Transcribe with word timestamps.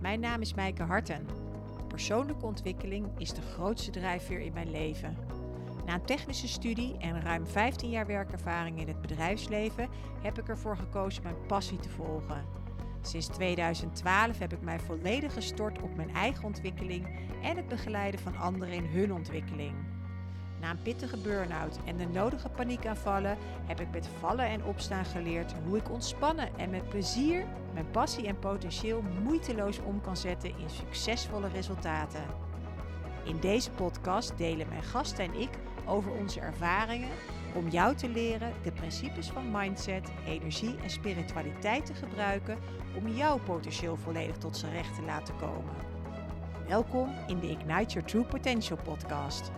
Mijn 0.00 0.20
naam 0.20 0.40
is 0.40 0.54
Mijke 0.54 0.82
Harten. 0.82 1.26
Persoonlijke 1.88 2.46
ontwikkeling 2.46 3.06
is 3.18 3.32
de 3.32 3.42
grootste 3.42 3.90
drijfveer 3.90 4.40
in 4.40 4.52
mijn 4.52 4.70
leven. 4.70 5.16
Na 5.86 5.94
een 5.94 6.04
technische 6.04 6.48
studie 6.48 6.96
en 6.98 7.20
ruim 7.20 7.46
15 7.46 7.90
jaar 7.90 8.06
werkervaring 8.06 8.80
in 8.80 8.88
het 8.88 9.00
bedrijfsleven 9.00 9.88
heb 10.22 10.38
ik 10.38 10.48
ervoor 10.48 10.76
gekozen 10.76 11.22
mijn 11.22 11.46
passie 11.46 11.78
te 11.78 11.90
volgen. 11.90 12.44
Sinds 13.02 13.26
2012 13.26 14.38
heb 14.38 14.52
ik 14.52 14.60
mij 14.60 14.80
volledig 14.80 15.32
gestort 15.32 15.82
op 15.82 15.96
mijn 15.96 16.14
eigen 16.14 16.44
ontwikkeling 16.44 17.06
en 17.42 17.56
het 17.56 17.68
begeleiden 17.68 18.20
van 18.20 18.36
anderen 18.36 18.74
in 18.74 18.84
hun 18.84 19.12
ontwikkeling. 19.12 19.74
Na 20.60 20.70
een 20.70 20.82
pittige 20.82 21.16
burn-out 21.16 21.78
en 21.84 21.96
de 21.96 22.06
nodige 22.06 22.48
paniekaanvallen 22.48 23.38
heb 23.66 23.80
ik 23.80 23.90
met 23.90 24.08
vallen 24.18 24.46
en 24.46 24.64
opstaan 24.64 25.04
geleerd 25.04 25.54
hoe 25.66 25.76
ik 25.76 25.90
ontspannen 25.90 26.58
en 26.58 26.70
met 26.70 26.88
plezier 26.88 27.46
mijn 27.72 27.90
passie 27.90 28.26
en 28.26 28.38
potentieel 28.38 29.02
moeiteloos 29.22 29.78
om 29.78 30.00
kan 30.00 30.16
zetten 30.16 30.50
in 30.58 30.70
succesvolle 30.70 31.48
resultaten. 31.48 32.22
In 33.24 33.40
deze 33.40 33.70
podcast 33.70 34.38
delen 34.38 34.68
mijn 34.68 34.82
gasten 34.82 35.24
en 35.24 35.40
ik 35.40 35.50
over 35.86 36.12
onze 36.12 36.40
ervaringen 36.40 37.10
om 37.54 37.68
jou 37.68 37.94
te 37.94 38.08
leren 38.08 38.52
de 38.62 38.72
principes 38.72 39.28
van 39.28 39.50
mindset, 39.50 40.12
energie 40.26 40.76
en 40.82 40.90
spiritualiteit 40.90 41.86
te 41.86 41.94
gebruiken 41.94 42.58
om 42.96 43.08
jouw 43.08 43.38
potentieel 43.38 43.96
volledig 43.96 44.36
tot 44.36 44.56
zijn 44.56 44.72
recht 44.72 44.94
te 44.94 45.02
laten 45.02 45.36
komen. 45.36 45.74
Welkom 46.68 47.14
in 47.26 47.38
de 47.38 47.50
Ignite 47.50 47.92
Your 47.92 48.04
True 48.08 48.24
Potential 48.24 48.78
podcast. 48.84 49.50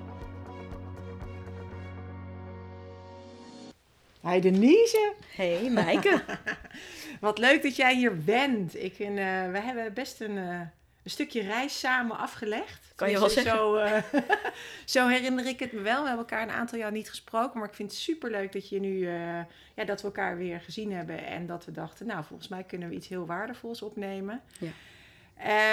Hi 4.23 4.41
Denise. 4.41 5.12
Hey 5.34 5.70
Maaike. 5.70 6.23
Wat 7.20 7.38
leuk 7.38 7.62
dat 7.62 7.77
jij 7.77 7.95
hier 7.95 8.19
bent. 8.19 8.83
Ik 8.83 8.95
vind, 8.95 9.19
uh, 9.19 9.51
we 9.51 9.60
hebben 9.60 9.93
best 9.93 10.21
een, 10.21 10.37
uh, 10.37 10.60
een 11.02 11.10
stukje 11.10 11.43
reis 11.43 11.79
samen 11.79 12.18
afgelegd. 12.18 12.93
Kan 12.95 13.10
je 13.10 13.18
wel 13.18 13.29
zeggen. 13.29 13.57
Zo, 13.57 13.76
uh, 13.76 13.96
zo, 14.85 15.09
herinner 15.09 15.46
ik 15.46 15.59
het 15.59 15.73
me 15.73 15.80
wel. 15.80 16.02
We 16.02 16.09
hebben 16.09 16.26
elkaar 16.26 16.43
een 16.43 16.54
aantal 16.54 16.79
jaar 16.79 16.93
niet 16.93 17.09
gesproken. 17.09 17.59
Maar 17.59 17.68
ik 17.68 17.74
vind 17.74 17.91
het 17.91 18.01
super 18.01 18.30
leuk 18.30 18.52
dat, 18.52 18.68
je 18.68 18.80
nu, 18.80 19.09
ja, 19.09 19.85
dat 19.87 20.01
we 20.01 20.07
elkaar 20.07 20.37
weer 20.37 20.60
gezien 20.60 20.93
hebben. 20.93 21.26
En 21.26 21.46
dat 21.46 21.65
we 21.65 21.73
dachten, 21.73 22.07
nou 22.07 22.24
volgens 22.24 22.48
mij 22.48 22.63
kunnen 22.63 22.88
we 22.88 22.95
iets 22.95 23.09
heel 23.09 23.26
waardevols 23.26 23.82
opnemen. 23.82 24.41
Ja. 24.59 24.71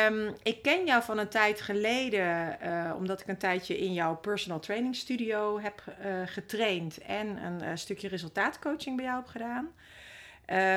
Um, 0.10 0.36
ik 0.44 0.62
ken 0.62 0.86
jou 0.86 1.04
van 1.04 1.18
een 1.18 1.30
tijd 1.30 1.62
geleden, 1.62 2.58
uh, 2.64 2.94
omdat 2.96 3.20
ik 3.22 3.28
een 3.28 3.38
tijdje 3.38 3.78
in 3.78 3.94
jouw 3.94 4.16
personal 4.16 4.60
training 4.60 4.96
studio 4.96 5.60
heb 5.60 5.84
uh, 5.88 6.22
getraind 6.26 6.98
en 6.98 7.44
een 7.44 7.64
uh, 7.64 7.70
stukje 7.74 8.08
resultaatcoaching 8.08 8.96
bij 8.96 9.06
jou 9.06 9.18
heb 9.18 9.28
gedaan. 9.28 9.66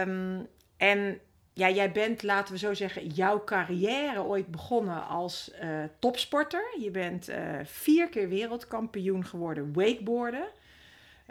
Um, 0.08 0.46
en 0.76 1.20
ja, 1.52 1.70
jij 1.70 1.92
bent, 1.92 2.22
laten 2.22 2.52
we 2.52 2.58
zo 2.58 2.74
zeggen, 2.74 3.06
jouw 3.06 3.44
carrière 3.44 4.22
ooit 4.22 4.46
begonnen 4.46 5.06
als 5.06 5.50
topsporter. 5.98 6.64
Je 6.80 6.90
bent 6.90 7.28
vier 7.64 8.08
keer 8.08 8.28
wereldkampioen 8.28 9.24
geworden 9.24 9.72
wakeboarden. 9.72 10.48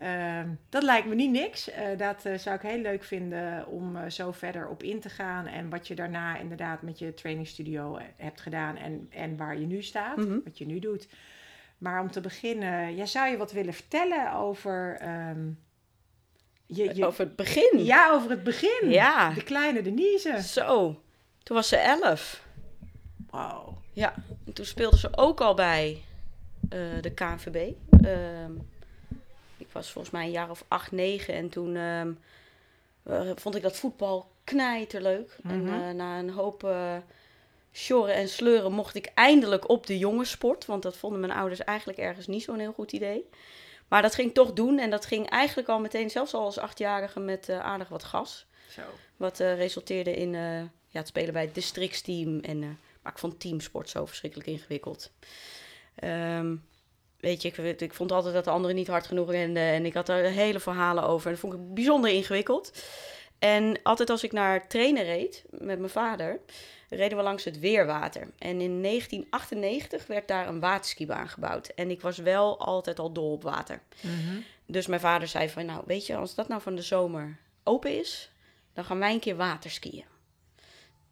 Uh, 0.04 0.40
dat 0.70 0.84
lijkt 0.84 1.08
me 1.08 1.16
niet 1.16 1.32
niks. 1.32 1.70
Uh, 1.70 1.76
dat 1.98 2.26
uh, 2.26 2.38
zou 2.38 2.56
ik 2.56 2.62
heel 2.62 2.82
leuk 2.82 3.04
vinden 3.04 3.68
om 3.68 3.96
uh, 3.96 4.10
zo 4.10 4.32
verder 4.32 4.68
op 4.68 4.84
in 4.84 5.00
te 5.00 5.10
gaan. 5.10 5.48
En 5.48 5.70
wat 5.70 5.88
je 5.88 5.96
daarna 5.96 6.38
inderdaad 6.38 6.82
met 6.82 7.00
je 7.00 7.14
trainingsstudio 7.14 8.00
hebt 8.16 8.42
gedaan 8.42 8.76
en, 8.78 9.08
en 9.10 9.38
waar 9.38 9.60
je 9.60 9.66
nu 9.66 9.82
staat, 9.82 10.18
mm 10.18 10.24
-hmm. 10.24 10.42
wat 10.44 10.58
je 10.58 10.66
nu 10.66 10.80
doet. 10.80 11.08
Maar 11.78 12.02
om 12.02 12.12
te 12.12 12.22
beginnen, 12.22 12.96
ja, 12.96 13.06
zou 13.06 13.30
je 13.30 13.38
wat 13.38 13.52
willen 13.52 13.74
vertellen 13.74 14.34
over. 14.34 15.00
Um, 15.30 15.60
je, 16.66 16.96
je... 16.96 17.06
Over 17.06 17.24
het 17.24 17.36
begin? 17.36 17.84
Ja, 17.84 18.12
over 18.12 18.30
het 18.30 18.44
begin. 18.44 18.90
Ja. 18.90 19.34
De 19.34 19.44
kleine 19.44 19.82
Denise. 19.82 20.42
Zo, 20.42 21.02
toen 21.44 21.56
was 21.56 21.68
ze 21.68 21.78
elf. 21.78 22.44
Wow. 23.30 23.78
Ja, 23.94 24.14
en 24.46 24.54
toen 24.54 24.66
speelde 24.66 24.98
ze 24.98 25.18
ook 25.18 25.42
al 25.42 25.54
bij 25.54 26.02
de 27.02 27.12
KNVB. 27.16 27.74
Ehm, 29.70 29.78
ik 29.78 29.86
was 29.86 29.92
volgens 29.92 30.14
mij 30.14 30.26
een 30.26 30.32
jaar 30.32 30.50
of 30.50 30.66
acht, 30.68 30.92
negen. 30.92 31.34
En 31.34 31.50
toen 31.50 31.76
um, 31.76 32.20
uh, 33.08 33.32
vond 33.36 33.56
ik 33.56 33.62
dat 33.62 33.76
voetbal 33.76 34.32
knijterleuk. 34.44 35.38
Mm 35.42 35.52
-hmm. 35.52 35.74
En 35.74 35.80
uh, 35.80 35.94
na 35.94 36.20
een 36.20 36.30
hoop 36.30 36.64
uh, 36.64 36.98
sjorren 37.72 38.16
en 38.16 38.30
sleuren 38.30 38.72
mocht 38.72 38.96
ik 38.96 39.12
eindelijk 39.14 39.70
op 39.70 39.86
de 39.88 39.98
jongenssport. 39.98 40.66
Want 40.66 40.84
dat 40.84 40.98
vonden 40.98 41.20
mijn 41.20 41.32
ouders 41.32 41.64
eigenlijk 41.64 42.00
ergens 42.00 42.28
niet 42.28 42.44
zo'n 42.44 42.60
heel 42.60 42.74
goed 42.74 42.92
idee. 42.92 43.30
Maar 43.88 44.02
dat 44.02 44.16
ging 44.16 44.34
toch 44.34 44.54
doen. 44.54 44.80
En 44.80 44.90
dat 44.90 45.06
ging 45.06 45.30
eigenlijk 45.30 45.70
al 45.70 45.80
meteen, 45.80 46.10
zelfs 46.10 46.34
al 46.34 46.44
als 46.44 46.58
achtjarige, 46.58 47.20
met 47.20 47.50
aardig 47.50 47.88
wat 47.88 48.04
gas. 48.04 48.46
Zo. 48.70 48.82
Wat 49.18 49.40
resulteerde 49.40 50.16
in 50.16 50.32
ja, 50.88 51.00
het 51.00 51.08
spelen 51.08 51.34
bij 51.34 51.42
het 51.42 51.56
districtsteam. 51.56 52.40
En, 52.40 52.60
maar 53.02 53.12
ik 53.12 53.18
vond 53.18 53.40
teamsport 53.40 53.90
zo 53.90 54.06
verschrikkelijk 54.06 54.50
ingewikkeld. 54.50 55.12
Um, 56.04 56.64
weet 57.20 57.42
je, 57.42 57.48
ik, 57.48 57.82
ik, 57.82 57.94
vond 57.94 58.12
altijd 58.12 58.34
dat 58.34 58.44
de 58.44 58.50
anderen 58.50 58.76
niet 58.76 58.88
hard 58.88 59.08
genoeg 59.08 59.32
renden. 59.32 59.64
En 59.64 59.86
ik 59.86 59.94
had 59.94 60.10
er 60.10 60.24
hele 60.24 60.60
verhalen 60.60 61.04
over. 61.04 61.26
En 61.26 61.32
dat 61.32 61.42
vond 61.42 61.54
ik 61.54 61.74
bijzonder 61.74 62.12
ingewikkeld. 62.12 62.84
En 63.40 63.80
altijd 63.84 64.10
als 64.10 64.24
ik 64.24 64.32
naar 64.32 64.68
trainen 64.68 65.04
reed 65.04 65.44
met 65.50 65.80
mijn 65.80 65.90
vader, 65.90 66.40
reden 66.90 67.18
we 67.18 67.24
langs 67.24 67.44
het 67.44 67.60
Weerwater. 67.60 68.22
En 68.38 68.62
in 68.62 68.82
1998 68.82 70.08
werd 70.08 70.28
daar 70.28 70.48
een 70.48 70.60
waterskibaan 70.60 71.30
gebouwd. 71.30 71.68
En 71.68 71.90
ik 71.90 72.02
was 72.02 72.18
wel 72.18 72.60
altijd 72.60 73.00
al 73.00 73.12
dol 73.12 73.32
op 73.32 73.44
water. 73.44 73.82
Mm 74.02 74.26
-hmm. 74.26 74.44
Dus 74.66 74.88
mijn 74.88 75.02
vader 75.02 75.28
zei 75.28 75.50
van, 75.50 75.66
nou 75.66 75.84
weet 75.86 76.06
je, 76.06 76.16
als 76.16 76.36
dat 76.36 76.48
nou 76.48 76.62
van 76.62 76.76
de 76.76 76.82
zomer 76.82 77.38
open 77.64 78.00
is, 78.00 78.32
dan 78.74 78.84
gaan 78.84 79.00
wij 79.00 79.14
een 79.14 79.20
keer 79.20 79.36
waterskiën. 79.36 80.06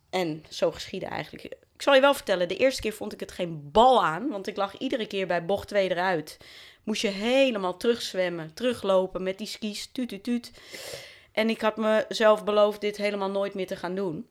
En 0.10 0.46
zo 0.50 0.72
geschiedde 0.72 1.06
eigenlijk. 1.06 1.56
Ik 1.78 1.84
zal 1.84 1.94
je 1.94 2.02
wel 2.02 2.14
vertellen, 2.14 2.48
de 2.48 2.58
eerste 2.58 2.82
keer 2.82 2.94
vond 2.94 3.14
ik 3.14 3.20
het 3.20 3.32
geen 3.32 3.72
bal 3.72 4.04
aan, 4.04 4.30
want 4.30 4.48
ik 4.48 4.58
lag 4.58 4.78
iedere 4.78 5.08
keer 5.08 5.28
bij 5.28 5.46
bocht 5.46 5.68
2 5.68 5.90
eruit. 5.90 6.38
Moest 6.84 7.02
je 7.02 7.08
helemaal 7.08 7.78
terugzwemmen, 7.78 8.54
teruglopen 8.54 9.24
met 9.24 9.38
die 9.38 9.48
skis, 9.48 9.90
tuut, 9.92 10.10
tuut, 10.10 10.24
tuut. 10.24 10.52
En 11.32 11.50
ik 11.50 11.62
had 11.62 11.78
mezelf 11.78 12.44
beloofd 12.44 12.82
dit 12.82 12.98
helemaal 12.98 13.30
nooit 13.30 13.54
meer 13.54 13.68
te 13.68 13.76
gaan 13.76 13.96
doen. 13.96 14.28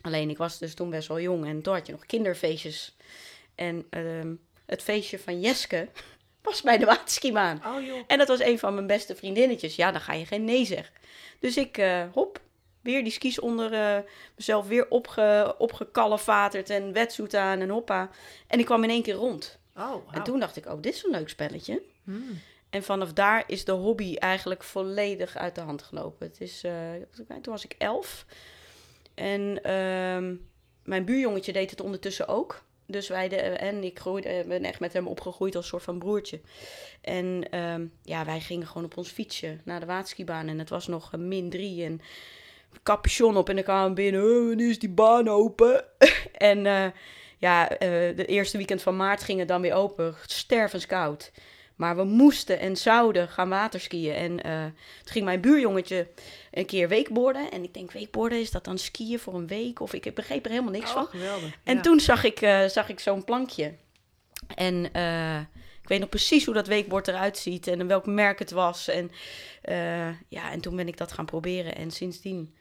Alleen 0.00 0.30
ik 0.30 0.36
was 0.36 0.58
dus 0.58 0.74
toen 0.74 0.90
best 0.90 1.08
wel 1.08 1.20
jong 1.20 1.46
en 1.46 1.62
toen 1.62 1.74
had 1.74 1.86
je 1.86 1.92
nog 1.92 2.06
kinderfeestjes. 2.06 2.96
En 3.54 3.86
uh, 3.90 4.32
het 4.66 4.82
feestje 4.82 5.18
van 5.18 5.40
Jeske 5.40 5.88
was 6.42 6.62
bij 6.62 6.78
de 6.78 6.84
waterskibaan. 6.84 7.62
Oh. 7.66 8.02
En 8.06 8.18
dat 8.18 8.28
was 8.28 8.40
een 8.40 8.58
van 8.58 8.74
mijn 8.74 8.86
beste 8.86 9.16
vriendinnetjes. 9.16 9.76
Ja, 9.76 9.92
dan 9.92 10.00
ga 10.00 10.12
je 10.12 10.26
geen 10.26 10.44
nee 10.44 10.64
zeggen. 10.64 10.94
Dus 11.38 11.56
ik, 11.56 11.78
uh, 11.78 12.04
hop, 12.12 12.40
weer 12.84 13.02
die 13.02 13.12
skis 13.12 13.40
onder 13.40 13.72
uh, 13.72 13.98
mezelf 14.36 14.66
weer 14.66 14.88
opge, 14.88 15.54
opgekalevaterd 15.58 16.70
en 16.70 16.92
wetsuit 16.92 17.34
aan 17.34 17.60
en 17.60 17.68
hoppa. 17.68 18.10
En 18.46 18.58
ik 18.58 18.64
kwam 18.64 18.84
in 18.84 18.90
één 18.90 19.02
keer 19.02 19.14
rond. 19.14 19.58
Oh, 19.76 19.90
wow. 19.90 20.02
En 20.10 20.22
toen 20.22 20.40
dacht 20.40 20.56
ik, 20.56 20.66
oh, 20.66 20.82
dit 20.82 20.94
is 20.94 21.04
een 21.04 21.10
leuk 21.10 21.28
spelletje. 21.28 21.82
Hmm. 22.04 22.40
En 22.70 22.82
vanaf 22.82 23.12
daar 23.12 23.44
is 23.46 23.64
de 23.64 23.72
hobby 23.72 24.14
eigenlijk 24.14 24.62
volledig 24.62 25.36
uit 25.36 25.54
de 25.54 25.60
hand 25.60 25.82
gelopen. 25.82 26.26
Het 26.26 26.40
is, 26.40 26.64
uh, 26.64 26.72
toen 27.26 27.52
was 27.52 27.64
ik 27.64 27.74
elf. 27.78 28.26
En 29.14 29.40
uh, 29.40 30.38
mijn 30.84 31.04
buurjongetje 31.04 31.52
deed 31.52 31.70
het 31.70 31.80
ondertussen 31.80 32.28
ook. 32.28 32.62
Dus 32.86 33.08
wij 33.08 33.28
de, 33.28 33.36
en 33.36 33.84
ik 33.84 33.98
groeide, 33.98 34.44
ben 34.48 34.64
echt 34.64 34.80
met 34.80 34.92
hem 34.92 35.06
opgegroeid 35.06 35.56
als 35.56 35.66
soort 35.66 35.82
van 35.82 35.98
broertje. 35.98 36.40
En 37.00 37.46
uh, 37.50 37.74
ja, 38.02 38.24
wij 38.24 38.40
gingen 38.40 38.66
gewoon 38.66 38.84
op 38.84 38.96
ons 38.96 39.08
fietsje 39.08 39.58
naar 39.64 39.80
de 39.80 39.86
waterskibaan. 39.86 40.48
En 40.48 40.58
het 40.58 40.68
was 40.68 40.86
nog 40.86 41.16
min 41.16 41.50
drie. 41.50 41.84
En 41.84 42.00
capuchon 42.82 43.36
op 43.36 43.48
en 43.48 43.54
dan 43.54 43.64
kwamen 43.64 43.88
we 43.88 43.94
binnen. 43.94 44.22
Oh, 44.22 44.48
wanneer 44.48 44.68
is 44.68 44.78
die 44.78 44.88
baan 44.88 45.28
open? 45.28 45.84
en 46.50 46.64
uh, 46.64 46.86
ja, 47.38 47.72
uh, 47.72 47.78
de 48.16 48.24
eerste 48.26 48.56
weekend 48.56 48.82
van 48.82 48.96
maart 48.96 49.22
ging 49.22 49.38
het 49.38 49.48
dan 49.48 49.60
weer 49.60 49.74
open. 49.74 50.14
Stervenskoud. 50.26 51.32
Maar 51.76 51.96
we 51.96 52.04
moesten 52.04 52.58
en 52.58 52.76
zouden 52.76 53.28
gaan 53.28 53.48
waterskiën. 53.48 54.14
En 54.14 54.46
uh, 54.46 54.64
toen 55.02 55.12
ging 55.12 55.24
mijn 55.24 55.40
buurjongetje 55.40 56.08
een 56.50 56.66
keer 56.66 56.88
weekborden. 56.88 57.50
En 57.50 57.62
ik 57.62 57.74
denk, 57.74 57.92
weekborden, 57.92 58.40
is 58.40 58.50
dat 58.50 58.64
dan 58.64 58.78
skiën 58.78 59.18
voor 59.18 59.34
een 59.34 59.46
week? 59.46 59.80
Of 59.80 59.92
ik 59.92 60.14
begreep 60.14 60.44
er 60.44 60.50
helemaal 60.50 60.72
niks 60.72 60.88
oh, 60.88 60.94
van. 60.94 61.06
Geweldig. 61.06 61.58
En 61.64 61.74
ja. 61.76 61.80
toen 61.80 62.00
zag 62.00 62.24
ik, 62.24 62.38
zag 62.66 62.88
ik 62.88 63.00
zo'n 63.00 63.24
plankje. 63.24 63.74
En 64.54 64.84
ik 65.82 65.88
weet 65.88 66.00
nog 66.00 66.08
precies 66.08 66.44
hoe 66.44 66.54
dat 66.54 66.66
weekbord 66.66 67.08
eruit 67.08 67.38
ziet. 67.38 67.66
En 67.66 67.86
welk 67.86 68.06
merk 68.06 68.38
het 68.38 68.50
was. 68.50 68.88
En, 68.88 69.10
ja, 70.28 70.50
en 70.50 70.60
toen 70.60 70.76
ben 70.76 70.88
ik 70.88 70.96
dat 70.96 71.12
gaan 71.12 71.26
proberen. 71.26 71.76
En 71.76 71.90
sindsdien 71.90 72.54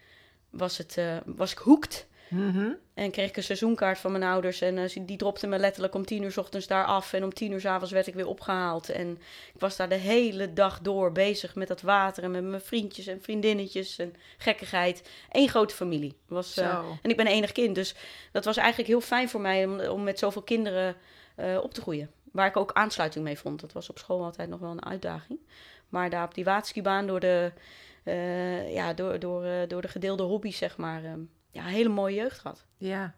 was, 0.54 0.78
het, 0.78 0.96
uh, 0.98 1.18
was 1.26 1.52
ik 1.52 1.58
hoekt. 1.58 2.08
Mm 2.30 2.52
-hmm. 2.52 2.78
En 2.94 3.12
kreeg 3.12 3.30
ik 3.30 3.38
een 3.38 3.44
seizoenkaart 3.44 4.00
van 4.00 4.12
mijn 4.12 4.24
ouders. 4.24 4.62
En 4.62 4.78
uh, 4.78 4.90
die 5.02 5.18
dropte 5.18 5.48
me 5.48 5.58
letterlijk 5.58 5.96
om 5.96 6.06
tien 6.06 6.24
uur 6.24 6.32
s 6.32 6.38
ochtends 6.38 6.68
daar 6.68 6.86
af. 6.86 7.14
En 7.14 7.24
om 7.24 7.34
tien 7.34 7.52
uur 7.52 7.60
s 7.60 7.66
avonds 7.66 7.92
werd 7.92 8.08
ik 8.08 8.14
weer 8.14 8.28
opgehaald. 8.28 8.90
En 8.90 9.12
ik 9.54 9.60
was 9.60 9.76
daar 9.76 9.90
de 9.90 9.96
hele 9.96 10.54
dag 10.54 10.80
door 10.80 11.12
bezig 11.12 11.56
met 11.56 11.68
dat 11.68 11.82
water. 11.82 12.24
En 12.24 12.32
met 12.32 12.44
mijn 12.44 12.62
vriendjes 12.62 13.08
en 13.08 13.22
vriendinnetjes 13.22 13.98
en 13.98 14.16
gekkigheid. 14.38 15.10
Eén 15.32 15.50
grote 15.50 15.76
familie. 15.76 16.18
Was, 16.28 16.58
uh, 16.58 16.80
en 17.02 17.10
ik 17.10 17.18
ben 17.18 17.28
enig 17.28 17.52
kind. 17.52 17.76
Dus 17.76 17.96
dat 18.32 18.46
was 18.46 18.58
eigenlijk 18.58 18.90
heel 18.90 19.02
fijn 19.02 19.30
voor 19.30 19.42
mij 19.42 19.66
om, 19.66 19.80
om 19.80 20.04
met 20.04 20.20
zoveel 20.20 20.44
kinderen 20.44 20.96
op 21.62 21.74
te 21.74 21.82
groeien. 21.82 22.12
Waar 22.32 22.48
ik 22.48 22.58
ook 22.58 22.74
aansluiting 22.74 23.24
mee 23.24 23.40
vond. 23.40 23.62
Dat 23.62 23.72
was 23.72 23.90
op 23.90 23.98
school 23.98 24.24
altijd 24.24 24.50
nog 24.50 24.60
wel 24.60 24.72
een 24.72 24.86
uitdaging. 24.86 25.40
Maar 25.90 26.10
daar 26.10 26.26
op 26.26 26.34
die 26.34 26.44
waterskibaan 26.44 27.08
door 27.08 27.20
de... 27.20 27.52
Uh, 28.04 28.74
ja, 28.74 28.94
door, 28.94 29.20
door, 29.20 29.46
uh, 29.46 29.52
door 29.68 29.82
de 29.82 29.88
gedeelde 29.88 30.24
hobby's, 30.24 30.58
zeg 30.58 30.78
maar, 30.78 31.04
uh, 31.04 31.12
ja, 31.52 31.62
een 31.62 31.74
hele 31.74 31.90
mooie 31.90 32.16
jeugd 32.16 32.40
gehad. 32.40 32.66
Ja, 32.78 33.14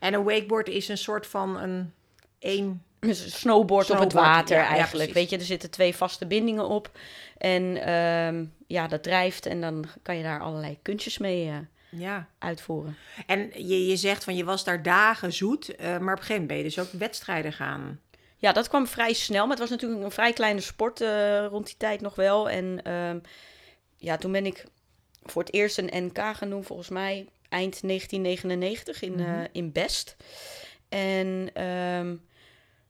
En 0.00 0.14
een 0.14 0.24
wakeboard 0.24 0.68
is 0.68 0.88
een 0.88 0.98
soort 0.98 1.26
van 1.26 1.56
een 1.60 1.92
één... 2.38 2.82
Een 3.00 3.14
snowboard, 3.14 3.90
op 3.90 3.98
het 3.98 4.10
Snowboard, 4.10 4.36
water 4.36 4.56
ja, 4.56 4.66
eigenlijk. 4.66 5.12
Weet 5.12 5.30
je, 5.30 5.36
er 5.36 5.42
zitten 5.44 5.70
twee 5.70 5.96
vaste 5.96 6.26
bindingen 6.26 6.68
op. 6.68 6.90
En 7.38 7.76
ehm, 7.82 8.44
ja, 8.66 8.86
dat 8.88 9.02
drijft 9.02 9.46
en 9.46 9.60
dan 9.60 9.84
kan 10.02 10.16
je 10.16 10.22
daar 10.22 10.40
allerlei 10.40 10.78
kunstjes 10.82 11.18
mee 11.18 11.48
eh, 11.48 11.56
Ja. 12.00 12.28
uitvoeren. 12.38 12.96
En 13.26 13.50
je, 13.54 13.86
je 13.86 13.96
zegt 13.96 14.24
van 14.24 14.36
je 14.36 14.44
was 14.44 14.64
daar 14.64 14.82
dagen 14.82 15.32
zoet, 15.32 15.76
eh, 15.76 15.86
maar 15.86 15.94
op 15.94 16.00
een 16.00 16.08
gegeven 16.08 16.32
moment 16.32 16.48
ben 16.48 16.56
je 16.56 16.62
dus 16.62 16.78
ook 16.78 16.90
wedstrijden 16.90 17.52
gaan. 17.52 18.00
Ja, 18.36 18.52
dat 18.52 18.68
kwam 18.68 18.86
vrij 18.86 19.12
snel. 19.12 19.40
Maar 19.40 19.50
het 19.50 19.58
was 19.58 19.70
natuurlijk 19.70 20.04
een 20.04 20.10
vrij 20.10 20.32
kleine 20.32 20.60
sport 20.60 21.00
eh, 21.00 21.46
rond 21.46 21.66
die 21.66 21.76
tijd 21.78 22.00
nog 22.00 22.14
wel. 22.14 22.50
En 22.50 22.80
ehm, 22.82 23.18
ja, 23.96 24.16
toen 24.16 24.32
ben 24.32 24.46
ik 24.46 24.64
voor 25.22 25.42
het 25.42 25.52
eerst 25.52 25.78
een 25.78 26.04
NK 26.04 26.18
gaan 26.18 26.50
doen, 26.50 26.64
volgens 26.64 26.88
mij 26.88 27.26
eind 27.48 27.82
1999 27.82 29.02
in, 29.02 29.20
eh, 29.20 29.40
in 29.52 29.72
Best. 29.72 30.16
En 30.88 31.50
ehm, 31.52 32.16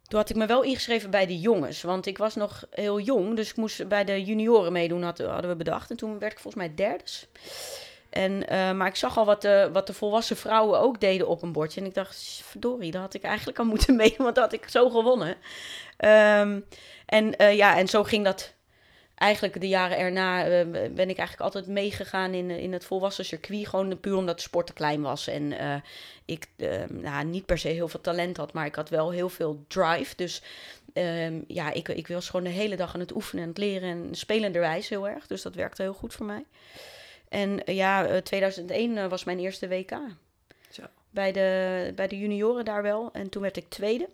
toen 0.03 0.19
had 0.19 0.31
ik 0.31 0.37
me 0.37 0.47
wel 0.47 0.63
ingeschreven 0.63 1.11
bij 1.11 1.27
de 1.27 1.39
jongens. 1.39 1.83
Want 1.83 2.07
ik 2.07 2.19
was 2.19 2.35
nog 2.35 2.67
heel 2.71 3.01
jong, 3.01 3.37
dus 3.37 3.51
ik 3.51 3.57
moest 3.57 3.89
bij 3.89 4.05
de 4.05 4.25
junioren 4.25 4.73
meedoen, 4.73 5.03
had, 5.03 5.19
hadden 5.19 5.51
we 5.51 5.57
bedacht. 5.57 5.91
En 5.91 5.97
toen 5.97 6.19
werd 6.19 6.33
ik 6.33 6.39
volgens 6.39 6.65
mij 6.65 6.75
derdes. 6.75 7.27
En, 8.11 8.49
eh, 8.49 8.73
maar 8.73 8.87
ik 8.87 8.97
zag 8.97 9.19
al 9.19 9.25
wat 9.25 9.43
de, 9.43 9.71
wat 9.73 9.87
de 9.87 9.93
volwassen 9.93 10.37
vrouwen 10.37 10.81
ook 10.81 11.01
deden 11.01 11.29
op 11.29 11.43
een 11.43 11.53
bordje. 11.53 11.81
En 11.81 11.87
ik 11.87 11.95
dacht, 11.95 12.41
verdorie, 12.45 12.91
daar 12.91 13.01
had 13.01 13.15
ik 13.15 13.23
eigenlijk 13.23 13.59
al 13.59 13.65
moeten 13.65 13.97
meedoen, 14.03 14.25
want 14.25 14.35
dat 14.35 14.45
had 14.45 14.63
ik 14.63 14.69
zo 14.69 14.91
gewonnen. 14.91 15.37
Ehm, 15.97 16.61
en 17.07 17.37
eh, 17.37 17.57
ja, 17.57 17.77
en 17.77 17.89
zo 17.89 18.05
ging 18.05 18.25
dat 18.25 18.55
eigenlijk 19.17 19.61
de 19.61 19.69
jaren 19.69 19.99
erna. 19.99 20.45
eh, 20.45 20.67
ben 20.71 21.09
ik 21.09 21.19
eigenlijk 21.19 21.41
altijd 21.41 21.67
meegegaan 21.67 22.35
in, 22.35 22.51
eh, 22.51 22.63
in 22.63 22.73
het 22.73 22.85
volwassen 22.85 23.25
circuit. 23.25 23.69
Gewoon 23.69 24.01
puur 24.01 24.17
omdat 24.17 24.37
de 24.37 24.43
sport 24.43 24.67
te 24.67 24.73
klein 24.73 25.03
was. 25.03 25.27
En 25.27 25.59
eh, 25.59 25.81
ik 26.25 26.47
eh, 26.57 26.85
nou, 26.89 27.25
niet 27.25 27.47
per 27.47 27.59
se 27.59 27.69
heel 27.69 27.89
veel 27.89 28.01
talent 28.01 28.37
had, 28.37 28.53
maar 28.53 28.67
ik 28.67 28.75
had 28.75 28.89
wel 28.89 29.11
heel 29.11 29.29
veel 29.29 29.65
drive. 29.69 30.17
Dus 30.17 30.43
ehm, 30.93 31.41
ja, 31.47 31.73
ik, 31.73 31.89
ik 31.89 32.09
was 32.09 32.29
gewoon 32.29 32.45
de 32.45 32.53
hele 32.53 32.77
dag 32.77 32.95
aan 32.95 33.01
het 33.01 33.15
oefenen 33.15 33.43
en 33.43 33.49
het 33.49 33.59
leren 33.59 33.89
en 33.89 34.15
spelenderwijs 34.15 34.89
heel 34.89 35.09
erg. 35.09 35.27
Dus 35.27 35.43
dat 35.43 35.55
werkte 35.55 35.83
heel 35.83 35.95
goed 35.95 36.15
voor 36.15 36.27
mij. 36.27 36.45
En 37.29 37.61
ja, 37.65 38.07
eh, 38.07 38.17
2001 38.17 38.97
eh, 38.97 39.07
was 39.09 39.25
mijn 39.25 39.39
eerste 39.39 39.69
WK. 39.69 39.99
Zo. 40.71 40.83
Bij 41.11 41.33
de, 41.33 41.93
bij 41.95 42.09
de 42.09 42.19
junioren 42.19 42.65
daar 42.65 42.83
wel. 42.83 43.13
En 43.13 43.29
toen 43.29 43.43
werd 43.43 43.57
ik 43.57 43.69
tweede. 43.69 44.09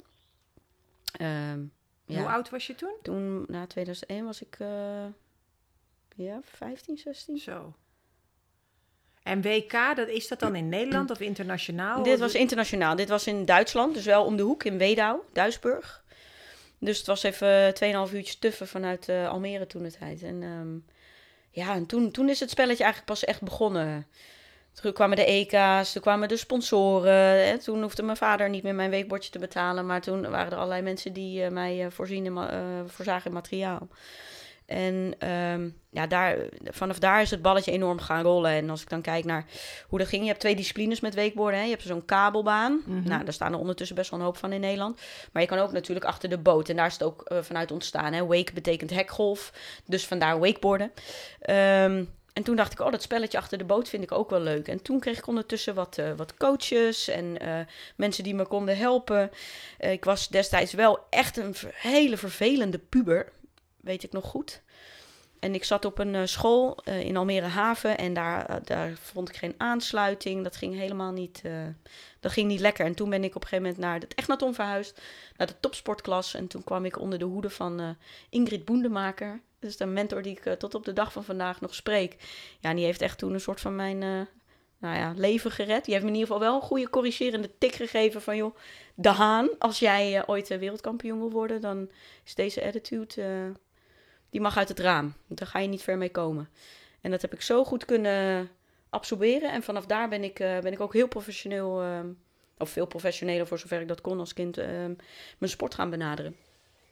Ehm, 1.12 1.60
ja. 2.12 2.18
Hoe 2.18 2.28
oud 2.28 2.50
was 2.50 2.66
je 2.66 2.74
toen? 2.74 2.94
Toen, 3.02 3.44
na 3.48 3.66
2001 3.66 4.24
was 4.24 4.42
ik, 4.42 4.56
eh, 4.58 5.04
ja, 6.16 6.40
15, 6.42 6.98
16. 6.98 7.38
Zo. 7.38 7.74
En 9.22 9.42
WK, 9.42 9.72
dat, 9.94 10.08
is 10.08 10.28
dat 10.28 10.40
dan 10.40 10.54
in 10.54 10.68
Nederland 10.68 11.10
of 11.10 11.20
internationaal? 11.20 12.02
Dit 12.02 12.18
was 12.18 12.34
internationaal. 12.34 12.96
Dit 12.96 13.08
was 13.08 13.26
in 13.26 13.44
Duitsland, 13.44 13.94
dus 13.94 14.04
wel 14.04 14.24
om 14.24 14.36
de 14.36 14.42
hoek 14.42 14.64
in 14.64 14.78
Wedau, 14.78 15.20
Duisburg. 15.32 16.04
Dus 16.78 16.98
het 16.98 17.06
was 17.06 17.22
even 17.22 17.74
2,5 18.08 18.14
uurtjes 18.14 18.36
tuffen 18.36 18.68
vanuit 18.68 19.08
eh, 19.08 19.28
Almere 19.28 19.66
toen 19.66 19.82
de 19.82 19.92
tijd. 19.92 20.22
En 20.22 20.42
ehm, 20.42 20.78
ja, 21.50 21.74
en 21.74 21.86
toen, 21.86 22.10
toen 22.10 22.28
is 22.28 22.40
het 22.40 22.50
spelletje 22.50 22.82
eigenlijk 22.84 23.12
pas 23.12 23.24
echt 23.24 23.42
begonnen. 23.42 24.06
Toen 24.72 24.92
kwamen 24.92 25.16
de 25.16 25.24
EK's, 25.24 25.92
toen 25.92 26.02
kwamen 26.02 26.28
de 26.28 26.36
sponsoren. 26.36 27.46
Hè. 27.46 27.58
Toen 27.58 27.82
hoefde 27.82 28.02
mijn 28.02 28.16
vader 28.16 28.48
niet 28.48 28.62
meer 28.62 28.74
mijn 28.74 28.90
weekbordje 28.90 29.30
te 29.30 29.38
betalen. 29.38 29.86
Maar 29.86 30.00
toen 30.00 30.30
waren 30.30 30.52
er 30.52 30.56
allerlei 30.56 30.82
mensen 30.82 31.12
die 31.12 31.44
eh, 31.44 31.50
mij 31.50 31.84
eh, 31.84 31.90
voorzien 31.90 32.24
in 32.24 32.36
eh, 32.36 32.58
voorzagen 32.86 33.26
in 33.26 33.32
materiaal. 33.32 33.88
En 34.66 35.14
ehm, 35.18 35.68
ja, 35.90 36.06
daar, 36.06 36.36
vanaf 36.64 36.98
daar 36.98 37.22
is 37.22 37.30
het 37.30 37.42
balletje 37.42 37.72
enorm 37.72 37.98
gaan 37.98 38.22
rollen. 38.22 38.50
En 38.50 38.70
als 38.70 38.82
ik 38.82 38.88
dan 38.88 39.02
kijk 39.02 39.24
naar 39.24 39.46
hoe 39.88 39.98
dat 39.98 40.08
ging. 40.08 40.22
Je 40.22 40.28
hebt 40.28 40.40
twee 40.40 40.56
disciplines 40.56 41.00
met 41.00 41.14
wakeboarden. 41.14 41.58
Hè. 41.58 41.64
Je 41.64 41.70
hebt 41.72 41.82
zo'n 41.82 42.04
kabelbaan. 42.04 42.82
Mhm. 42.86 43.08
Nou, 43.08 43.24
daar 43.24 43.32
staan 43.32 43.52
er 43.52 43.58
ondertussen 43.58 43.96
best 43.96 44.10
wel 44.10 44.18
een 44.18 44.24
hoop 44.24 44.36
van 44.36 44.52
in 44.52 44.60
Nederland. 44.60 45.00
Maar 45.32 45.42
je 45.42 45.48
kan 45.48 45.58
ook 45.58 45.72
natuurlijk 45.72 46.06
achter 46.06 46.28
de 46.28 46.38
boot. 46.38 46.68
En 46.68 46.76
daar 46.76 46.86
is 46.86 46.92
het 46.92 47.02
ook 47.02 47.30
vanuit 47.40 47.70
ontstaan. 47.70 48.12
Hè. 48.12 48.26
Wake 48.26 48.52
betekent 48.52 48.90
hekgolf. 48.90 49.52
Dus 49.86 50.06
vandaar 50.06 50.38
wakeboarden. 50.40 50.92
Ehm, 51.40 52.04
en 52.32 52.42
toen 52.42 52.56
dacht 52.56 52.72
ik, 52.72 52.80
oh, 52.80 52.90
dat 52.90 53.02
spelletje 53.02 53.38
achter 53.38 53.58
de 53.58 53.64
boot 53.64 53.88
vind 53.88 54.02
ik 54.02 54.12
ook 54.12 54.30
wel 54.30 54.40
leuk. 54.40 54.68
En 54.68 54.82
toen 54.82 55.00
kreeg 55.00 55.18
ik 55.18 55.26
ondertussen 55.26 55.74
wat, 55.74 55.98
eh, 55.98 56.12
wat 56.16 56.36
coaches 56.36 57.08
en 57.08 57.38
eh, 57.38 57.60
mensen 57.96 58.24
die 58.24 58.34
me 58.34 58.46
konden 58.46 58.76
helpen. 58.76 59.30
Eh, 59.78 59.92
ik 59.92 60.04
was 60.04 60.28
destijds 60.28 60.72
wel 60.72 61.06
echt 61.10 61.36
een 61.36 61.54
hele 61.74 62.16
vervelende 62.16 62.78
puber, 62.78 63.32
weet 63.80 64.02
ik 64.02 64.12
nog 64.12 64.24
goed. 64.24 64.62
En 65.38 65.54
ik 65.54 65.64
zat 65.64 65.84
op 65.84 65.98
een 65.98 66.28
school 66.28 66.78
in 66.84 67.16
Almere 67.16 67.46
Haven 67.46 67.98
en 67.98 68.14
daar, 68.14 68.64
daar 68.64 68.92
vond 69.02 69.28
ik 69.28 69.36
geen 69.36 69.54
aansluiting. 69.56 70.44
Dat 70.44 70.56
ging 70.56 70.74
helemaal 70.74 71.12
niet, 71.12 71.42
dat 72.20 72.32
ging 72.32 72.48
niet 72.48 72.60
lekker. 72.60 72.86
En 72.86 72.94
toen 72.94 73.10
ben 73.10 73.24
ik 73.24 73.34
op 73.34 73.42
een 73.42 73.48
gegeven 73.48 73.64
moment 73.64 73.84
naar 73.84 74.00
het 74.00 74.14
Echnaton 74.14 74.54
verhuisd, 74.54 75.00
naar 75.36 75.46
de 75.46 75.60
topsportklas. 75.60 76.34
En 76.34 76.46
toen 76.46 76.64
kwam 76.64 76.84
ik 76.84 77.00
onder 77.00 77.18
de 77.18 77.24
hoede 77.24 77.50
van 77.50 77.96
Ingrid 78.30 78.64
Boendemaker. 78.64 79.40
Dat 79.62 79.70
is 79.70 79.76
de 79.76 79.86
mentor 79.86 80.22
die 80.22 80.36
ik 80.36 80.46
eh, 80.46 80.52
tot 80.52 80.74
op 80.74 80.84
de 80.84 80.92
dag 80.92 81.12
van 81.12 81.24
vandaag 81.24 81.60
nog 81.60 81.74
spreek. 81.74 82.16
Ja, 82.60 82.74
die 82.74 82.84
heeft 82.84 83.00
echt 83.00 83.18
toen 83.18 83.32
een 83.32 83.40
soort 83.40 83.60
van 83.60 83.76
mijn 83.76 84.02
eh, 84.02 84.20
nou 84.78 84.96
ja, 84.96 85.12
leven 85.16 85.50
gered. 85.50 85.84
Die 85.84 85.94
heeft 85.94 86.06
me 86.06 86.10
in 86.10 86.18
ieder 86.18 86.32
geval 86.32 86.48
wel 86.48 86.54
een 86.54 86.66
goede 86.66 86.90
corrigerende 86.90 87.50
tik 87.58 87.74
gegeven 87.74 88.22
van... 88.22 88.36
joh, 88.36 88.56
De 88.94 89.08
Haan, 89.08 89.48
als 89.58 89.78
jij 89.78 90.16
eh, 90.16 90.22
ooit 90.26 90.48
wereldkampioen 90.48 91.18
wil 91.18 91.30
worden... 91.30 91.60
dan 91.60 91.90
is 92.24 92.34
deze 92.34 92.64
attitude, 92.64 93.52
die 94.30 94.40
mag 94.40 94.56
uit 94.56 94.68
het 94.68 94.78
raam. 94.78 95.14
Daar 95.26 95.48
ga 95.48 95.58
je 95.58 95.68
niet 95.68 95.82
ver 95.82 95.98
mee 95.98 96.10
komen. 96.10 96.48
En 97.00 97.10
dat 97.10 97.22
heb 97.22 97.32
ik 97.32 97.42
zo 97.42 97.64
goed 97.64 97.84
kunnen 97.84 98.50
absorberen. 98.90 99.52
En 99.52 99.62
vanaf 99.62 99.86
daar 99.86 100.08
ben 100.08 100.24
ik, 100.24 100.34
ben 100.34 100.72
ik 100.72 100.80
ook 100.80 100.92
heel 100.92 101.08
professioneel... 101.08 101.82
of 102.58 102.70
veel 102.70 102.86
professioneler 102.86 103.46
voor 103.46 103.58
zover 103.58 103.80
ik 103.80 103.88
dat 103.88 104.00
kon 104.00 104.18
als 104.18 104.32
kind... 104.32 104.56
mijn 104.56 105.50
sport 105.50 105.74
gaan 105.74 105.90
benaderen. 105.90 106.36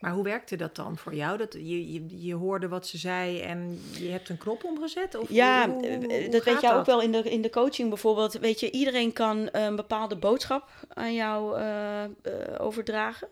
Maar 0.01 0.13
hoe 0.13 0.25
werkte 0.25 0.57
dat 0.57 0.77
dan 0.77 0.99
voor 0.99 1.15
jou? 1.15 1.37
Dat, 1.39 1.53
je, 1.53 1.93
je, 1.93 2.05
je 2.27 2.35
hoorde 2.35 2.69
wat 2.69 2.87
ze 2.87 2.99
zei 2.99 3.41
en 3.41 3.81
je 3.93 4.09
hebt 4.09 4.29
een 4.29 4.39
knop 4.39 4.65
omgezet? 4.65 5.15
Of 5.15 5.29
Ja, 5.29 5.69
hoe- 5.69 5.87
hoe- 5.87 5.97
hoe 5.97 6.29
dat 6.29 6.45
weet 6.45 6.61
jij 6.61 6.75
ook 6.75 6.87
wel 6.87 7.01
in 7.03 7.13
de, 7.13 7.23
in 7.31 7.43
de 7.43 7.51
coaching 7.51 7.89
bijvoorbeeld. 7.89 8.33
Weet 8.33 8.61
je, 8.61 8.71
iedereen 8.71 9.13
kan 9.13 9.49
een 9.53 9.77
bepaalde 9.77 10.17
boodschap 10.17 10.71
aan 10.89 11.15
jou 11.15 11.59
eh, 11.59 12.05
eh, 12.05 12.11
overdragen. 12.59 13.29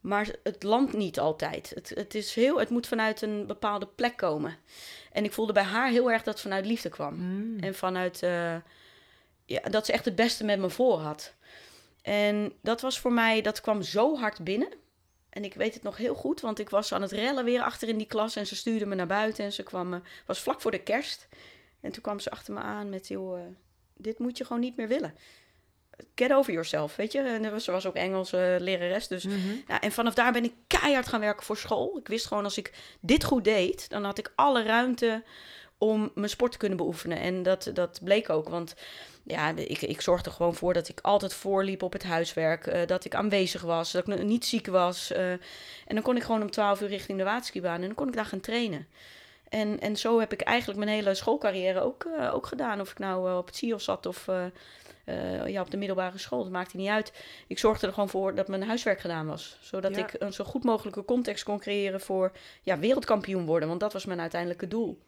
Maar 0.00 0.28
het 0.42 0.62
landt 0.62 0.92
niet 0.92 1.18
altijd. 1.18 1.72
Het, 1.74 1.92
het, 1.94 2.14
is 2.14 2.34
heel, 2.34 2.58
het 2.58 2.70
moet 2.70 2.86
vanuit 2.86 3.22
een 3.22 3.46
bepaalde 3.46 3.86
plek 3.86 4.16
komen. 4.16 4.56
En 5.12 5.24
ik 5.24 5.32
voelde 5.32 5.52
bij 5.52 5.62
haar 5.62 5.90
heel 5.90 6.10
erg 6.10 6.22
dat 6.22 6.32
het 6.34 6.42
vanuit 6.42 6.66
liefde 6.66 6.88
kwam. 6.88 7.14
Mm. 7.14 7.58
En 7.58 7.74
vanuit 7.74 8.22
eh, 8.22 8.54
ja, 9.44 9.60
dat 9.70 9.86
ze 9.86 9.92
echt 9.92 10.04
het 10.04 10.14
beste 10.16 10.44
met 10.44 10.58
me 10.58 10.70
voor 10.70 10.98
had. 10.98 11.34
En 12.02 12.52
dat 12.62 12.80
was 12.80 13.00
voor 13.00 13.12
mij, 13.12 13.40
dat 13.42 13.60
kwam 13.60 13.82
zo 13.82 14.16
hard 14.18 14.44
binnen. 14.44 14.68
En 15.32 15.44
ik 15.44 15.54
weet 15.54 15.74
het 15.74 15.82
nog 15.82 15.96
heel 15.96 16.14
goed, 16.14 16.40
want 16.40 16.58
ik 16.58 16.70
was 16.70 16.92
aan 16.92 17.02
het 17.02 17.12
rellen 17.12 17.44
weer 17.44 17.62
achter 17.62 17.88
in 17.88 17.98
die 17.98 18.06
klas. 18.06 18.36
En 18.36 18.46
ze 18.46 18.56
stuurde 18.56 18.86
me 18.86 18.94
naar 18.94 19.06
buiten. 19.06 19.44
En 19.44 19.52
ze 19.52 19.62
kwam, 19.62 20.02
was 20.26 20.40
vlak 20.40 20.60
voor 20.60 20.70
de 20.70 20.82
kerst. 20.82 21.28
En 21.80 21.92
toen 21.92 22.02
kwam 22.02 22.20
ze 22.20 22.30
achter 22.30 22.54
me 22.54 22.60
aan 22.60 22.88
met, 22.88 23.08
joh, 23.08 23.38
eh, 23.38 23.44
dit 23.96 24.18
moet 24.18 24.38
je 24.38 24.44
gewoon 24.44 24.62
niet 24.62 24.76
meer 24.76 24.88
willen. 24.88 25.14
Get 26.14 26.32
over 26.32 26.52
yourself, 26.52 26.96
weet 26.96 27.12
je. 27.12 27.20
En 27.20 27.60
ze 27.60 27.70
was 27.70 27.86
ook 27.86 27.94
Engelse 27.94 28.56
lerares, 28.60 29.08
dus 29.08 29.24
Mhm. 29.24 29.36
ja, 29.68 29.80
en 29.80 29.92
vanaf 29.92 30.14
daar 30.14 30.32
ben 30.32 30.44
ik 30.44 30.52
keihard 30.66 31.08
gaan 31.08 31.20
werken 31.20 31.44
voor 31.46 31.56
school. 31.56 31.98
Ik 31.98 32.08
wist 32.08 32.26
gewoon 32.26 32.44
als 32.44 32.58
ik 32.58 32.72
dit 33.00 33.24
goed 33.24 33.44
deed, 33.44 33.88
dan 33.90 34.04
had 34.04 34.18
ik 34.18 34.32
alle 34.34 34.62
ruimte 34.62 35.22
om 35.82 36.10
mijn 36.14 36.28
sport 36.28 36.52
te 36.52 36.58
kunnen 36.58 36.76
beoefenen. 36.78 37.18
En 37.18 37.42
dat, 37.42 37.70
dat 37.74 38.00
bleek 38.02 38.30
ook, 38.30 38.48
want 38.48 38.74
ja, 39.22 39.48
ik, 39.56 39.82
ik 39.82 40.00
zorgde 40.00 40.30
er 40.30 40.36
gewoon 40.36 40.54
voor 40.54 40.72
dat 40.74 40.88
ik 40.88 41.00
altijd 41.00 41.34
voorliep 41.34 41.82
op 41.82 41.92
het 41.92 42.02
huiswerk. 42.02 42.66
eh, 42.66 42.86
dat 42.86 43.04
ik 43.04 43.14
aanwezig 43.14 43.62
was, 43.62 43.92
dat 43.92 44.08
ik 44.08 44.22
niet 44.22 44.44
ziek 44.44 44.66
was. 44.66 45.12
eh, 45.12 45.30
en 45.32 45.40
dan 45.94 46.02
kon 46.02 46.16
ik 46.16 46.22
gewoon 46.22 46.42
om 46.42 46.50
12 46.50 46.80
uur 46.80 46.88
richting 46.88 47.18
de 47.18 47.24
waterskibaan 47.24 47.80
en 47.80 47.86
dan 47.86 47.94
kon 47.94 48.08
ik 48.08 48.14
daar 48.14 48.24
gaan 48.26 48.40
trainen. 48.40 48.86
En, 49.48 49.80
en 49.80 49.96
zo 49.96 50.20
heb 50.20 50.32
ik 50.32 50.40
eigenlijk 50.40 50.78
mijn 50.78 50.90
hele 50.90 51.14
schoolcarrière 51.14 51.80
ook, 51.80 52.04
eh, 52.18 52.34
ook 52.34 52.46
gedaan. 52.46 52.80
Of 52.80 52.90
ik 52.90 52.98
nou 52.98 53.36
op 53.38 53.46
het 53.46 53.56
CIOS 53.56 53.84
zat 53.84 54.06
of 54.06 54.26
ja, 55.46 55.60
op 55.60 55.70
de 55.70 55.76
middelbare 55.76 56.18
school. 56.18 56.42
Dat 56.42 56.52
maakte 56.52 56.76
niet 56.76 56.88
uit. 56.88 57.12
Ik 57.46 57.58
zorgde 57.58 57.86
er 57.86 57.92
gewoon 57.92 58.08
voor 58.08 58.34
dat 58.34 58.48
mijn 58.48 58.62
huiswerk 58.62 59.00
gedaan 59.00 59.26
was. 59.26 59.58
Zodat 59.60 59.96
Ja. 59.96 60.02
ik 60.02 60.14
een 60.18 60.32
zo 60.32 60.44
goed 60.44 60.64
mogelijke 60.64 61.04
context 61.04 61.44
kon 61.44 61.58
creëren 61.58 62.00
voor 62.00 62.32
ja, 62.62 62.78
wereldkampioen 62.78 63.46
worden. 63.46 63.68
Want 63.68 63.80
dat 63.80 63.92
was 63.92 64.04
mijn 64.04 64.20
uiteindelijke 64.20 64.68
doel. 64.68 64.98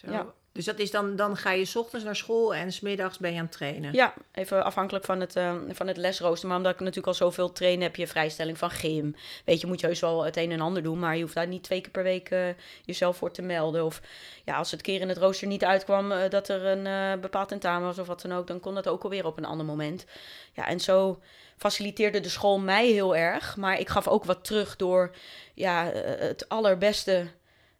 Zo. 0.00 0.10
Ja. 0.10 0.34
Dus 0.56 0.64
dat 0.64 0.78
is 0.78 0.90
dan, 0.90 1.16
dan 1.16 1.36
ga 1.36 1.50
je 1.50 1.64
's 1.64 1.76
ochtends 1.76 2.04
naar 2.04 2.16
school 2.16 2.54
en 2.54 2.72
smiddags 2.72 3.18
ben 3.18 3.32
je 3.32 3.38
aan 3.38 3.44
het 3.44 3.52
trainen. 3.52 3.92
Ja, 3.92 4.14
even 4.32 4.64
afhankelijk 4.64 5.04
van 5.04 5.20
het, 5.20 5.36
eh, 5.36 5.54
van 5.68 5.86
het 5.86 5.96
lesrooster. 5.96 6.48
Maar 6.48 6.56
omdat 6.56 6.72
ik 6.72 6.80
natuurlijk 6.80 7.06
al 7.06 7.14
zoveel 7.14 7.52
train, 7.52 7.82
heb 7.82 7.96
je 7.96 8.06
vrijstelling 8.06 8.58
van 8.58 8.70
gym. 8.70 9.14
Weet 9.44 9.60
je, 9.60 9.66
moet 9.66 9.80
je 9.80 9.86
heus 9.86 10.00
wel 10.00 10.24
het 10.24 10.36
een 10.36 10.52
en 10.52 10.60
ander 10.60 10.82
doen. 10.82 10.98
Maar 10.98 11.16
je 11.16 11.22
hoeft 11.22 11.34
daar 11.34 11.46
niet 11.46 11.62
twee 11.62 11.80
keer 11.80 11.90
per 11.90 12.02
week 12.02 12.30
eh, 12.30 12.40
jezelf 12.84 13.16
voor 13.16 13.30
te 13.30 13.42
melden. 13.42 13.84
Of 13.84 14.00
ja, 14.44 14.56
als 14.56 14.70
het 14.70 14.82
keer 14.82 15.00
in 15.00 15.08
het 15.08 15.18
rooster 15.18 15.48
niet 15.48 15.64
uitkwam 15.64 16.12
eh, 16.12 16.30
dat 16.30 16.48
er 16.48 16.64
een 16.64 16.86
eh, 16.86 17.20
bepaald 17.20 17.48
tentamen 17.48 17.86
was 17.86 17.98
of 17.98 18.06
wat 18.06 18.22
dan 18.22 18.32
ook. 18.32 18.46
Dan 18.46 18.60
kon 18.60 18.74
dat 18.74 18.88
ook 18.88 19.02
alweer 19.02 19.26
op 19.26 19.38
een 19.38 19.44
ander 19.44 19.66
moment. 19.66 20.04
Ja, 20.52 20.66
en 20.66 20.80
zo 20.80 21.20
faciliteerde 21.56 22.20
de 22.20 22.28
school 22.28 22.58
mij 22.58 22.86
heel 22.86 23.16
erg. 23.16 23.56
Maar 23.56 23.78
ik 23.78 23.88
gaf 23.88 24.08
ook 24.08 24.24
wat 24.24 24.44
terug 24.44 24.76
door 24.76 25.14
ja, 25.54 25.84
het 26.18 26.48
allerbeste... 26.48 27.26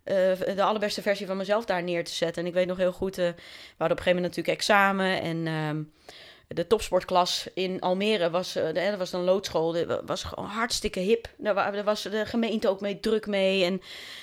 eh, 0.07 0.57
de 0.57 0.63
allerbeste 0.63 1.03
versie 1.03 1.27
van 1.27 1.37
mezelf 1.37 1.65
daar 1.65 1.83
neer 1.83 2.05
te 2.05 2.15
zetten. 2.15 2.43
En 2.43 2.49
ik 2.49 2.55
weet 2.55 2.67
nog 2.67 2.77
heel 2.77 2.93
goed, 2.93 3.19
eh, 3.19 3.25
we 3.27 3.33
hadden 3.77 3.99
op 3.99 4.07
een 4.07 4.13
gegeven 4.13 4.15
moment 4.15 4.37
natuurlijk 4.37 4.59
examen. 4.59 5.21
En 5.21 5.47
ehm, 5.47 5.83
de 6.49 6.67
topsportklas 6.67 7.49
in 7.55 7.81
Almere 7.81 8.31
was, 8.31 8.57
uh, 8.57 8.73
dat 8.73 8.99
was 8.99 9.13
een 9.13 9.25
loodschool, 9.25 9.73
dat 9.73 10.03
was 10.07 10.23
gewoon 10.23 10.49
hartstikke 10.49 11.01
hip. 11.01 11.29
Daar, 11.37 11.85
was 11.85 12.03
de 12.03 12.27
gemeente 12.27 12.69
ook 12.69 12.81
mee 12.81 13.01
druk 13.01 13.27
mee. 13.27 13.65
En 13.65 13.83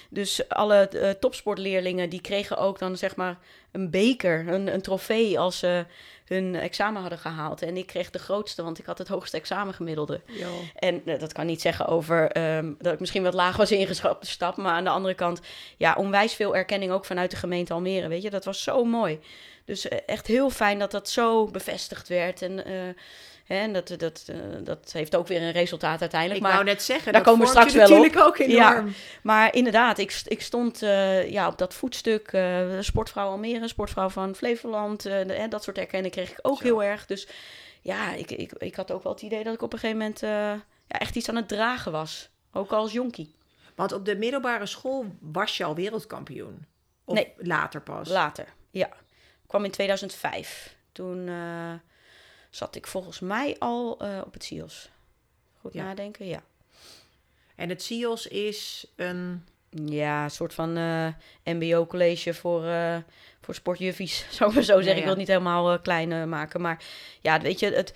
dus 0.09 0.49
alle 0.49 0.89
uh, 0.93 1.09
topsportleerlingen 1.09 2.09
die 2.09 2.21
kregen 2.21 2.57
ook 2.57 2.79
dan 2.79 2.97
zeg 2.97 3.15
maar 3.15 3.37
een 3.71 3.89
beker, 3.89 4.47
een, 4.47 4.73
een 4.73 4.81
trofee 4.81 5.39
als 5.39 5.59
ze 5.59 5.85
hun 6.25 6.55
examen 6.55 7.01
hadden 7.01 7.19
gehaald. 7.19 7.61
En 7.61 7.77
ik 7.77 7.87
kreeg 7.87 8.09
de 8.09 8.19
grootste, 8.19 8.63
want 8.63 8.79
ik 8.79 8.85
had 8.85 8.97
het 8.97 9.07
hoogste 9.07 9.37
examengemiddelde. 9.37 10.21
Jo. 10.25 10.49
En 10.75 11.01
uh, 11.05 11.19
dat 11.19 11.33
kan 11.33 11.45
niet 11.45 11.61
zeggen 11.61 11.87
over 11.87 12.37
um, 12.57 12.75
dat 12.79 12.93
ik 12.93 12.99
misschien 12.99 13.23
wat 13.23 13.33
laag 13.33 13.57
was 13.57 13.71
ingestapt. 13.71 14.57
Maar 14.57 14.73
aan 14.73 14.83
de 14.83 14.89
andere 14.89 15.13
kant, 15.13 15.41
ja, 15.77 15.95
onwijs 15.97 16.33
veel 16.33 16.55
erkenning 16.55 16.91
ook 16.91 17.05
vanuit 17.05 17.31
de 17.31 17.37
gemeente 17.37 17.73
Almere. 17.73 18.07
Weet 18.07 18.21
je, 18.21 18.29
dat 18.29 18.45
was 18.45 18.63
zo 18.63 18.83
mooi. 18.83 19.19
Dus 19.65 19.85
uh, 19.85 19.97
echt 20.05 20.27
heel 20.27 20.49
fijn 20.49 20.79
dat 20.79 20.91
dat 20.91 21.09
zo 21.09 21.45
bevestigd 21.45 22.07
werd. 22.07 22.41
En, 22.41 22.51
uh, 22.51 22.63
hè, 23.45 23.55
en 23.55 23.73
dat, 23.73 23.87
dat, 23.97 24.25
uh, 24.29 24.37
dat 24.63 24.91
heeft 24.91 25.15
ook 25.15 25.27
weer 25.27 25.41
een 25.41 25.51
resultaat 25.51 26.01
uiteindelijk. 26.01 26.39
Ik 26.39 26.45
maar 26.45 26.55
wou 26.55 26.65
net 26.65 26.83
zeggen, 26.83 27.13
daar 27.13 27.23
dat 27.23 27.31
komen 27.31 27.45
we 27.45 27.51
straks 27.51 27.73
wel 27.73 27.89
natuurlijk 27.89 28.19
ook 28.19 28.37
enorm. 28.37 28.55
Ja, 28.55 28.85
maar 29.21 29.55
inderdaad, 29.55 29.97
ik, 29.97 30.21
ik 30.25 30.41
stond 30.41 30.79
ja, 31.27 31.47
op 31.47 31.57
dat 31.57 31.73
voetstuk. 31.73 32.37
sportvrouw 32.79 33.29
Almere, 33.29 33.67
sportvrouw 33.67 34.09
van 34.09 34.35
Flevoland. 34.35 35.01
De, 35.01 35.45
dat 35.49 35.63
soort 35.63 35.77
erkenning 35.77 36.13
kreeg 36.13 36.31
ik 36.31 36.39
ook 36.41 36.57
Zo. 36.57 36.63
heel 36.63 36.83
erg. 36.83 37.05
Dus 37.05 37.27
ja, 37.81 38.13
ik, 38.13 38.31
ik, 38.31 38.51
ik 38.57 38.75
had 38.75 38.91
ook 38.91 39.03
wel 39.03 39.11
het 39.13 39.21
idee 39.21 39.43
dat 39.43 39.53
ik 39.53 39.61
op 39.61 39.73
een 39.73 39.79
gegeven 39.79 39.99
moment 40.01 40.19
ja, 40.87 40.99
echt 40.99 41.15
iets 41.15 41.29
aan 41.29 41.35
het 41.35 41.47
dragen 41.47 41.91
was. 41.91 42.29
Ook 42.53 42.71
als 42.71 42.91
jonkie. 42.91 43.35
Want 43.75 43.91
op 43.91 44.05
de 44.05 44.15
middelbare 44.15 44.65
school 44.65 45.05
was 45.19 45.57
je 45.57 45.63
al 45.63 45.75
wereldkampioen? 45.75 46.65
Of 47.05 47.15
Nee. 47.15 47.33
later 47.37 47.81
pas? 47.81 48.09
Later, 48.09 48.45
ja. 48.71 48.89
Kwam 49.47 49.65
in 49.65 49.71
2005. 49.71 50.75
Toen 50.91 51.27
uh, 51.27 51.73
zat 52.49 52.75
ik 52.75 52.87
volgens 52.87 53.19
mij 53.19 53.55
al 53.59 53.97
uh, 54.01 54.21
op 54.25 54.33
het 54.33 54.43
CIOS. 54.43 54.89
Goed 55.61 55.73
Ja. 55.73 55.83
nadenken, 55.83 56.25
ja. 56.25 56.43
En 57.55 57.69
het 57.69 57.83
CIOS 57.83 58.27
is 58.27 58.85
een... 58.95 59.45
Ja, 59.85 60.23
een 60.23 60.31
soort 60.31 60.53
van 60.53 60.77
uh, 60.77 61.07
mbo-college 61.43 62.33
voor, 62.33 62.63
voor 63.41 63.55
sportjuffies, 63.55 64.25
zou 64.35 64.49
ik 64.49 64.55
maar 64.55 64.63
zo 64.63 64.81
zeggen. 64.81 64.83
Ja, 64.83 64.91
ja. 64.91 64.97
Ik 64.97 65.01
wil 65.01 65.09
het 65.09 65.17
niet 65.17 65.27
helemaal 65.27 65.79
klein 65.79 66.29
maken, 66.29 66.61
maar 66.61 66.83
ja, 67.21 67.41
weet 67.41 67.59
je, 67.59 67.71
het, 67.71 67.93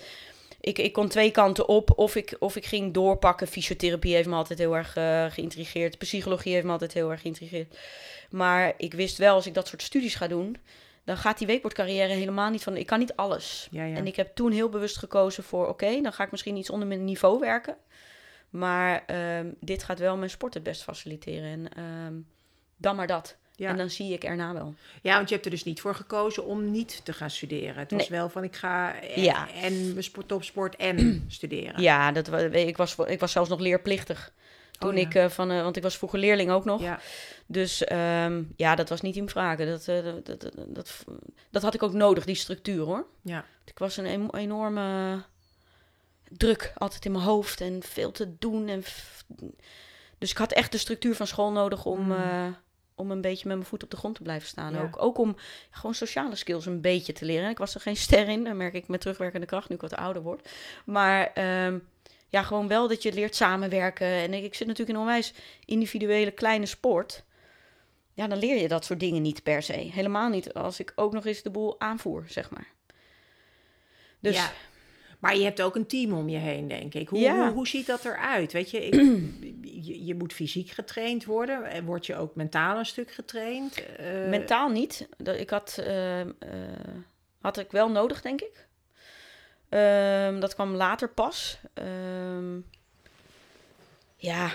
ik, 0.68 0.78
ik 0.78 0.94
kon 0.94 1.08
twee 1.08 1.32
kanten 1.32 1.68
op. 1.68 1.98
Of 1.98 2.16
ik, 2.16 2.36
of 2.40 2.56
ik 2.56 2.66
ging 2.66 2.94
doorpakken. 2.94 3.48
Fysiotherapie 3.48 4.16
heeft 4.16 4.28
me 4.28 4.36
altijd 4.36 4.60
heel 4.60 4.76
erg 4.76 4.98
uh, 4.98 5.26
geïntrigeerd. 5.30 5.98
Psychologie 5.98 6.54
heeft 6.54 6.66
me 6.66 6.72
altijd 6.72 6.94
heel 6.94 7.12
erg 7.12 7.22
geïntrigeerd. 7.22 7.78
Maar 8.30 8.74
ik 8.78 8.94
wist 8.94 9.18
wel, 9.18 9.34
als 9.34 9.48
ik 9.48 9.54
dat 9.54 9.68
soort 9.68 9.82
studies 9.82 10.16
ga 10.16 10.28
doen, 10.28 10.58
dan 11.08 11.18
gaat 11.18 11.38
die 11.38 11.48
weekbordcarrière 11.48 12.14
helemaal 12.14 12.50
niet 12.50 12.64
van. 12.64 12.78
Ik 12.78 12.86
kan 12.86 13.00
niet 13.00 13.16
alles. 13.16 13.68
Ja, 13.72 13.84
ja. 13.84 13.96
En 13.96 14.08
ik 14.08 14.16
heb 14.16 14.36
toen 14.36 14.52
heel 14.52 14.70
bewust 14.70 14.98
gekozen 14.98 15.44
voor: 15.44 15.62
oké, 15.62 15.70
okay, 15.72 16.02
dan 16.02 16.14
ga 16.14 16.24
ik 16.24 16.32
misschien 16.32 16.56
iets 16.56 16.70
onder 16.70 16.88
mijn 16.88 17.04
niveau 17.06 17.40
werken. 17.40 17.76
Maar 18.50 19.04
um, 19.40 19.56
dit 19.60 19.84
gaat 19.84 20.00
wel 20.00 20.18
mijn 20.18 20.30
sport 20.30 20.54
het 20.54 20.64
best 20.64 20.84
faciliteren. 20.84 21.70
En 21.76 21.84
um, 21.84 22.28
dan 22.78 22.96
maar 22.96 23.08
dat. 23.08 23.38
Ja. 23.56 23.70
En 23.70 23.78
dan 23.78 23.90
zie 23.90 24.14
ik 24.14 24.24
erna 24.24 24.54
wel. 24.54 24.74
Ja, 25.02 25.16
want 25.16 25.28
je 25.28 25.34
hebt 25.34 25.46
er 25.46 25.52
dus 25.52 25.64
niet 25.64 25.82
voor 25.82 25.96
gekozen 25.96 26.46
om 26.46 26.72
niet 26.72 27.06
te 27.06 27.14
gaan 27.14 27.30
studeren. 27.30 27.76
Het 27.76 27.92
was 27.92 28.10
Nee. 28.10 28.20
wel 28.20 28.30
van 28.30 28.44
ik 28.44 28.56
ga 28.56 29.02
en, 29.02 29.22
Ja. 29.22 29.48
en 29.54 29.92
mijn 29.92 30.04
sport, 30.04 30.28
topsport 30.28 30.76
en 30.76 30.98
studeren. 31.28 31.82
Ja, 31.82 32.12
dat, 32.12 32.54
ik, 32.54 32.78
was, 32.78 32.96
ik 32.96 33.20
was 33.20 33.32
zelfs 33.32 33.50
nog 33.50 33.60
leerplichtig. 33.60 34.34
Toen 34.80 34.90
Oh, 34.90 34.96
ja. 34.96 35.02
ik 35.02 35.16
uh, 35.16 35.30
van, 35.30 35.52
uh, 35.52 35.62
want 35.62 35.78
ik 35.78 35.84
was 35.84 35.98
vroeger 35.98 36.20
leerling 36.20 36.52
ook 36.52 36.66
nog. 36.66 36.82
Ja. 36.82 37.00
Dus 37.46 37.92
um, 37.92 38.54
ja, 38.56 38.76
dat 38.76 38.90
was 38.90 39.02
niet 39.02 39.16
in 39.16 39.30
vragen. 39.30 39.68
Dat, 39.68 39.88
uh, 39.88 40.04
dat, 40.04 40.26
dat, 40.26 40.52
dat, 40.68 41.04
dat, 41.50 41.62
had 41.62 41.74
ik 41.74 41.84
ook 41.84 41.94
nodig, 41.94 42.26
die 42.26 42.36
structuur 42.36 42.84
hoor. 42.86 43.06
Ja. 43.22 43.46
Ik 43.66 43.80
was 43.80 43.98
een 43.98 44.30
enorme 44.30 45.22
druk 46.30 46.74
altijd 46.78 47.06
in 47.06 47.12
mijn 47.12 47.24
hoofd 47.24 47.62
en 47.62 47.84
veel 47.84 48.12
te 48.12 48.38
doen. 48.40 48.68
En 48.68 48.84
dus 50.18 50.32
ik 50.32 50.38
had 50.38 50.52
echt 50.52 50.72
de 50.72 50.78
structuur 50.78 51.16
van 51.16 51.28
school 51.28 51.52
nodig 51.52 51.86
om, 51.86 52.00
Mm. 52.00 52.12
uh, 52.12 52.48
om 52.96 53.12
een 53.12 53.22
beetje 53.22 53.48
met 53.48 53.58
mijn 53.58 53.70
voet 53.70 53.84
op 53.84 53.92
de 53.92 53.98
grond 53.98 54.16
te 54.16 54.22
blijven 54.22 54.48
staan. 54.48 54.74
Ja. 54.74 54.82
Ook, 54.82 55.02
ook 55.02 55.18
om 55.18 55.36
gewoon 55.72 55.96
sociale 55.96 56.36
skills 56.36 56.66
een 56.66 56.82
beetje 56.82 57.14
te 57.14 57.26
leren. 57.26 57.50
Ik 57.50 57.58
was 57.58 57.76
er 57.76 57.82
geen 57.82 57.98
ster 57.98 58.28
in, 58.28 58.44
dan 58.44 58.58
merk 58.58 58.74
ik 58.74 58.88
met 58.88 59.02
terugwerkende 59.02 59.46
kracht 59.46 59.70
nu 59.70 59.76
ik 59.76 59.82
wat 59.82 59.96
ouder 59.96 60.22
word. 60.22 60.50
Maar 60.86 61.32
um, 61.66 61.88
ja, 62.38 62.44
gewoon 62.44 62.68
wel 62.68 62.88
dat 62.88 63.04
je 63.04 63.14
leert 63.14 63.36
samenwerken. 63.36 64.08
En 64.08 64.34
ik, 64.34 64.54
zit 64.56 64.68
natuurlijk 64.68 64.90
in 64.90 64.96
een 64.96 65.08
onwijs 65.08 65.34
individuele 65.66 66.32
kleine 66.32 66.66
sport. 66.66 67.24
Ja, 68.14 68.28
dan 68.28 68.38
leer 68.38 68.62
je 68.62 68.68
dat 68.68 68.86
soort 68.86 69.00
dingen 69.00 69.22
niet 69.22 69.44
per 69.44 69.62
se. 69.64 69.74
Helemaal 69.74 70.30
niet 70.30 70.54
als 70.54 70.80
ik 70.80 70.92
ook 70.96 71.14
nog 71.14 71.26
eens 71.26 71.42
de 71.42 71.50
boel 71.50 71.80
aanvoer, 71.80 72.24
zeg 72.28 72.50
maar. 72.50 72.68
Dus 74.20 74.36
Ja. 74.36 74.52
Maar 75.20 75.38
je 75.38 75.44
hebt 75.44 75.62
ook 75.62 75.76
een 75.76 75.88
team 75.88 76.14
om 76.14 76.30
je 76.30 76.38
heen, 76.38 76.68
denk 76.68 76.94
ik. 76.94 77.10
Hoe, 77.10 77.20
Ja. 77.20 77.36
hoe, 77.46 77.54
hoe 77.54 77.68
ziet 77.68 77.86
dat 77.86 78.06
eruit? 78.06 78.54
Weet 78.54 78.72
je, 78.72 78.86
ik, 78.86 78.94
je, 79.88 80.06
je 80.06 80.16
moet 80.16 80.34
fysiek 80.34 80.70
getraind 80.70 81.26
worden. 81.26 81.64
En 81.64 81.86
Word 81.86 82.06
je 82.06 82.16
ook 82.16 82.36
mentaal 82.36 82.78
een 82.78 82.86
stuk 82.86 83.12
getraind? 83.12 83.84
Eh, 83.96 84.28
Mentaal 84.30 84.70
niet. 84.70 85.08
Dat- 85.18 85.40
Ik 85.40 85.50
had, 85.50 85.78
eh, 85.78 86.22
eh, 86.22 86.28
had 87.42 87.58
ik 87.58 87.72
wel 87.72 87.90
nodig, 87.92 88.22
denk 88.22 88.42
ik. 88.42 88.67
Ehm, 89.70 90.40
dat 90.40 90.54
kwam 90.54 90.76
later 90.76 91.10
pas. 91.10 91.60
Ehm, 91.74 92.60
ja, 94.20 94.54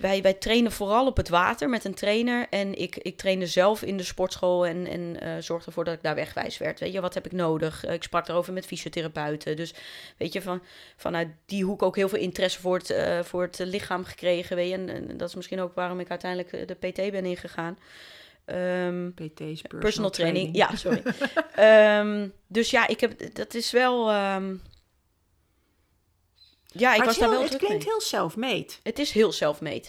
wij, 0.00 0.22
wij 0.22 0.34
trainen 0.34 0.72
vooral 0.72 1.06
op 1.06 1.16
het 1.16 1.28
water 1.28 1.68
met 1.68 1.84
een 1.84 1.94
trainer. 1.94 2.46
En 2.50 2.78
ik, 2.78 2.96
ik 2.96 3.16
trainde 3.16 3.46
zelf 3.46 3.82
in 3.82 3.96
de 3.96 4.02
sportschool 4.02 4.66
en, 4.66 4.86
en 4.86 5.20
eh, 5.20 5.32
zorgde 5.38 5.66
ervoor 5.66 5.84
dat 5.84 5.94
ik 5.94 6.02
daar 6.02 6.14
wegwijs 6.14 6.58
werd. 6.58 6.80
Weet 6.80 6.92
je, 6.92 7.00
wat 7.00 7.14
heb 7.14 7.26
ik 7.26 7.32
nodig? 7.32 7.84
Eh, 7.84 7.92
ik 7.92 8.02
sprak 8.02 8.28
erover 8.28 8.52
met 8.52 8.66
fysiotherapeuten. 8.66 9.56
Dus 9.56 9.74
weet 10.16 10.32
je, 10.32 10.42
van, 10.42 10.62
vanuit 10.96 11.28
die 11.46 11.64
hoek 11.64 11.82
ook 11.82 11.96
heel 11.96 12.08
veel 12.08 12.18
interesse 12.18 12.60
voor 12.60 12.78
het, 12.78 12.90
eh, 12.90 13.22
voor 13.22 13.42
het 13.42 13.58
lichaam 13.58 14.04
gekregen. 14.04 14.56
Weet 14.56 14.70
je? 14.70 14.76
En, 14.76 15.16
dat 15.16 15.28
is 15.28 15.34
misschien 15.34 15.60
ook 15.60 15.74
waarom 15.74 16.00
ik 16.00 16.10
uiteindelijk 16.10 16.68
de 16.68 16.74
PT 16.74 17.10
ben 17.10 17.24
ingegaan. 17.24 17.78
Ehm, 18.44 19.10
PT's, 19.10 19.36
personal, 19.36 19.80
personal 19.80 20.10
training. 20.10 20.56
Ja, 20.56 20.76
sorry. 20.76 21.02
Ehm, 21.54 22.28
dus 22.46 22.70
ja, 22.70 22.86
ik 22.86 23.00
heb, 23.00 23.34
dat 23.34 23.54
is 23.54 23.70
wel. 23.70 24.10
ehm, 24.10 24.54
ja, 26.66 26.94
ik 26.94 27.02
was 27.02 27.08
het, 27.08 27.18
daar 27.18 27.30
wel 27.30 27.42
het 27.42 27.56
klinkt 27.56 27.68
mee. 27.84 27.84
heel 27.84 28.00
self-made. 28.00 28.68
Het 28.82 28.98
is 28.98 29.10
heel 29.10 29.32
self-made. 29.32 29.88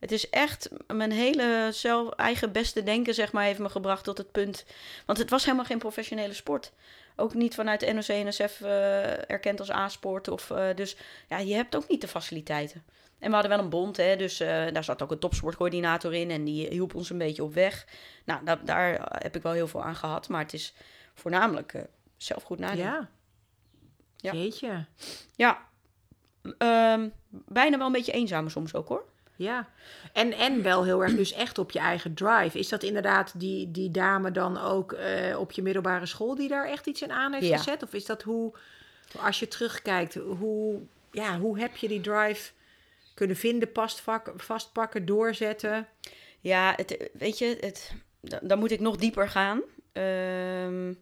Het 0.00 0.12
is 0.12 0.30
echt 0.30 0.68
mijn 0.86 1.12
hele 1.12 1.68
zelf, 1.72 2.10
eigen 2.10 2.52
beste 2.52 2.82
denken, 2.82 3.14
zeg 3.14 3.32
maar, 3.32 3.44
heeft 3.44 3.58
me 3.58 3.68
gebracht 3.68 4.04
tot 4.04 4.18
het 4.18 4.32
punt. 4.32 4.64
Want 5.06 5.18
het 5.18 5.30
was 5.30 5.44
helemaal 5.44 5.64
geen 5.64 5.78
professionele 5.78 6.34
sport. 6.34 6.72
Ook 7.16 7.34
niet 7.34 7.54
vanuit 7.54 7.80
de 7.80 7.92
NOC-NSF 7.92 8.60
eh 8.60 9.30
erkend 9.30 9.60
als 9.60 9.70
A-sport. 9.70 10.28
Of, 10.28 10.50
eh, 10.50 10.66
dus 10.74 10.96
ja, 11.28 11.38
je 11.38 11.54
hebt 11.54 11.76
ook 11.76 11.88
niet 11.88 12.00
de 12.00 12.08
faciliteiten. 12.08 12.84
En 13.24 13.30
we 13.30 13.36
hadden 13.36 13.50
wel 13.56 13.64
een 13.64 13.70
bond, 13.70 13.96
hè, 13.96 14.16
dus 14.16 14.40
eh, 14.40 14.48
daar 14.72 14.84
zat 14.84 15.02
ook 15.02 15.10
een 15.10 15.18
topsportcoördinator 15.18 16.14
in. 16.14 16.30
En 16.30 16.44
die 16.44 16.66
hielp 16.68 16.94
ons 16.94 17.10
een 17.10 17.18
beetje 17.18 17.42
op 17.42 17.54
weg. 17.54 17.86
Nou, 18.24 18.44
da- 18.44 18.60
daar 18.64 19.16
heb 19.22 19.36
ik 19.36 19.42
wel 19.42 19.52
heel 19.52 19.68
veel 19.68 19.82
aan 19.84 19.96
gehad. 19.96 20.28
Maar 20.28 20.42
het 20.42 20.52
is 20.52 20.74
voornamelijk 21.14 21.72
eh, 21.74 21.82
zelf 22.16 22.42
goed 22.42 22.58
nadenken. 22.58 22.84
Ja. 22.84 23.08
Ja. 24.16 24.32
Jeetje. 24.32 24.84
Ja, 25.36 25.58
ehm, 26.58 27.08
bijna 27.28 27.76
wel 27.78 27.86
een 27.86 27.92
beetje 27.92 28.12
eenzaam 28.12 28.48
soms 28.48 28.74
ook 28.74 28.88
hoor. 28.88 29.04
Ja, 29.36 29.68
en, 30.12 30.32
en 30.32 30.62
wel 30.62 30.84
heel 30.84 31.02
erg 31.02 31.14
dus 31.16 31.32
echt 31.32 31.58
op 31.58 31.70
je 31.70 31.78
eigen 31.78 32.14
drive. 32.14 32.58
Is 32.58 32.68
dat 32.68 32.82
inderdaad 32.82 33.32
die, 33.40 33.70
die 33.70 33.90
dame 33.90 34.30
dan 34.30 34.58
ook 34.60 34.92
eh, 34.92 35.38
op 35.38 35.52
je 35.52 35.62
middelbare 35.62 36.06
school 36.06 36.34
die 36.34 36.48
daar 36.48 36.66
echt 36.66 36.86
iets 36.86 37.02
in 37.02 37.12
aan 37.12 37.32
heeft 37.32 37.46
Ja. 37.46 37.56
gezet? 37.56 37.82
Of 37.82 37.92
is 37.94 38.04
dat 38.06 38.22
hoe, 38.22 38.52
als 39.20 39.38
je 39.38 39.48
terugkijkt, 39.48 40.14
hoe, 40.14 40.80
ja, 41.10 41.38
hoe 41.38 41.58
heb 41.58 41.76
je 41.76 41.88
die 41.88 42.00
drive 42.00 42.52
kunnen 43.14 43.36
vinden, 43.36 43.68
vastpakken, 44.36 45.04
doorzetten? 45.06 45.88
Ja, 46.40 46.72
het, 46.76 47.10
weet 47.12 47.38
je, 47.38 47.56
het, 47.60 47.92
da- 48.20 48.40
dan 48.42 48.58
moet 48.58 48.70
ik 48.70 48.80
nog 48.80 48.96
dieper 48.96 49.28
gaan. 49.28 49.62
Ehm, 49.92 50.92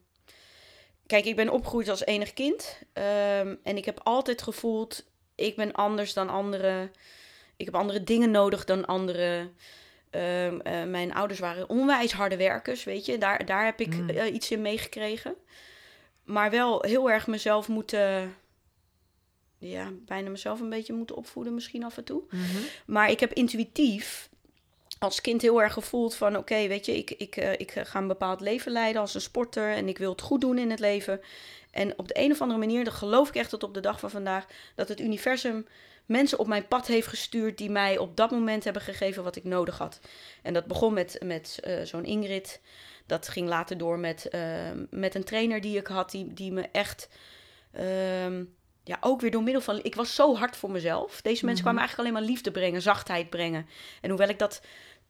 kijk, 1.06 1.24
ik 1.24 1.36
ben 1.36 1.48
opgegroeid 1.50 1.88
als 1.88 2.04
enig 2.04 2.32
kind. 2.32 2.78
ehm, 2.92 3.54
en 3.62 3.76
ik 3.76 3.84
heb 3.84 4.00
altijd 4.02 4.42
gevoeld, 4.42 5.04
ik 5.34 5.56
ben 5.56 5.72
anders 5.72 6.12
dan 6.12 6.28
anderen. 6.28 6.92
Ik 7.56 7.64
heb 7.64 7.74
andere 7.74 8.04
dingen 8.04 8.30
nodig 8.30 8.64
dan 8.64 8.84
anderen. 8.86 9.56
Ehm, 10.10 10.60
eh, 10.60 10.82
mijn 10.84 11.14
ouders 11.14 11.40
waren 11.40 11.68
onwijs 11.68 12.12
harde 12.12 12.36
werkers, 12.36 12.84
weet 12.84 13.06
je. 13.06 13.18
Daar, 13.18 13.44
daar 13.46 13.64
heb 13.64 13.80
ik 13.80 13.94
Mm. 13.96 14.08
eh, 14.08 14.34
iets 14.34 14.50
in 14.50 14.62
meegekregen. 14.62 15.34
Maar 16.24 16.50
wel 16.50 16.82
heel 16.82 17.10
erg 17.10 17.26
mezelf 17.26 17.68
moeten... 17.68 18.34
Ja, 19.62 19.90
bijna 20.06 20.30
mezelf 20.30 20.60
een 20.60 20.68
beetje 20.68 20.92
moeten 20.92 21.16
opvoeden 21.16 21.54
misschien 21.54 21.84
af 21.84 21.96
en 21.96 22.04
toe. 22.04 22.22
Maar 22.86 23.10
ik 23.10 23.20
heb 23.20 23.32
intuïtief 23.32 24.28
als 24.98 25.20
kind 25.20 25.42
heel 25.42 25.62
erg 25.62 25.72
gevoeld 25.72 26.14
van... 26.14 26.36
oké, 26.36 26.68
weet 26.68 26.86
je, 26.86 26.96
ik, 26.96 27.10
ik, 27.10 27.36
eh, 27.36 27.52
ik 27.52 27.70
ga 27.70 27.98
een 27.98 28.06
bepaald 28.06 28.40
leven 28.40 28.72
leiden 28.72 29.00
als 29.00 29.14
een 29.14 29.20
sporter... 29.20 29.74
en 29.74 29.88
ik 29.88 29.98
wil 29.98 30.10
het 30.10 30.20
goed 30.20 30.40
doen 30.40 30.58
in 30.58 30.70
het 30.70 30.80
leven. 30.80 31.20
En 31.70 31.98
op 31.98 32.08
de 32.08 32.18
een 32.18 32.30
of 32.30 32.40
andere 32.40 32.58
manier, 32.58 32.84
dan 32.84 32.92
geloof 32.92 33.28
ik 33.28 33.34
echt 33.34 33.50
tot 33.50 33.62
op 33.62 33.74
de 33.74 33.80
dag 33.80 34.00
van 34.00 34.10
vandaag... 34.10 34.46
dat 34.74 34.88
het 34.88 35.00
universum 35.00 35.66
mensen 36.06 36.38
op 36.38 36.46
mijn 36.46 36.68
pad 36.68 36.86
heeft 36.86 37.06
gestuurd... 37.06 37.58
die 37.58 37.70
mij 37.70 37.98
op 37.98 38.16
dat 38.16 38.30
moment 38.30 38.64
hebben 38.64 38.82
gegeven 38.82 39.22
wat 39.22 39.36
ik 39.36 39.44
nodig 39.44 39.78
had. 39.78 40.00
En 40.42 40.52
dat 40.52 40.66
begon 40.66 40.94
met, 40.94 41.18
met 41.24 41.58
eh, 41.62 41.82
zo'n 41.82 42.04
Ingrid. 42.04 42.60
Dat 43.06 43.28
ging 43.28 43.48
later 43.48 43.78
door 43.78 43.98
met, 43.98 44.28
eh, 44.28 44.40
met 44.90 45.14
een 45.14 45.24
trainer 45.24 45.60
die 45.60 45.76
ik 45.76 45.86
had... 45.86 46.10
die, 46.10 46.32
die 46.32 46.52
me 46.52 46.68
echt 46.72 47.08
Ehm, 47.72 48.44
ja, 48.84 48.96
ook 49.00 49.20
weer 49.20 49.30
door 49.30 49.42
middel 49.42 49.62
van... 49.62 49.80
Ik 49.82 49.94
was 49.94 50.14
zo 50.14 50.36
hard 50.36 50.56
voor 50.56 50.70
mezelf. 50.70 51.20
Deze 51.22 51.44
mensen 51.44 51.50
Mhm. 51.52 51.60
kwamen 51.62 51.78
eigenlijk 51.80 51.98
alleen 51.98 52.12
maar 52.12 52.30
liefde 52.32 52.50
brengen, 52.50 52.82
zachtheid 52.82 53.30
brengen. 53.30 53.66
En 54.00 54.08
hoewel 54.08 54.28
ik 54.28 54.38
dat 54.38 54.60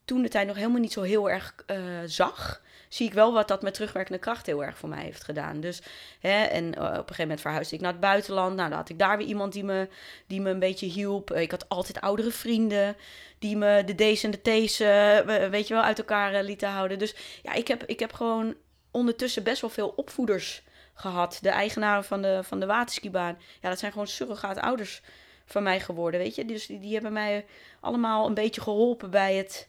toen 0.05 0.23
de 0.23 0.29
tijd 0.29 0.47
nog 0.47 0.57
helemaal 0.57 0.81
niet 0.81 0.93
zo 0.93 1.03
heel 1.03 1.31
erg 1.31 1.55
eh, 1.67 1.77
zag... 2.07 2.63
zie 2.89 3.07
ik 3.07 3.13
wel 3.13 3.33
wat 3.33 3.49
dat 3.49 3.63
met 3.63 3.75
terugwerkende 3.75 4.19
kracht 4.19 4.47
heel 4.47 4.65
erg 4.65 4.79
voor 4.79 4.89
mij 4.89 5.03
heeft 5.03 5.25
gedaan. 5.25 5.61
Dus, 5.61 5.83
hè, 6.21 6.43
en 6.43 6.75
eh, 6.75 6.83
op 6.83 6.89
een 6.89 6.97
gegeven 6.97 7.17
moment 7.23 7.41
verhuisde 7.41 7.75
ik 7.75 7.81
naar 7.81 7.93
het 7.93 8.01
buitenland. 8.01 8.57
Nou, 8.57 8.69
dan 8.69 8.79
had 8.79 8.89
ik 8.89 8.99
daar 8.99 9.17
weer 9.19 9.27
iemand 9.27 9.53
die 9.53 9.65
me, 9.65 9.89
die 10.27 10.41
me 10.41 10.51
een 10.51 10.59
beetje 10.59 10.87
hielp. 10.87 11.31
Eh, 11.31 11.41
ik 11.43 11.51
had 11.51 11.69
altijd 11.69 12.01
oudere 12.01 12.31
vrienden 12.31 12.97
die 13.39 13.57
me 13.57 13.83
de 13.85 14.13
D's 14.13 14.23
en 14.25 14.31
de 14.31 14.41
T's, 14.43 14.79
we- 14.79 15.49
weet 15.51 15.69
je 15.69 15.75
wel, 15.75 15.83
uit 15.83 15.99
elkaar 15.99 16.43
lieten 16.43 16.69
houden. 16.69 16.99
Dus 16.99 17.15
ja, 17.43 17.53
ik 17.53 17.69
heb, 17.69 17.85
ik 17.85 17.99
heb 18.01 18.13
gewoon 18.13 18.55
ondertussen 18.91 19.43
best 19.43 19.61
wel 19.61 19.71
veel 19.71 19.89
opvoeders 19.97 20.63
gehad. 20.95 21.39
De 21.41 21.49
eigenaren 21.49 22.05
van 22.05 22.23
de, 22.23 22.41
van 22.43 22.61
de 22.61 22.67
waterskibaan. 22.67 23.39
Ja, 23.61 23.69
dat 23.69 23.79
zijn 23.79 23.93
gewoon 23.93 24.07
surrogaat 24.07 24.59
ouders 24.59 25.03
van 25.45 25.63
mij 25.63 25.81
geworden, 25.81 26.21
weet 26.21 26.35
je. 26.35 26.45
Dus 26.45 26.67
die, 26.67 26.81
die 26.81 26.93
hebben 26.93 27.13
mij 27.13 27.47
allemaal 27.81 28.27
een 28.27 28.35
beetje 28.35 28.61
geholpen 28.61 29.11
bij 29.11 29.35
het 29.35 29.69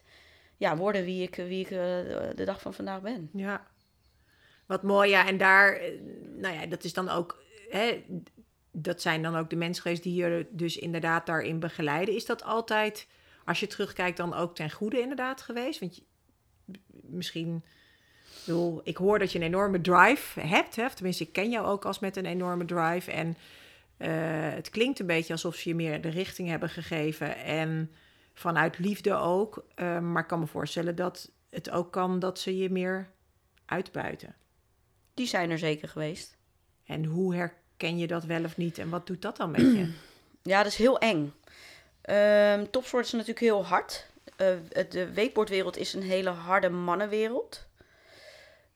ja, 0.56 0.76
worden 0.76 1.04
wie 1.04 1.22
ik, 1.22 1.34
wie 1.34 1.60
ik 1.60 1.70
eh, 1.70 1.78
de 2.34 2.44
dag 2.44 2.60
van 2.60 2.74
vandaag 2.74 3.00
ben. 3.00 3.30
Ja. 3.32 3.66
Wat 4.66 4.82
mooi, 4.82 5.10
ja. 5.10 5.26
En 5.26 5.36
daar, 5.36 5.72
eh, 5.72 6.00
nou 6.36 6.54
ja, 6.54 6.66
dat 6.66 6.84
is 6.84 6.92
dan 6.92 7.08
ook, 7.08 7.42
hè, 7.68 8.04
dat 8.72 9.00
zijn 9.02 9.22
dan 9.22 9.36
ook 9.36 9.50
de 9.50 9.56
mensen 9.56 9.82
geweest 9.82 10.02
die 10.02 10.14
je 10.14 10.46
dus 10.50 10.76
inderdaad 10.76 11.26
daarin 11.26 11.58
begeleiden. 11.58 12.14
Is 12.14 12.26
dat 12.26 12.44
altijd, 12.44 13.06
als 13.44 13.60
je 13.60 13.66
terugkijkt, 13.66 14.16
dan 14.16 14.34
ook 14.34 14.54
ten 14.54 14.70
goede 14.70 15.00
inderdaad 15.00 15.42
geweest? 15.42 15.80
Want 15.80 15.96
je, 15.96 16.02
misschien, 17.02 17.64
ik 18.44 18.50
bedoel, 18.52 18.80
ik 18.84 18.96
hoor 18.96 19.18
dat 19.18 19.32
je 19.32 19.38
een 19.38 19.44
enorme 19.44 19.80
drive 19.80 20.40
hebt, 20.40 20.76
hè? 20.76 20.84
of 20.84 20.94
tenminste, 20.94 21.24
ik 21.24 21.32
ken 21.32 21.50
jou 21.50 21.66
ook 21.66 21.84
als 21.84 21.98
met 21.98 22.16
een 22.16 22.26
enorme 22.26 22.64
drive. 22.64 23.10
En 23.10 23.36
eh, 23.96 24.10
het 24.54 24.70
klinkt 24.70 24.98
een 24.98 25.06
beetje 25.06 25.32
alsof 25.32 25.56
ze 25.56 25.68
je 25.68 25.74
meer 25.74 26.00
de 26.00 26.08
richting 26.08 26.48
hebben 26.48 26.68
gegeven 26.68 27.36
en 27.36 27.90
vanuit 28.34 28.78
liefde 28.78 29.14
ook. 29.14 29.64
Eh, 29.74 29.98
maar 29.98 30.22
ik 30.22 30.28
kan 30.28 30.38
me 30.38 30.46
voorstellen 30.46 30.96
dat 30.96 31.30
het 31.50 31.70
ook 31.70 31.92
kan 31.92 32.18
dat 32.18 32.38
ze 32.38 32.56
je 32.56 32.70
meer 32.70 33.10
uitbuiten. 33.66 34.34
Die 35.14 35.26
zijn 35.26 35.50
er 35.50 35.58
zeker 35.58 35.88
geweest. 35.88 36.36
En 36.86 37.04
hoe 37.04 37.34
herken 37.34 37.98
je 37.98 38.06
dat 38.06 38.24
wel 38.24 38.44
of 38.44 38.56
niet 38.56 38.78
en 38.78 38.88
wat 38.88 39.06
doet 39.06 39.22
dat 39.22 39.36
dan 39.36 39.50
met 39.50 39.60
je? 39.60 39.92
Ja, 40.42 40.62
dat 40.62 40.72
is 40.72 40.78
heel 40.78 40.98
eng. 40.98 41.32
Ehm 42.00 42.64
topsport 42.70 43.04
is 43.04 43.12
natuurlijk 43.12 43.40
heel 43.40 43.64
hard. 43.64 44.06
Eh, 44.36 44.48
de 44.90 45.14
wakeboardwereld 45.14 45.76
is 45.76 45.94
een 45.94 46.02
hele 46.02 46.30
harde 46.30 46.68
mannenwereld. 46.70 47.66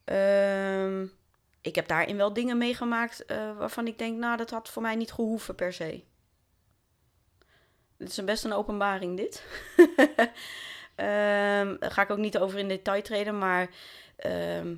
Ehm, 0.09 1.07
ik 1.61 1.75
heb 1.75 1.89
daarin 1.89 2.17
wel 2.17 2.33
dingen 2.33 2.59
meegemaakt 2.59 3.25
eh, 3.25 3.57
waarvan 3.57 3.87
ik 3.87 3.99
denk, 3.99 4.19
nou, 4.19 4.37
dat 4.37 4.51
had 4.51 4.69
voor 4.69 4.83
mij 4.83 4.95
niet 4.97 5.13
gehoeven 5.13 5.55
per 5.55 5.73
se. 5.73 6.03
Dit 7.97 8.09
is 8.09 8.17
een 8.17 8.25
best 8.25 8.45
een 8.45 8.53
openbaring, 8.53 9.17
dit. 9.17 9.43
Ehm, 10.95 11.77
daar 11.79 11.91
ga 11.91 12.03
ik 12.03 12.11
ook 12.11 12.19
niet 12.19 12.39
over 12.39 12.59
in 12.59 12.69
detail 12.69 13.03
treden, 13.03 13.39
maar 13.39 13.69
ehm, 14.17 14.75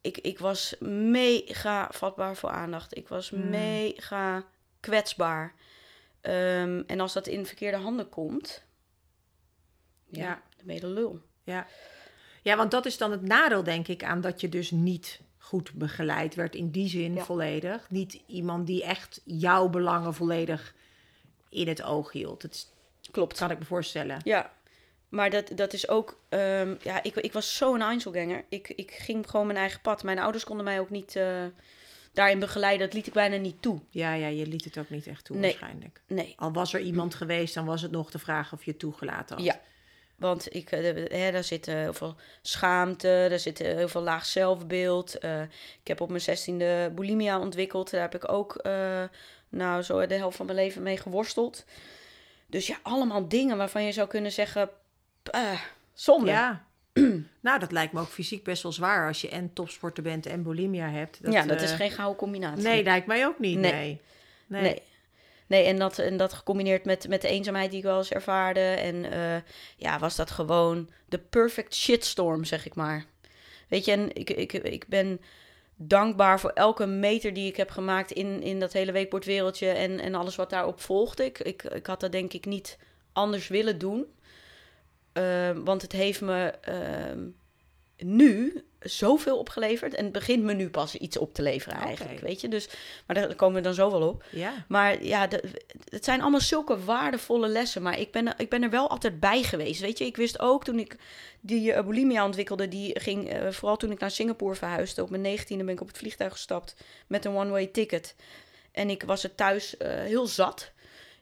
ik, 0.00 0.18
ik 0.18 0.38
was 0.38 0.74
mega 0.80 1.88
vatbaar 1.92 2.36
voor 2.36 2.50
aandacht. 2.50 2.96
Ik 2.96 3.08
was 3.08 3.30
Hmm. 3.30 3.48
mega 3.50 4.44
kwetsbaar. 4.80 5.54
En 6.20 7.00
als 7.00 7.12
dat 7.12 7.26
in 7.26 7.46
verkeerde 7.46 7.76
handen 7.76 8.08
komt, 8.08 8.64
ja, 10.08 10.22
Ja. 10.24 10.42
dan 10.56 10.66
ben 10.66 10.74
je 10.74 10.80
de 10.80 10.86
lul. 10.86 11.20
Ja. 11.44 11.66
Ja, 12.42 12.56
want 12.56 12.70
dat 12.70 12.86
is 12.86 12.98
dan 12.98 13.10
het 13.10 13.22
nadeel, 13.22 13.62
denk 13.62 13.88
ik, 13.88 14.04
aan 14.04 14.20
dat 14.20 14.40
je 14.40 14.48
dus 14.48 14.70
niet 14.70 15.20
goed 15.38 15.72
begeleid 15.72 16.34
werd 16.34 16.54
in 16.54 16.70
die 16.70 16.88
zin 16.88 17.14
Ja. 17.14 17.24
volledig. 17.24 17.90
Niet 17.90 18.20
iemand 18.26 18.66
die 18.66 18.84
echt 18.84 19.20
jouw 19.24 19.68
belangen 19.68 20.14
volledig 20.14 20.74
in 21.48 21.68
het 21.68 21.82
oog 21.82 22.12
hield. 22.12 22.40
Dat 22.42 22.70
Klopt. 23.10 23.38
kan 23.38 23.50
ik 23.50 23.58
me 23.58 23.64
voorstellen. 23.64 24.20
Ja, 24.24 24.52
maar 25.08 25.30
dat, 25.30 25.50
dat 25.54 25.72
is 25.72 25.88
ook... 25.88 26.20
ehm, 26.28 26.74
ja, 26.82 27.02
ik, 27.02 27.14
ik 27.16 27.32
was 27.32 27.56
zo'n 27.56 27.82
Einzelganger. 27.82 28.44
Ik, 28.48 28.68
ik 28.68 28.90
ging 28.90 29.30
gewoon 29.30 29.46
mijn 29.46 29.58
eigen 29.58 29.80
pad. 29.80 30.02
Mijn 30.02 30.18
ouders 30.18 30.44
konden 30.44 30.64
mij 30.64 30.80
ook 30.80 30.90
niet 30.90 31.16
eh, 31.16 31.44
daarin 32.12 32.38
begeleiden. 32.38 32.86
Dat 32.86 32.94
liet 32.96 33.06
ik 33.06 33.12
bijna 33.12 33.36
niet 33.36 33.62
toe. 33.62 33.80
Ja, 33.90 34.12
ja, 34.14 34.26
je 34.26 34.46
liet 34.46 34.64
het 34.64 34.78
ook 34.78 34.90
niet 34.90 35.06
echt 35.06 35.24
toe 35.24 35.36
Nee. 35.36 35.50
waarschijnlijk. 35.50 36.00
Nee. 36.06 36.34
Al 36.36 36.52
was 36.52 36.74
er 36.74 36.80
iemand 36.80 37.14
geweest, 37.14 37.54
dan 37.54 37.64
was 37.64 37.82
het 37.82 37.90
nog 37.90 38.10
de 38.10 38.18
vraag 38.18 38.52
of 38.52 38.64
je 38.64 38.70
het 38.70 38.80
toegelaten 38.80 39.36
had. 39.36 39.44
Ja. 39.44 39.60
Want 40.22 40.54
ik, 40.54 40.70
eh, 40.70 41.18
hè, 41.18 41.32
daar 41.32 41.44
zit 41.44 41.68
eh, 41.68 41.74
heel 41.74 41.92
veel 41.92 42.14
schaamte, 42.42 43.26
daar 43.28 43.38
zit 43.38 43.60
eh, 43.60 43.74
heel 43.74 43.88
veel 43.88 44.02
laag 44.02 44.26
zelfbeeld. 44.26 45.14
Ik 45.80 45.88
heb 45.88 46.00
op 46.00 46.08
mijn 46.08 46.20
zestiende 46.20 46.92
bulimia 46.94 47.38
ontwikkeld. 47.38 47.90
Daar 47.90 48.00
heb 48.00 48.14
ik 48.14 48.32
ook 48.32 48.62
nou, 49.48 49.82
zo 49.82 50.06
de 50.06 50.14
helft 50.14 50.36
van 50.36 50.46
mijn 50.46 50.58
leven 50.58 50.82
mee 50.82 50.96
geworsteld. 50.96 51.64
Dus 52.46 52.66
ja, 52.66 52.78
allemaal 52.82 53.28
dingen 53.28 53.56
waarvan 53.56 53.84
je 53.84 53.92
zou 53.92 54.08
kunnen 54.08 54.32
zeggen, 54.32 54.70
eh, 55.30 55.60
zonde. 55.94 56.30
Ja. 56.30 56.64
nou, 57.40 57.58
dat 57.58 57.72
lijkt 57.72 57.92
me 57.92 58.00
ook 58.00 58.08
fysiek 58.08 58.44
best 58.44 58.62
wel 58.62 58.72
zwaar 58.72 59.06
als 59.06 59.20
je 59.20 59.28
en 59.28 59.52
topsporter 59.52 60.02
bent 60.02 60.26
en 60.26 60.42
bulimia 60.42 60.88
hebt. 60.88 61.18
ja, 61.22 61.46
dat 61.46 61.60
is 61.60 61.72
geen 61.72 61.90
gouden 61.90 62.16
combinatie. 62.16 62.62
Nee, 62.62 62.82
lijkt 62.82 63.06
mij 63.06 63.26
ook 63.26 63.38
niet. 63.38 63.58
Nee. 63.58 63.72
Nee. 63.72 64.00
Nee. 64.46 64.62
Nee. 64.62 64.82
Nee, 65.46 65.64
en 65.64 65.78
dat, 65.78 65.98
en 65.98 66.16
dat 66.16 66.32
gecombineerd 66.32 66.84
met, 66.84 67.08
met 67.08 67.22
de 67.22 67.28
eenzaamheid 67.28 67.70
die 67.70 67.78
ik 67.78 67.84
wel 67.84 67.98
eens 67.98 68.12
ervaarde. 68.12 68.60
En 68.60 69.12
eh, 69.12 69.42
ja, 69.76 69.98
was 69.98 70.16
dat 70.16 70.30
gewoon 70.30 70.90
de 71.08 71.18
perfect 71.18 71.74
shitstorm, 71.74 72.44
zeg 72.44 72.66
ik 72.66 72.74
maar. 72.74 73.04
Weet 73.68 73.84
je, 73.84 73.92
en 73.92 74.14
ik, 74.14 74.30
ik, 74.30 74.52
ik 74.52 74.86
ben 74.88 75.20
dankbaar 75.76 76.40
voor 76.40 76.50
elke 76.50 76.86
meter 76.86 77.32
die 77.32 77.46
ik 77.46 77.56
heb 77.56 77.70
gemaakt 77.70 78.10
in, 78.10 78.42
in 78.42 78.60
dat 78.60 78.72
hele 78.72 78.92
weekbordwereldje 78.92 79.68
en, 79.68 80.00
en 80.00 80.14
alles 80.14 80.36
wat 80.36 80.50
daarop 80.50 80.80
volgde. 80.80 81.24
Ik, 81.24 81.38
ik, 81.38 81.62
ik 81.62 81.86
had 81.86 82.00
dat 82.00 82.12
denk 82.12 82.32
ik 82.32 82.44
niet 82.44 82.78
anders 83.12 83.48
willen 83.48 83.78
doen. 83.78 84.06
Ehm, 85.12 85.62
want 85.64 85.82
het 85.82 85.92
heeft 85.92 86.20
me 86.20 86.50
ehm, 86.60 87.20
nu 87.96 88.64
zoveel 88.80 89.38
opgeleverd. 89.38 89.94
En 89.94 90.04
het 90.04 90.12
begint 90.12 90.42
me 90.42 90.52
nu 90.52 90.70
pas 90.70 90.94
iets 90.96 91.16
op 91.18 91.34
te 91.34 91.42
leveren 91.42 91.78
eigenlijk, 91.78 92.20
weet 92.20 92.40
je. 92.40 92.48
Dus, 92.48 92.68
maar 93.06 93.16
daar 93.16 93.34
komen 93.34 93.54
we 93.56 93.60
dan 93.62 93.74
zo 93.74 93.90
wel 93.90 94.08
op. 94.08 94.24
Ja. 94.30 94.64
Maar 94.68 95.04
ja, 95.04 95.26
de- 95.26 95.42
het 95.88 96.04
zijn 96.04 96.20
allemaal 96.20 96.40
zulke 96.40 96.84
waardevolle 96.84 97.48
lessen. 97.48 97.82
Maar 97.82 97.98
ik 97.98 98.10
ben, 98.12 98.26
er- 98.28 98.34
ik 98.36 98.48
ben 98.48 98.62
er 98.62 98.70
wel 98.70 98.88
altijd 98.90 99.20
bij 99.20 99.42
geweest. 99.42 99.80
Weet 99.80 99.98
je, 99.98 100.04
ik 100.06 100.16
wist 100.16 100.40
ook 100.40 100.64
toen 100.64 100.78
ik 100.78 100.96
die 101.40 101.72
eh, 101.72 101.84
bulimia 101.86 102.24
ontwikkelde, 102.24 102.68
die 102.68 103.00
ging, 103.00 103.28
eh, 103.30 103.50
vooral 103.50 103.76
toen 103.76 103.90
ik 103.90 103.98
naar 103.98 104.10
Singapore 104.10 104.54
verhuisde. 104.54 105.02
Op 105.02 105.10
mijn 105.10 105.22
negentiende 105.22 105.64
ben 105.64 105.74
ik 105.74 105.80
op 105.80 105.86
het 105.88 105.98
vliegtuig 105.98 106.32
gestapt 106.32 106.76
met 107.06 107.24
een 107.24 107.34
one-way 107.36 107.66
ticket. 107.66 108.14
En 108.72 108.90
ik 108.90 109.02
was 109.02 109.24
er 109.24 109.34
thuis 109.34 109.76
eh, 109.76 109.88
heel 109.94 110.26
zat. 110.26 110.70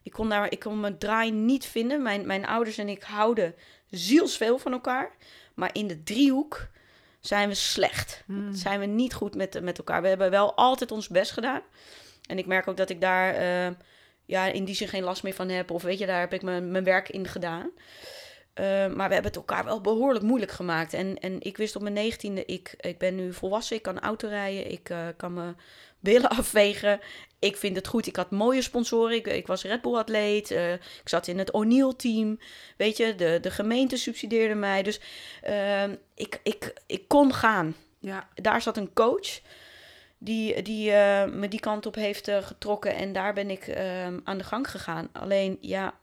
Ik 0.02 0.12
kon, 0.12 0.28
daar, 0.28 0.52
ik 0.52 0.58
kon 0.58 0.80
mijn 0.80 0.98
draai 0.98 1.30
niet 1.30 1.64
vinden. 1.66 2.02
Mijn, 2.02 2.26
mijn 2.26 2.46
ouders 2.46 2.78
en 2.78 2.88
ik 2.88 3.02
houden 3.02 3.54
zielsveel 3.90 4.58
van 4.58 4.72
elkaar. 4.72 5.16
Maar 5.54 5.70
in 5.72 5.86
de 5.86 6.02
driehoek 6.02 6.68
zijn 7.20 7.48
we 7.48 7.54
slecht. 7.54 8.22
Hmm. 8.26 8.54
Zijn 8.54 8.80
we 8.80 8.86
niet 8.86 9.14
goed 9.14 9.34
met, 9.34 9.62
met 9.62 9.78
elkaar. 9.78 10.02
We 10.02 10.08
hebben 10.08 10.30
wel 10.30 10.54
altijd 10.54 10.90
ons 10.90 11.08
best 11.08 11.30
gedaan. 11.30 11.62
En 12.26 12.38
ik 12.38 12.46
merk 12.46 12.68
ook 12.68 12.76
dat 12.76 12.90
ik 12.90 13.00
daar 13.00 13.34
eh, 13.34 13.72
ja, 14.24 14.46
in 14.46 14.64
die 14.64 14.74
zin 14.74 14.88
geen 14.88 15.02
last 15.02 15.22
meer 15.22 15.34
van 15.34 15.48
heb. 15.48 15.70
Of 15.70 15.82
weet 15.82 15.98
je, 15.98 16.06
daar 16.06 16.20
heb 16.20 16.32
ik 16.32 16.42
mijn, 16.42 16.70
mijn 16.70 16.84
werk 16.84 17.08
in 17.08 17.26
gedaan. 17.26 17.70
Eh, 18.54 18.64
maar 18.66 19.08
we 19.08 19.14
hebben 19.14 19.32
het 19.32 19.36
elkaar 19.36 19.64
wel 19.64 19.80
behoorlijk 19.80 20.24
moeilijk 20.24 20.52
gemaakt. 20.52 20.92
En, 20.92 21.18
en 21.18 21.40
ik 21.40 21.56
wist 21.56 21.76
op 21.76 21.82
mijn 21.82 21.94
negentiende, 21.94 22.44
ik, 22.44 22.74
ik 22.80 22.98
ben 22.98 23.14
nu 23.14 23.32
volwassen. 23.32 23.76
Ik 23.76 23.82
kan 23.82 24.00
autorijden. 24.00 24.70
Ik 24.70 24.88
eh, 24.88 25.06
kan 25.16 25.32
mijn 25.32 25.56
billen 26.00 26.30
afvegen. 26.30 27.00
Ik 27.40 27.56
vind 27.56 27.76
het 27.76 27.86
goed. 27.86 28.06
Ik 28.06 28.16
had 28.16 28.30
mooie 28.30 28.62
sponsoren. 28.62 29.16
Ik, 29.16 29.26
ik 29.26 29.46
was 29.46 29.62
Red 29.62 29.82
Bull 29.82 29.94
atleet. 29.96 30.50
Eh, 30.50 30.72
ik 30.72 31.02
zat 31.04 31.26
in 31.26 31.38
het 31.38 31.50
O'Neill 31.50 31.94
team. 31.96 32.38
Weet 32.76 32.96
je, 32.96 33.14
de, 33.14 33.38
de 33.40 33.50
gemeente 33.50 33.96
subsidieerde 33.96 34.54
mij. 34.54 34.82
Dus 34.82 35.00
ehm, 35.42 35.94
ik, 36.14 36.40
ik, 36.42 36.74
ik 36.86 37.08
kon 37.08 37.34
gaan 37.34 37.76
Ja. 37.98 38.28
daar 38.34 38.62
zat 38.62 38.76
een 38.76 38.92
coach 38.92 39.40
die, 40.18 40.62
die 40.62 40.92
eh, 40.92 41.30
me 41.30 41.48
die 41.48 41.60
kant 41.60 41.86
op 41.86 41.94
heeft 41.94 42.28
eh, 42.28 42.42
getrokken. 42.42 42.94
En 42.94 43.12
daar 43.12 43.34
ben 43.34 43.50
ik 43.50 43.66
ehm, 43.66 44.18
aan 44.24 44.38
de 44.38 44.44
gang 44.44 44.70
gegaan. 44.70 45.08
Alleen 45.12 45.58
ja, 45.60 45.94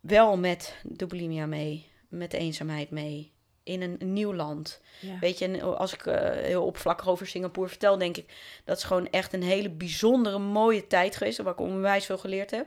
wel 0.00 0.36
met 0.36 0.76
de 0.82 1.06
bulimia 1.06 1.46
mee, 1.46 1.88
met 2.08 2.30
de 2.30 2.38
eenzaamheid 2.38 2.90
mee. 2.90 3.32
In 3.66 3.82
een, 3.82 4.12
nieuw 4.12 4.34
land. 4.34 4.80
Ja. 5.00 5.18
Weet 5.18 5.38
je, 5.38 5.44
en 5.44 5.60
als 5.78 5.92
ik 5.92 6.06
eh, 6.06 6.30
heel 6.30 6.64
oppervlakkig 6.64 7.08
over 7.08 7.26
Singapore 7.26 7.68
vertel, 7.68 7.98
denk 7.98 8.16
ik 8.16 8.34
dat 8.64 8.76
is 8.76 8.84
gewoon 8.84 9.10
echt 9.10 9.32
een 9.32 9.42
hele 9.42 9.70
bijzondere, 9.70 10.38
mooie 10.38 10.86
tijd 10.86 11.16
geweest. 11.16 11.38
Waar 11.38 11.52
ik 11.52 11.60
onwijs 11.60 12.04
veel 12.04 12.18
geleerd 12.18 12.50
heb. 12.50 12.66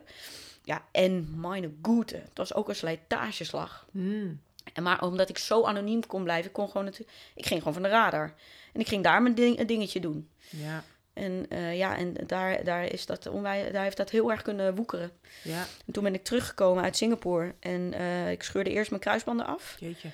Ja, 0.63 0.85
en 0.91 1.39
mijn 1.39 1.79
goede, 1.81 2.15
het 2.15 2.37
was 2.37 2.53
ook 2.53 2.69
een 2.69 2.75
slijtageslag. 2.75 3.87
Hmm. 3.91 4.41
En 4.73 4.83
maar 4.83 5.01
omdat 5.01 5.29
ik 5.29 5.37
zo 5.37 5.63
anoniem 5.63 6.05
kon 6.05 6.23
blijven, 6.23 6.51
kon 6.51 6.67
gewoon 6.67 6.85
natuurlijk, 6.85 7.17
ik 7.35 7.45
ging 7.45 7.59
gewoon 7.59 7.73
van 7.73 7.83
de 7.83 7.89
radar. 7.89 8.33
En 8.73 8.79
ik 8.79 8.87
ging 8.87 9.03
daar 9.03 9.21
mijn 9.21 9.35
ding, 9.35 9.59
een 9.59 9.67
dingetje 9.67 9.99
doen. 9.99 10.29
Ja. 10.49 10.83
En 11.13 11.45
eh, 11.49 11.77
ja, 11.77 11.97
en 11.97 12.13
daar, 12.25 12.63
daar, 12.63 12.83
is 12.85 13.05
dat 13.05 13.27
onwij, 13.27 13.71
daar 13.71 13.83
heeft 13.83 13.97
dat 13.97 14.09
heel 14.09 14.31
erg 14.31 14.41
kunnen 14.41 14.75
woekeren. 14.75 15.11
Ja. 15.43 15.65
En 15.85 15.93
toen 15.93 16.03
ben 16.03 16.13
ik 16.13 16.23
teruggekomen 16.23 16.83
uit 16.83 16.97
Singapore 16.97 17.53
en 17.59 17.93
eh, 17.93 18.31
ik 18.31 18.43
scheurde 18.43 18.69
eerst 18.69 18.89
mijn 18.89 19.01
kruisbanden 19.01 19.45
af. 19.45 19.75
Jeetje. 19.79 20.09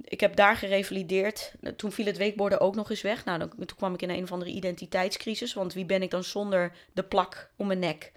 Ik 0.00 0.20
heb 0.20 0.36
daar 0.36 0.56
gerevalideerd. 0.56 1.52
Toen 1.76 1.92
viel 1.92 2.06
het 2.06 2.16
weekborden 2.16 2.60
ook 2.60 2.74
nog 2.74 2.90
eens 2.90 3.02
weg. 3.02 3.24
Nou, 3.24 3.38
dan, 3.38 3.48
toen 3.48 3.76
kwam 3.76 3.94
ik 3.94 4.02
in 4.02 4.10
een 4.10 4.22
of 4.22 4.32
andere 4.32 4.50
identiteitscrisis. 4.50 5.54
Want 5.54 5.72
wie 5.72 5.84
ben 5.84 6.02
ik 6.02 6.10
dan 6.10 6.24
zonder 6.24 6.72
de 6.92 7.02
plak 7.02 7.50
om 7.56 7.66
mijn 7.66 7.78
nek? 7.78 8.12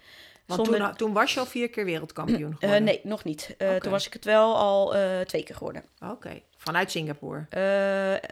Want 0.46 0.64
Zonder- 0.64 0.86
toen, 0.86 0.96
toen 0.96 1.12
was 1.12 1.34
je 1.34 1.40
al 1.40 1.46
vier 1.46 1.70
keer 1.70 1.84
wereldkampioen 1.84 2.56
geworden? 2.58 2.84
nee, 2.84 3.00
nog 3.02 3.24
niet. 3.24 3.54
Eh. 3.58 3.76
Toen 3.76 3.90
was 3.90 4.06
ik 4.06 4.12
het 4.12 4.24
wel 4.24 4.56
al 4.56 4.94
eh, 4.96 5.20
twee 5.20 5.42
keer 5.42 5.56
geworden. 5.56 5.84
Oké, 6.04 6.42
vanuit 6.56 6.90
Singapore. 6.90 7.46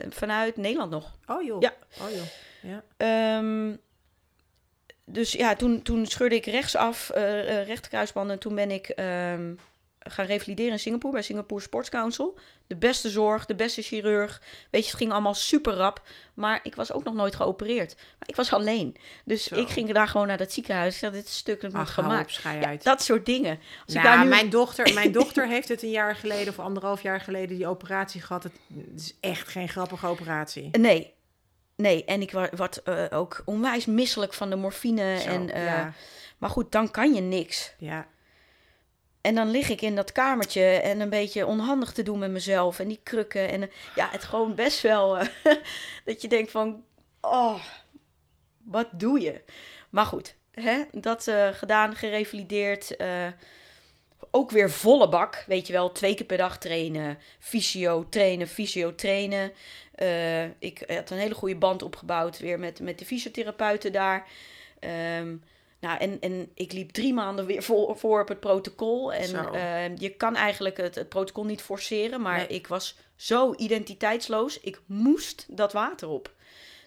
Vanuit 0.08 0.56
Nederland 0.56 0.90
nog. 0.90 1.16
Oh 1.26 1.42
joh. 1.42 1.60
Ja. 1.60 1.74
Oh 2.00 2.10
joh. 2.10 2.26
Ja. 2.62 2.82
Ehm, 2.96 3.74
dus 5.04 5.32
ja, 5.32 5.54
toen, 5.54 5.82
toen 5.82 6.06
scheurde 6.06 6.34
ik 6.34 6.46
rechtsaf, 6.46 7.10
uh, 7.16 7.64
rechterkruisband. 7.66 8.30
En 8.30 8.38
toen 8.38 8.54
ben 8.54 8.70
ik 8.70 8.88
ehm, 8.88 9.54
gaan 10.10 10.26
revalideren 10.26 10.72
in 10.72 10.78
Singapore, 10.78 11.12
bij 11.12 11.22
Singapore 11.22 11.60
Sports 11.62 11.88
Council. 11.88 12.38
De 12.66 12.76
beste 12.76 13.10
zorg, 13.10 13.46
de 13.46 13.54
beste 13.54 13.82
chirurg. 13.82 14.42
Weet 14.70 14.82
je, 14.84 14.88
het 14.90 14.96
ging 14.98 15.12
allemaal 15.12 15.34
super 15.34 15.72
rap. 15.74 16.02
Maar 16.34 16.60
ik 16.62 16.74
was 16.74 16.92
ook 16.92 17.04
nog 17.04 17.14
nooit 17.14 17.34
geopereerd. 17.34 17.94
Maar 17.94 18.28
ik 18.28 18.36
was 18.36 18.52
alleen. 18.52 18.96
Dus 19.24 19.44
Zo. 19.44 19.54
ik 19.56 19.68
ging 19.68 19.92
daar 19.92 20.08
gewoon 20.08 20.26
naar 20.26 20.36
dat 20.36 20.52
ziekenhuis. 20.52 20.92
Ik 20.92 20.98
zei, 20.98 21.12
dit 21.12 21.28
stuk 21.28 21.60
dat 21.60 21.72
moet 21.72 21.80
op, 21.80 21.86
gemaakt. 21.86 22.30
schei 22.32 22.60
Ja, 22.60 22.66
uit. 22.66 22.82
dat 22.84 23.02
soort 23.02 23.26
dingen. 23.26 23.58
Als 23.86 23.94
ik 23.94 24.02
daar 24.02 24.22
nu... 24.22 24.28
mijn, 24.28 24.50
dochter, 24.50 24.94
mijn 24.94 25.12
dochter 25.20 25.48
heeft 25.48 25.68
het 25.68 25.82
een 25.82 25.90
jaar 25.90 26.16
geleden 26.16 26.48
of 26.48 26.58
anderhalf 26.58 27.02
jaar 27.02 27.20
geleden 27.20 27.56
die 27.56 27.66
operatie 27.66 28.20
gehad. 28.20 28.42
Het 28.42 28.52
is 28.96 29.14
echt 29.20 29.48
geen 29.48 29.68
grappige 29.68 30.06
operatie. 30.06 30.68
Nee. 30.78 31.14
Nee, 31.76 32.04
en 32.04 32.20
ik 32.20 32.30
wa- 32.32 32.50
word 32.56 32.82
eh, 32.82 33.04
ook 33.10 33.42
onwijs 33.44 33.86
misselijk 33.86 34.34
van 34.34 34.50
de 34.50 34.56
morfine. 34.56 35.18
Zo, 35.20 35.28
en, 35.28 35.50
eh, 35.50 35.64
ja, 35.64 35.92
Maar 36.38 36.50
goed, 36.50 36.72
dan 36.72 36.90
kan 36.90 37.14
je 37.14 37.20
niks. 37.20 37.72
ja. 37.78 38.06
En 39.26 39.34
dan 39.34 39.50
lig 39.50 39.68
ik 39.68 39.80
in 39.80 39.94
dat 39.94 40.12
kamertje 40.12 40.64
en 40.64 41.00
een 41.00 41.08
beetje 41.08 41.46
onhandig 41.46 41.92
te 41.92 42.02
doen 42.02 42.18
met 42.18 42.30
mezelf. 42.30 42.78
En 42.78 42.88
die 42.88 43.00
krukken. 43.02 43.48
En 43.48 43.62
eh, 43.62 43.68
ja, 43.94 44.08
het 44.10 44.24
gewoon 44.24 44.54
best 44.54 44.80
wel 44.80 45.18
eh, 45.18 45.26
dat 46.04 46.22
je 46.22 46.28
denkt 46.28 46.50
van... 46.50 46.84
Oh, 47.20 47.64
wat 48.64 48.88
doe 48.92 49.20
je? 49.20 49.40
Maar 49.90 50.04
goed, 50.04 50.34
hè, 50.50 50.82
dat 50.92 51.26
eh, 51.26 51.48
gedaan, 51.48 51.96
gerevalideerd. 51.96 52.96
ook 54.30 54.50
weer 54.50 54.70
volle 54.70 55.08
bak, 55.08 55.44
weet 55.46 55.66
je 55.66 55.72
wel. 55.72 55.92
Twee 55.92 56.14
keer 56.14 56.26
per 56.26 56.36
dag 56.36 56.58
trainen. 56.58 57.18
Fysio 57.38 58.06
trainen, 58.08 58.48
fysio 58.48 58.94
trainen. 58.94 59.52
Ik 60.58 60.84
had 60.88 61.10
een 61.10 61.18
hele 61.18 61.34
goede 61.34 61.56
band 61.56 61.82
opgebouwd 61.82 62.38
weer 62.38 62.58
met, 62.58 62.80
met 62.80 62.98
de 62.98 63.04
fysiotherapeuten 63.04 63.92
daar. 63.92 64.28
Ehm, 64.78 65.36
nou, 65.86 65.98
en, 65.98 66.20
en 66.20 66.50
ik 66.54 66.72
liep 66.72 66.90
drie 66.90 67.14
maanden 67.14 67.46
weer 67.46 67.62
voor, 67.62 67.96
voor 67.98 68.20
op 68.20 68.28
het 68.28 68.40
protocol. 68.40 69.12
En 69.12 69.28
Zo. 69.28 69.50
eh, 69.52 69.96
je 69.96 70.10
kan 70.10 70.36
eigenlijk 70.36 70.76
het, 70.76 70.94
het 70.94 71.08
protocol 71.08 71.44
niet 71.44 71.62
forceren. 71.62 72.20
Maar 72.20 72.36
Nee. 72.36 72.46
ik 72.46 72.66
was 72.66 72.96
zo 73.16 73.54
identiteitsloos. 73.56 74.60
Ik 74.60 74.80
moest 74.86 75.46
dat 75.48 75.72
water 75.72 76.08
op. 76.08 76.34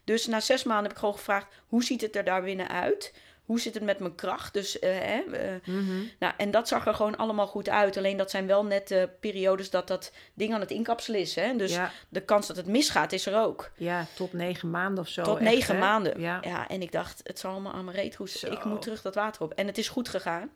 Dus 0.04 0.26
na 0.28 0.40
zes 0.40 0.64
maanden 0.64 0.84
heb 0.84 0.92
ik 0.94 0.98
gewoon 1.00 1.16
gevraagd: 1.16 1.48
hoe 1.68 1.84
ziet 1.84 2.02
het 2.02 2.16
er 2.16 2.24
daar 2.24 2.44
binnen 2.44 2.68
uit? 2.70 3.14
Hoe 3.50 3.60
zit 3.60 3.74
het 3.74 3.84
met 3.84 4.00
mijn 4.00 4.16
kracht? 4.16 4.54
Dus, 4.54 4.80
eh, 4.80 4.90
hè, 4.92 5.20
eh, 5.20 5.54
Mhm. 5.66 6.04
nou, 6.20 6.34
en 6.38 6.52
dat 6.52 6.68
zag 6.68 6.88
er 6.88 6.94
gewoon 6.94 7.18
allemaal 7.18 7.48
goed 7.48 7.70
uit. 7.70 7.98
Alleen 7.98 8.18
dat 8.18 8.30
zijn 8.32 8.48
wel 8.48 8.66
net 8.66 8.88
de 8.88 9.10
periodes 9.20 9.70
dat 9.70 9.88
dat 9.88 10.12
ding 10.34 10.54
aan 10.54 10.60
het 10.60 10.72
inkapselen 10.72 11.20
is. 11.20 11.36
Hè? 11.36 11.56
Dus 11.56 11.72
ja, 11.72 11.92
de 12.10 12.22
kans 12.22 12.48
dat 12.48 12.56
het 12.56 12.66
misgaat 12.66 13.12
is 13.12 13.26
er 13.26 13.42
ook. 13.42 13.72
ja, 13.78 14.06
tot 14.16 14.34
negen 14.34 14.70
maanden 14.70 15.04
of 15.04 15.10
zo. 15.10 15.24
Tot 15.24 15.38
echt, 15.40 15.50
negen 15.50 15.74
hè? 15.76 15.80
maanden. 15.82 16.20
Ja, 16.22 16.40
Ja, 16.44 16.68
en 16.68 16.82
ik 16.82 16.92
dacht, 16.92 17.22
het 17.24 17.40
zal 17.40 17.52
allemaal 17.52 17.74
aan 17.74 17.86
mijn 17.86 17.98
reet 17.98 18.16
hoesten. 18.16 18.52
Ik 18.52 18.64
moet 18.64 18.82
terug 18.82 19.02
dat 19.02 19.16
water 19.16 19.42
op. 19.42 19.54
En 19.54 19.68
het 19.68 19.78
is 19.78 19.90
goed 19.90 20.10
gegaan. 20.10 20.52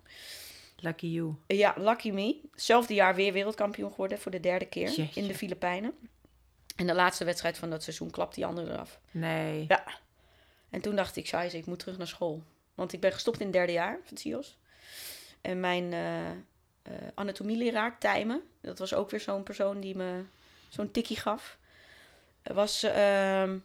lucky 0.77 1.07
you. 1.07 1.35
Ja, 1.47 1.73
lucky 1.77 2.11
me. 2.11 2.39
Hetzelfde 2.51 2.93
jaar 2.93 3.15
weer 3.15 3.33
wereldkampioen 3.33 3.89
geworden 3.89 4.19
voor 4.19 4.31
de 4.31 4.39
derde 4.39 4.65
keer 4.65 4.89
Jeetje. 4.91 5.21
in 5.21 5.27
de 5.27 5.35
Filipijnen. 5.35 5.93
En 6.75 6.87
de 6.87 6.93
laatste 6.93 7.25
wedstrijd 7.25 7.57
van 7.57 7.69
dat 7.69 7.83
seizoen 7.83 8.09
klapt 8.09 8.35
die 8.35 8.45
andere 8.45 8.71
eraf. 8.71 8.99
Nee. 9.11 9.65
Ja. 9.67 9.83
En 10.69 10.81
toen 10.81 10.95
dacht 10.95 11.15
ik, 11.15 11.27
scheisse, 11.27 11.57
ik 11.57 11.65
moet 11.65 11.79
terug 11.79 11.97
naar 11.97 12.07
school. 12.07 12.43
Want 12.75 12.93
ik 12.93 12.99
ben 12.99 13.11
gestopt 13.11 13.39
in 13.39 13.45
het 13.45 13.55
derde 13.55 13.71
jaar 13.71 13.99
van 14.03 14.17
CIOS. 14.17 14.57
En 15.41 15.59
mijn 15.59 15.93
eh 15.93 16.31
eh, 16.83 16.93
anatomieleraar, 17.13 17.99
Tijmen, 17.99 18.41
dat 18.61 18.79
was 18.79 18.93
ook 18.93 19.09
weer 19.09 19.19
zo'n 19.19 19.43
persoon 19.43 19.79
die 19.79 19.95
me 19.95 20.23
zo'n 20.69 20.91
tikkie 20.91 21.17
gaf. 21.17 21.57
Was, 22.43 22.83
ehm, 22.83 23.57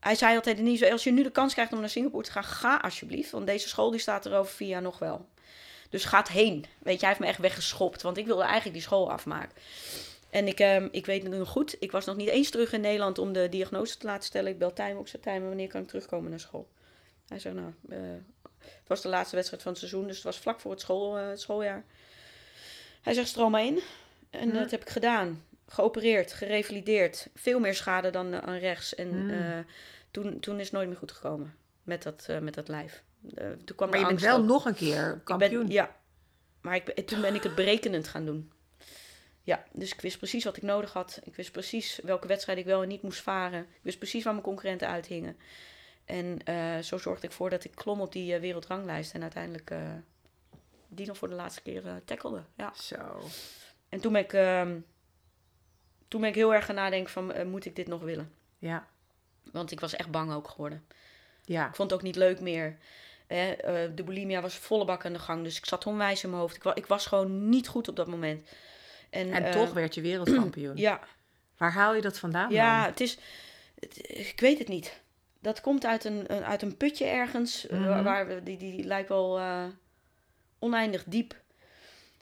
hij 0.00 0.14
zei 0.14 0.36
altijd, 0.36 0.56
Denise, 0.56 0.92
als 0.92 1.04
je 1.04 1.12
nu 1.12 1.22
de 1.22 1.30
kans 1.30 1.52
krijgt 1.52 1.72
om 1.72 1.80
naar 1.80 1.88
Singapore 1.88 2.24
te 2.24 2.30
gaan, 2.30 2.44
ga 2.44 2.76
alsjeblieft. 2.76 3.30
Want 3.30 3.46
deze 3.46 3.68
school 3.68 3.90
die 3.90 4.00
staat 4.00 4.24
er 4.24 4.38
over 4.38 4.52
vier 4.52 4.68
jaar 4.68 4.82
nog 4.82 4.98
wel. 4.98 5.28
Dus 5.90 6.04
gaat 6.04 6.28
heen. 6.28 6.64
Weet 6.78 6.94
je, 6.94 7.00
hij 7.00 7.08
heeft 7.08 7.20
me 7.20 7.26
echt 7.26 7.38
weggeschopt. 7.38 8.02
Want 8.02 8.16
ik 8.16 8.26
wilde 8.26 8.42
eigenlijk 8.42 8.72
die 8.72 8.82
school 8.82 9.10
afmaken. 9.10 9.56
En 10.30 10.46
ik, 10.46 10.60
ehm, 10.60 10.88
ik 10.90 11.06
weet 11.06 11.22
het 11.22 11.32
nog 11.32 11.48
goed. 11.48 11.76
Ik 11.78 11.92
was 11.92 12.04
nog 12.04 12.16
niet 12.16 12.28
eens 12.28 12.50
terug 12.50 12.72
in 12.72 12.80
Nederland 12.80 13.18
om 13.18 13.32
de 13.32 13.48
diagnose 13.48 13.96
te 13.96 14.06
laten 14.06 14.24
stellen. 14.24 14.52
Ik 14.52 14.58
bel 14.58 14.72
Tijmen. 14.72 15.00
Ik 15.02 15.08
zei, 15.08 15.22
Tijmen, 15.22 15.48
wanneer 15.48 15.68
kan 15.68 15.80
ik 15.80 15.88
terugkomen 15.88 16.30
naar 16.30 16.40
school? 16.40 16.68
Hij 17.30 17.38
zei, 17.38 17.54
nou, 17.54 17.72
eh, 17.88 17.98
het 18.58 18.88
was 18.88 19.02
de 19.02 19.08
laatste 19.08 19.34
wedstrijd 19.36 19.62
van 19.62 19.70
het 19.72 19.80
seizoen. 19.80 20.06
Dus 20.06 20.14
het 20.16 20.24
was 20.24 20.38
vlak 20.38 20.60
voor 20.60 20.70
het, 20.70 20.80
school, 20.80 21.18
eh, 21.18 21.28
het 21.28 21.40
schooljaar. 21.40 21.84
Hij 23.02 23.14
zegt, 23.14 23.28
stroom 23.28 23.50
maar 23.50 23.64
in. 23.64 23.80
En 24.30 24.52
dat 24.52 24.70
heb 24.70 24.80
ik 24.82 24.88
gedaan. 24.88 25.44
Geopereerd, 25.66 26.32
gerevalideerd. 26.32 27.28
Veel 27.34 27.60
meer 27.60 27.74
schade 27.74 28.10
dan 28.10 28.32
eh, 28.32 28.38
aan 28.38 28.58
rechts. 28.58 28.94
En 28.94 29.30
eh, 29.30 29.58
toen, 30.10 30.40
toen 30.40 30.56
is 30.58 30.64
het 30.64 30.72
nooit 30.72 30.88
meer 30.88 30.96
goed 30.96 31.12
gekomen 31.12 31.54
met 31.82 32.02
dat, 32.02 32.28
met 32.40 32.54
dat 32.54 32.68
lijf. 32.68 33.02
Toen 33.64 33.76
kwam 33.76 33.90
Maar 33.90 33.98
je 33.98 34.06
bent 34.06 34.20
wel 34.20 34.42
nog 34.44 34.64
een 34.64 34.74
keer 34.74 35.08
ben- 35.10 35.22
kampioen. 35.24 35.68
ja, 35.68 35.96
maar 36.60 36.74
ik, 36.74 37.06
toen 37.06 37.20
ben 37.20 37.34
ik 37.34 37.42
het 37.42 37.54
berekenend 37.54 38.08
gaan 38.08 38.24
doen. 38.24 38.52
Ja, 39.42 39.64
dus 39.72 39.92
ik 39.92 40.00
wist 40.00 40.18
precies 40.18 40.44
wat 40.44 40.56
ik 40.56 40.62
nodig 40.62 40.92
had. 40.92 41.20
Ik 41.24 41.34
wist 41.34 41.52
precies 41.52 42.00
welke 42.02 42.26
wedstrijd 42.26 42.58
ik 42.58 42.64
wel 42.64 42.82
en 42.82 42.88
niet 42.88 43.02
moest 43.02 43.20
varen. 43.20 43.60
Ik 43.60 43.80
wist 43.82 43.98
precies 43.98 44.24
waar 44.24 44.32
mijn 44.32 44.44
concurrenten 44.44 44.88
uithingen. 44.88 45.36
En 46.10 46.38
eh, 46.44 46.78
zo 46.78 46.98
zorgde 46.98 47.26
ik 47.26 47.32
voor 47.32 47.50
dat 47.50 47.64
ik 47.64 47.74
klom 47.74 48.00
op 48.00 48.12
die 48.12 48.34
eh, 48.34 48.40
wereldranglijst. 48.40 49.14
En 49.14 49.22
uiteindelijk 49.22 49.70
eh, 49.70 49.78
die 50.88 51.06
nog 51.06 51.16
voor 51.16 51.28
de 51.28 51.34
laatste 51.34 51.62
keer 51.62 51.82
tackelde. 52.04 52.42
Ja. 52.56 52.72
Zo. 52.74 53.20
En 53.88 54.00
toen 54.00 54.12
ben 54.12 54.22
ik, 54.22 54.32
ehm, 54.32 54.78
toen 56.08 56.20
ben 56.20 56.28
ik 56.30 56.34
heel 56.36 56.54
erg 56.54 56.64
gaan 56.64 56.74
nadenken 56.74 57.12
van, 57.12 57.48
moet 57.50 57.64
ik 57.64 57.76
dit 57.76 57.86
nog 57.86 58.00
willen? 58.02 58.32
Ja. 58.58 58.86
Want 59.52 59.70
ik 59.70 59.80
was 59.80 59.94
echt 59.94 60.10
bang 60.10 60.32
ook 60.32 60.48
geworden. 60.48 60.84
Ja. 61.44 61.68
Ik 61.68 61.74
vond 61.74 61.90
het 61.90 61.98
ook 62.00 62.04
niet 62.06 62.16
leuk 62.16 62.40
meer. 62.40 62.76
Hè, 63.26 63.54
de 63.94 64.02
bulimia 64.04 64.40
was 64.40 64.54
volle 64.54 64.84
bak 64.84 65.04
aan 65.04 65.12
de 65.12 65.18
gang. 65.18 65.42
Dus 65.44 65.56
ik 65.56 65.66
zat 65.66 65.86
onwijs 65.86 66.22
in 66.22 66.28
mijn 66.30 66.40
hoofd. 66.42 66.56
Ik, 66.56 66.62
wa- 66.62 66.74
ik 66.74 66.86
was 66.86 67.06
gewoon 67.06 67.48
niet 67.48 67.68
goed 67.68 67.88
op 67.88 67.96
dat 67.96 68.06
moment. 68.06 68.48
En, 69.10 69.32
En 69.32 69.50
toch 69.50 69.72
werd 69.72 69.94
je 69.94 70.00
wereldkampioen. 70.00 70.76
Ja, 70.88 71.00
Waar 71.56 71.72
haal 71.72 71.94
je 71.94 72.00
dat 72.02 72.18
vandaan 72.18 72.50
ja 72.50 72.86
het 72.86 73.00
is... 73.00 73.18
het- 73.80 74.08
ik 74.08 74.40
weet 74.40 74.58
het 74.58 74.68
niet. 74.68 75.00
Dat 75.40 75.60
komt 75.60 75.86
uit 75.86 76.04
een, 76.04 76.24
een- 76.34 76.44
uit 76.44 76.62
een 76.62 76.76
putje 76.76 77.04
ergens. 77.04 77.66
eh, 77.66 77.78
Mhm. 77.80 78.02
waar 78.02 78.26
we, 78.26 78.42
die, 78.42 78.56
die, 78.56 78.76
die 78.76 78.84
lijkt 78.84 79.08
wel 79.08 79.38
eh, 79.38 79.64
oneindig 80.58 81.04
diep. 81.06 81.34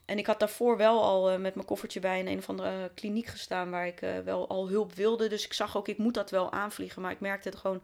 En 0.04 0.18
ik 0.18 0.26
had 0.26 0.38
daarvoor 0.38 0.76
wel 0.76 1.02
al 1.02 1.31
eh, 1.31 1.38
met 1.38 1.54
mijn 1.54 1.66
koffertje 1.66 2.00
bij 2.00 2.20
een 2.20 2.26
een 2.28 2.38
of 2.38 2.48
andere 2.48 2.90
kliniek 2.94 3.26
gestaan... 3.26 3.70
waar 3.70 3.87
ik 3.87 4.00
wel 4.24 4.48
al 4.48 4.68
hulp 4.68 4.94
wilde. 4.94 5.28
Dus 5.28 5.44
ik 5.44 5.52
zag 5.52 5.76
ook, 5.76 5.88
ik 5.88 5.98
moet 5.98 6.14
dat 6.14 6.31
wel 6.31 6.52
aanvliegen. 6.52 7.02
Maar 7.02 7.11
ik 7.12 7.20
merkte 7.20 7.48
het 7.48 7.59
gewoon... 7.59 7.83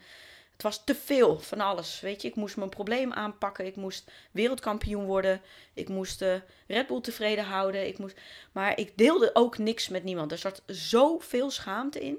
Het 0.52 0.62
was 0.62 0.84
te 0.84 0.94
veel 0.94 1.38
van 1.38 1.60
alles, 1.60 2.00
weet 2.00 2.22
je. 2.22 2.28
Ik 2.28 2.34
moest 2.34 2.56
mijn 2.56 2.68
probleem 2.68 3.12
aanpakken. 3.12 3.66
Ik 3.66 3.76
moest 3.76 4.10
wereldkampioen 4.30 5.04
worden. 5.04 5.40
Ik 5.72 5.88
moest 5.88 6.20
Red 6.66 6.86
Bull 6.86 7.00
tevreden 7.00 7.44
houden. 7.44 7.86
Ik 7.86 7.98
moest... 7.98 8.16
Maar 8.52 8.78
ik 8.78 8.92
deelde 8.98 9.30
ook 9.32 9.58
niks 9.58 9.88
met 9.88 10.04
niemand. 10.04 10.32
Er 10.32 10.38
zat 10.38 10.62
zoveel 10.66 11.50
schaamte 11.50 12.00
in. 12.00 12.18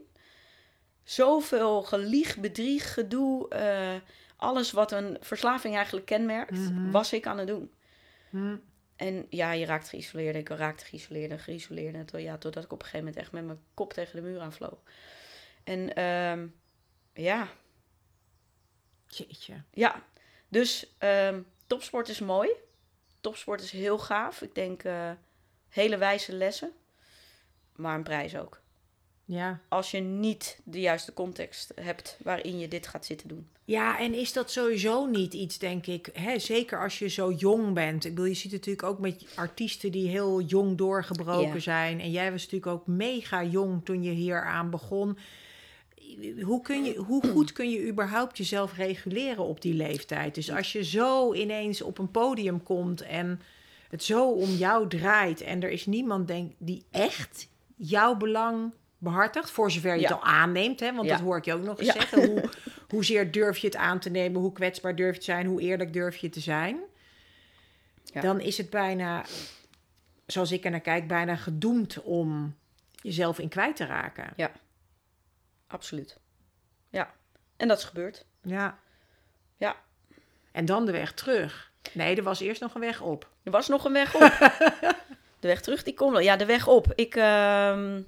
Zoveel 1.06 1.82
gelieg, 1.84 2.38
bedrieg, 2.38 2.94
gedoe. 2.94 3.50
eh, 3.50 3.96
alles 4.36 4.72
wat 4.72 4.92
een 4.92 5.18
verslaving 5.22 5.76
eigenlijk 5.76 6.06
kenmerkt, 6.06 6.52
Mhm. 6.52 6.92
was 6.92 7.14
ik 7.14 7.28
aan 7.28 7.38
het 7.38 7.48
doen. 7.48 7.72
Hm. 8.30 8.56
En 8.96 9.26
ja, 9.30 9.52
je 9.52 9.66
raakt 9.66 9.90
geïsoleerd. 9.90 10.36
Ik 10.36 10.50
raakte 10.50 10.86
geïsoleerd 10.86 11.32
en 11.32 11.40
geïsoleerd. 11.40 11.96
En 11.96 12.06
tot, 12.06 12.22
ja, 12.22 12.38
totdat 12.38 12.64
ik 12.64 12.72
op 12.72 12.80
een 12.80 12.86
gegeven 12.86 13.06
moment 13.06 13.24
echt 13.24 13.32
met 13.32 13.46
mijn 13.46 13.60
kop 13.74 13.94
tegen 13.94 14.16
de 14.16 14.22
muur 14.22 14.40
aanvloog. 14.40 14.78
En 15.64 15.94
ehm, 15.96 16.48
ja, 17.14 17.48
Jeetje. 19.08 19.62
ja. 19.74 20.04
Dus 20.48 20.94
ehm, 20.98 21.42
topsport 21.68 22.10
is 22.10 22.20
mooi. 22.20 22.50
Topsport 23.22 23.62
is 23.62 23.72
heel 23.72 23.98
gaaf. 24.00 24.42
Ik 24.42 24.56
denk 24.56 24.84
eh, 24.84 25.12
hele 25.70 25.98
wijze 25.98 26.34
lessen. 26.34 26.72
Maar 27.76 27.96
een 27.96 28.04
prijs 28.04 28.36
ook. 28.38 28.62
Ja. 29.26 29.60
Als 29.70 29.92
je 29.92 30.00
niet 30.00 30.60
de 30.64 30.80
juiste 30.80 31.14
context 31.14 31.72
hebt 31.82 32.18
waarin 32.24 32.60
je 32.60 32.68
dit 32.68 32.88
gaat 32.88 33.06
zitten 33.06 33.28
doen. 33.28 33.48
Ja, 33.64 34.00
en 34.00 34.14
is 34.14 34.34
dat 34.34 34.52
sowieso 34.52 35.06
niet 35.06 35.34
iets, 35.34 35.58
denk 35.58 35.86
ik, 35.88 36.10
hè, 36.14 36.40
zeker 36.40 36.82
als 36.82 37.00
je 37.00 37.10
zo 37.10 37.32
jong 37.32 37.74
bent. 37.74 38.06
Ik 38.06 38.16
bedoel, 38.16 38.30
je 38.30 38.34
ziet 38.34 38.52
het 38.52 38.66
natuurlijk 38.66 38.88
ook 38.88 39.00
met 39.00 39.26
artiesten 39.36 39.92
die 39.92 40.08
heel 40.10 40.42
jong 40.42 40.78
doorgebroken 40.78 41.54
Ja. 41.54 41.60
zijn. 41.60 42.00
En 42.00 42.12
jij 42.12 42.32
was 42.32 42.42
natuurlijk 42.44 42.72
ook 42.72 42.88
mega 42.88 43.44
jong 43.44 43.86
toen 43.86 44.04
je 44.04 44.12
hier 44.12 44.44
aan 44.44 44.70
begon. 44.70 45.18
Hoe, 46.42 46.62
kun 46.62 46.84
je, 46.84 46.96
hoe 46.96 47.28
goed 47.28 47.52
kun 47.52 47.70
je 47.70 47.88
überhaupt 47.88 48.38
jezelf 48.38 48.74
reguleren 48.78 49.44
op 49.44 49.62
die 49.62 49.74
leeftijd? 49.74 50.36
Dus 50.36 50.52
als 50.52 50.72
je 50.72 50.84
zo 50.84 51.34
ineens 51.34 51.82
op 51.82 51.98
een 51.98 52.12
podium 52.12 52.64
komt 52.64 53.02
en 53.02 53.42
het 53.90 54.04
zo 54.04 54.32
om 54.32 54.50
jou 54.50 54.90
draait... 54.90 55.42
en 55.42 55.62
er 55.64 55.70
is 55.70 55.86
niemand 55.86 56.28
denk, 56.28 56.52
die 56.58 56.84
echt 56.92 57.48
jouw 57.76 58.16
belang 58.16 58.72
behartigd. 58.98 59.50
Voor 59.52 59.72
zover 59.72 59.94
je 59.96 60.02
Ja. 60.02 60.08
het 60.08 60.18
al 60.18 60.24
aanneemt. 60.24 60.80
Hè? 60.80 60.94
Want 60.94 61.08
Ja. 61.08 61.14
dat 61.16 61.22
hoor 61.26 61.38
ik 61.38 61.46
je 61.46 61.54
ook 61.54 61.64
nog 61.64 61.78
eens 61.80 61.88
Ja. 61.88 61.94
zeggen. 61.94 62.26
Hoe, 62.26 62.50
hoezeer 62.94 63.32
durf 63.32 63.58
je 63.58 63.68
het 63.68 63.76
aan 63.76 64.00
te 64.00 64.10
nemen? 64.10 64.42
Hoe 64.42 64.52
kwetsbaar 64.52 64.96
durf 64.96 65.14
je 65.14 65.20
te 65.20 65.26
zijn? 65.26 65.46
Hoe 65.46 65.62
eerlijk 65.62 65.94
durf 65.94 66.16
je 66.16 66.30
te 66.30 66.40
zijn? 66.40 66.80
Ja. 68.04 68.22
Dan 68.22 68.40
is 68.40 68.58
het 68.58 68.70
bijna, 68.70 69.24
zoals 70.26 70.52
ik 70.52 70.66
er 70.66 70.72
naar 70.72 70.80
kijk, 70.80 71.08
bijna 71.08 71.36
gedoemd 71.36 72.02
om 72.02 72.56
jezelf 72.92 73.40
in 73.40 73.50
kwijt 73.50 73.76
te 73.76 73.86
raken. 73.86 74.34
Absoluut. 75.68 76.18
Ja. 76.90 77.14
En 77.58 77.68
dat 77.68 77.78
is 77.78 77.84
gebeurd. 77.84 78.26
Ja. 78.42 78.78
Ja. 79.58 79.76
En 80.52 80.66
dan 80.66 80.86
de 80.86 80.92
weg 80.92 81.14
terug. 81.14 81.72
Nee, 81.92 82.16
er 82.16 82.24
was 82.24 82.40
eerst 82.40 82.62
nog 82.62 82.74
een 82.76 82.82
weg 82.82 83.02
op. 83.02 83.30
Er 83.44 83.52
was 83.52 83.68
nog 83.68 83.86
een 83.86 83.94
weg 83.94 84.16
op. 84.16 84.22
de 85.40 85.48
weg 85.48 85.62
terug, 85.62 85.84
die 85.84 85.94
komt 85.94 86.12
wel. 86.12 86.22
Ja, 86.22 86.36
de 86.36 86.46
weg 86.46 86.68
op. 86.68 86.92
Ik, 86.96 87.16
ehm, 87.16 88.02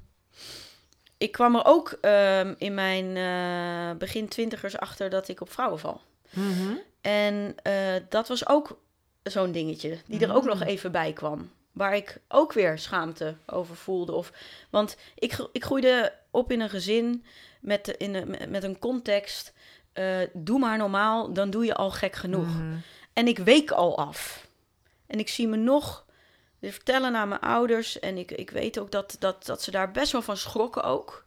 ik 1.18 1.32
kwam 1.32 1.56
er 1.56 1.66
ook 1.66 1.90
ehm, 2.02 2.54
in 2.58 2.74
mijn 2.74 3.18
eh, 3.18 3.98
begin 3.98 4.28
twintigers 4.28 4.78
achter 4.78 5.10
dat 5.10 5.28
ik 5.28 5.42
op 5.42 5.52
vrouwen 5.52 5.80
val. 5.80 6.02
En 7.02 7.56
eh, 7.64 7.74
dat 8.10 8.28
was 8.28 8.48
ook 8.48 8.80
zo'n 9.24 9.52
dingetje, 9.52 9.98
die 10.08 10.20
er 10.20 10.36
ook 10.36 10.46
nog 10.46 10.64
even 10.64 10.92
bij 10.92 11.14
kwam. 11.14 11.52
Waar 11.72 11.96
ik 11.96 12.18
ook 12.28 12.54
weer 12.54 12.80
schaamte 12.80 13.36
over 13.46 13.76
voelde. 13.76 14.12
Of, 14.12 14.32
want 14.70 14.98
ik, 15.16 15.48
ik 15.52 15.64
groeide 15.64 16.14
op 16.32 16.52
in 16.52 16.62
een 16.62 16.70
gezin 16.70 17.24
met, 17.62 17.88
in 17.88 18.16
een, 18.16 18.36
met- 18.50 18.64
een 18.64 18.80
context. 18.80 19.54
eh, 19.94 20.18
doe 20.34 20.60
maar 20.60 20.78
normaal, 20.78 21.34
dan 21.34 21.50
doe 21.50 21.66
je 21.66 21.76
al 21.76 21.92
gek 21.92 22.16
genoeg. 22.16 22.48
En 23.14 23.28
ik 23.28 23.38
week 23.40 23.72
al 23.72 23.98
af. 23.98 24.48
En 25.08 25.20
ik 25.20 25.30
zie 25.30 25.48
me 25.48 25.56
nog 25.58 26.06
vertellen 26.62 27.16
aan 27.16 27.28
mijn 27.28 27.42
ouders. 27.42 28.00
En 28.00 28.18
ik, 28.18 28.32
ik 28.32 28.50
weet 28.50 28.80
ook 28.80 28.92
dat, 28.92 29.16
dat, 29.20 29.46
dat 29.46 29.62
ze 29.62 29.72
daar 29.72 29.92
best 29.92 30.12
wel 30.12 30.22
van 30.22 30.38
schrokken 30.38 30.84
ook. 30.84 31.26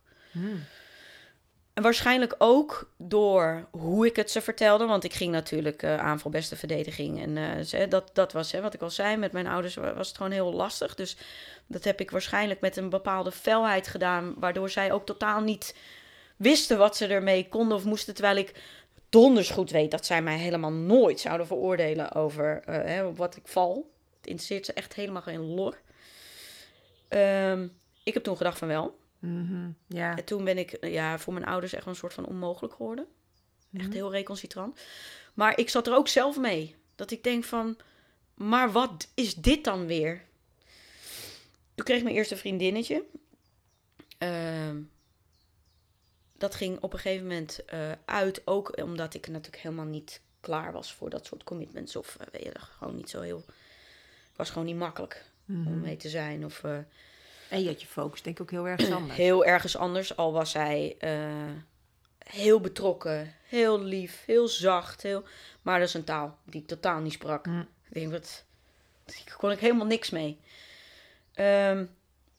En 1.74 1.82
waarschijnlijk 1.82 2.34
ook 2.38 2.90
door 2.98 3.66
hoe 3.70 4.06
ik 4.06 4.16
het 4.16 4.30
ze 4.30 4.40
vertelde. 4.40 4.86
Want 4.86 5.04
ik 5.04 5.12
ging 5.14 5.32
natuurlijk 5.32 5.82
eh 5.82 5.96
aanval 5.98 6.30
beste 6.30 6.56
verdediging. 6.56 7.22
En 7.22 7.36
eh, 7.36 7.64
ze- 7.64 7.88
dat, 7.88 8.10
dat 8.12 8.32
was 8.32 8.52
hè, 8.52 8.60
wat 8.60 8.74
ik 8.74 8.82
al 8.82 8.90
zei. 8.90 9.16
Met 9.16 9.32
mijn 9.32 9.46
ouders 9.46 9.74
wa- 9.74 9.94
was 9.94 10.08
het 10.08 10.16
gewoon 10.16 10.32
heel 10.32 10.52
lastig. 10.52 10.94
Dus 10.94 11.16
dat 11.66 11.84
heb 11.84 12.00
ik 12.00 12.10
waarschijnlijk 12.10 12.60
met 12.60 12.76
een 12.76 12.88
bepaalde 12.88 13.32
felheid 13.32 13.86
gedaan. 13.88 14.34
Waardoor 14.38 14.70
zij 14.70 14.92
ook 14.92 15.06
totaal 15.06 15.40
niet 15.40 15.76
wisten 16.36 16.78
wat 16.78 16.96
ze 16.96 17.06
ermee 17.06 17.48
konden 17.48 17.76
of 17.76 17.84
moesten. 17.84 18.14
Terwijl 18.14 18.36
ik 18.36 18.52
donders 19.08 19.50
goed 19.50 19.70
weet 19.70 19.90
dat 19.90 20.06
zij 20.06 20.22
mij 20.22 20.36
helemaal 20.38 20.72
nooit 20.72 21.20
zouden 21.20 21.46
veroordelen 21.46 22.12
over 22.12 22.62
eh, 22.64 22.74
hè, 22.74 23.14
wat 23.14 23.36
ik 23.36 23.42
val. 23.48 23.90
Interesseert 24.30 24.66
ze 24.66 24.72
echt 24.72 24.94
helemaal 24.94 25.22
geen 25.22 25.54
lor. 25.54 25.80
Ehm, 27.08 27.68
ik 28.02 28.14
heb 28.14 28.22
toen 28.22 28.36
gedacht 28.36 28.58
van 28.58 28.68
wel. 28.68 28.98
Mhm. 29.18 29.70
Ja. 29.86 30.16
En 30.16 30.24
toen 30.24 30.44
ben 30.44 30.58
ik 30.58 30.86
ja, 30.86 31.18
voor 31.18 31.32
mijn 31.32 31.46
ouders 31.46 31.72
echt 31.72 31.86
een 31.86 31.94
soort 31.94 32.14
van 32.14 32.26
onmogelijk 32.26 32.74
geworden. 32.74 33.06
Echt 33.72 33.92
heel 33.92 34.10
recalcitrant. 34.10 34.80
Maar 35.34 35.58
ik 35.58 35.68
zat 35.68 35.86
er 35.86 35.94
ook 35.94 36.08
zelf 36.08 36.38
mee. 36.38 36.76
Dat 36.94 37.10
ik 37.10 37.24
denk 37.24 37.44
van, 37.44 37.76
maar 38.34 38.72
wat 38.72 39.08
is 39.14 39.34
dit 39.34 39.64
dan 39.64 39.86
weer? 39.86 40.24
Toen 41.74 41.84
kreeg 41.84 41.98
ik 41.98 42.04
mijn 42.04 42.16
eerste 42.16 42.36
vriendinnetje. 42.36 43.04
Ehm, 44.18 44.82
dat 46.32 46.54
ging 46.54 46.80
op 46.80 46.92
een 46.92 46.98
gegeven 46.98 47.26
moment 47.26 47.64
eh, 47.64 47.92
uit. 48.04 48.42
Ook 48.44 48.82
omdat 48.82 49.14
ik 49.14 49.28
natuurlijk 49.28 49.62
helemaal 49.62 49.84
niet 49.84 50.20
klaar 50.40 50.72
was 50.72 50.94
voor 50.94 51.10
dat 51.10 51.26
soort 51.26 51.44
commitments. 51.44 51.96
Of 51.96 52.16
eh, 52.16 52.26
weet 52.32 52.42
je, 52.42 52.52
gewoon 52.58 52.96
niet 52.96 53.10
zo 53.10 53.20
heel... 53.20 53.44
Was 54.40 54.50
gewoon 54.50 54.66
niet 54.66 54.76
makkelijk 54.76 55.24
om 55.48 55.80
mee 55.80 55.96
te 55.96 56.08
zijn. 56.08 56.44
Of... 56.44 56.64
eh, 56.64 56.76
En 57.48 57.62
je 57.62 57.66
had 57.66 57.80
je 57.80 57.86
focus 57.86 58.22
denk 58.22 58.36
ik 58.36 58.42
ook 58.42 58.50
heel 58.50 58.68
erg 58.68 58.90
anders. 58.98 59.16
heel 59.16 59.44
ergens 59.44 59.76
anders. 59.76 60.16
Al 60.16 60.32
was 60.32 60.52
hij 60.52 60.96
eh, 60.98 61.50
heel 62.18 62.60
betrokken, 62.60 63.34
heel 63.48 63.82
lief, 63.82 64.22
heel 64.26 64.48
zacht. 64.48 65.02
Heel... 65.02 65.24
Maar 65.62 65.78
dat 65.78 65.88
is 65.88 65.94
een 65.94 66.04
taal 66.04 66.38
die 66.44 66.60
ik 66.60 66.66
totaal 66.66 67.00
niet 67.00 67.12
sprak. 67.12 67.46
Mm. 67.46 67.60
Ik 67.88 67.94
denk, 67.94 68.10
dat 68.10 68.44
daar 69.04 69.36
kon 69.36 69.50
ik 69.50 69.58
helemaal 69.58 69.86
niks 69.86 70.10
mee. 70.10 70.38
Ehm, 71.34 71.86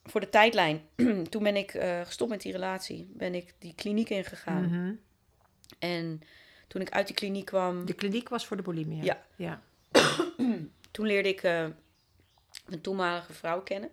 voor 0.03 0.21
de 0.21 0.29
tijdlijn. 0.29 0.81
Toen 1.29 1.43
ben 1.43 1.55
ik 1.55 1.73
eh, 1.73 2.01
gestopt 2.01 2.31
met 2.31 2.41
die 2.41 2.51
relatie. 2.51 3.11
Ben 3.13 3.35
ik 3.35 3.53
die 3.59 3.73
kliniek 3.75 4.09
ingegaan. 4.09 4.63
Mhm. 4.65 4.93
En 5.79 6.21
toen 6.67 6.81
ik 6.81 6.91
uit 6.91 7.07
die 7.07 7.15
kliniek 7.15 7.45
kwam... 7.45 7.85
De 7.85 7.93
kliniek 7.93 8.29
was 8.29 8.45
voor 8.45 8.57
de 8.57 8.63
bulimia. 8.63 9.03
Ja. 9.03 9.23
ja. 9.35 9.61
Toen 10.91 11.05
leerde 11.05 11.29
ik 11.29 11.43
een 12.71 12.81
toenmalige 12.81 13.33
vrouw 13.33 13.61
kennen. 13.61 13.89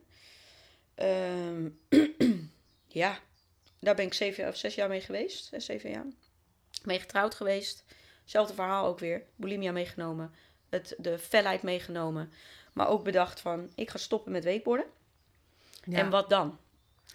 Ehm, 0.94 1.68
ja, 3.02 3.18
daar 3.78 3.94
ben 3.94 4.04
ik 4.04 4.14
zeven 4.14 4.48
of 4.48 4.56
zes 4.56 4.74
jaar 4.74 4.88
mee 4.88 5.00
geweest. 5.00 5.44
Zes, 5.44 5.64
zeven 5.64 5.90
jaar. 5.90 6.06
Mee 6.84 7.00
getrouwd 7.00 7.34
geweest. 7.34 7.84
Zelfde 8.24 8.54
verhaal 8.54 8.86
ook 8.86 8.98
weer. 8.98 9.22
Bulimia 9.36 9.72
meegenomen. 9.72 10.34
Het, 10.68 10.94
de 10.98 11.18
felheid 11.18 11.62
meegenomen. 11.62 12.32
Maar 12.72 12.88
ook 12.88 13.04
bedacht 13.04 13.40
van, 13.40 13.70
ik 13.74 13.90
ga 13.90 13.98
stoppen 13.98 14.32
met 14.32 14.44
weekborden. 14.44 14.86
Ja. 15.84 15.98
En 15.98 16.10
wat 16.10 16.28
dan? 16.30 16.58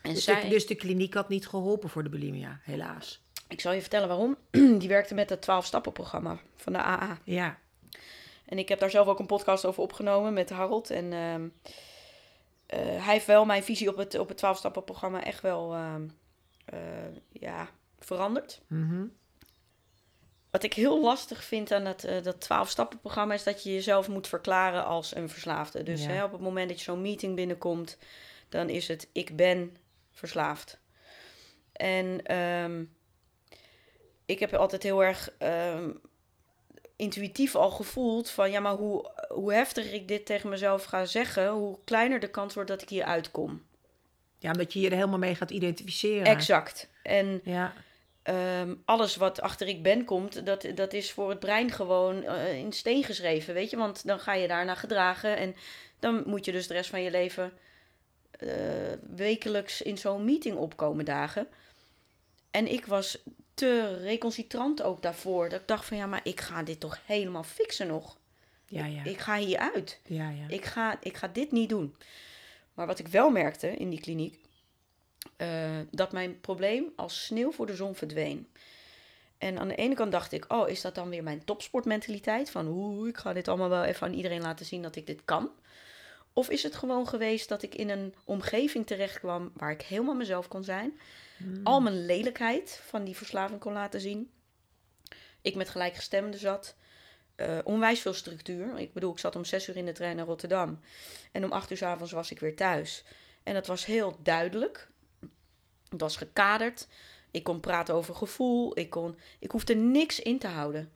En 0.01 0.13
Dus, 0.13 0.23
zij, 0.23 0.41
de, 0.41 0.47
dus 0.47 0.67
de 0.67 0.75
kliniek 0.75 1.13
had 1.13 1.29
niet 1.29 1.47
geholpen 1.47 1.89
voor 1.89 2.03
de 2.03 2.09
bulimia, 2.09 2.59
helaas. 2.63 3.21
ik 3.47 3.61
zal 3.61 3.73
je 3.73 3.81
vertellen 3.81 4.07
waarom. 4.07 4.37
Die 4.79 4.87
werkte 4.87 5.13
met 5.13 5.29
het 5.29 5.45
12-stappen-programma 5.45 6.39
van 6.55 6.73
de 6.73 6.79
AA. 6.79 7.19
Ja. 7.23 7.59
En 8.45 8.57
ik 8.57 8.69
heb 8.69 8.79
daar 8.79 8.89
zelf 8.89 9.07
ook 9.07 9.19
een 9.19 9.25
podcast 9.25 9.65
over 9.65 9.83
opgenomen 9.83 10.33
met 10.33 10.49
Harold. 10.49 10.89
En 10.89 11.13
ehm, 11.13 11.47
eh, 12.65 13.03
hij 13.03 13.13
heeft 13.13 13.25
wel 13.25 13.45
mijn 13.45 13.63
visie 13.63 13.89
op 13.89 13.97
het, 13.97 14.19
op 14.19 14.27
het 14.29 14.37
12-stappen-programma 14.37 15.23
echt 15.23 15.41
wel 15.41 15.73
ehm, 15.73 16.07
eh, 16.65 16.79
ja, 17.31 17.69
veranderd. 17.99 18.61
Mhm. 18.67 19.05
Wat 20.49 20.63
ik 20.63 20.73
heel 20.73 21.01
lastig 21.01 21.43
vind 21.43 21.71
aan 21.71 21.83
dat, 21.83 22.03
eh, 22.03 22.23
dat 22.23 22.41
12-stappen-programma 22.41 23.33
is 23.33 23.43
dat 23.43 23.63
je 23.63 23.73
jezelf 23.73 24.07
moet 24.07 24.27
verklaren 24.27 24.85
als 24.85 25.15
een 25.15 25.29
verslaafde. 25.29 25.83
Dus 25.83 26.03
Ja. 26.03 26.09
hè, 26.09 26.23
op 26.23 26.31
het 26.31 26.41
moment 26.41 26.69
dat 26.69 26.77
je 26.77 26.83
zo'n 26.83 27.01
meeting 27.01 27.35
binnenkomt, 27.35 27.97
dan 28.49 28.69
is 28.69 28.87
het 28.87 29.09
ik 29.11 29.35
ben 29.35 29.77
verslaafd. 30.11 30.79
En 31.71 32.25
ehm, 32.25 32.83
ik 34.25 34.39
heb 34.39 34.53
altijd 34.53 34.83
heel 34.83 35.03
erg 35.03 35.33
intuïtief 37.03 37.55
al 37.55 37.71
gevoeld 37.71 38.29
van 38.29 38.51
ja, 38.51 38.59
maar 38.59 38.73
hoe, 38.73 39.11
hoe 39.29 39.53
heftiger 39.53 39.93
ik 39.93 40.07
dit 40.07 40.25
tegen 40.25 40.49
mezelf 40.49 40.83
ga 40.83 41.05
zeggen, 41.05 41.49
hoe 41.49 41.77
kleiner 41.83 42.19
de 42.19 42.29
kans 42.29 42.53
wordt 42.53 42.69
dat 42.69 42.81
ik 42.81 42.89
hier 42.89 43.03
uitkom. 43.03 43.61
ja, 44.37 44.51
omdat 44.51 44.73
je 44.73 44.79
je 44.79 44.89
er 44.89 44.95
helemaal 44.95 45.17
mee 45.17 45.35
gaat 45.35 45.51
identificeren. 45.51 46.25
Exact. 46.25 46.89
En 47.03 47.41
Ja. 47.43 47.73
Ehm, 48.23 48.75
alles 48.85 49.15
wat 49.15 49.41
achter 49.41 49.67
ik 49.67 49.83
ben 49.83 50.05
komt, 50.05 50.45
dat, 50.45 50.67
dat 50.75 50.93
is 50.93 51.11
voor 51.11 51.29
het 51.29 51.39
brein 51.39 51.71
gewoon 51.71 52.23
eh, 52.23 52.57
in 52.57 52.73
steen 52.73 53.03
geschreven, 53.03 53.53
weet 53.53 53.69
je. 53.69 53.77
Want 53.77 54.07
dan 54.07 54.19
ga 54.19 54.33
je 54.33 54.47
daarna 54.47 54.75
gedragen 54.75 55.37
en 55.37 55.55
dan 55.99 56.23
moet 56.25 56.45
je 56.45 56.51
dus 56.51 56.67
de 56.67 56.73
rest 56.73 56.89
van 56.89 57.01
je 57.01 57.11
leven 57.11 57.51
eh, 58.31 58.47
wekelijks 59.15 59.81
in 59.81 59.97
zo'n 59.97 60.25
meeting 60.25 60.57
opkomen 60.57 61.05
dagen. 61.05 61.47
En 62.51 62.71
ik 62.71 62.85
was 62.85 63.23
te 63.53 63.97
recalcitrant 63.97 64.81
ook 64.81 65.01
daarvoor. 65.01 65.49
Dat 65.49 65.61
ik 65.61 65.67
dacht 65.67 65.85
van 65.85 65.97
ja, 65.97 66.05
maar 66.05 66.21
ik 66.23 66.41
ga 66.41 66.63
dit 66.63 66.79
toch 66.79 66.99
helemaal 67.05 67.43
fixen 67.43 67.87
nog. 67.87 68.17
Ja, 68.65 68.85
ja. 68.85 69.03
Ik 69.03 69.19
ga 69.19 69.37
hier 69.37 69.57
uit. 69.57 69.99
ja, 70.05 70.29
ja. 70.29 70.45
Ik 70.47 70.65
ga, 70.65 70.97
ik 71.01 71.17
ga 71.17 71.27
dit 71.27 71.51
niet 71.51 71.69
doen. 71.69 71.95
Maar 72.73 72.87
wat 72.87 72.99
ik 72.99 73.07
wel 73.07 73.29
merkte 73.29 73.67
in 73.67 73.89
die 73.89 73.99
kliniek, 73.99 74.39
eh, 75.35 75.79
dat 75.91 76.11
mijn 76.11 76.39
probleem 76.39 76.85
als 76.95 77.25
sneeuw 77.25 77.51
voor 77.51 77.65
de 77.65 77.75
zon 77.75 77.95
verdween. 77.95 78.47
En 79.37 79.59
aan 79.59 79.67
de 79.67 79.75
ene 79.75 79.95
kant 79.95 80.11
dacht 80.11 80.31
ik, 80.31 80.45
oh, 80.47 80.69
is 80.69 80.81
dat 80.81 80.95
dan 80.95 81.09
weer 81.09 81.23
mijn 81.23 81.45
topsportmentaliteit? 81.45 82.49
Van, 82.49 82.67
oeh, 82.67 83.07
ik 83.07 83.17
ga 83.17 83.33
dit 83.33 83.47
allemaal 83.47 83.69
wel 83.69 83.83
even 83.83 84.07
aan 84.07 84.13
iedereen 84.13 84.41
laten 84.41 84.65
zien 84.65 84.81
dat 84.81 84.95
ik 84.95 85.07
dit 85.07 85.21
kan. 85.25 85.49
Of 86.33 86.49
is 86.49 86.63
het 86.63 86.75
gewoon 86.75 87.07
geweest 87.07 87.49
dat 87.49 87.63
ik 87.63 87.75
in 87.75 87.89
een 87.89 88.13
omgeving 88.23 88.87
terecht 88.87 89.19
kwam 89.19 89.51
waar 89.53 89.71
ik 89.71 89.81
helemaal 89.81 90.15
mezelf 90.15 90.47
kon 90.47 90.63
zijn. 90.63 90.99
Al 91.63 91.81
mijn 91.81 92.05
lelijkheid 92.05 92.81
van 92.85 93.03
die 93.03 93.17
verslaving 93.17 93.59
kon 93.59 93.73
laten 93.73 94.01
zien. 94.01 94.31
Ik 95.41 95.55
met 95.55 95.69
gelijkgestemden 95.69 96.39
zat. 96.39 96.75
Eh, 97.35 97.59
onwijs 97.63 97.99
veel 97.99 98.13
structuur. 98.13 98.77
Ik 98.77 98.93
bedoel, 98.93 99.11
ik 99.11 99.19
zat 99.19 99.35
om 99.35 99.45
zes 99.45 99.67
uur 99.67 99.77
in 99.77 99.85
de 99.85 99.91
trein 99.91 100.15
naar 100.15 100.25
Rotterdam. 100.25 100.79
En 101.31 101.43
om 101.43 101.51
acht 101.51 101.71
uur 101.71 101.77
s 101.77 101.81
avonds 101.81 102.11
was 102.11 102.31
ik 102.31 102.39
weer 102.39 102.55
thuis. 102.55 103.03
En 103.43 103.53
dat 103.53 103.67
was 103.67 103.85
heel 103.85 104.19
duidelijk. 104.23 104.89
Het 105.89 106.01
was 106.01 106.17
gekaderd. 106.17 106.87
Ik 107.31 107.43
kon 107.43 107.59
praten 107.59 107.95
over 107.95 108.15
gevoel. 108.15 108.79
Ik, 108.79 108.89
kon, 108.89 109.17
ik 109.39 109.51
hoefde 109.51 109.75
niks 109.75 110.19
in 110.19 110.39
te 110.39 110.47
houden. 110.47 110.91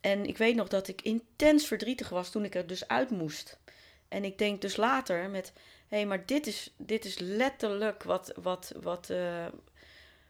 En 0.00 0.26
ik 0.26 0.38
weet 0.38 0.54
nog 0.54 0.68
dat 0.68 0.88
ik 0.88 1.02
intens 1.02 1.66
verdrietig 1.66 2.08
was 2.08 2.30
toen 2.30 2.44
ik 2.44 2.54
er 2.54 2.66
dus 2.66 2.88
uit 2.88 3.10
moest. 3.10 3.58
En 4.08 4.24
ik 4.24 4.38
denk 4.38 4.60
dus 4.60 4.76
later 4.76 5.30
met... 5.30 5.52
Hé, 5.92 5.98
hey, 5.98 6.06
maar 6.06 6.26
dit 6.26 6.46
is, 6.46 6.74
dit 6.76 7.04
is 7.04 7.18
letterlijk 7.18 8.02
wat, 8.02 8.32
wat, 8.42 8.72
wat, 8.80 9.10
eh, 9.10 9.46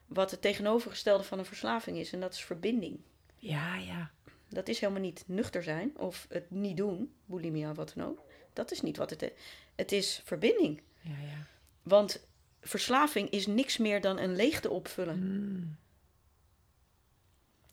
wat 0.07 0.31
het 0.31 0.42
tegenovergestelde 0.42 1.25
van 1.25 1.38
een 1.38 1.44
verslaving 1.44 1.96
is. 1.96 2.12
En 2.12 2.20
dat 2.20 2.33
is 2.33 2.44
verbinding. 2.44 3.01
Ja, 3.37 3.77
ja. 3.77 4.11
Dat 4.48 4.68
is 4.68 4.81
helemaal 4.81 5.03
niet 5.03 5.25
nuchter 5.27 5.62
zijn 5.62 5.98
of 5.98 6.27
het 6.29 6.51
niet 6.51 6.77
doen, 6.77 7.12
bulimia, 7.25 7.75
wat 7.75 7.92
dan 7.96 8.07
ook. 8.07 8.22
Dat 8.53 8.70
is 8.70 8.81
niet 8.81 8.96
wat 8.96 9.11
het 9.11 9.22
is. 9.22 9.31
Het 9.75 9.92
is 9.92 10.20
verbinding. 10.25 10.83
Ja, 11.01 11.16
ja. 11.22 11.46
Want 11.83 12.27
verslaving 12.61 13.31
is 13.31 13.46
niks 13.46 13.79
meer 13.79 14.01
dan 14.01 14.18
een 14.18 14.37
leegte 14.37 14.70
opvullen. 14.70 15.18
Mm. 15.18 15.77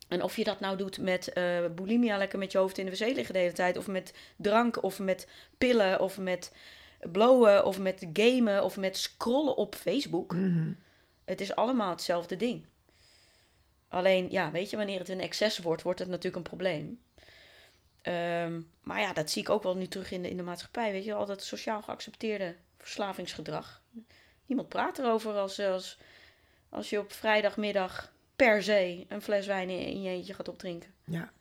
En 0.08 0.22
of 0.22 0.36
je 0.36 0.44
dat 0.44 0.60
nou 0.60 0.76
doet 0.76 0.98
met 0.98 1.32
eh 1.32 1.66
bulimia, 1.74 2.16
lekker 2.16 2.38
met 2.38 2.52
je 2.52 2.58
hoofd 2.58 2.78
in 2.78 2.84
de 2.84 2.90
wc 2.90 2.98
liggen 3.14 3.34
de 3.34 3.40
hele 3.40 3.52
tijd, 3.52 3.76
of 3.76 3.86
met 3.86 4.14
drank, 4.36 4.82
of 4.82 4.98
met 4.98 5.28
pillen, 5.58 6.00
of 6.00 6.18
met 6.18 6.52
blowen, 7.12 7.64
of 7.64 7.78
met 7.78 8.06
gamen, 8.12 8.64
of 8.64 8.76
met 8.76 8.96
scrollen 8.96 9.56
op 9.56 9.74
Facebook. 9.74 10.32
Mhm. 10.32 10.72
Het 11.24 11.40
is 11.40 11.54
allemaal 11.54 11.90
hetzelfde 11.90 12.36
ding. 12.36 12.64
Alleen, 13.88 14.30
ja, 14.30 14.50
weet 14.50 14.70
je, 14.70 14.76
wanneer 14.76 14.98
het 14.98 15.08
een 15.08 15.20
excess 15.20 15.58
wordt, 15.58 15.82
wordt 15.82 15.98
het 15.98 16.08
natuurlijk 16.08 16.36
een 16.36 16.42
probleem. 16.42 17.00
Ehm, 18.02 18.60
maar 18.82 19.00
ja, 19.00 19.12
dat 19.12 19.30
zie 19.30 19.42
ik 19.42 19.48
ook 19.48 19.62
wel 19.62 19.76
nu 19.76 19.86
terug 19.86 20.10
in 20.10 20.22
de, 20.22 20.30
in 20.30 20.36
de 20.36 20.42
maatschappij. 20.42 20.92
Weet 20.92 21.04
je, 21.04 21.14
al 21.14 21.26
dat 21.26 21.42
sociaal 21.42 21.82
geaccepteerde 21.82 22.56
verslavingsgedrag. 22.78 23.82
Niemand 24.46 24.68
praat 24.68 24.98
erover 24.98 25.32
als, 25.32 25.60
als, 25.60 25.98
als 26.68 26.90
je 26.90 26.98
op 26.98 27.12
vrijdagmiddag 27.12 28.12
per 28.36 28.62
se 28.62 29.04
een 29.08 29.22
fles 29.22 29.46
wijn 29.46 29.70
in, 29.70 29.78
in 29.78 30.02
je 30.02 30.10
eentje 30.10 30.34
gaat 30.34 30.48
opdrinken. 30.48 30.94
Ja. 31.04 31.32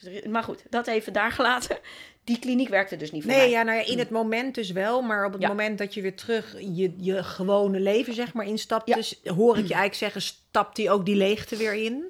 Dus 0.00 0.24
Maar 0.24 0.42
goed, 0.42 0.62
dat 0.70 0.86
even 0.86 1.12
daar 1.12 1.32
gelaten. 1.32 1.78
Die 2.26 2.38
kliniek 2.38 2.68
werkte 2.68 2.96
dus 2.96 3.10
niet 3.12 3.22
voor 3.22 3.30
Nee, 3.32 3.40
mij. 3.40 3.50
ja, 3.50 3.62
nou 3.62 3.78
ja, 3.78 3.84
in 3.86 3.98
het 3.98 4.10
moment 4.10 4.54
dus 4.54 4.70
wel. 4.70 5.02
Maar 5.02 5.24
op 5.26 5.32
het 5.32 5.42
Ja. 5.42 5.48
moment 5.48 5.78
dat 5.78 5.94
je 5.94 6.00
weer 6.02 6.16
terug 6.16 6.56
je, 6.60 6.94
je 6.98 7.22
gewone 7.24 7.80
leven, 7.80 8.14
zeg 8.14 8.34
maar, 8.34 8.46
instapt. 8.46 8.88
Ja. 8.88 8.94
Dus 8.94 9.20
hoor 9.24 9.52
ik 9.58 9.66
je 9.66 9.74
eigenlijk 9.74 9.94
zeggen, 9.94 10.20
stapt 10.22 10.76
hij 10.76 10.90
ook 10.90 11.04
die 11.06 11.14
leegte 11.16 11.56
weer 11.56 11.74
in. 11.74 12.04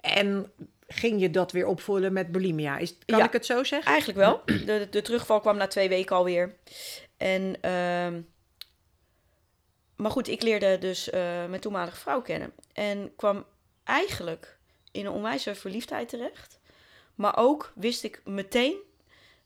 En 0.00 0.52
ging 0.88 1.20
je 1.20 1.30
dat 1.30 1.52
weer 1.52 1.66
opvullen 1.66 2.12
met 2.12 2.32
bulimia. 2.32 2.78
Is, 2.78 2.98
kan 3.06 3.18
Ja. 3.18 3.24
ik 3.24 3.32
het 3.32 3.46
zo 3.46 3.64
zeggen? 3.64 3.90
Eigenlijk 3.90 4.18
wel. 4.18 4.42
De, 4.66 4.86
de 4.90 5.02
terugval 5.02 5.40
kwam 5.40 5.56
na 5.56 5.66
twee 5.66 5.88
weken 5.88 6.16
alweer. 6.16 6.54
En, 7.16 7.56
ehm, 7.60 8.20
maar 9.96 10.10
goed, 10.10 10.28
ik 10.28 10.42
leerde 10.42 10.78
dus 10.78 11.10
eh, 11.10 11.20
mijn 11.48 11.60
toenmalige 11.60 11.96
vrouw 11.96 12.22
kennen. 12.22 12.52
En 12.72 13.12
kwam 13.16 13.44
eigenlijk 13.84 14.58
in 14.92 15.06
een 15.06 15.12
onwijze 15.12 15.54
verliefdheid 15.54 16.08
terecht. 16.08 16.58
Maar 17.14 17.36
ook 17.36 17.72
wist 17.74 18.04
ik 18.04 18.20
meteen, 18.24 18.74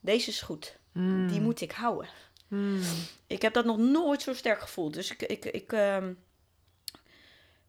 deze 0.04 0.28
is 0.30 0.40
goed. 0.40 0.76
Hmm. 0.92 1.28
Die 1.28 1.40
moet 1.40 1.60
ik 1.60 1.72
houden. 1.72 2.08
Hmm. 2.48 2.80
Ik 3.26 3.42
heb 3.42 3.52
dat 3.52 3.64
nog 3.64 3.78
nooit 3.78 4.22
zo 4.22 4.34
sterk 4.34 4.60
gevoeld. 4.60 4.94
Dus 4.94 5.10
ik, 5.10 5.22
ik, 5.22 5.44
ik, 5.44 5.72
ehm, 5.72 6.12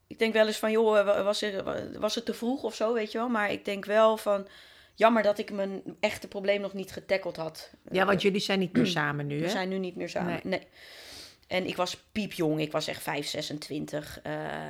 ik 0.07 0.19
denk 0.19 0.33
wel 0.33 0.47
eens 0.47 0.57
van, 0.57 0.71
joh, 0.71 1.05
wa- 1.05 1.23
was, 1.23 1.41
er, 1.41 1.99
was 1.99 2.15
het 2.15 2.25
te 2.25 2.33
vroeg 2.33 2.63
of 2.63 2.75
zo, 2.75 2.93
weet 2.93 3.11
je 3.11 3.17
wel. 3.17 3.29
Maar 3.29 3.51
ik 3.51 3.65
denk 3.65 3.85
wel 3.85 4.17
van, 4.17 4.47
jammer 4.95 5.23
dat 5.23 5.37
ik 5.37 5.51
mijn 5.51 5.81
echte 5.99 6.27
probleem 6.27 6.61
nog 6.61 6.73
niet 6.73 6.91
getackeld 6.91 7.35
had. 7.35 7.69
Ja, 7.91 8.05
want 8.05 8.21
jullie 8.21 8.39
zijn 8.39 8.59
niet 8.59 8.73
meer 8.73 8.87
samen 8.99 9.27
nu, 9.27 9.37
We 9.39 9.45
hè? 9.45 9.49
zijn 9.51 9.69
nu 9.69 9.77
niet 9.77 9.95
meer 9.95 10.09
samen. 10.09 10.31
Nee. 10.31 10.41
Nee. 10.59 10.67
En 11.47 11.65
ik 11.67 11.75
was 11.75 11.97
piepjong. 12.11 12.59
Ik 12.61 12.71
was 12.71 12.87
echt 12.87 13.01
5, 13.01 13.27
26. 13.27 14.19
eh 14.23 14.69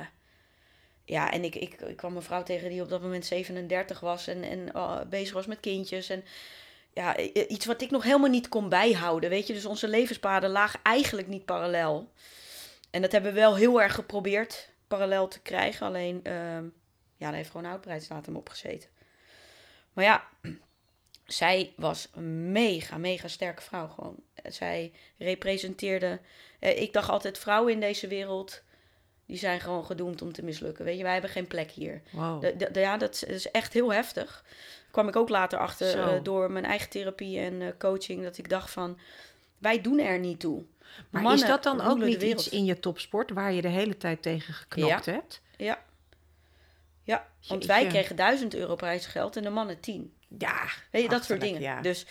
ja, 1.04 1.32
en 1.32 1.44
ik, 1.44 1.54
ik, 1.54 1.80
ik 1.80 1.96
kwam 1.96 2.16
een 2.16 2.22
vrouw 2.22 2.42
tegen 2.42 2.68
die 2.68 2.82
op 2.82 2.88
dat 2.88 3.02
moment 3.02 3.26
37 3.26 4.00
was 4.00 4.26
en, 4.26 4.42
en 4.42 4.72
eh, 4.72 5.00
bezig 5.10 5.34
was 5.34 5.46
met 5.46 5.60
kindjes. 5.60 6.08
En 6.10 6.24
ja, 6.96 7.16
iets 7.48 7.66
wat 7.66 7.80
ik 7.82 7.90
nog 7.90 8.02
helemaal 8.02 8.30
niet 8.30 8.48
kon 8.48 8.68
bijhouden. 8.68 9.30
Weet 9.30 9.46
je, 9.46 9.52
dus 9.52 9.64
onze 9.66 9.88
levenspaden 9.88 10.50
lagen 10.50 10.80
eigenlijk 10.82 11.28
niet 11.28 11.44
parallel. 11.44 12.12
En 12.90 13.02
dat 13.02 13.12
hebben 13.12 13.32
we 13.32 13.38
wel 13.40 13.56
heel 13.56 13.82
erg 13.82 13.94
geprobeerd 13.94 14.68
parallel 14.88 15.28
te 15.28 15.40
krijgen. 15.40 15.86
Alleen, 15.86 16.20
ehm, 16.22 16.64
ja, 17.16 17.26
daar 17.26 17.34
heeft 17.34 17.46
gewoon 17.46 17.62
een 17.62 17.68
houdbaarheidsdatum 17.68 18.36
op 18.36 18.48
gezeten. 18.48 18.88
Maar 19.92 20.04
ja, 20.04 20.24
zij 21.26 21.72
was 21.76 22.08
een 22.14 22.52
mega, 22.52 22.98
mega 22.98 23.28
sterke 23.28 23.62
vrouw 23.62 23.88
gewoon. 23.88 24.16
Zij 24.44 24.92
representeerde... 25.18 26.20
eh, 26.58 26.80
ik 26.80 26.92
dacht 26.92 27.08
altijd, 27.08 27.38
vrouwen 27.38 27.72
in 27.72 27.80
deze 27.80 28.06
wereld... 28.08 28.62
die 29.26 29.38
zijn 29.38 29.60
gewoon 29.60 29.84
gedoemd 29.84 30.22
om 30.22 30.32
te 30.32 30.42
mislukken. 30.44 30.84
Weet 30.84 30.96
je, 30.96 31.02
wij 31.02 31.12
hebben 31.12 31.30
geen 31.30 31.46
plek 31.46 31.70
hier. 31.70 32.02
Wow. 32.10 32.40
De- 32.40 32.56
de- 32.56 32.70
de- 32.70 32.80
ja, 32.80 32.96
dat 32.96 33.14
is, 33.14 33.20
dat 33.20 33.28
is 33.30 33.50
echt 33.50 33.72
heel 33.72 33.92
heftig. 33.92 34.44
Kwam 34.96 35.08
ik 35.08 35.16
ook 35.16 35.28
later 35.28 35.58
achter 35.58 35.98
eh, 36.00 36.22
door 36.22 36.50
mijn 36.50 36.64
eigen 36.64 36.88
therapie 36.90 37.38
en 37.38 37.62
eh, 37.62 37.68
coaching... 37.78 38.22
dat 38.22 38.38
ik 38.38 38.48
dacht 38.48 38.70
van, 38.70 38.98
wij 39.58 39.80
doen 39.80 39.98
er 39.98 40.18
niet 40.18 40.40
toe. 40.40 40.62
Maar 41.10 41.22
Mannen 41.22 41.42
is 41.42 41.48
dat 41.48 41.62
dan 41.62 41.80
ook 41.80 41.98
niet 41.98 42.22
iets 42.22 42.48
in 42.48 42.64
je 42.64 42.80
topsport 42.80 43.30
waar 43.30 43.52
je 43.52 43.60
de 43.62 43.68
hele 43.68 43.96
tijd 43.96 44.22
tegen 44.22 44.54
geknokt 44.54 45.06
hebt? 45.06 45.40
Ja. 45.56 45.78
Ja, 47.02 47.26
want 47.48 47.64
Jeetje. 47.64 47.66
wij 47.66 47.86
kregen 47.86 48.16
1000 48.16 48.54
euro 48.54 48.74
prijsgeld 48.74 49.36
en 49.36 49.42
de 49.42 49.50
mannen 49.50 49.80
10. 49.80 50.12
Ja. 50.38 50.64
Weet 50.90 51.02
je, 51.02 51.08
dat 51.08 51.24
soort 51.24 51.40
dingen. 51.40 51.60
ja. 51.60 51.80
Dus, 51.80 52.06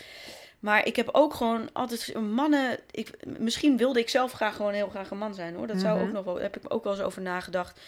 maar 0.58 0.86
ik 0.86 0.96
heb 0.96 1.08
ook 1.12 1.34
gewoon 1.34 1.72
altijd 1.72 2.14
mannen. 2.20 2.78
Ik, 2.90 3.26
misschien 3.38 3.76
wilde 3.76 3.98
ik 4.00 4.08
zelf 4.08 4.32
graag 4.32 4.56
gewoon 4.56 4.72
heel 4.72 4.88
graag 4.88 5.10
een 5.10 5.18
man 5.18 5.34
zijn 5.34 5.54
hoor. 5.54 5.66
Dat 5.66 5.80
zou 5.80 5.98
Mhm. 5.98 6.06
ook 6.06 6.12
nog 6.12 6.24
wel. 6.24 6.34
Daar 6.34 6.42
heb 6.42 6.56
ik 6.56 6.74
ook 6.74 6.84
wel 6.84 6.92
eens 6.92 7.02
over 7.02 7.22
nagedacht. 7.22 7.80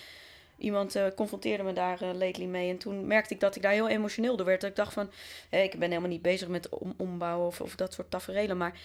Iemand 0.59 0.95
eh, 0.95 1.07
confronteerde 1.17 1.63
me 1.63 1.73
daar 1.73 2.03
eh, 2.03 2.15
lately 2.15 2.47
mee. 2.47 2.71
En 2.71 2.79
toen 2.79 3.07
merkte 3.07 3.35
ik 3.35 3.41
dat 3.41 3.57
ik 3.57 3.63
daar 3.63 3.73
heel 3.73 3.89
emotioneel 3.89 4.37
door 4.37 4.47
werd. 4.47 4.61
Dat 4.61 4.71
ik 4.71 4.77
dacht 4.77 4.93
van. 4.93 5.11
ik 5.51 5.79
ben 5.79 5.89
helemaal 5.89 6.11
niet 6.11 6.23
bezig 6.23 6.49
met 6.49 6.69
om, 6.69 6.95
ombouwen 6.97 7.47
of, 7.47 7.61
of 7.61 7.77
dat 7.77 7.93
soort 7.93 8.11
tafereelen. 8.11 8.57
Maar 8.57 8.81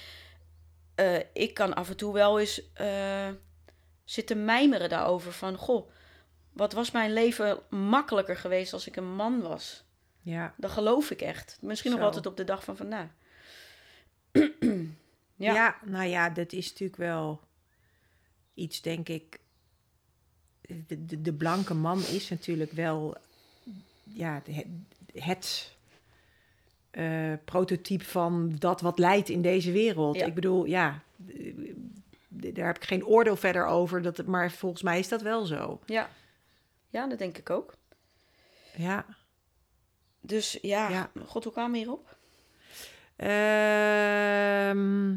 eh, 0.96 1.20
ik 1.34 1.54
kan 1.54 1.74
af 1.74 1.90
en 1.90 1.98
toe 1.98 2.14
wel 2.14 2.40
eens 2.40 2.72
zitten 4.04 4.46
mijmeren 4.46 4.90
daarover. 4.90 5.32
Van 5.32 5.58
goh, 5.58 5.90
wat 6.52 6.74
was 6.74 6.92
mijn 6.92 7.14
leven 7.14 7.60
makkelijker 7.70 8.38
geweest 8.38 8.74
als 8.74 8.88
ik 8.88 8.96
een 8.96 9.16
man 9.16 9.42
was? 9.42 9.84
Ja. 10.22 10.54
Dat 10.58 10.72
geloof 10.72 11.12
ik 11.12 11.22
echt. 11.22 11.58
Misschien 11.62 11.92
nog 11.92 12.02
altijd 12.02 12.26
op 12.26 12.38
de 12.38 12.44
dag 12.44 12.64
van 12.64 12.78
vandaag. 12.78 13.08
Ja. 15.36 15.54
Ja. 15.54 15.78
nou 15.86 16.06
ja, 16.06 16.30
dat 16.30 16.52
is 16.52 16.70
natuurlijk 16.70 16.98
wel 16.98 17.42
iets, 18.54 18.82
denk 18.82 19.10
ik. 19.10 19.40
De, 20.88 21.06
de, 21.06 21.22
de 21.22 21.34
blanke 21.34 21.74
man 21.74 22.00
is 22.00 22.30
natuurlijk 22.30 22.72
wel 22.72 23.16
ja, 24.04 24.42
het, 24.46 24.66
het 25.14 25.72
eh, 26.92 27.34
prototype 27.46 28.06
van 28.06 28.56
dat 28.60 28.82
wat 28.82 29.00
leidt 29.00 29.30
in 29.30 29.42
deze 29.42 29.72
wereld. 29.72 30.16
Ja. 30.16 30.26
Ik 30.26 30.34
bedoel, 30.34 30.66
ja, 30.66 31.00
daar 32.28 32.66
heb 32.66 32.76
ik 32.76 32.84
geen 32.86 33.06
oordeel 33.06 33.36
verder 33.36 33.66
over, 33.66 34.02
dat, 34.02 34.18
het- 34.18 34.28
maar 34.28 34.52
volgens 34.52 34.82
mij 34.82 35.00
is 35.00 35.08
dat 35.08 35.22
wel 35.22 35.46
zo. 35.46 35.80
Ja. 35.86 36.10
ja, 36.90 37.08
dat 37.08 37.18
denk 37.20 37.38
ik 37.38 37.50
ook. 37.50 37.74
Ja. 38.76 39.06
Dus 40.22 40.58
ja, 40.62 40.90
Ja. 40.90 41.10
god, 41.26 41.44
hoe 41.44 41.54
kwamen 41.54 41.72
we 41.72 41.78
hierop? 41.78 42.16
Ehm, 43.16 45.12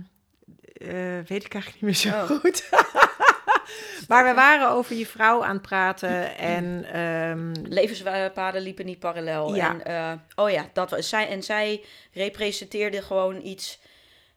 eh, 0.72 1.20
weet 1.26 1.44
ik 1.44 1.54
eigenlijk 1.54 1.72
niet 1.72 1.82
meer 1.82 1.94
zo 1.94 2.08
Oh. 2.08 2.24
goed. 2.40 2.68
maar 4.08 4.24
we 4.24 4.34
waren 4.34 4.68
over 4.70 4.96
je 4.96 5.06
vrouw 5.06 5.44
aan 5.44 5.52
het 5.52 5.62
praten 5.62 6.36
en 6.36 6.84
ehm, 6.92 7.52
Levenspaden 7.68 8.62
liepen 8.62 8.86
niet 8.86 8.98
parallel. 8.98 9.54
Ja. 9.54 9.70
En, 9.70 9.84
eh, 9.84 10.12
oh 10.44 10.50
ja, 10.50 10.70
dat 10.72 10.90
was 10.90 11.08
zij. 11.08 11.28
En 11.28 11.42
zij 11.42 11.84
representeerde 12.12 13.02
gewoon 13.02 13.40
iets 13.42 13.78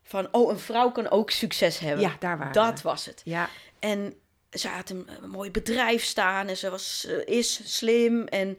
van... 0.03 0.27
Oh, 0.31 0.51
een 0.51 0.59
vrouw 0.59 0.91
kan 0.91 1.09
ook 1.09 1.31
succes 1.31 1.79
hebben. 1.79 2.01
ja, 2.01 2.15
daar 2.19 2.37
waren 2.37 2.53
dat 2.53 2.81
we. 2.81 2.89
was 2.89 3.05
het. 3.05 3.21
Ja, 3.23 3.49
En 3.79 4.13
ze 4.51 4.67
had 4.67 4.89
een, 4.89 5.07
een 5.21 5.29
mooi 5.29 5.51
bedrijf 5.51 6.03
staan 6.03 6.47
en 6.47 6.57
ze 6.57 6.69
was, 6.69 7.07
is 7.25 7.77
slim. 7.77 8.23
En 8.23 8.57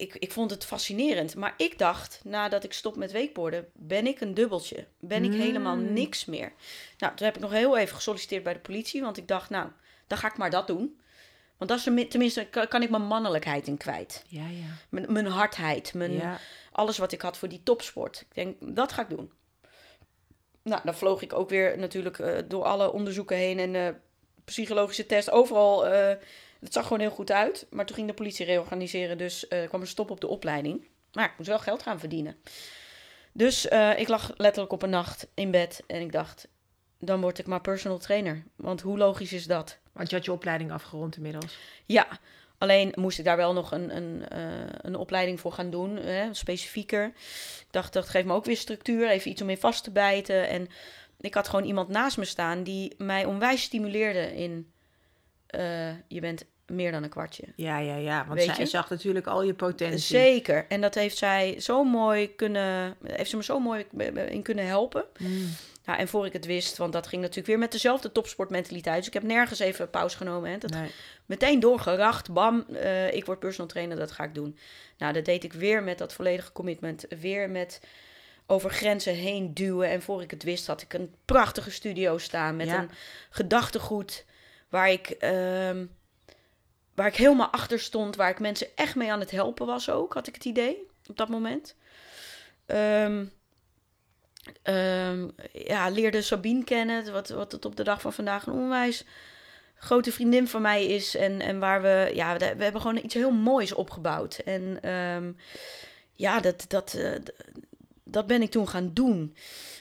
ik, 0.00 0.14
ik 0.14 0.32
vond 0.32 0.50
het 0.50 0.64
fascinerend. 0.64 1.34
Maar 1.36 1.54
ik 1.56 1.78
dacht, 1.78 2.20
nadat 2.24 2.64
ik 2.64 2.72
stop 2.72 2.96
met 2.96 3.12
wakeboarden, 3.12 3.68
ben 3.74 4.06
ik 4.06 4.20
een 4.20 4.34
dubbeltje. 4.34 4.86
Ben 5.00 5.24
ik 5.24 5.30
Mm. 5.30 5.40
helemaal 5.40 5.76
niks 5.76 6.24
meer. 6.24 6.52
Nou, 6.98 7.14
toen 7.16 7.26
heb 7.26 7.36
ik 7.36 7.42
nog 7.42 7.50
heel 7.52 7.78
even 7.78 7.94
gesolliciteerd 7.94 8.42
bij 8.42 8.52
de 8.52 8.58
politie. 8.58 9.02
Want 9.02 9.16
ik 9.16 9.28
dacht, 9.28 9.50
nou, 9.50 9.68
dan 10.06 10.18
ga 10.18 10.26
ik 10.28 10.36
maar 10.36 10.50
dat 10.50 10.66
doen. 10.66 11.00
Want 11.56 11.70
dat 11.70 11.78
is 11.80 11.86
er 11.86 11.92
mi- 11.92 12.08
tenminste, 12.08 12.44
kan, 12.68 12.82
ik 12.82 12.90
mijn 12.90 13.02
mannelijkheid 13.06 13.66
in 13.66 13.76
kwijt. 13.76 14.24
ja, 14.28 14.46
ja. 14.48 14.66
Mijn, 14.88 15.12
mijn 15.12 15.26
hardheid, 15.26 15.94
mijn, 15.94 16.12
ja. 16.12 16.38
alles 16.72 16.98
wat 16.98 17.12
ik 17.12 17.20
had 17.20 17.36
voor 17.38 17.48
die 17.48 17.62
topsport. 17.62 18.20
Ik 18.20 18.34
denk, 18.34 18.56
dat 18.76 18.92
ga 18.92 19.02
ik 19.02 19.08
doen. 19.08 19.32
Nou, 20.62 20.80
dan 20.84 20.94
vloog 20.94 21.22
ik 21.22 21.32
ook 21.32 21.48
weer 21.50 21.78
natuurlijk 21.78 22.18
eh, 22.18 22.38
door 22.48 22.64
alle 22.64 22.92
onderzoeken 22.92 23.36
heen 23.36 23.58
en 23.58 23.74
eh, 23.74 23.94
psychologische 24.44 25.06
test. 25.06 25.30
Overal, 25.30 25.86
eh, 25.86 26.16
het 26.60 26.72
zag 26.72 26.82
gewoon 26.82 27.00
heel 27.00 27.10
goed 27.10 27.30
uit. 27.30 27.66
Maar 27.70 27.86
toen 27.86 27.96
ging 27.96 28.08
de 28.08 28.14
politie 28.14 28.46
reorganiseren, 28.46 29.18
dus 29.18 29.48
eh, 29.48 29.68
kwam 29.68 29.80
er 29.80 29.86
stop 29.86 30.10
op 30.10 30.20
de 30.20 30.26
opleiding. 30.26 30.86
Maar 31.12 31.24
ik 31.24 31.34
moest 31.36 31.48
wel 31.48 31.58
geld 31.58 31.82
gaan 31.82 31.98
verdienen. 31.98 32.36
Dus 33.32 33.68
eh, 33.68 33.98
ik 33.98 34.08
lag 34.08 34.32
letterlijk 34.36 34.72
op 34.72 34.82
een 34.82 34.90
nacht 34.90 35.26
in 35.34 35.50
bed 35.50 35.82
en 35.86 36.00
ik 36.00 36.12
dacht, 36.12 36.48
dan 36.98 37.20
word 37.20 37.38
ik 37.38 37.46
maar 37.46 37.60
personal 37.60 37.98
trainer. 37.98 38.44
Want 38.56 38.80
hoe 38.80 38.98
logisch 38.98 39.32
is 39.32 39.46
dat? 39.46 39.78
Want 39.92 40.10
je 40.10 40.16
had 40.16 40.24
je 40.24 40.32
opleiding 40.32 40.72
afgerond 40.72 41.16
inmiddels. 41.16 41.58
Ja, 41.86 42.06
alleen 42.58 42.92
moest 42.94 43.18
ik 43.18 43.24
daar 43.24 43.36
wel 43.36 43.52
nog 43.52 43.72
een, 43.72 43.96
een, 43.96 44.28
eh, 44.28 44.40
een 44.80 44.96
opleiding 44.96 45.40
voor 45.40 45.52
gaan 45.52 45.70
doen, 45.70 45.96
hè, 45.96 46.34
specifieker. 46.34 47.04
Ik 47.60 47.66
dacht, 47.70 47.92
dat 47.92 48.08
geeft 48.08 48.26
me 48.26 48.32
ook 48.32 48.44
weer 48.44 48.56
structuur, 48.56 49.08
even 49.08 49.30
iets 49.30 49.42
om 49.42 49.50
in 49.50 49.58
vast 49.58 49.84
te 49.84 49.90
bijten. 49.90 50.48
En 50.48 50.68
ik 51.20 51.34
had 51.34 51.48
gewoon 51.48 51.64
iemand 51.64 51.88
naast 51.88 52.16
me 52.16 52.24
staan 52.24 52.62
die 52.62 52.94
mij 52.98 53.24
onwijs 53.24 53.62
stimuleerde 53.62 54.34
in... 54.34 54.72
eh, 55.50 55.88
je 56.08 56.20
bent 56.20 56.44
meer 56.66 56.92
dan 56.92 57.02
een 57.02 57.08
kwartje. 57.10 57.44
Ja, 57.56 57.78
ja, 57.78 57.96
ja. 57.96 58.24
Want 58.26 58.38
Weet 58.38 58.48
zij 58.54 58.64
je? 58.64 58.66
zag 58.70 58.90
natuurlijk 58.90 59.26
al 59.26 59.42
je 59.42 59.54
potentie. 59.54 59.98
Zeker. 59.98 60.66
En 60.68 60.80
dat 60.80 60.94
heeft 60.94 61.16
zij 61.16 61.60
zo 61.60 61.84
mooi 61.84 62.34
kunnen... 62.34 62.96
Heeft 63.06 63.30
ze 63.30 63.36
me 63.36 63.42
zo 63.44 63.60
mooi 63.60 63.86
in 64.28 64.42
kunnen 64.42 64.66
helpen. 64.66 65.04
Mm. 65.18 65.48
Ja, 65.84 65.98
en 65.98 66.08
voor 66.08 66.26
ik 66.26 66.32
het 66.32 66.46
wist, 66.46 66.76
want 66.76 66.92
dat 66.92 67.06
ging 67.06 67.20
natuurlijk 67.20 67.48
weer 67.48 67.58
met 67.58 67.72
dezelfde 67.72 68.12
topsportmentaliteit. 68.12 68.96
Dus 68.96 69.06
ik 69.06 69.12
heb 69.12 69.22
nergens 69.22 69.58
even 69.58 69.90
pauze 69.90 70.16
genomen. 70.16 70.50
Hè. 70.50 70.58
Dat 70.58 70.70
Nee. 70.70 70.90
meteen 71.26 71.60
doorgeracht. 71.60 72.32
Bam, 72.32 72.64
eh, 72.72 73.14
ik 73.14 73.24
word 73.24 73.38
personal 73.38 73.68
trainer, 73.70 73.96
dat 73.96 74.10
ga 74.12 74.24
ik 74.24 74.34
doen. 74.34 74.58
Nou, 74.98 75.12
dat 75.12 75.24
deed 75.24 75.44
ik 75.44 75.52
weer 75.52 75.82
met 75.82 75.98
dat 75.98 76.12
volledige 76.12 76.52
commitment. 76.52 77.06
Weer 77.20 77.50
met 77.50 77.80
over 78.46 78.70
grenzen 78.70 79.14
heen 79.14 79.54
duwen. 79.54 79.88
En 79.88 80.02
voor 80.02 80.22
ik 80.22 80.30
het 80.30 80.42
wist, 80.42 80.66
had 80.66 80.82
ik 80.82 80.92
een 80.92 81.14
prachtige 81.24 81.70
studio 81.70 82.18
staan 82.18 82.56
met 82.56 82.66
Ja. 82.66 82.78
een 82.78 82.90
gedachtegoed 83.30 84.24
waar 84.70 84.90
ik, 84.90 85.08
ehm, 85.08 85.86
waar 86.94 87.06
ik 87.06 87.16
helemaal 87.16 87.50
achter 87.50 87.80
stond. 87.80 88.16
Waar 88.16 88.30
ik 88.30 88.40
mensen 88.40 88.66
echt 88.74 88.94
mee 88.94 89.12
aan 89.12 89.20
het 89.20 89.30
helpen 89.30 89.66
was 89.66 89.90
ook, 89.90 90.14
had 90.14 90.26
ik 90.26 90.34
het 90.34 90.44
idee 90.44 90.88
op 91.06 91.16
dat 91.16 91.28
moment. 91.28 91.76
Ehm, 92.66 93.24
ehm, 94.62 95.28
ja, 95.52 95.88
leerde 95.88 96.22
Sabine 96.22 96.64
kennen, 96.64 97.12
wat, 97.12 97.28
wat 97.28 97.52
het 97.52 97.64
op 97.64 97.76
de 97.76 97.84
dag 97.84 98.00
van 98.00 98.12
vandaag 98.12 98.46
een 98.46 98.52
onwijs 98.52 99.04
grote 99.74 100.12
vriendin 100.12 100.48
van 100.48 100.62
mij 100.62 100.86
is. 100.86 101.16
En, 101.16 101.40
en 101.40 101.58
waar 101.58 101.82
we, 101.82 102.10
ja, 102.14 102.36
we, 102.36 102.44
hebben 102.44 102.80
gewoon 102.80 103.04
iets 103.04 103.14
heel 103.14 103.30
moois 103.30 103.72
opgebouwd. 103.72 104.38
En 104.38 104.78
ja, 106.20 106.40
dat, 106.40 106.64
dat, 106.68 106.94
eh, 106.94 107.12
dat 108.04 108.26
ben 108.26 108.42
ik 108.42 108.50
toen 108.50 108.68
gaan 108.68 108.90
doen. 108.92 109.36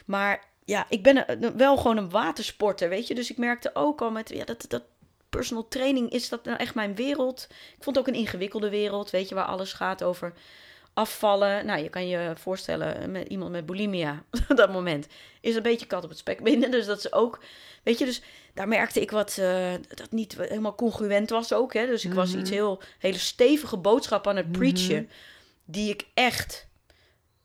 Maar 0.05 0.43
ja, 0.69 0.85
ik 0.89 1.03
ben 1.03 1.23
een- 1.43 1.57
wel 1.57 1.77
gewoon 1.77 1.97
een 1.97 2.09
watersporter, 2.09 2.89
weet 2.89 3.07
je. 3.07 3.15
Dus 3.15 3.29
ik 3.31 3.37
merkte 3.37 3.69
ook 3.75 4.01
al 4.01 4.11
met, 4.11 4.29
ja, 4.29 4.45
dat, 4.45 4.65
dat 4.67 4.83
personal 5.29 5.67
training, 5.67 6.11
is 6.11 6.29
dat 6.29 6.45
nou 6.45 6.57
echt 6.57 6.75
mijn 6.75 6.95
wereld? 6.95 7.47
Ik 7.49 7.83
vond 7.83 7.95
het 7.95 8.07
ook 8.07 8.13
een 8.13 8.19
ingewikkelde 8.19 8.69
wereld, 8.69 9.09
weet 9.09 9.29
je, 9.29 9.35
waar 9.35 9.45
alles 9.45 9.73
gaat 9.73 10.03
over 10.03 10.33
afvallen. 10.93 11.65
Nou, 11.65 11.83
je 11.83 11.89
kan 11.89 12.07
je 12.07 12.33
voorstellen, 12.37 13.11
met 13.11 13.27
iemand 13.27 13.51
met 13.51 13.65
bulimia 13.65 14.23
op 14.49 14.55
dat 14.57 14.71
moment 14.71 15.07
is 15.41 15.55
een 15.55 15.61
beetje 15.63 15.85
kat 15.85 16.03
op 16.03 16.09
het 16.09 16.17
spek 16.17 16.43
binden. 16.43 16.71
Dus 16.71 16.85
dat 16.85 16.97
is 16.97 17.13
ook, 17.13 17.39
weet 17.83 17.97
je, 17.99 18.05
dus 18.05 18.21
daar 18.53 18.67
merkte 18.67 19.01
ik 19.01 19.11
wat 19.11 19.37
eh, 19.37 19.73
dat 19.95 20.11
niet 20.11 20.35
helemaal 20.37 20.75
congruent 20.75 21.29
was 21.29 21.53
ook. 21.53 21.73
Hè? 21.73 21.85
Dus 21.85 22.05
ik 22.05 22.13
was 22.13 22.29
Mhm. 22.31 22.39
iets 22.39 22.49
heel, 22.49 22.81
hele 22.99 23.17
stevige 23.17 23.77
boodschap 23.77 24.27
aan 24.27 24.35
het 24.35 24.51
preachen, 24.51 25.09
die 25.65 25.89
ik 25.89 26.05
echt 26.13 26.67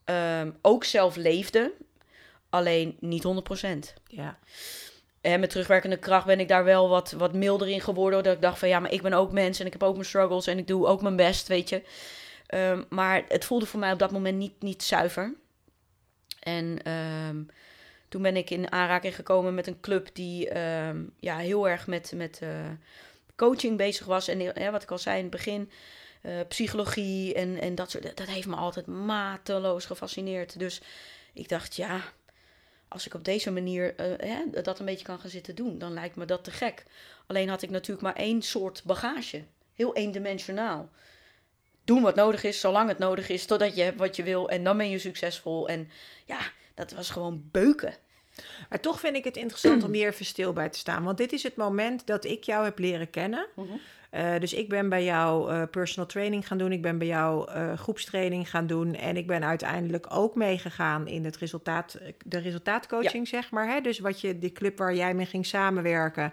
ehm, 0.05 0.51
ook 0.63 0.85
zelf 0.85 1.17
leefde, 1.17 1.73
alleen 2.55 2.97
niet 3.01 3.25
100%. 3.25 3.93
Ja. 4.07 4.39
En 5.21 5.41
met 5.41 5.51
terugwerkende 5.51 5.97
kracht 5.97 6.27
ben 6.27 6.41
ik 6.41 6.49
daar 6.49 6.65
wel 6.65 6.89
wat, 6.89 7.13
wat 7.13 7.33
milder 7.33 7.69
in 7.69 7.81
geworden. 7.81 8.23
Dat 8.23 8.35
ik 8.35 8.41
dacht 8.41 8.59
van 8.59 8.69
ja, 8.69 8.81
maar 8.81 8.93
ik 8.93 9.03
ben 9.03 9.13
ook 9.13 9.33
mens 9.33 9.61
en 9.61 9.67
ik 9.67 9.73
heb 9.73 9.83
ook 9.83 9.95
mijn 9.95 10.07
struggles 10.07 10.47
en 10.47 10.59
ik 10.59 10.67
doe 10.67 10.87
ook 10.87 11.03
mijn 11.03 11.17
best, 11.17 11.49
weet 11.49 11.69
je. 11.69 11.83
Ehm, 12.47 12.83
maar 12.89 13.25
het 13.29 13.45
voelde 13.45 13.67
voor 13.67 13.81
mij 13.81 13.93
op 13.93 13.99
dat 13.99 14.11
moment 14.11 14.37
niet, 14.39 14.63
niet 14.63 14.83
zuiver. 14.83 15.35
En 16.41 16.83
ehm, 16.83 17.43
toen 18.09 18.23
ben 18.23 18.37
ik 18.37 18.51
in 18.51 18.73
aanraking 18.73 19.15
gekomen 19.15 19.55
met 19.55 19.67
een 19.67 19.81
club 19.81 20.09
die 20.13 20.49
ehm, 20.49 21.03
ja, 21.21 21.37
heel 21.37 21.69
erg 21.69 21.87
met, 21.87 22.13
met 22.15 22.39
eh, 22.43 22.49
coaching 23.37 23.77
bezig 23.77 24.07
was. 24.07 24.29
En 24.29 24.41
ja, 24.41 24.71
wat 24.71 24.83
ik 24.83 24.91
al 24.91 24.99
zei 24.99 25.17
in 25.17 25.23
het 25.23 25.31
begin, 25.31 25.71
eh, 26.23 26.33
psychologie 26.49 27.35
en, 27.35 27.61
en 27.61 27.75
dat 27.75 27.91
soort. 27.91 28.17
Dat 28.17 28.27
heeft 28.27 28.47
me 28.47 28.57
altijd 28.57 28.87
mateloos 28.87 29.85
gefascineerd. 29.85 30.59
Dus 30.59 30.81
ik 31.33 31.49
dacht, 31.49 31.77
ja, 31.77 32.01
als 32.89 33.07
ik 33.07 33.15
op 33.15 33.25
deze 33.25 33.51
manier 33.51 33.95
eh, 33.95 34.29
hè, 34.29 34.63
dat 34.63 34.79
een 34.79 34.85
beetje 34.85 35.05
kan 35.05 35.19
gaan 35.19 35.31
zitten 35.31 35.55
doen, 35.55 35.79
dan 35.79 35.93
lijkt 35.93 36.17
me 36.17 36.25
dat 36.25 36.45
te 36.45 36.51
gek. 36.51 36.85
Alleen 37.27 37.49
had 37.49 37.63
ik 37.63 37.71
natuurlijk 37.71 38.03
maar 38.03 38.17
één 38.17 38.43
soort 38.43 38.83
bagage. 38.85 39.45
Heel 39.75 39.95
eendimensionaal. 39.95 40.91
Doen 41.85 42.03
wat 42.03 42.15
nodig 42.15 42.43
is, 42.43 42.61
zolang 42.61 42.89
het 42.89 42.99
nodig 42.99 43.29
is, 43.29 43.47
totdat 43.47 43.77
je 43.77 43.83
hebt 43.83 43.99
wat 43.99 44.17
je 44.17 44.23
wil. 44.23 44.49
En 44.49 44.65
dan 44.65 44.77
ben 44.77 44.91
je 44.91 44.99
succesvol. 44.99 45.69
En 45.69 45.91
ja, 46.25 46.39
dat 46.75 46.93
was 46.93 47.11
gewoon 47.11 47.49
beuken. 47.51 47.95
Maar 48.69 48.81
toch 48.81 49.01
vind 49.01 49.17
ik 49.17 49.25
het 49.25 49.37
interessant 49.37 49.83
om 49.85 49.93
hier 49.93 50.09
even 50.09 50.25
stil 50.25 50.53
bij 50.53 50.69
te 50.69 50.79
staan. 50.79 51.05
Want 51.05 51.19
dit 51.19 51.33
is 51.33 51.43
het 51.43 51.57
moment 51.57 52.07
dat 52.07 52.25
ik 52.25 52.45
jou 52.45 52.65
heb 52.65 52.79
leren 52.79 53.11
kennen. 53.11 53.47
Eh, 54.15 54.39
dus 54.39 54.53
ik 54.53 54.69
ben 54.69 54.89
bij 54.89 55.05
jou 55.05 55.51
eh, 55.51 55.63
personal 55.71 56.09
training 56.09 56.47
gaan 56.47 56.59
doen. 56.59 56.73
Ik 56.73 56.83
ben 56.83 56.99
bij 56.99 57.07
jou 57.07 57.51
eh, 57.51 57.73
groepstraining 57.79 58.51
gaan 58.51 58.67
doen. 58.67 58.95
En 58.95 59.17
ik 59.17 59.27
ben 59.27 59.45
uiteindelijk 59.45 60.07
ook 60.09 60.35
meegegaan 60.35 61.07
in 61.07 61.25
het 61.25 61.37
resultaat, 61.37 61.99
de 62.25 62.39
resultaatcoaching, 62.39 63.29
zeg 63.29 63.51
maar. 63.51 63.69
Hè? 63.69 63.81
Dus 63.81 63.99
wat 63.99 64.21
je, 64.21 64.39
die 64.39 64.53
club 64.53 64.79
waar 64.79 64.95
jij 64.95 65.15
mee 65.15 65.27
ging 65.27 65.47
samenwerken, 65.47 66.33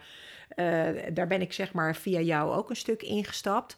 daar 1.13 1.27
ben 1.27 1.41
ik 1.41 1.53
zeg 1.53 1.73
maar 1.73 1.95
via 1.95 2.19
jou 2.19 2.53
ook 2.53 2.69
een 2.69 2.75
stuk 2.75 3.01
ingestapt. 3.01 3.75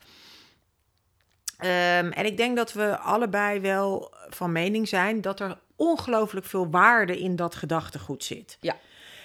Ehm, 1.58 2.12
en 2.12 2.26
ik 2.26 2.38
denk 2.38 2.56
dat 2.56 2.74
we 2.74 2.98
allebei 2.98 3.60
wel 3.60 4.14
van 4.30 4.52
mening 4.52 4.88
zijn 4.88 5.22
dat 5.22 5.40
er 5.40 5.60
ongelooflijk 5.76 6.46
veel 6.46 6.70
waarde 6.70 7.20
in 7.20 7.36
dat 7.36 7.56
gedachtegoed 7.56 8.24
zit. 8.24 8.58
Ja. 8.60 8.76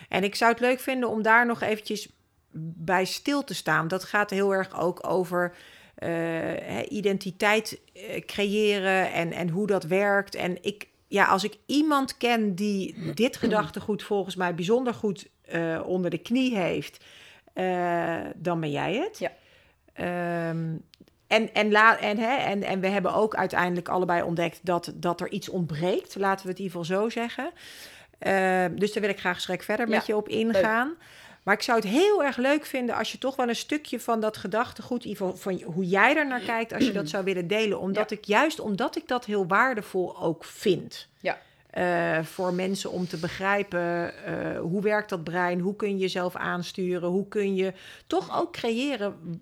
En 0.09 0.25
ik 0.25 0.35
zou 0.35 0.51
het 0.53 0.61
leuk 0.61 0.81
vinden 0.81 1.09
om 1.09 1.23
daar 1.23 1.47
nog 1.47 1.63
eventjes 1.63 2.18
bij 2.53 3.05
stil 3.05 3.45
te 3.45 3.55
staan. 3.55 3.89
Dat 3.89 4.05
gaat 4.05 4.31
heel 4.31 4.55
erg 4.55 4.81
ook 4.81 5.07
over 5.07 5.55
eh, 5.95 6.91
identiteit 6.91 7.81
eh, 7.93 8.25
creëren 8.25 9.13
en, 9.13 9.33
en 9.33 9.49
hoe 9.49 9.67
dat 9.67 9.85
werkt. 9.85 10.35
En 10.35 10.63
ik, 10.63 10.89
ja, 11.09 11.27
als 11.27 11.45
ik 11.45 11.59
iemand 11.67 12.17
ken 12.17 12.55
die 12.55 13.13
dit 13.15 13.37
gedachtegoed 13.37 14.03
volgens 14.03 14.37
mij 14.37 14.55
bijzonder 14.55 14.95
goed 14.95 15.29
eh, 15.43 15.81
onder 15.87 16.11
de 16.11 16.19
knie 16.19 16.57
heeft, 16.57 17.05
dan 18.37 18.61
ben 18.61 18.71
jij 18.71 18.95
het. 18.95 19.19
Ja. 19.19 19.33
Ehm, 19.93 20.77
en, 21.27 21.55
en, 21.55 21.71
la, 21.71 21.99
en, 21.99 22.19
hè, 22.19 22.37
en, 22.37 22.63
en 22.63 22.81
we 22.81 22.89
hebben 22.89 23.15
ook 23.15 23.35
uiteindelijk 23.35 23.89
allebei 23.89 24.23
ontdekt 24.23 24.61
dat, 24.63 24.93
dat 24.95 25.21
er 25.21 25.31
iets 25.31 25.49
ontbreekt. 25.49 26.17
Laten 26.17 26.45
we 26.45 26.51
het 26.51 26.59
in 26.59 26.65
ieder 26.65 26.81
geval 26.81 26.99
zo 26.99 27.09
zeggen. 27.09 27.51
Ehm, 28.19 28.77
dus 28.77 28.93
daar 28.93 29.03
wil 29.03 29.11
ik 29.11 29.19
graag 29.19 29.41
schrek 29.41 29.63
verder 29.63 29.89
met 29.89 30.07
je 30.07 30.17
op 30.17 30.29
ingaan. 30.29 30.95
Maar 31.49 31.57
ik 31.57 31.63
zou 31.63 31.79
het 31.79 31.89
heel 31.89 32.25
erg 32.25 32.37
leuk 32.37 32.67
vinden 32.67 32.95
als 32.95 33.13
je 33.13 33.19
toch 33.19 33.37
wel 33.37 33.49
een 33.49 33.57
stukje 33.57 34.01
van 34.01 34.21
dat 34.21 34.37
gedachtegoed, 34.37 35.03
geval 35.03 35.37
van 35.37 35.63
hoe 35.63 35.87
jij 35.87 36.17
er 36.17 36.27
naar 36.27 36.41
kijkt, 36.41 36.73
als 36.73 36.85
je 36.85 36.93
dat 36.93 37.09
zou 37.09 37.25
willen 37.25 37.47
delen. 37.47 37.81
Omdat 37.81 38.11
ik 38.11 38.25
juist 38.25 38.61
omdat 38.61 38.97
ik 38.97 39.09
dat 39.09 39.25
heel 39.25 39.47
waardevol 39.47 40.19
ook 40.23 40.45
vind. 40.45 41.09
Ja. 41.21 41.39
Eh, 41.71 42.25
voor 42.25 42.53
mensen 42.53 42.91
om 42.91 43.07
te 43.07 43.17
begrijpen 43.17 44.13
eh, 44.25 44.61
hoe 44.61 44.83
werkt 44.83 45.09
dat 45.09 45.25
brein, 45.25 45.61
hoe 45.61 45.77
kun 45.77 45.89
je 45.89 45.97
jezelf 45.97 46.37
aansturen, 46.37 47.09
hoe 47.09 47.29
kun 47.29 47.55
je 47.55 47.73
toch 48.07 48.41
ook 48.41 48.53
creëren 48.53 49.41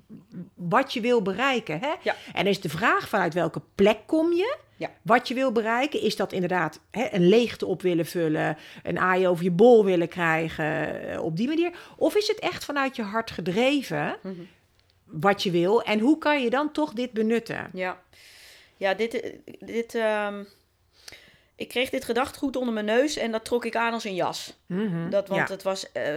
wat 0.54 0.92
je 0.92 1.00
wil 1.00 1.22
bereiken. 1.22 1.80
Hè? 1.80 1.94
Ja. 2.02 2.14
En 2.32 2.46
is 2.46 2.60
de 2.60 2.68
vraag 2.68 3.08
vanuit 3.08 3.34
welke 3.34 3.62
plek 3.74 3.98
kom 4.06 4.32
je? 4.32 4.56
Ja. 4.78 4.90
Wat 5.02 5.28
je 5.28 5.34
wil 5.34 5.52
bereiken, 5.52 6.00
is 6.02 6.16
dat 6.16 6.32
inderdaad 6.32 6.80
hè, 6.90 7.08
een 7.12 7.28
leegte 7.28 7.66
op 7.66 7.82
willen 7.82 8.06
vullen, 8.06 8.56
een 8.82 8.98
aai 8.98 9.28
over 9.28 9.44
je 9.44 9.50
bol 9.50 9.84
willen 9.84 10.08
krijgen 10.08 11.00
eh, 11.10 11.22
op 11.22 11.36
die 11.36 11.48
manier? 11.48 11.72
Of 11.96 12.14
is 12.16 12.28
het 12.28 12.38
echt 12.38 12.64
vanuit 12.64 12.96
je 12.96 13.02
hart 13.02 13.30
gedreven 13.30 14.16
Mhm. 14.22 14.34
wat 15.04 15.42
je 15.42 15.50
wil? 15.50 15.82
En 15.82 15.98
hoe 15.98 16.18
kan 16.18 16.42
je 16.42 16.50
dan 16.50 16.72
toch 16.72 16.92
dit 16.92 17.12
benutten? 17.12 17.70
Ja, 17.72 18.00
ja 18.76 18.94
dit, 18.94 19.20
eh, 19.20 19.32
dit, 19.58 19.94
ehm, 19.94 20.44
ik 21.56 21.68
kreeg 21.68 21.90
dit 21.90 22.04
gedachtegoed 22.04 22.56
onder 22.56 22.74
mijn 22.74 22.86
neus 22.86 23.16
en 23.16 23.30
dat 23.30 23.44
trok 23.44 23.64
ik 23.64 23.76
aan 23.76 23.92
als 23.92 24.04
een 24.04 24.14
jas. 24.14 24.56
Mhm, 24.66 25.10
Dat, 25.10 25.28
want 25.28 25.48
ja. 25.48 25.54
het 25.54 25.62
was. 25.62 25.92
eh, 25.92 26.16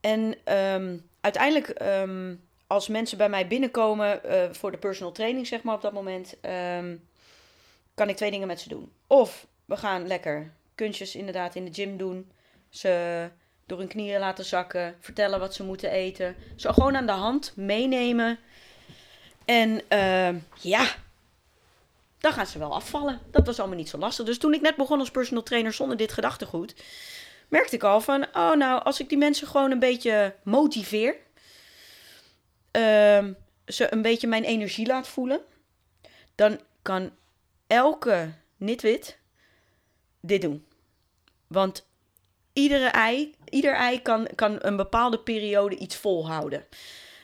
en 0.00 0.34
ehm, 0.44 0.96
uiteindelijk, 1.20 1.68
ehm, 1.68 2.34
als 2.66 2.88
mensen 2.88 3.18
bij 3.18 3.28
mij 3.28 3.46
binnenkomen 3.46 4.20
voor 4.52 4.70
de 4.70 4.78
personal 4.78 5.12
training, 5.12 5.46
zeg 5.46 5.62
maar 5.62 5.74
op 5.74 5.82
dat 5.82 5.92
moment, 5.92 6.36
kan 8.00 8.08
ik 8.08 8.16
twee 8.16 8.30
dingen 8.30 8.46
met 8.46 8.60
ze 8.60 8.68
doen. 8.68 8.92
Of 9.06 9.46
we 9.64 9.76
gaan 9.76 10.06
lekker 10.06 10.52
kunstjes 10.74 11.14
inderdaad 11.14 11.54
in 11.54 11.64
de 11.64 11.74
gym 11.74 11.96
doen. 11.96 12.30
Ze 12.68 13.28
door 13.66 13.78
hun 13.78 13.88
knieën 13.88 14.20
laten 14.20 14.44
zakken, 14.44 14.96
vertellen 15.00 15.38
wat 15.38 15.54
ze 15.54 15.64
moeten 15.64 15.90
eten. 15.90 16.36
Zo 16.56 16.72
gewoon 16.72 16.96
aan 16.96 17.06
de 17.06 17.12
hand 17.12 17.52
meenemen. 17.56 18.38
En 19.44 19.82
ehm, 19.88 20.38
ja, 20.60 20.86
dan 22.18 22.32
gaan 22.32 22.46
ze 22.46 22.58
wel 22.58 22.74
afvallen. 22.74 23.20
Dat 23.30 23.46
was 23.46 23.58
allemaal 23.58 23.76
niet 23.76 23.88
zo 23.88 23.98
lastig. 23.98 24.26
Dus 24.26 24.38
toen 24.38 24.54
ik 24.54 24.60
net 24.60 24.76
begon 24.76 24.98
als 24.98 25.10
personal 25.10 25.42
trainer 25.42 25.72
zonder 25.72 25.96
dit 25.96 26.12
gedachtegoed, 26.12 26.74
merkte 27.48 27.76
ik 27.76 27.82
al 27.82 28.00
van, 28.00 28.26
oh 28.32 28.54
nou, 28.54 28.82
als 28.82 29.00
ik 29.00 29.08
die 29.08 29.18
mensen 29.18 29.46
gewoon 29.46 29.70
een 29.70 29.78
beetje 29.78 30.34
motiveer, 30.42 31.16
ehm, 32.70 33.32
ze 33.66 33.92
een 33.92 34.02
beetje 34.02 34.26
mijn 34.26 34.44
energie 34.44 34.86
laat 34.86 35.08
voelen, 35.08 35.40
dan 36.34 36.60
kan 36.82 37.10
elke 37.70 38.32
nitwit 38.56 39.18
dit 40.20 40.42
doen. 40.42 40.66
Want 41.46 41.86
iedere 42.52 42.88
ei, 42.88 43.34
ieder 43.48 43.74
ei 43.74 44.02
kan, 44.02 44.28
kan 44.34 44.58
een 44.60 44.76
bepaalde 44.76 45.18
periode 45.18 45.76
iets 45.76 45.96
volhouden. 45.96 46.66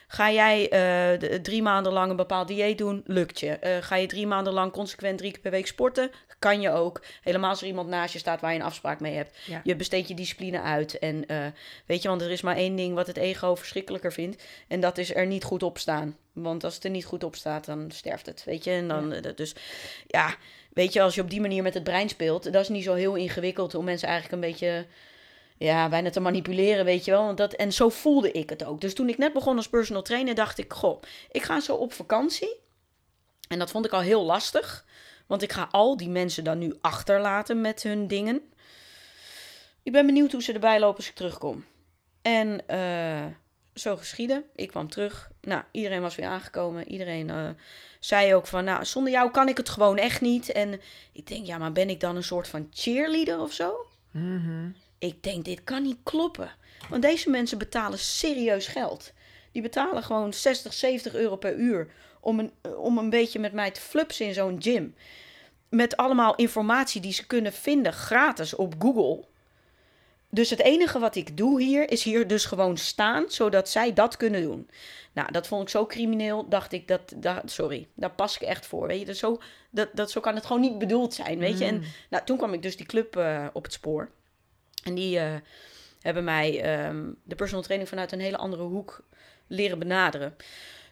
Ga 0.09 0.31
jij 0.31 0.69
eh, 0.69 1.39
drie 1.39 1.61
maanden 1.61 1.93
lang 1.93 2.09
een 2.09 2.15
bepaald 2.15 2.47
dieet 2.47 2.77
doen, 2.77 3.03
lukt 3.05 3.39
je. 3.39 3.49
Eh, 3.49 3.77
ga 3.81 3.95
je 3.95 4.07
drie 4.07 4.27
maanden 4.27 4.53
lang 4.53 4.71
consequent 4.71 5.17
drie 5.17 5.31
keer 5.31 5.41
per 5.41 5.51
week 5.51 5.67
sporten, 5.67 6.11
kan 6.39 6.61
je 6.61 6.71
ook. 6.71 7.03
Helemaal 7.21 7.49
als 7.49 7.61
er 7.61 7.67
iemand 7.67 7.89
naast 7.89 8.13
je 8.13 8.19
staat 8.19 8.41
waar 8.41 8.53
je 8.53 8.59
een 8.59 8.65
afspraak 8.65 8.99
mee 8.99 9.15
hebt. 9.15 9.37
Ja. 9.45 9.61
Je 9.63 9.75
besteedt 9.75 10.07
je 10.07 10.13
discipline 10.13 10.61
uit. 10.61 10.99
En 10.99 11.27
eh, 11.27 11.45
weet 11.85 12.01
je, 12.01 12.07
want 12.07 12.21
er 12.21 12.31
is 12.31 12.41
maar 12.41 12.55
één 12.55 12.75
ding 12.75 12.95
wat 12.95 13.07
het 13.07 13.17
ego 13.17 13.55
verschrikkelijker 13.55 14.13
vindt. 14.13 14.43
En 14.67 14.79
dat 14.79 14.97
is 14.97 15.15
er 15.15 15.25
niet 15.25 15.43
goed 15.43 15.63
op 15.63 15.77
staan. 15.77 16.17
Want 16.33 16.63
als 16.63 16.75
het 16.75 16.83
er 16.83 16.89
niet 16.89 17.05
goed 17.05 17.23
op 17.23 17.35
staat, 17.35 17.65
dan 17.65 17.91
sterft 17.91 18.25
het. 18.25 18.43
Weet 18.43 18.63
je, 18.63 18.71
en 18.71 18.87
dan, 18.87 19.15
dus 19.35 19.55
ja, 20.07 20.35
weet 20.73 20.93
je, 20.93 21.01
als 21.01 21.15
je 21.15 21.21
op 21.21 21.29
die 21.29 21.41
manier 21.41 21.63
met 21.63 21.73
het 21.73 21.83
brein 21.83 22.09
speelt, 22.09 22.53
dat 22.53 22.61
is 22.61 22.69
niet 22.69 22.83
zo 22.83 22.93
heel 22.93 23.15
ingewikkeld 23.15 23.75
om 23.75 23.85
mensen 23.85 24.07
eigenlijk 24.07 24.43
een 24.43 24.49
beetje 24.49 24.85
ja, 25.57 25.89
bijna 25.89 26.09
te 26.09 26.19
manipuleren, 26.19 26.85
weet 26.85 27.05
je 27.05 27.11
wel. 27.11 27.25
Want 27.25 27.37
dat, 27.37 27.53
en 27.53 27.73
zo 27.73 27.89
voelde 27.89 28.31
ik 28.31 28.49
het 28.49 28.63
ook. 28.63 28.81
Dus 28.81 28.93
toen 28.93 29.09
ik 29.09 29.17
net 29.17 29.33
begon 29.33 29.55
als 29.55 29.69
personal 29.69 30.01
trainer, 30.01 30.35
dacht 30.35 30.57
ik, 30.57 30.73
goh, 30.73 31.01
ik 31.31 31.43
ga 31.43 31.59
zo 31.59 31.75
op 31.75 31.93
vakantie. 31.93 32.55
En 33.47 33.59
dat 33.59 33.71
vond 33.71 33.85
ik 33.85 33.91
al 33.91 34.01
heel 34.01 34.23
lastig. 34.23 34.85
Want 35.27 35.41
ik 35.41 35.51
ga 35.51 35.67
al 35.71 35.97
die 35.97 36.09
mensen 36.09 36.43
dan 36.43 36.57
nu 36.57 36.77
achterlaten 36.81 37.61
met 37.61 37.83
hun 37.83 38.07
dingen. 38.07 38.41
Ik 39.83 39.91
ben 39.91 40.05
benieuwd 40.05 40.31
hoe 40.31 40.43
ze 40.43 40.53
erbij 40.53 40.79
lopen 40.79 40.97
als 40.97 41.09
ik 41.09 41.15
terugkom. 41.15 41.65
En 42.21 42.67
eh, 42.67 43.25
zo 43.73 43.95
geschieden. 43.95 44.43
Ik 44.55 44.67
kwam 44.67 44.89
terug. 44.89 45.31
Nou, 45.41 45.63
iedereen 45.71 46.01
was 46.01 46.15
weer 46.15 46.27
aangekomen. 46.27 46.91
Iedereen 46.91 47.27
uh, 47.29 47.49
zei 47.99 48.35
ook 48.35 48.47
van, 48.47 48.63
nou, 48.63 48.85
zonder 48.85 49.11
jou 49.11 49.31
kan 49.31 49.47
ik 49.47 49.57
het 49.57 49.69
gewoon 49.69 49.97
echt 49.97 50.21
niet. 50.21 50.51
En 50.51 50.81
ik 51.11 51.27
denk, 51.27 51.45
ja, 51.45 51.57
maar 51.57 51.71
ben 51.71 51.89
ik 51.89 51.99
dan 51.99 52.15
een 52.15 52.23
soort 52.23 52.47
van 52.47 52.67
cheerleader 52.71 53.39
of 53.39 53.53
zo? 53.53 53.85
Mhm. 54.11 54.69
Ik 54.99 55.23
denk, 55.23 55.45
dit 55.45 55.63
kan 55.63 55.83
niet 55.83 55.97
kloppen. 56.03 56.51
Want 56.89 57.01
deze 57.01 57.29
mensen 57.29 57.57
betalen 57.57 57.99
serieus 57.99 58.67
geld. 58.67 59.13
Die 59.51 59.61
betalen 59.61 60.03
gewoon 60.03 60.33
60, 60.33 60.73
70 60.73 61.15
euro 61.15 61.35
per 61.35 61.55
uur 61.55 61.91
om 62.19 62.39
een, 62.39 62.51
om 62.77 62.97
een 62.97 63.09
beetje 63.09 63.39
met 63.39 63.53
mij 63.53 63.71
te 63.71 63.81
flupsen 63.81 64.25
in 64.25 64.33
zo'n 64.33 64.61
gym. 64.61 64.95
Met 65.69 65.97
allemaal 65.97 66.35
informatie 66.35 67.01
die 67.01 67.13
ze 67.13 67.27
kunnen 67.27 67.53
vinden 67.53 67.93
gratis 67.93 68.55
op 68.55 68.75
Google. 68.79 69.25
Dus 70.29 70.49
het 70.49 70.59
enige 70.59 70.99
wat 70.99 71.15
ik 71.15 71.37
doe 71.37 71.61
hier 71.61 71.91
is 71.91 72.03
hier 72.03 72.27
dus 72.27 72.45
gewoon 72.45 72.77
staan, 72.77 73.25
zodat 73.27 73.69
zij 73.69 73.93
dat 73.93 74.17
kunnen 74.17 74.41
doen. 74.41 74.69
Nou, 75.13 75.31
dat 75.31 75.47
vond 75.47 75.61
ik 75.61 75.69
zo 75.69 75.85
crimineel, 75.85 76.49
dacht 76.49 76.71
ik, 76.71 76.87
dat, 76.87 77.13
dat 77.15 77.51
sorry, 77.51 77.87
daar 77.93 78.11
pas 78.11 78.35
ik 78.35 78.41
echt 78.41 78.65
voor. 78.65 78.87
Weet 78.87 78.99
je, 78.99 79.05
dat 79.05 79.15
zo, 79.17 79.41
dat, 79.69 79.89
dat, 79.93 80.11
zo 80.11 80.21
kan 80.21 80.35
het 80.35 80.45
gewoon 80.45 80.61
niet 80.61 80.77
bedoeld 80.77 81.13
zijn, 81.13 81.39
weet 81.39 81.57
je. 81.57 81.65
En 81.65 81.83
nou, 82.09 82.23
toen 82.25 82.37
kwam 82.37 82.53
ik 82.53 82.61
dus 82.61 82.77
die 82.77 82.85
club 82.85 83.15
uh, 83.15 83.47
op 83.53 83.63
het 83.63 83.73
spoor. 83.73 84.09
En 84.87 84.95
die 84.95 85.17
uh, 85.19 85.35
hebben 86.01 86.23
mij 86.23 86.85
um, 86.87 87.17
de 87.23 87.35
personal 87.35 87.63
training 87.63 87.89
vanuit 87.89 88.11
een 88.11 88.19
hele 88.19 88.37
andere 88.37 88.63
hoek 88.63 89.03
leren 89.47 89.79
benaderen. 89.79 90.35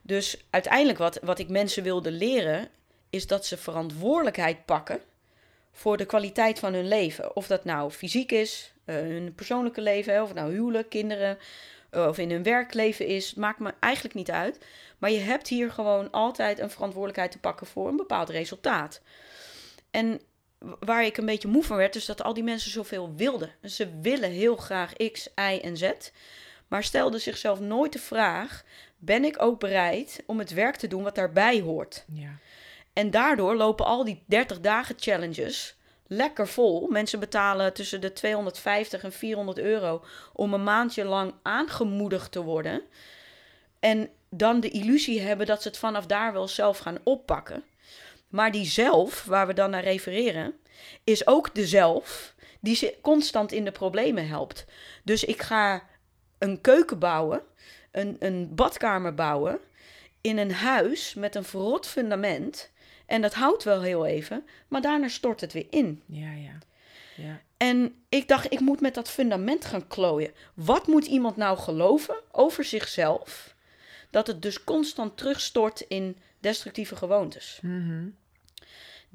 Dus 0.01 0.45
uiteindelijk 0.49 0.97
wat, 0.97 1.19
wat 1.21 1.39
ik 1.39 1.49
mensen 1.49 1.83
wilde 1.83 2.11
leren, 2.11 2.67
is 3.09 3.27
dat 3.27 3.45
ze 3.45 3.57
verantwoordelijkheid 3.57 4.65
pakken 4.65 4.99
voor 5.71 5.97
de 5.97 6.05
kwaliteit 6.05 6.59
van 6.59 6.73
hun 6.73 6.87
leven. 6.87 7.35
Of 7.35 7.47
dat 7.47 7.63
nou 7.65 7.91
fysiek 7.91 8.31
is, 8.31 8.73
uh, 8.85 8.95
hun 8.95 9.35
persoonlijke 9.35 9.81
leven, 9.81 10.23
of 10.23 10.33
nou 10.33 10.51
huwelijk, 10.51 10.89
kinderen, 10.89 11.37
uh, 11.91 12.07
of 12.07 12.17
in 12.17 12.31
hun 12.31 12.43
werkleven 12.43 13.07
is, 13.07 13.33
maakt 13.33 13.59
me 13.59 13.73
eigenlijk 13.79 14.15
niet 14.15 14.31
uit. 14.31 14.59
Maar 14.97 15.11
je 15.11 15.19
hebt 15.19 15.47
hier 15.47 15.71
gewoon 15.71 16.11
altijd 16.11 16.59
een 16.59 16.69
verantwoordelijkheid 16.69 17.31
te 17.31 17.39
pakken 17.39 17.67
voor 17.67 17.87
een 17.87 17.95
bepaald 17.95 18.29
resultaat. 18.29 19.01
En 19.91 20.21
waar 20.79 21.05
ik 21.05 21.17
een 21.17 21.25
beetje 21.25 21.47
moe 21.47 21.63
van 21.63 21.77
werd, 21.77 21.95
is 21.95 22.05
dat 22.05 22.23
al 22.23 22.33
die 22.33 22.43
mensen 22.43 22.71
zoveel 22.71 23.13
wilden. 23.15 23.51
Ze 23.63 23.99
willen 24.01 24.31
heel 24.31 24.55
graag 24.55 24.93
X, 24.93 25.27
Y 25.35 25.59
en 25.61 25.77
Z, 25.77 25.91
maar 26.67 26.83
stelden 26.83 27.21
zichzelf 27.21 27.59
nooit 27.59 27.93
de 27.93 27.99
vraag: 27.99 28.63
ben 28.97 29.23
ik 29.23 29.41
ook 29.41 29.59
bereid 29.59 30.23
om 30.25 30.39
het 30.39 30.53
werk 30.53 30.75
te 30.75 30.87
doen 30.87 31.03
wat 31.03 31.15
daarbij 31.15 31.59
hoort? 31.59 32.05
Ja. 32.13 32.37
En 32.93 33.11
daardoor 33.11 33.55
lopen 33.55 33.85
al 33.85 34.03
die 34.03 34.23
30 34.25 34.59
dagen 34.59 34.95
challenges 34.99 35.75
lekker 36.07 36.47
vol. 36.47 36.87
Mensen 36.89 37.19
betalen 37.19 37.73
tussen 37.73 38.01
de 38.01 38.13
250 38.13 39.03
en 39.03 39.11
400 39.11 39.57
euro 39.57 40.03
om 40.33 40.53
een 40.53 40.63
maandje 40.63 41.03
lang 41.03 41.33
aangemoedigd 41.41 42.31
te 42.31 42.41
worden. 42.41 42.81
En 43.79 44.09
dan 44.29 44.59
de 44.59 44.69
illusie 44.69 45.21
hebben 45.21 45.45
dat 45.45 45.61
ze 45.61 45.67
het 45.67 45.77
vanaf 45.77 46.05
daar 46.05 46.33
wel 46.33 46.47
zelf 46.47 46.77
gaan 46.77 46.97
oppakken. 47.03 47.63
Maar 48.35 48.51
die 48.51 48.65
zelf, 48.65 49.23
waar 49.23 49.47
we 49.47 49.53
dan 49.53 49.69
naar 49.69 49.83
refereren, 49.83 50.53
is 51.03 51.27
ook 51.27 51.55
de 51.55 51.67
zelf 51.67 52.35
die 52.59 52.75
ze 52.75 52.97
constant 53.01 53.51
in 53.51 53.65
de 53.65 53.71
problemen 53.71 54.27
helpt. 54.27 54.65
Dus 55.03 55.23
ik 55.23 55.41
ga 55.41 55.83
een 56.37 56.61
keuken 56.61 56.99
bouwen, 56.99 57.41
een, 57.91 58.15
een 58.19 58.55
badkamer 58.55 59.13
bouwen 59.13 59.59
in 60.21 60.37
een 60.37 60.51
huis 60.51 61.13
met 61.13 61.35
een 61.35 61.43
verrot 61.43 61.87
fundament. 61.87 62.71
En 63.05 63.21
dat 63.21 63.33
houdt 63.33 63.63
wel 63.63 63.81
heel 63.81 64.05
even, 64.05 64.45
maar 64.67 64.81
daarna 64.81 65.07
stort 65.07 65.41
het 65.41 65.53
weer 65.53 65.67
in. 65.69 66.01
Ja, 66.05 66.31
ja. 66.31 66.57
ja. 67.15 67.41
En 67.57 68.03
ik 68.09 68.27
dacht, 68.27 68.53
ik 68.53 68.59
moet 68.59 68.81
met 68.81 68.93
dat 68.93 69.09
fundament 69.09 69.65
gaan 69.65 69.87
klooien. 69.87 70.33
Wat 70.53 70.87
moet 70.87 71.05
iemand 71.05 71.35
nou 71.35 71.57
geloven 71.57 72.15
over 72.31 72.63
zichzelf? 72.63 73.55
Dat 74.09 74.27
het 74.27 74.41
dus 74.41 74.63
constant 74.63 75.17
terugstort 75.17 75.79
in 75.79 76.17
destructieve 76.39 76.95
gewoontes. 76.95 77.59
Mm 77.61 77.87
-hmm. 77.87 78.15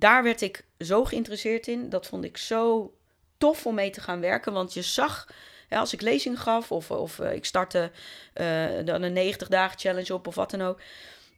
Daar 0.00 0.22
werd 0.22 0.40
ik 0.40 0.64
zo 0.78 1.04
geïnteresseerd 1.04 1.66
in. 1.66 1.88
Dat 1.88 2.06
vond 2.06 2.24
ik 2.24 2.36
zo 2.36 2.94
tof 3.38 3.66
om 3.66 3.74
mee 3.74 3.90
te 3.90 4.00
gaan 4.00 4.20
werken. 4.20 4.52
Want 4.52 4.74
je 4.74 4.82
zag, 4.82 5.28
als 5.68 5.92
ik 5.92 6.00
lezing 6.00 6.40
gaf 6.40 6.72
of, 6.72 6.90
of 6.90 7.18
uh, 7.18 7.32
ik 7.32 7.44
startte 7.44 7.90
uh, 8.40 8.66
dan 8.84 9.02
een 9.02 9.12
90 9.12 9.48
dagen 9.48 9.78
challenge 9.78 10.14
op 10.14 10.26
of 10.26 10.34
wat 10.34 10.50
dan 10.50 10.62
ook 10.62 10.80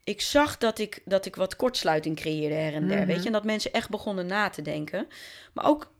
ik 0.04 0.20
zag 0.20 0.58
dat 0.58 0.78
ik, 0.78 1.02
dat 1.04 1.26
ik 1.26 1.36
wat 1.36 1.56
kortsluiting 1.56 2.16
creëerde 2.16 2.54
her 2.54 2.74
en 2.74 2.88
der. 2.88 2.96
Mm 2.96 3.02
-hmm. 3.02 3.06
Weet 3.06 3.20
je, 3.20 3.26
en 3.26 3.32
dat 3.32 3.44
mensen 3.44 3.72
echt 3.72 3.90
begonnen 3.90 4.26
na 4.26 4.48
te 4.48 4.62
denken. 4.62 5.06
Maar 5.52 5.66
ook 5.66 5.92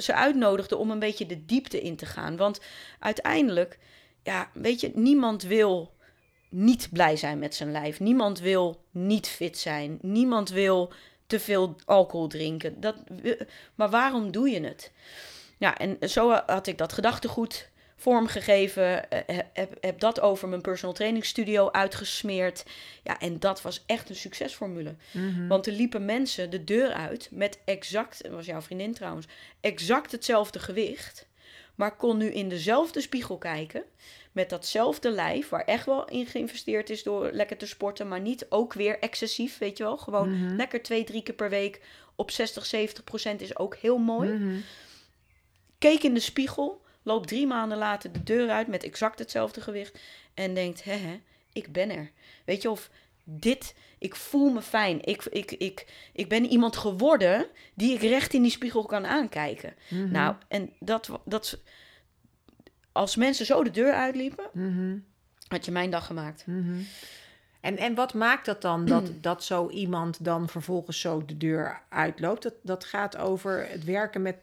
ze 0.00 0.14
uitnodigden 0.14 0.78
om 0.78 0.90
een 0.90 0.98
beetje 0.98 1.26
de 1.26 1.44
diepte 1.44 1.80
in 1.80 1.96
te 1.96 2.06
gaan. 2.06 2.36
Want 2.36 2.60
uiteindelijk, 2.98 3.78
ja, 4.22 4.50
weet 4.52 4.80
je, 4.80 4.90
niemand 4.94 5.42
wil 5.42 5.92
niet 6.50 6.88
blij 6.92 7.16
zijn 7.16 7.38
met 7.38 7.54
zijn 7.54 7.72
lijf. 7.72 8.00
Niemand 8.00 8.40
wil 8.40 8.84
niet 8.90 9.28
fit 9.28 9.58
zijn. 9.58 9.98
Niemand 10.00 10.50
wil 10.50 10.92
te 11.26 11.40
veel 11.40 11.76
alcohol 11.84 12.28
drinken. 12.28 12.80
Dat, 12.80 12.96
maar 13.74 13.90
waarom 13.90 14.30
doe 14.30 14.50
je 14.50 14.60
het? 14.60 14.92
Ja, 15.58 15.78
en 15.78 16.08
zo 16.08 16.30
had 16.46 16.66
ik 16.66 16.78
dat 16.78 16.92
gedachtegoed 16.92 17.68
vormgegeven. 17.96 19.06
Heb, 19.52 19.76
heb 19.80 20.00
dat 20.00 20.20
over 20.20 20.48
mijn 20.48 20.60
personal 20.60 20.94
training 20.94 21.24
studio 21.24 21.70
uitgesmeerd. 21.70 22.64
Ja, 23.02 23.20
en 23.20 23.38
dat 23.38 23.62
was 23.62 23.82
echt 23.86 24.08
een 24.08 24.16
succesformule. 24.16 24.94
Mm 25.10 25.34
-hmm. 25.34 25.48
Want 25.48 25.66
er 25.66 25.72
liepen 25.72 26.04
mensen 26.04 26.50
de 26.50 26.64
deur 26.64 26.92
uit 26.92 27.28
met 27.30 27.58
exact, 27.64 28.22
dat 28.22 28.32
was 28.32 28.46
jouw 28.46 28.60
vriendin 28.60 28.94
trouwens, 28.94 29.26
exact 29.60 30.12
hetzelfde 30.12 30.58
gewicht. 30.58 31.26
Maar 31.74 31.96
kon 31.96 32.16
nu 32.16 32.30
in 32.30 32.48
dezelfde 32.48 33.00
spiegel 33.00 33.38
kijken. 33.38 33.84
Met 34.34 34.50
datzelfde 34.50 35.10
lijf, 35.10 35.48
waar 35.48 35.64
echt 35.64 35.86
wel 35.86 36.08
in 36.08 36.26
geïnvesteerd 36.26 36.90
is 36.90 37.02
door 37.02 37.30
lekker 37.32 37.56
te 37.56 37.66
sporten. 37.66 38.08
Maar 38.08 38.20
niet 38.20 38.46
ook 38.48 38.72
weer 38.72 38.98
excessief, 38.98 39.58
weet 39.58 39.76
je 39.76 39.84
wel. 39.84 39.96
Gewoon 39.96 40.28
Mhm. 40.30 40.38
mm 40.38 40.46
-hmm. 40.46 40.56
lekker 40.56 40.82
twee, 40.82 41.04
drie 41.04 41.22
keer 41.22 41.34
per 41.34 41.50
week 41.50 41.80
op 42.14 42.30
60, 42.30 42.66
70 42.66 43.04
procent 43.04 43.40
is 43.40 43.58
ook 43.58 43.76
heel 43.76 43.98
mooi. 43.98 44.30
Mm 44.30 44.42
-hmm. 44.42 44.62
Keek 45.78 46.02
in 46.02 46.14
de 46.14 46.20
spiegel 46.20 46.82
loopt 47.02 47.28
drie 47.28 47.46
maanden 47.46 47.78
later 47.78 48.12
de 48.12 48.22
deur 48.22 48.50
uit 48.50 48.66
met 48.66 48.84
exact 48.84 49.18
hetzelfde 49.18 49.60
gewicht 49.60 49.98
en 50.34 50.54
denkt, 50.54 50.84
hè, 50.84 50.96
hè, 50.96 51.20
ik 51.52 51.72
ben 51.72 51.90
er. 51.90 52.10
Weet 52.44 52.62
je, 52.62 52.70
of 52.70 52.90
dit, 53.24 53.74
ik 53.98 54.16
voel 54.16 54.50
me 54.50 54.62
fijn. 54.62 55.04
Ik, 55.04 55.24
ik, 55.24 55.52
ik, 55.52 55.86
ik 56.12 56.28
ben 56.28 56.44
iemand 56.46 56.76
geworden 56.76 57.46
die 57.74 57.94
ik 57.94 58.00
recht 58.00 58.34
in 58.34 58.42
die 58.42 58.50
spiegel 58.50 58.86
kan 58.86 59.06
aankijken. 59.06 59.74
Mm 59.88 59.98
-hmm. 59.98 60.10
Nou, 60.10 60.34
en 60.48 60.72
dat, 60.78 61.10
dat, 61.24 61.58
als 62.94 63.16
mensen 63.16 63.46
zo 63.46 63.64
de 63.64 63.70
deur 63.70 63.92
uitliepen, 63.92 64.44
mm 64.52 64.76
-hmm. 64.76 65.04
had 65.48 65.64
je 65.64 65.70
mijn 65.70 65.90
dag 65.90 66.06
gemaakt. 66.06 66.46
Mm 66.46 66.64
-hmm. 66.64 66.86
En, 67.60 67.76
en 67.76 67.94
wat 67.94 68.14
maakt 68.14 68.46
dat 68.46 68.62
dan, 68.62 68.84
dat, 68.84 69.10
dat 69.20 69.44
zo 69.44 69.68
iemand 69.70 70.24
dan 70.24 70.48
vervolgens 70.48 71.00
zo 71.00 71.24
de 71.24 71.36
deur 71.36 71.80
uitloopt? 71.88 72.42
Dat, 72.42 72.54
dat 72.62 72.84
gaat 72.84 73.16
over 73.16 73.66
het 73.70 73.84
werken 73.84 74.22
met 74.22 74.36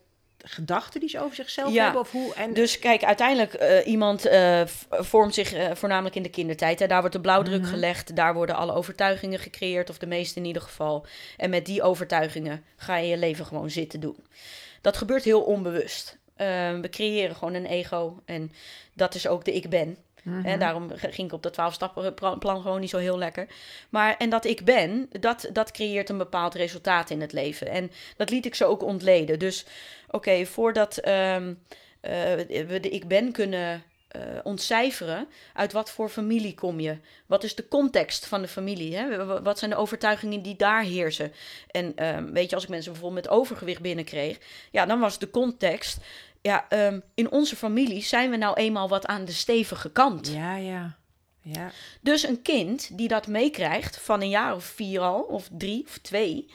gedachten 0.44 1.00
die 1.00 1.10
ze 1.10 1.20
over 1.20 1.36
zichzelf 1.36 1.74
ja. 1.74 1.84
hebben? 1.84 2.02
Of 2.02 2.12
hoe? 2.12 2.34
En... 2.34 2.54
Dus 2.54 2.80
kijk, 2.80 3.04
uiteindelijk 3.04 3.62
uh, 3.62 3.88
iemand 3.88 4.28
uh, 4.28 4.62
vormt 4.90 5.34
zich 5.34 5.54
uh, 5.54 5.72
voornamelijk 5.74 6.16
in 6.16 6.24
de 6.24 6.30
kindertijd. 6.30 6.80
Hè. 6.80 6.88
Daar 6.88 7.00
wordt 7.00 7.16
de 7.16 7.22
blauwdruk 7.22 7.60
Mhm. 7.60 7.66
mm 7.66 7.72
-hmm. 7.74 7.82
gelegd. 7.82 8.16
Daar 8.16 8.34
worden 8.34 8.56
alle 8.56 8.74
overtuigingen 8.74 9.40
gecreëerd, 9.40 9.90
of 9.90 9.98
de 9.98 10.08
meeste 10.08 10.40
in 10.40 10.46
ieder 10.46 10.62
geval. 10.62 11.06
En 11.38 11.50
met 11.50 11.66
die 11.66 11.82
overtuigingen 11.82 12.64
ga 12.76 12.98
je 12.98 13.08
je 13.08 13.18
leven 13.18 13.46
gewoon 13.46 13.70
zitten 13.70 14.00
doen. 14.00 14.26
Dat 14.82 14.98
gebeurt 14.98 15.24
heel 15.24 15.42
onbewust. 15.42 16.18
We 16.82 16.88
creëren 16.90 17.36
gewoon 17.36 17.54
een 17.54 17.66
ego 17.66 18.22
en 18.26 18.52
dat 18.94 19.16
is 19.16 19.28
ook 19.28 19.46
de 19.46 19.54
ik 19.54 19.70
ben. 19.70 19.88
Mhm. 20.24 20.36
Mm 20.36 20.42
-hmm. 20.42 20.46
En 20.46 20.60
daarom 20.60 20.90
ging 20.96 21.28
ik 21.28 21.34
op 21.34 21.44
dat 21.44 21.54
12 21.54 21.74
stappen 21.74 22.14
plan 22.40 22.62
gewoon 22.62 22.80
niet 22.80 22.90
zo 22.90 22.98
heel 22.98 23.18
lekker. 23.18 23.48
Maar 23.90 24.18
en 24.18 24.30
dat 24.30 24.46
ik 24.46 24.66
ben, 24.66 25.10
dat, 25.20 25.50
dat 25.54 25.72
creëert 25.72 26.10
een 26.10 26.18
bepaald 26.18 26.54
resultaat 26.54 27.10
in 27.10 27.22
het 27.22 27.34
leven. 27.34 27.68
En 27.68 27.92
dat 28.18 28.30
liet 28.30 28.46
ik 28.46 28.56
ze 28.56 28.66
ook 28.66 28.84
ontleden. 28.84 29.40
Dus 29.40 29.66
oké, 30.08 30.16
okay, 30.16 30.46
voordat 30.46 31.08
um, 31.08 31.48
uh, 32.02 32.12
we 32.68 32.80
de 32.82 32.90
ik 32.90 33.08
ben 33.08 33.32
kunnen 33.32 33.84
uh, 34.16 34.22
ontcijferen, 34.44 35.28
uit 35.54 35.72
wat 35.72 35.92
voor 35.92 36.10
familie 36.10 36.54
kom 36.54 36.80
je? 36.80 36.98
Wat 37.26 37.44
is 37.44 37.56
de 37.56 37.68
context 37.68 38.26
van 38.26 38.42
de 38.42 38.48
familie? 38.48 38.96
Hè? 38.96 39.26
Wat 39.42 39.60
zijn 39.60 39.72
de 39.72 39.78
overtuigingen 39.78 40.42
die 40.42 40.56
daar 40.56 40.84
heersen? 40.84 41.34
En 41.72 42.16
um, 42.16 42.34
weet 42.34 42.50
je, 42.50 42.56
als 42.56 42.64
ik 42.64 42.70
mensen 42.70 42.92
bijvoorbeeld 42.92 43.24
met 43.24 43.34
overgewicht 43.34 43.82
binnenkreeg, 43.82 44.38
ja, 44.72 44.86
dan 44.86 45.00
was 45.00 45.20
de 45.20 45.30
context 45.30 45.98
ja, 46.42 46.66
um, 46.70 47.04
in 47.14 47.32
onze 47.32 47.56
familie 47.56 48.04
zijn 48.04 48.30
we 48.30 48.38
nou 48.38 48.56
eenmaal 48.56 48.90
wat 48.90 49.06
aan 49.06 49.26
de 49.26 49.32
stevige 49.32 49.92
kant. 49.92 50.28
Ja, 50.28 50.56
ja. 50.56 50.98
ja. 51.42 51.72
Dus 52.02 52.24
een 52.24 52.42
kind 52.42 52.98
die 52.98 53.08
dat 53.08 53.28
meekrijgt 53.28 53.98
van 53.98 54.22
een 54.22 54.30
jaar 54.30 54.56
of 54.56 54.64
vier 54.64 55.00
al, 55.00 55.22
of 55.22 55.50
drie 55.52 55.84
of 55.88 55.98
twee, 55.98 56.52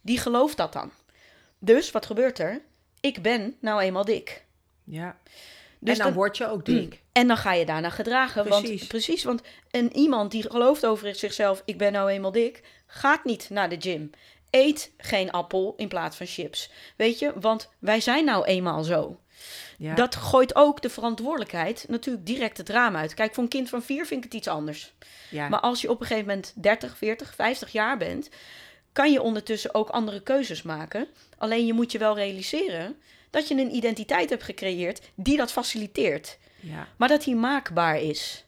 die 0.00 0.18
gelooft 0.18 0.56
dat 0.56 0.72
dan. 0.72 0.90
Dus 1.58 1.90
wat 1.90 2.06
gebeurt 2.06 2.38
er? 2.38 2.62
Ik 3.00 3.22
ben 3.22 3.56
nou 3.60 3.80
eenmaal 3.80 4.04
dik. 4.04 4.44
Ja. 4.84 5.16
Dus 5.78 5.92
en 5.92 5.96
dan, 5.96 6.06
dan- 6.06 6.16
word 6.16 6.36
je 6.36 6.48
ook 6.48 6.64
dik. 6.64 7.00
En 7.12 7.26
dan 7.26 7.36
ga 7.36 7.52
je 7.52 7.66
daarna 7.66 7.90
gedragen. 7.90 8.44
Precies. 8.44 8.78
Want, 8.78 8.88
precies, 8.88 9.24
want 9.24 9.42
een 9.70 9.96
iemand 9.96 10.30
die 10.30 10.50
gelooft 10.50 10.86
over 10.86 11.14
zichzelf, 11.14 11.62
ik 11.64 11.78
ben 11.78 11.92
nou 11.92 12.10
eenmaal 12.10 12.32
dik, 12.32 12.62
gaat 12.86 13.24
niet 13.24 13.50
naar 13.50 13.68
de 13.68 13.76
gym. 13.78 14.10
Eet 14.50 14.92
geen 14.96 15.30
appel 15.30 15.74
in 15.76 15.88
plaats 15.88 16.16
van 16.16 16.26
chips. 16.26 16.70
Weet 16.96 17.18
je, 17.18 17.32
want 17.40 17.68
wij 17.78 18.00
zijn 18.00 18.24
nou 18.24 18.44
eenmaal 18.44 18.82
zo. 18.82 19.20
Ja. 19.78 19.94
Dat 19.94 20.14
gooit 20.16 20.54
ook 20.54 20.82
de 20.82 20.90
verantwoordelijkheid 20.90 21.84
natuurlijk 21.88 22.26
direct 22.26 22.56
het 22.56 22.68
raam 22.68 22.96
uit. 22.96 23.14
Kijk, 23.14 23.34
voor 23.34 23.42
een 23.42 23.48
kind 23.48 23.68
van 23.68 23.82
vier 23.82 24.06
vind 24.06 24.24
ik 24.24 24.32
het 24.32 24.40
iets 24.40 24.48
anders. 24.48 24.92
ja. 25.30 25.48
Maar 25.48 25.60
als 25.60 25.80
je 25.80 25.90
op 25.90 26.00
een 26.00 26.06
gegeven 26.06 26.28
moment 26.28 26.52
30, 26.56 26.96
40, 26.96 27.34
50 27.34 27.72
jaar 27.72 27.96
bent, 27.98 28.28
kan 28.92 29.12
je 29.12 29.22
ondertussen 29.22 29.74
ook 29.74 29.88
andere 29.88 30.22
keuzes 30.22 30.62
maken. 30.62 31.06
Alleen 31.38 31.66
je 31.66 31.72
moet 31.72 31.92
je 31.92 31.98
wel 31.98 32.14
realiseren 32.14 32.96
dat 33.30 33.48
je 33.48 33.54
een 33.54 33.74
identiteit 33.74 34.30
hebt 34.30 34.42
gecreëerd 34.42 35.00
die 35.14 35.36
dat 35.36 35.52
faciliteert. 35.52 36.38
ja. 36.60 36.88
Maar 36.96 37.08
dat 37.08 37.24
die 37.24 37.36
maakbaar 37.36 38.00
is. 38.00 38.44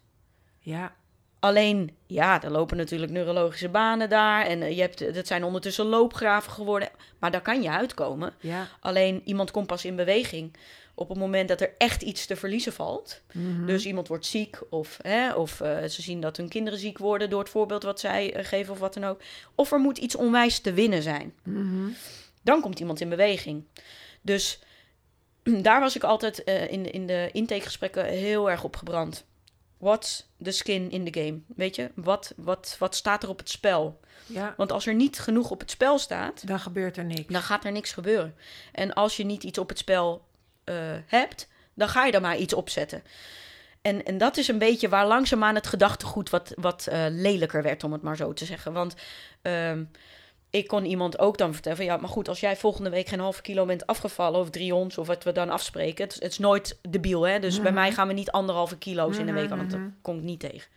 ja. 0.61 0.97
Alleen, 1.41 1.97
ja, 2.07 2.43
er 2.43 2.51
lopen 2.51 2.76
natuurlijk 2.76 3.12
neurologische 3.12 3.68
banen 3.68 4.09
daar. 4.09 4.47
En 4.47 4.62
eh, 4.62 4.74
je 4.76 4.81
hebt, 4.81 5.14
dat 5.14 5.26
zijn 5.26 5.45
ondertussen 5.45 5.85
loopgraven 5.87 6.53
geworden. 6.53 6.89
Maar 7.18 7.31
daar 7.31 7.41
kan 7.43 7.62
je 7.62 7.70
uitkomen. 7.70 8.35
ja. 8.41 8.66
Alleen 8.81 9.22
iemand 9.24 9.51
komt 9.51 9.66
pas 9.66 9.85
in 9.85 9.97
beweging 9.97 10.57
op 10.99 11.09
het 11.09 11.18
moment 11.18 11.49
dat 11.49 11.61
er 11.61 11.74
echt 11.78 12.03
iets 12.03 12.26
te 12.26 12.36
verliezen 12.36 12.72
valt. 12.72 13.22
Mhm. 13.32 13.66
Dus 13.66 13.86
iemand 13.86 14.09
wordt 14.09 14.26
ziek 14.26 14.59
of, 14.70 14.99
hè, 15.03 15.32
of 15.34 15.61
eh, 15.61 15.84
ze 15.84 16.03
zien 16.03 16.20
dat 16.20 16.36
hun 16.36 16.49
kinderen 16.49 16.78
ziek 16.78 16.99
worden 16.99 17.30
door 17.30 17.40
het 17.40 17.49
voorbeeld 17.49 17.82
wat 17.82 18.01
zij 18.01 18.34
eh, 18.34 18.44
geven 18.44 18.72
of 18.72 18.78
wat 18.78 18.94
dan 18.94 19.05
ook. 19.05 19.20
Of 19.55 19.72
er 19.72 19.78
moet 19.78 19.99
iets 19.99 20.14
onwijs 20.16 20.59
te 20.59 20.72
winnen 20.72 21.03
zijn. 21.03 21.34
Mhm. 21.42 21.88
Dan 22.42 22.61
komt 22.61 22.80
iemand 22.80 23.01
in 23.01 23.09
beweging. 23.09 23.64
Dus 24.22 24.59
daar 25.62 25.80
was 25.80 25.96
ik 25.96 26.05
altijd 26.05 26.44
eh, 26.44 26.72
in, 26.72 26.92
in 26.92 27.07
de 27.07 27.28
intakegesprekken 27.32 28.05
heel 28.05 28.51
erg 28.51 28.64
op 28.64 28.76
gebrand. 28.76 29.26
What's 29.78 30.28
the 30.42 30.51
skin 30.51 30.90
in 30.90 31.11
the 31.11 31.20
game? 31.20 31.40
Weet 31.57 31.76
je, 31.76 31.90
wat, 31.94 32.32
wat, 32.36 32.76
wat 32.78 32.94
staat 32.94 33.22
er 33.22 33.28
op 33.28 33.38
het 33.38 33.51
spel? 33.51 34.01
ja. 34.26 34.55
Want 34.57 34.72
als 34.72 34.86
er 34.86 34.94
niet 34.94 35.18
genoeg 35.18 35.51
op 35.51 35.61
het 35.61 35.70
spel 35.70 35.99
staat, 35.99 36.46
Dan 36.46 36.61
gebeurt 36.61 36.96
er 36.96 37.05
niks. 37.05 37.32
dan 37.32 37.42
gaat 37.42 37.64
er 37.64 37.72
niks 37.72 37.92
gebeuren. 37.92 38.34
En 38.72 38.92
als 38.92 39.16
je 39.16 39.24
niet 39.24 39.42
iets 39.42 39.59
op 39.59 39.68
het 39.68 39.78
spel 39.78 40.26
eh, 40.69 40.75
hebt, 41.07 41.49
dan 41.75 41.89
ga 41.89 42.05
je 42.05 42.12
er 42.12 42.21
maar 42.21 42.37
iets 42.37 42.55
opzetten. 42.55 43.03
En, 43.83 44.05
en 44.05 44.19
dat 44.19 44.37
is 44.37 44.49
een 44.49 44.59
beetje 44.59 44.89
waar 44.89 45.07
langzaamaan 45.07 45.55
het 45.55 45.66
gedachtegoed 45.66 46.31
wat, 46.31 46.53
wat 46.57 46.87
eh, 46.87 47.05
lelijker 47.09 47.62
werd, 47.62 47.85
om 47.85 47.93
het 47.93 48.03
maar 48.03 48.16
zo 48.16 48.33
te 48.33 48.45
zeggen. 48.45 48.73
Want 48.73 48.95
ehm, 49.43 49.85
ik 50.51 50.66
kon 50.66 50.85
iemand 50.85 51.19
ook 51.19 51.39
dan 51.39 51.53
vertellen 51.53 51.79
van... 51.79 51.87
ja, 51.87 51.97
maar 51.97 52.09
goed, 52.09 52.29
als 52.29 52.41
jij 52.41 52.57
volgende 52.57 52.91
week 52.91 53.09
geen 53.09 53.21
halve 53.21 53.43
kilo 53.43 53.64
bent 53.64 53.87
afgevallen... 53.87 54.41
of 54.41 54.51
drie 54.51 54.75
ons, 54.75 54.99
of 54.99 55.07
wat 55.07 55.25
we 55.25 55.33
dan 55.33 55.51
afspreken... 55.51 56.05
het, 56.05 56.14
het 56.14 56.33
is 56.33 56.39
nooit 56.39 56.79
debiel, 56.89 57.23
hè? 57.23 57.39
Dus 57.39 57.61
bij 57.61 57.73
mij 57.73 57.93
gaan 57.93 58.09
we 58.09 58.14
niet 58.14 58.31
anderhalve 58.31 58.79
kilo's 58.79 59.19
in 59.19 59.29
een 59.29 59.35
week... 59.35 59.49
want 59.49 59.71
dat 59.71 59.81
kom 60.03 60.16
ik 60.16 60.23
niet 60.23 60.41
tegen. 60.41 60.71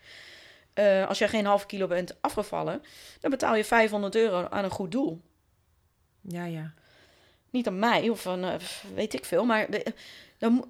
Eh, 0.73 1.07
als 1.07 1.17
jij 1.17 1.27
geen 1.27 1.45
halve 1.45 1.65
kilo 1.65 1.87
bent 1.87 2.21
afgevallen... 2.21 2.81
dan 3.19 3.31
betaal 3.31 3.55
je 3.55 3.63
500 3.63 4.15
euro 4.15 4.47
aan 4.49 4.63
een 4.63 4.69
goed 4.69 4.91
doel. 4.91 5.21
Ja, 6.21 6.45
ja. 6.45 6.73
Niet 7.51 7.67
aan 7.67 7.79
mij 7.79 8.09
of 8.09 8.27
aan 8.27 8.43
eh, 8.43 8.53
weet 8.95 9.13
ik 9.13 9.25
veel. 9.25 9.45
Maar 9.45 9.71
de- 9.71 9.93
dan, 10.37 10.67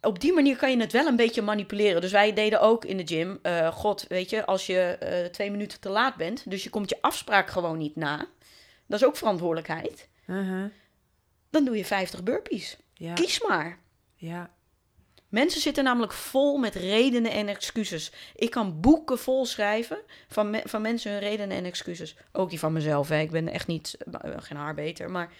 op 0.00 0.20
die 0.20 0.32
manier 0.32 0.56
kan 0.56 0.70
je 0.70 0.76
het 0.80 0.92
wel 0.92 1.06
een 1.06 1.16
beetje 1.16 1.42
manipuleren. 1.42 2.00
Dus 2.00 2.12
wij 2.12 2.32
deden 2.32 2.60
ook 2.60 2.84
in 2.84 2.96
de 2.96 3.06
gym. 3.06 3.38
eh, 3.42 3.72
God, 3.72 4.04
weet 4.08 4.30
je, 4.30 4.46
als 4.46 4.66
je 4.66 4.78
eh, 4.80 5.26
twee 5.30 5.50
minuten 5.50 5.80
te 5.80 5.88
laat 5.88 6.16
bent. 6.16 6.50
Dus 6.50 6.62
je 6.64 6.70
komt 6.70 6.88
je 6.90 6.98
afspraak 7.00 7.50
gewoon 7.50 7.78
niet 7.78 7.96
na. 7.96 8.26
Dat 8.86 9.00
is 9.00 9.06
ook 9.06 9.16
verantwoordelijkheid. 9.16 10.08
Mhm. 10.26 10.66
Dan 11.50 11.64
doe 11.64 11.76
je 11.76 11.84
50 11.84 12.22
burpees. 12.22 12.76
ja. 12.94 13.12
Kies 13.12 13.42
maar. 13.48 13.78
Ja. 14.16 14.50
Mensen 15.28 15.60
zitten 15.60 15.84
namelijk 15.84 16.12
vol 16.12 16.56
met 16.58 16.74
redenen 16.74 17.30
en 17.32 17.48
excuses. 17.48 18.12
Ik 18.36 18.50
kan 18.50 18.80
boeken 18.80 19.18
vol 19.18 19.46
schrijven 19.46 19.98
van, 20.28 20.50
me- 20.50 20.62
van 20.64 20.82
mensen 20.82 21.10
hun 21.12 21.20
redenen 21.20 21.56
en 21.56 21.64
excuses. 21.64 22.16
Ook 22.32 22.50
die 22.50 22.58
van 22.58 22.72
mezelf. 22.72 23.08
Hè. 23.08 23.18
Ik 23.20 23.30
ben 23.30 23.48
echt 23.48 23.66
niet, 23.66 23.96
eh, 24.20 24.30
geen 24.36 24.56
haar 24.56 24.74
beter. 24.74 25.10
Maar 25.10 25.32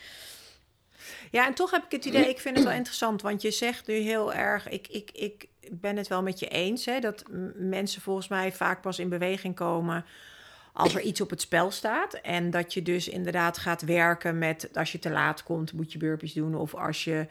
Ja, 1.30 1.46
en 1.46 1.54
toch 1.54 1.70
heb 1.70 1.84
ik 1.84 1.90
het 1.90 2.04
idee, 2.04 2.28
ik 2.28 2.40
vind 2.40 2.56
het 2.56 2.64
wel 2.64 2.76
interessant, 2.82 3.22
want 3.22 3.42
je 3.42 3.50
zegt 3.50 3.86
nu 3.86 3.94
heel 3.94 4.32
erg, 4.32 4.68
ik, 4.68 4.88
ik, 4.88 5.10
ik 5.12 5.48
ben 5.70 5.96
het 5.96 6.08
wel 6.08 6.22
met 6.22 6.38
je 6.38 6.48
eens, 6.48 6.84
hè, 6.84 7.00
dat 7.00 7.24
mensen 7.56 8.02
volgens 8.02 8.28
mij 8.28 8.52
vaak 8.52 8.80
pas 8.80 8.98
in 8.98 9.08
beweging 9.08 9.54
komen 9.54 10.04
als 10.72 10.94
er 10.94 11.00
iets 11.00 11.20
op 11.20 11.30
het 11.30 11.40
spel 11.40 11.70
staat. 11.70 12.14
En 12.14 12.50
dat 12.50 12.74
je 12.74 12.82
dus 12.82 13.08
inderdaad 13.08 13.58
gaat 13.58 13.82
werken 13.82 14.38
met, 14.38 14.68
als 14.74 14.92
je 14.92 14.98
te 14.98 15.10
laat 15.10 15.42
komt, 15.42 15.72
moet 15.72 15.92
je 15.92 15.98
burpees 15.98 16.32
doen. 16.32 16.54
Of 16.54 16.74
als 16.74 17.04
je 17.04 17.26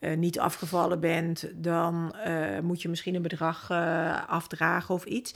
eh, 0.00 0.16
niet 0.16 0.38
afgevallen 0.38 1.00
bent, 1.00 1.50
dan 1.54 2.14
eh, 2.14 2.58
moet 2.58 2.82
je 2.82 2.88
misschien 2.88 3.14
een 3.14 3.22
bedrag 3.22 3.70
eh, 3.70 4.28
afdragen 4.28 4.94
of 4.94 5.04
iets. 5.04 5.34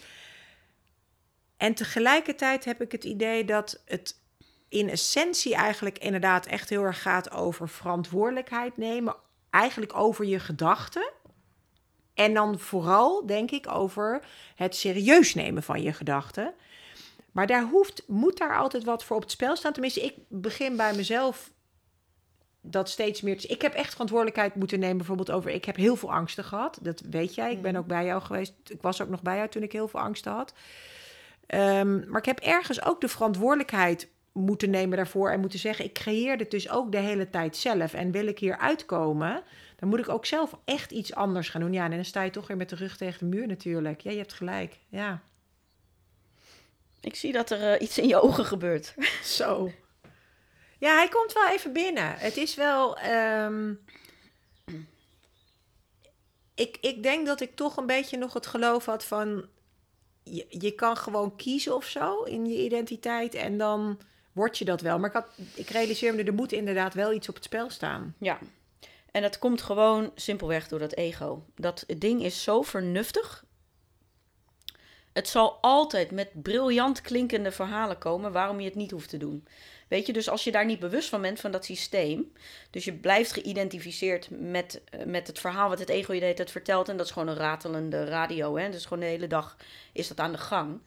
En 1.57 1.75
tegelijkertijd 1.75 2.65
heb 2.65 2.81
ik 2.81 2.93
het 2.93 3.05
idee 3.05 3.45
dat 3.45 3.83
het 3.85 4.23
in 4.69 4.89
essentie 4.91 5.55
eigenlijk 5.55 5.99
inderdaad 5.99 6.47
echt 6.47 6.69
heel 6.69 6.83
erg 6.83 7.03
gaat 7.03 7.31
over 7.31 7.69
verantwoordelijkheid 7.69 8.77
nemen. 8.77 9.17
Eigenlijk 9.51 9.97
over 9.97 10.25
je 10.25 10.39
gedachten. 10.41 11.11
En 12.15 12.35
dan 12.35 12.59
vooral, 12.59 13.27
denk 13.27 13.51
ik, 13.51 13.69
over 13.71 14.25
het 14.55 14.77
serieus 14.77 15.35
nemen 15.35 15.63
van 15.63 15.83
je 15.83 15.93
gedachten. 15.93 16.55
Maar 17.33 17.47
daar 17.47 17.63
hoeft, 17.63 18.03
moet 18.07 18.39
daar 18.39 18.57
altijd 18.59 18.85
wat 18.85 19.05
voor 19.05 19.17
op 19.17 19.23
het 19.23 19.31
spel 19.31 19.57
staan. 19.57 19.73
Tenminste, 19.73 20.01
ik 20.01 20.15
begin 20.29 20.77
bij 20.77 20.95
mezelf 20.95 21.51
dat 22.61 22.89
steeds 22.89 23.21
meer. 23.21 23.39
te- 23.39 23.47
Ik 23.49 23.63
heb 23.63 23.75
echt 23.75 23.91
verantwoordelijkheid 23.93 24.55
moeten 24.55 24.79
nemen, 24.79 24.97
bijvoorbeeld 24.97 25.31
over. 25.31 25.51
Ik 25.51 25.65
heb 25.65 25.77
heel 25.77 25.97
veel 25.97 26.13
angsten 26.13 26.45
gehad. 26.45 26.79
Dat 26.83 27.01
weet 27.11 27.35
jij. 27.35 27.53
Ik 27.53 27.63
ben 27.63 27.77
ook 27.77 27.87
bij 27.87 28.05
jou 28.05 28.23
geweest. 28.23 28.53
Ik 28.67 28.83
was 28.83 29.01
ook 29.03 29.09
nog 29.09 29.23
bij 29.23 29.37
jou 29.37 29.49
toen 29.49 29.63
ik 29.63 29.73
heel 29.73 29.89
veel 29.89 30.01
angsten 30.01 30.33
had. 30.33 30.53
Ehm, 31.47 32.11
maar 32.11 32.19
ik 32.21 32.25
heb 32.27 32.39
ergens 32.41 32.85
ook 32.85 33.01
de 33.01 33.09
verantwoordelijkheid 33.09 34.09
moeten 34.35 34.71
nemen 34.71 34.97
daarvoor 34.97 35.31
en 35.31 35.41
moeten 35.41 35.59
zeggen: 35.59 35.85
ik 35.85 35.93
creëer 35.93 36.37
dit 36.37 36.51
dus 36.51 36.71
ook 36.71 36.93
de 36.93 36.99
hele 36.99 37.31
tijd 37.31 37.57
zelf. 37.57 37.95
En 37.95 38.11
wil 38.11 38.27
ik 38.27 38.39
hier 38.39 38.59
uitkomen, 38.59 39.43
dan 39.77 39.89
moet 39.89 39.99
ik 39.99 40.09
ook 40.09 40.27
zelf 40.27 40.59
echt 40.65 40.91
iets 40.91 41.15
anders 41.15 41.49
gaan 41.49 41.61
doen. 41.61 41.73
Ja, 41.73 41.85
en 41.85 41.91
dan 41.91 42.05
sta 42.05 42.23
je 42.23 42.31
toch 42.31 42.47
weer 42.47 42.57
met 42.57 42.69
de 42.69 42.77
rug 42.77 42.97
tegen 42.97 43.19
de 43.19 43.37
muur 43.37 43.47
natuurlijk. 43.47 44.01
Ja, 44.01 44.11
je 44.11 44.17
hebt 44.17 44.33
gelijk. 44.33 44.79
Ja. 44.89 45.23
ik 47.01 47.15
zie 47.15 47.33
dat 47.33 47.51
er 47.51 47.73
eh, 47.73 47.81
iets 47.81 47.99
in 47.99 48.09
je 48.09 48.21
ogen 48.21 48.45
gebeurt. 48.45 48.95
Zo. 49.39 49.71
Ja, 50.79 50.95
hij 50.95 51.09
komt 51.09 51.33
wel 51.33 51.49
even 51.49 51.73
binnen. 51.73 52.15
Het 52.19 52.37
is 52.37 52.55
wel. 52.55 52.99
ehm, 52.99 53.73
ik, 56.55 56.77
ik 56.81 57.03
denk 57.03 57.27
dat 57.27 57.41
ik 57.41 57.57
toch 57.57 57.77
een 57.77 57.87
beetje 57.87 58.17
nog 58.17 58.33
het 58.33 58.47
geloof 58.47 58.85
had 58.85 59.05
van. 59.05 59.49
Je, 60.23 60.47
je 60.49 60.73
kan 60.73 60.97
gewoon 60.97 61.37
kiezen 61.37 61.75
of 61.75 61.85
zo 61.85 62.23
in 62.23 62.47
je 62.47 62.65
identiteit 62.65 63.35
en 63.35 63.59
dan 63.59 63.99
word 64.35 64.59
je 64.59 64.65
dat 64.65 64.81
wel. 64.81 64.99
Maar 64.99 65.15
ik, 65.15 65.25
ik 65.55 65.69
realiseer 65.69 66.15
me, 66.15 66.25
er 66.25 66.35
moet 66.35 66.53
inderdaad 66.53 66.95
wel 66.95 67.13
iets 67.13 67.29
op 67.29 67.35
het 67.35 67.45
spel 67.45 67.71
staan. 67.71 68.15
Ja. 68.19 68.39
En 69.11 69.23
dat 69.23 69.39
komt 69.39 69.63
gewoon 69.63 70.13
simpelweg 70.15 70.69
door 70.69 70.79
dat 70.79 70.95
ego. 70.95 71.45
Dat 71.57 71.85
ding 71.97 72.23
is 72.23 72.43
zo 72.43 72.63
vernuftig. 72.63 73.45
Het 75.13 75.29
zal 75.29 75.59
altijd 75.61 76.11
met 76.11 76.43
briljant 76.43 77.01
klinkende 77.01 77.53
verhalen 77.53 77.99
komen 77.99 78.33
waarom 78.33 78.61
je 78.61 78.67
het 78.67 78.75
niet 78.75 78.91
hoeft 78.91 79.09
te 79.09 79.17
doen. 79.17 79.47
Weet 79.89 80.07
je, 80.07 80.13
dus 80.13 80.29
als 80.29 80.45
je 80.45 80.53
daar 80.53 80.65
niet 80.65 80.79
bewust 80.79 81.09
van 81.09 81.21
bent, 81.21 81.41
van 81.41 81.51
dat 81.51 81.65
systeem. 81.65 82.33
Dus 82.71 82.85
je 82.85 82.93
blijft 82.93 83.33
geïdentificeerd 83.33 84.29
met, 84.31 84.83
eh, 84.85 85.05
met 85.05 85.27
het 85.27 85.39
verhaal 85.39 85.69
wat 85.69 85.79
het 85.79 85.89
ego 85.89 86.13
je 86.13 86.19
de 86.19 86.25
hele 86.25 86.37
tijd 86.37 86.51
vertelt. 86.51 86.89
En 86.89 86.97
dat 86.97 87.07
is 87.07 87.13
gewoon 87.13 87.29
een 87.29 87.37
ratelende 87.37 88.05
radio. 88.05 88.57
Hè? 88.57 88.71
Dus 88.71 88.85
gewoon 88.85 89.01
de 89.01 89.07
hele 89.07 89.27
dag 89.27 89.57
is 89.93 90.09
dat 90.09 90.21
aan 90.21 90.33
de 90.33 90.39
gang. 90.39 90.81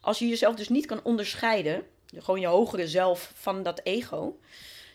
Als 0.00 0.18
je 0.18 0.28
jezelf 0.28 0.54
dus 0.54 0.68
niet 0.68 0.86
kan 0.86 1.00
onderscheiden, 1.02 1.86
gewoon 2.16 2.40
je 2.40 2.46
hogere 2.46 2.88
zelf 2.88 3.32
van 3.34 3.62
dat 3.62 3.80
ego. 3.84 4.38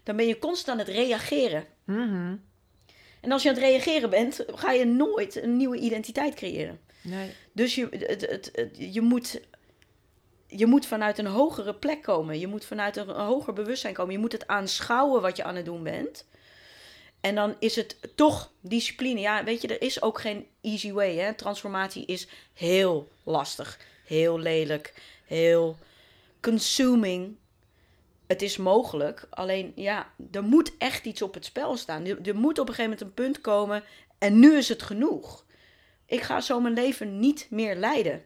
Dan 0.03 0.15
ben 0.15 0.27
je 0.27 0.39
constant 0.39 0.79
aan 0.79 0.85
het 0.85 0.95
reageren. 0.95 1.65
Mhm. 1.83 2.35
En 3.21 3.31
als 3.31 3.43
je 3.43 3.49
aan 3.49 3.55
het 3.55 3.63
reageren 3.63 4.09
bent, 4.09 4.43
ga 4.47 4.71
je 4.71 4.85
nooit 4.85 5.35
een 5.43 5.57
nieuwe 5.57 5.77
identiteit 5.77 6.33
creëren. 6.35 6.79
Nee. 7.01 7.31
Dus 7.51 7.75
je, 7.75 7.87
het, 7.91 8.21
het, 8.29 8.49
het- 8.53 8.75
je, 8.93 9.01
moet, 9.01 9.41
je 10.47 10.65
moet 10.65 10.85
vanuit 10.85 11.17
een 11.17 11.25
hogere 11.25 11.73
plek 11.75 12.01
komen. 12.01 12.39
Je 12.39 12.47
moet 12.47 12.65
vanuit 12.65 12.97
een, 12.97 13.09
een 13.09 13.25
hoger 13.25 13.53
bewustzijn 13.53 13.93
komen. 13.93 14.13
Je 14.13 14.19
moet 14.19 14.31
het 14.31 14.47
aanschouwen 14.47 15.21
wat 15.21 15.37
je 15.37 15.43
aan 15.43 15.55
het 15.55 15.65
doen 15.65 15.83
bent. 15.83 16.25
En 17.21 17.35
dan 17.35 17.55
is 17.59 17.75
het 17.75 17.97
toch 18.15 18.51
discipline. 18.61 19.19
Ja, 19.19 19.43
weet 19.43 19.61
je, 19.61 19.67
er 19.67 19.81
is 19.81 20.01
ook 20.01 20.19
geen 20.21 20.47
easy 20.61 20.91
way. 20.91 21.15
Hè? 21.15 21.33
Transformatie 21.33 22.05
is 22.05 22.27
heel 22.53 23.11
lastig, 23.23 23.79
heel 24.05 24.39
lelijk, 24.39 24.93
heel 25.25 25.77
consuming. 26.47 27.35
Het 28.27 28.41
is 28.41 28.57
mogelijk, 28.57 29.27
alleen 29.29 29.71
ja, 29.75 30.13
er 30.31 30.43
moet 30.43 30.77
echt 30.77 31.05
iets 31.05 31.21
op 31.21 31.33
het 31.33 31.45
spel 31.45 31.77
staan. 31.77 32.05
Er, 32.05 32.27
er 32.27 32.35
moet 32.35 32.59
op 32.59 32.67
een 32.67 32.73
gegeven 32.73 32.83
moment 32.83 33.01
een 33.01 33.23
punt 33.23 33.41
komen 33.41 33.83
en 34.17 34.39
nu 34.39 34.57
is 34.57 34.69
het 34.69 34.81
genoeg. 34.81 35.45
Ik 36.05 36.21
ga 36.21 36.41
zo 36.41 36.59
mijn 36.59 36.73
leven 36.73 37.19
niet 37.19 37.47
meer 37.49 37.75
leiden. 37.75 38.23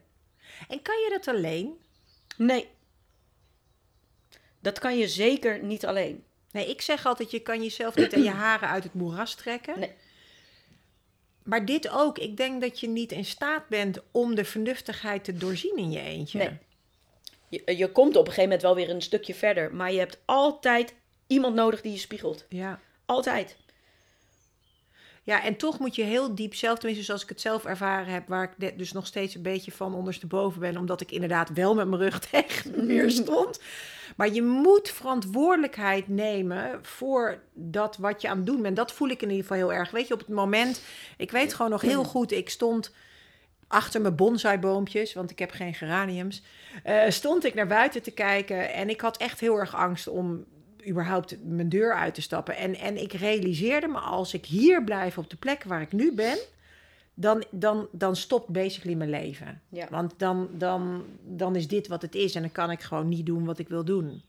En 0.68 0.82
kan 0.82 0.96
je 0.96 1.10
dat 1.10 1.36
alleen? 1.36 1.78
Nee. 2.38 2.68
Dat 4.60 4.80
kan 4.80 4.98
je 4.98 5.08
zeker 5.08 5.64
niet 5.64 5.86
alleen. 5.86 6.24
Nee, 6.52 6.70
ik 6.70 6.82
zeg 6.82 7.06
altijd, 7.06 7.32
je 7.32 7.40
kan 7.40 7.64
jezelf 7.64 7.96
niet 7.96 8.16
aan 8.16 8.24
je 8.24 8.30
haren 8.30 8.70
uit 8.70 8.84
het 8.84 8.94
moeras 8.94 9.36
trekken. 9.36 9.80
Nee. 9.80 9.94
maar 11.44 11.66
dit 11.66 11.90
ook. 11.90 12.18
Ik 12.18 12.38
denk 12.38 12.62
dat 12.62 12.80
je 12.80 12.88
niet 12.88 13.12
in 13.12 13.26
staat 13.26 13.68
bent 13.68 14.00
om 14.12 14.36
de 14.36 14.46
vernuftigheid 14.46 15.24
te 15.24 15.34
doorzien 15.34 15.78
in 15.78 15.92
je 15.92 16.02
eentje. 16.02 16.38
Nee. 16.38 16.60
Je, 17.52 17.78
je 17.78 17.92
komt 17.92 18.16
op 18.16 18.28
een 18.28 18.34
gegeven 18.34 18.44
moment 18.44 18.62
wel 18.62 18.76
weer 18.76 18.90
een 18.90 19.02
stukje 19.02 19.34
verder. 19.34 19.76
Maar 19.76 19.92
je 19.92 20.00
hebt 20.00 20.20
altijd 20.26 20.94
iemand 21.28 21.56
nodig 21.56 21.82
die 21.82 21.92
je 21.92 21.98
spiegelt. 21.98 22.46
Ja. 22.50 22.80
Altijd. 23.06 23.58
Ja, 25.24 25.44
en 25.44 25.56
toch 25.56 25.80
moet 25.80 25.96
je 25.96 26.04
heel 26.04 26.36
diep 26.36 26.56
zelf, 26.56 26.78
tenminste 26.78 27.06
zoals 27.06 27.24
ik 27.24 27.30
het 27.30 27.42
zelf 27.42 27.66
ervaren 27.66 28.14
heb, 28.14 28.28
waar 28.28 28.56
ik 28.58 28.78
dus 28.78 28.92
nog 28.92 29.08
steeds 29.08 29.36
een 29.36 29.42
beetje 29.42 29.72
van 29.72 29.94
ondersteboven 29.94 30.60
ben, 30.60 30.78
omdat 30.78 31.02
ik 31.02 31.12
inderdaad 31.12 31.50
wel 31.50 31.76
met 31.76 31.88
mijn 31.88 32.02
rug 32.02 32.20
tegen 32.30 32.72
de 32.72 32.82
muur 32.82 33.12
stond. 33.12 33.60
Maar 34.16 34.34
je 34.34 34.42
moet 34.42 34.90
verantwoordelijkheid 34.90 36.08
nemen 36.08 36.80
voor 36.82 37.42
dat 37.54 37.98
wat 37.98 38.22
je 38.22 38.30
aan 38.30 38.38
het 38.38 38.46
doen 38.46 38.62
bent. 38.62 38.76
Dat 38.76 38.92
voel 38.92 39.10
ik 39.10 39.22
in 39.22 39.30
ieder 39.30 39.46
geval 39.46 39.58
heel 39.58 39.74
erg. 39.74 39.92
Weet 39.92 40.08
je, 40.08 40.14
op 40.14 40.20
het 40.20 40.28
moment, 40.28 40.82
ik 41.18 41.32
weet 41.32 41.54
gewoon 41.54 41.72
nog 41.72 41.82
heel 41.82 42.04
goed, 42.04 42.32
ik 42.32 42.50
stond 42.50 42.92
achter 43.72 44.02
mijn 44.02 44.16
bonsaiboompjes, 44.16 45.14
want 45.14 45.32
ik 45.32 45.40
heb 45.40 45.52
geen 45.52 45.74
geraniums, 45.74 46.44
eh, 46.84 47.10
stond 47.10 47.46
ik 47.46 47.54
naar 47.54 47.68
buiten 47.68 48.02
te 48.02 48.12
kijken 48.12 48.74
en 48.74 48.90
ik 48.90 49.02
had 49.02 49.18
echt 49.18 49.40
heel 49.40 49.60
erg 49.60 49.76
angst 49.76 50.08
om 50.08 50.46
überhaupt 50.88 51.36
mijn 51.44 51.70
deur 51.70 51.96
uit 51.96 52.14
te 52.14 52.22
stappen. 52.22 52.56
En, 52.56 52.76
en 52.76 53.02
ik 53.02 53.14
realiseerde 53.14 53.88
me, 53.88 53.98
als 54.00 54.34
ik 54.34 54.46
hier 54.46 54.84
blijf 54.84 55.18
op 55.18 55.30
de 55.30 55.36
plek 55.36 55.64
waar 55.64 55.82
ik 55.82 55.92
nu 55.92 56.14
ben, 56.14 56.38
dan, 57.14 57.44
dan, 57.50 57.88
dan 57.92 58.16
stopt 58.16 58.48
basically 58.48 58.96
mijn 58.96 59.10
leven. 59.10 59.62
Ja. 59.70 59.88
Want 59.90 60.14
dan, 60.18 60.50
dan, 60.52 61.06
dan 61.22 61.56
is 61.56 61.68
dit 61.68 61.88
wat 61.88 62.02
het 62.02 62.16
is 62.16 62.36
en 62.36 62.42
dan 62.42 62.52
kan 62.52 62.72
ik 62.72 62.82
gewoon 62.82 63.10
niet 63.10 63.26
doen 63.26 63.46
wat 63.46 63.60
ik 63.60 63.68
wil 63.68 63.86
doen. 63.86 64.22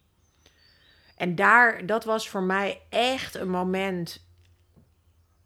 En 1.16 1.34
daar, 1.34 1.86
dat 1.86 2.04
was 2.04 2.28
voor 2.28 2.42
mij 2.42 2.80
echt 2.88 3.34
een 3.34 3.50
moment 3.50 4.24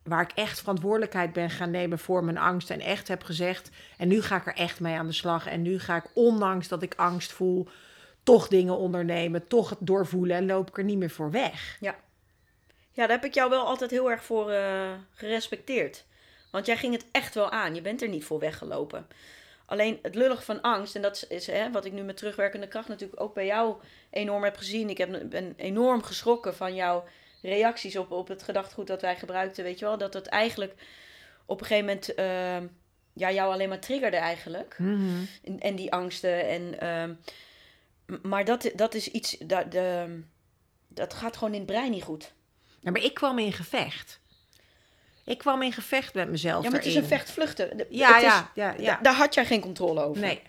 waar 0.07 0.23
ik 0.23 0.33
echt 0.35 0.59
verantwoordelijkheid 0.59 1.33
ben 1.33 1.51
gaan 1.51 1.71
nemen 1.71 1.99
voor 1.99 2.25
mijn 2.25 2.39
angst. 2.39 2.71
En 2.71 2.81
echt 2.81 3.09
heb 3.09 3.23
gezegd, 3.23 3.71
en 3.97 4.09
nu 4.09 4.23
ga 4.23 4.37
ik 4.37 4.47
er 4.47 4.55
echt 4.55 4.81
mee 4.81 4.95
aan 4.95 5.07
de 5.07 5.13
slag. 5.13 5.47
En 5.47 5.63
nu 5.63 5.79
ga 5.79 5.97
ik, 5.97 6.05
ondanks 6.15 6.69
dat 6.69 6.83
ik 6.83 6.95
angst 6.97 7.33
voel, 7.33 7.69
toch 8.23 8.49
dingen 8.49 8.77
ondernemen, 8.77 9.47
toch 9.47 9.71
het 9.71 9.79
doorvoelen 9.81 10.37
en 10.37 10.47
loop 10.47 10.69
ik 10.69 10.79
er 10.79 10.85
niet 10.85 10.99
meer 10.99 11.11
voor 11.11 11.31
weg. 11.31 11.77
Ja, 11.81 13.07
daar 13.07 13.17
heb 13.17 13.25
ik 13.25 13.35
jou 13.35 13.51
wel 13.51 13.67
altijd 13.67 13.91
heel 13.91 14.11
erg 14.11 14.25
voor 14.25 14.51
eh, 14.51 14.91
gerespecteerd. 15.15 16.05
Want 16.51 16.67
jij 16.67 16.77
ging 16.77 16.93
het 16.93 17.05
echt 17.13 17.35
wel 17.35 17.51
aan. 17.51 17.75
Je 17.75 17.81
bent 17.81 18.03
er 18.03 18.09
niet 18.09 18.25
voor 18.25 18.39
weggelopen. 18.39 19.07
Alleen 19.67 19.99
het 20.03 20.15
lullig 20.15 20.45
van 20.45 20.61
angst, 20.61 20.95
en 20.95 21.03
dat 21.03 21.25
is 21.29 21.47
hè, 21.47 21.71
wat 21.71 21.85
ik 21.85 21.93
nu 21.93 22.03
met 22.03 22.17
terugwerkende 22.17 22.69
kracht 22.69 22.89
natuurlijk 22.89 23.21
ook 23.21 23.35
bij 23.35 23.47
jou 23.47 23.77
enorm 24.11 24.43
heb 24.43 24.57
gezien. 24.57 24.91
Ik 24.91 24.99
heb, 24.99 25.31
ben 25.31 25.55
enorm 25.57 26.03
geschrokken 26.03 26.55
van 26.55 26.75
jouw 26.75 27.05
reacties 27.43 27.97
op, 27.97 28.11
op 28.11 28.29
het 28.29 28.43
gedachtgoed 28.43 28.87
dat 28.87 29.01
wij 29.01 29.17
gebruikten. 29.17 29.65
Weet 29.65 29.79
je 29.79 29.85
wel, 29.85 29.99
dat 29.99 30.15
het 30.15 30.27
eigenlijk 30.27 30.75
op 31.47 31.61
een 31.61 31.67
gegeven 31.67 31.87
moment 31.87 32.15
eh, 32.15 32.69
ja, 33.13 33.31
jou 33.33 33.53
alleen 33.53 33.69
maar 33.69 33.79
triggerde 33.81 34.17
eigenlijk. 34.17 34.77
En, 35.45 35.59
en 35.61 35.75
die 35.77 35.93
angsten. 35.93 36.49
En, 36.49 36.81
ehm, 36.81 37.15
maar 38.29 38.45
dat, 38.45 38.71
dat 38.75 38.95
is 38.95 39.09
iets, 39.11 39.37
dat, 39.39 39.73
de, 39.73 40.21
dat 40.89 41.15
gaat 41.15 41.37
gewoon 41.37 41.53
in 41.53 41.59
het 41.61 41.69
brein 41.69 41.91
niet 41.91 42.03
goed. 42.03 42.33
Ja, 42.81 42.91
maar 42.91 43.03
ik 43.03 43.15
kwam 43.15 43.39
in 43.39 43.53
gevecht. 43.53 44.21
Ik 45.25 45.39
kwam 45.39 45.63
in 45.63 45.73
gevecht 45.73 46.15
met 46.15 46.29
mezelf 46.29 46.63
Ja, 46.65 46.71
maar 46.71 46.79
het 46.79 46.89
is 46.89 46.95
een 46.95 47.05
vechtvluchten. 47.05 47.77
De- 47.77 47.87
Ja, 47.91 48.17
is- 48.17 48.23
ja, 48.23 48.51
ja, 48.55 48.75
ja. 48.79 48.95
da- 48.95 49.03
Daar 49.03 49.15
had 49.15 49.35
jij 49.35 49.45
geen 49.47 49.61
controle 49.61 50.03
over. 50.03 50.23
Nee, 50.23 50.43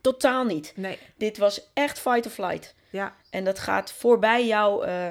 Totaal 0.00 0.44
niet. 0.44 0.72
nee, 0.76 0.98
Dit 1.16 1.38
was 1.38 1.70
echt 1.72 1.98
fight 1.98 2.26
or 2.26 2.32
flight. 2.32 2.74
ja, 2.90 3.16
En 3.30 3.44
dat 3.44 3.58
gaat 3.58 3.92
voorbij 3.92 4.46
jouw 4.46 4.82
eh 4.82 5.08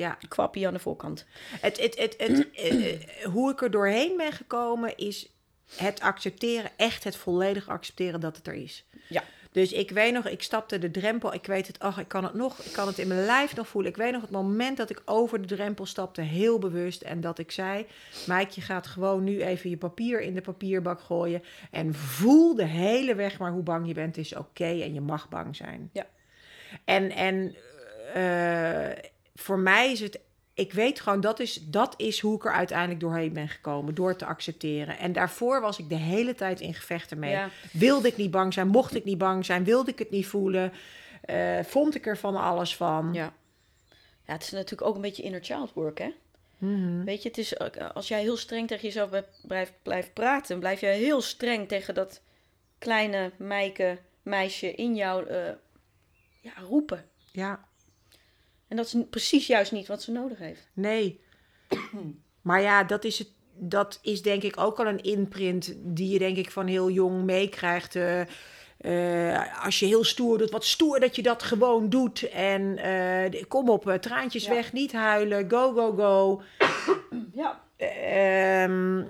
ja. 0.00 0.18
kwappie 0.28 0.66
aan 0.66 0.72
de 0.72 0.78
voorkant. 0.78 1.26
Het, 1.60 1.80
het, 1.80 1.98
het, 1.98 2.14
het, 2.18 2.50
eh, 2.50 2.92
eh, 2.92 3.00
hoe 3.24 3.50
ik 3.50 3.62
er 3.62 3.70
doorheen 3.70 4.16
ben 4.16 4.32
gekomen 4.32 4.96
is 4.96 5.32
het 5.76 6.00
accepteren, 6.00 6.70
echt 6.76 7.04
het 7.04 7.16
volledig 7.16 7.68
accepteren 7.68 8.20
dat 8.20 8.36
het 8.36 8.46
er 8.46 8.54
is. 8.54 8.84
Ja. 9.08 9.22
Dus 9.52 9.72
ik 9.72 9.90
weet 9.90 10.12
nog, 10.12 10.28
ik 10.28 10.42
stapte 10.42 10.78
de 10.78 10.90
drempel, 10.90 11.34
ik 11.34 11.46
weet 11.46 11.66
het, 11.66 11.78
ach, 11.78 11.98
ik 11.98 12.08
kan 12.08 12.24
het 12.24 12.34
nog, 12.34 12.58
ik 12.58 12.72
kan 12.72 12.86
het 12.86 12.98
in 12.98 13.08
mijn 13.08 13.24
lijf 13.24 13.56
nog 13.56 13.68
voelen. 13.68 13.90
Ik 13.90 13.96
weet 13.96 14.12
nog 14.12 14.20
het 14.20 14.30
moment 14.30 14.76
dat 14.76 14.90
ik 14.90 15.02
over 15.04 15.40
de 15.40 15.54
drempel 15.54 15.86
stapte, 15.86 16.20
heel 16.20 16.58
bewust, 16.58 17.02
en 17.02 17.20
dat 17.20 17.38
ik 17.38 17.50
zei, 17.50 17.86
Mike, 18.26 18.52
je 18.54 18.60
gaat 18.60 18.86
gewoon 18.86 19.24
nu 19.24 19.42
even 19.42 19.70
je 19.70 19.76
papier 19.76 20.20
in 20.20 20.34
de 20.34 20.40
papierbak 20.40 21.00
gooien 21.00 21.42
en 21.70 21.94
voel 21.94 22.54
de 22.54 22.64
hele 22.64 23.14
weg 23.14 23.38
maar 23.38 23.50
hoe 23.50 23.62
bang 23.62 23.86
je 23.86 23.94
bent, 23.94 24.16
is 24.16 24.36
oké 24.36 24.64
en 24.64 24.94
je 24.94 25.00
mag 25.00 25.28
bang 25.28 25.56
zijn. 25.56 25.90
Ja. 25.92 26.06
En, 26.84 27.10
en 27.10 27.54
eh, 28.14 29.10
voor 29.40 29.58
mij 29.58 29.92
is 29.92 30.00
het 30.00 30.20
ik 30.54 30.72
weet 30.72 31.00
gewoon, 31.00 31.20
dat 31.20 31.40
is, 31.40 31.54
dat 31.54 31.94
is 31.96 32.20
hoe 32.20 32.36
ik 32.36 32.44
er 32.44 32.52
uiteindelijk 32.52 33.00
doorheen 33.00 33.32
ben 33.32 33.48
gekomen. 33.48 33.94
Door 33.94 34.16
te 34.16 34.24
accepteren. 34.24 34.98
En 34.98 35.12
daarvoor 35.12 35.60
was 35.60 35.78
ik 35.78 35.88
de 35.88 35.96
hele 35.96 36.34
tijd 36.34 36.60
in 36.60 36.74
gevechten 36.74 37.18
mee. 37.18 37.30
Ja. 37.30 37.48
Wilde 37.72 38.08
ik 38.08 38.16
niet 38.16 38.30
bang 38.30 38.52
zijn? 38.52 38.68
Mocht 38.68 38.94
ik 38.94 39.04
niet 39.04 39.18
bang 39.18 39.44
zijn? 39.44 39.64
Wilde 39.64 39.90
ik 39.90 39.98
het 39.98 40.10
niet 40.10 40.26
voelen? 40.26 40.72
Eh, 41.20 41.58
vond 41.62 41.94
ik 41.94 42.06
er 42.06 42.16
van 42.16 42.36
alles 42.36 42.76
van? 42.76 43.10
Ja. 43.12 43.32
Ja, 44.26 44.32
het 44.32 44.42
is 44.42 44.50
natuurlijk 44.50 44.88
ook 44.88 44.94
een 44.94 45.00
beetje 45.00 45.22
inner 45.22 45.44
child 45.44 45.72
work, 45.72 45.98
hè? 45.98 46.14
Mhm. 46.58 47.04
Weet 47.04 47.22
je, 47.22 47.28
het 47.28 47.38
is, 47.38 47.58
als 47.94 48.08
jij 48.08 48.20
heel 48.20 48.36
streng 48.36 48.68
tegen 48.68 48.84
jezelf 48.84 49.10
blijft, 49.46 49.72
blijft 49.82 50.12
praten, 50.12 50.58
blijf 50.58 50.80
jij 50.80 50.98
heel 50.98 51.20
streng 51.20 51.68
tegen 51.68 51.94
dat 51.94 52.20
kleine 52.78 53.32
meike, 53.36 53.98
meisje 54.22 54.74
in 54.74 54.94
jou 54.94 55.26
eh, 55.26 55.52
ja, 56.40 56.52
roepen. 56.68 57.04
ja. 57.32 57.68
En 58.70 58.76
dat 58.76 58.86
is 58.86 58.94
precies 59.10 59.46
juist 59.46 59.72
niet 59.72 59.86
wat 59.86 60.02
ze 60.02 60.12
nodig 60.12 60.38
heeft. 60.38 60.70
Nee. 60.74 61.20
Maar 62.42 62.60
ja, 62.60 62.84
dat 62.84 63.04
is, 63.04 63.18
het, 63.18 63.28
dat 63.54 63.98
is 64.02 64.22
denk 64.22 64.42
ik 64.42 64.58
ook 64.60 64.78
al 64.78 64.86
een 64.86 65.02
imprint 65.02 65.74
die 65.76 66.12
je 66.12 66.18
denk 66.18 66.36
ik 66.36 66.50
van 66.50 66.66
heel 66.66 66.90
jong 66.90 67.24
meekrijgt. 67.24 67.96
eh, 67.96 68.20
eh, 68.78 69.64
als 69.64 69.78
je 69.78 69.86
heel 69.86 70.04
stoer 70.04 70.38
doet, 70.38 70.50
wat 70.50 70.64
stoer 70.64 71.00
dat 71.00 71.16
je 71.16 71.22
dat 71.22 71.42
gewoon 71.42 71.88
doet. 71.88 72.28
En 72.28 72.76
eh, 72.78 73.42
kom 73.48 73.68
op, 73.68 73.96
traantjes 74.00 74.44
Ja. 74.44 74.50
weg, 74.54 74.72
niet 74.72 74.92
huilen, 74.92 75.50
go, 75.50 75.72
go, 75.72 75.92
go. 75.96 76.42
Ja. 77.34 77.60
Ehm, 77.76 79.02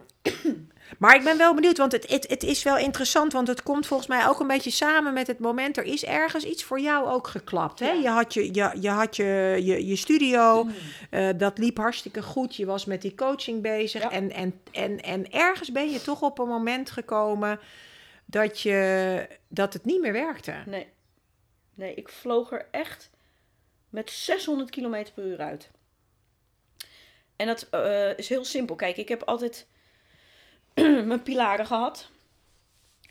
maar 0.98 1.14
ik 1.14 1.24
ben 1.24 1.36
wel 1.38 1.54
benieuwd, 1.54 1.76
want 1.76 1.92
het, 1.92 2.10
het, 2.10 2.28
het 2.28 2.42
is 2.42 2.62
wel 2.62 2.78
interessant, 2.78 3.32
want 3.32 3.48
het 3.48 3.62
komt 3.62 3.86
volgens 3.86 4.08
mij 4.08 4.28
ook 4.28 4.40
een 4.40 4.46
beetje 4.46 4.70
samen 4.70 5.12
met 5.12 5.26
het 5.26 5.38
moment. 5.38 5.76
Er 5.76 5.84
is 5.84 6.04
ergens 6.04 6.44
iets 6.44 6.64
voor 6.64 6.80
jou 6.80 7.08
ook 7.08 7.26
geklapt. 7.26 7.78
Hè? 7.78 7.90
Ja. 7.90 8.00
Je 8.00 8.08
had, 8.08 8.34
je, 8.34 8.54
je, 8.54 8.70
je, 8.80 8.88
had 8.88 9.16
je, 9.16 9.58
je, 9.62 9.86
je 9.86 9.96
studio, 9.96 10.66
eh, 11.10 11.28
dat 11.36 11.58
liep 11.58 11.76
hartstikke 11.76 12.22
goed. 12.22 12.56
Je 12.56 12.66
was 12.66 12.84
met 12.84 13.02
die 13.02 13.14
coaching 13.14 13.62
bezig. 13.62 14.02
Ja. 14.02 14.10
En, 14.10 14.32
en, 14.32 14.60
en, 14.72 15.00
en 15.00 15.32
ergens 15.32 15.72
ben 15.72 15.90
je 15.90 16.02
toch 16.02 16.22
op 16.22 16.38
een 16.38 16.48
moment 16.48 16.90
gekomen 16.90 17.60
dat, 18.24 18.60
je, 18.60 19.26
dat 19.48 19.72
het 19.72 19.84
niet 19.84 20.00
meer 20.00 20.12
werkte. 20.12 20.54
Nee. 20.66 20.88
Nee, 21.74 21.94
ik 21.94 22.08
vloog 22.08 22.52
er 22.52 22.66
echt 22.70 23.10
met 23.88 24.10
600 24.10 24.70
km 24.70 25.04
per 25.14 25.24
uur 25.24 25.38
uit. 25.38 25.70
En 27.36 27.46
dat 27.46 27.68
eh, 27.70 28.18
is 28.18 28.28
heel 28.28 28.44
simpel. 28.44 28.76
Kijk, 28.76 28.96
ik 28.96 29.08
heb 29.08 29.22
altijd 29.22 29.66
mijn 31.10 31.22
pilaren 31.22 31.66
gehad. 31.66 32.10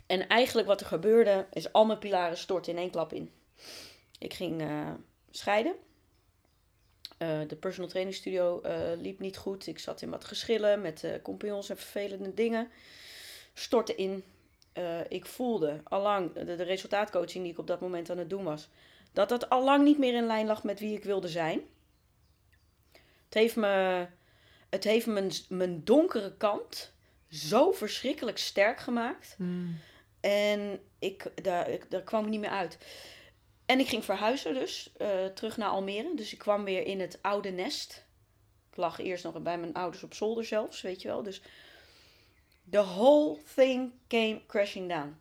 En 0.08 0.28
eigenlijk 0.28 0.68
wat 0.68 0.82
er 0.82 0.88
gebeurde, 0.88 1.48
is 1.54 1.74
al 1.74 1.86
mijn 1.86 2.00
pilaren 2.00 2.38
stortten 2.38 2.74
in 2.74 2.80
één 2.80 2.92
klap 2.92 3.14
in. 3.14 3.32
Ik 4.20 4.34
ging 4.34 4.62
eh, 4.62 4.92
scheiden. 5.32 5.76
Eh, 7.18 7.40
de 7.48 7.56
personal 7.56 7.90
training 7.90 8.16
studio 8.16 8.62
eh, 8.62 8.98
liep 8.98 9.20
niet 9.20 9.38
goed. 9.38 9.68
Ik 9.68 9.80
zat 9.80 10.02
in 10.02 10.10
wat 10.10 10.26
geschillen 10.26 10.82
met 10.82 11.20
compagnons 11.24 11.70
en 11.70 11.78
vervelende 11.78 12.34
dingen. 12.34 12.70
Stortte 13.54 13.96
in. 13.96 14.24
Ik 15.10 15.26
voelde 15.26 15.82
allang 15.84 16.34
de, 16.34 16.56
de 16.56 16.64
resultaatcoaching 16.64 17.44
die 17.44 17.54
ik 17.54 17.60
op 17.60 17.68
dat 17.68 17.80
moment 17.80 18.10
aan 18.10 18.18
het 18.18 18.30
doen 18.30 18.44
was, 18.44 18.70
dat 19.14 19.30
dat 19.30 19.50
allang 19.50 19.84
niet 19.84 19.98
meer 19.98 20.14
in 20.14 20.26
lijn 20.26 20.46
lag 20.46 20.64
met 20.64 20.80
wie 20.80 20.98
ik 20.98 21.04
wilde 21.04 21.28
zijn. 21.28 21.62
Het 23.26 23.34
heeft 23.34 23.56
me, 23.56 24.08
het 24.70 24.84
heeft 24.84 25.06
mijn, 25.06 25.32
mijn 25.50 25.84
donkere 25.84 26.38
kant 26.38 26.94
zo 27.30 27.72
verschrikkelijk 27.72 28.38
sterk 28.38 28.80
gemaakt. 28.80 29.36
En 30.20 30.80
ik, 31.00 31.44
daar, 31.44 31.70
ik, 31.70 31.92
daar 31.92 32.02
kwam 32.02 32.24
ik 32.24 32.30
niet 32.30 32.40
meer 32.40 32.50
uit. 32.50 32.78
En 33.66 33.80
ik 33.80 33.88
ging 33.88 34.06
verhuizen 34.06 34.54
dus, 34.54 34.92
eh, 34.98 35.26
terug 35.26 35.58
naar 35.58 35.70
Almere. 35.70 36.16
Dus 36.16 36.34
ik 36.34 36.40
kwam 36.40 36.64
weer 36.64 36.86
in 36.86 37.00
het 37.00 37.20
oude 37.22 37.50
nest. 37.50 38.06
Ik 38.72 38.78
lag 38.78 39.00
eerst 39.00 39.24
nog 39.24 39.42
bij 39.42 39.58
mijn 39.58 39.74
ouders 39.74 40.04
op 40.04 40.14
zolder 40.14 40.46
zelfs, 40.46 40.82
weet 40.82 41.02
je 41.02 41.08
wel. 41.08 41.24
Dus 41.24 41.42
the 42.70 42.84
whole 42.84 43.38
thing 43.56 43.92
came 44.08 44.42
crashing 44.48 44.90
down. 44.90 45.20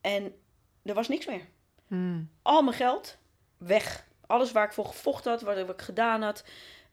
En 0.00 0.34
er 0.82 0.94
was 0.94 1.08
niks 1.08 1.26
meer. 1.26 1.46
Hmm. 1.86 2.30
Al 2.42 2.62
mijn 2.62 2.76
geld, 2.76 3.18
weg. 3.58 4.08
Alles 4.26 4.52
waar 4.52 4.66
ik 4.66 4.72
voor 4.72 4.84
gevochten 4.86 5.30
had, 5.30 5.42
wat 5.42 5.56
ik 5.56 5.80
gedaan 5.80 6.22
had, 6.22 6.44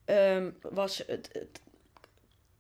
ehm, 0.06 0.52
was 0.62 0.98
het, 0.98 1.30
het 1.32 1.62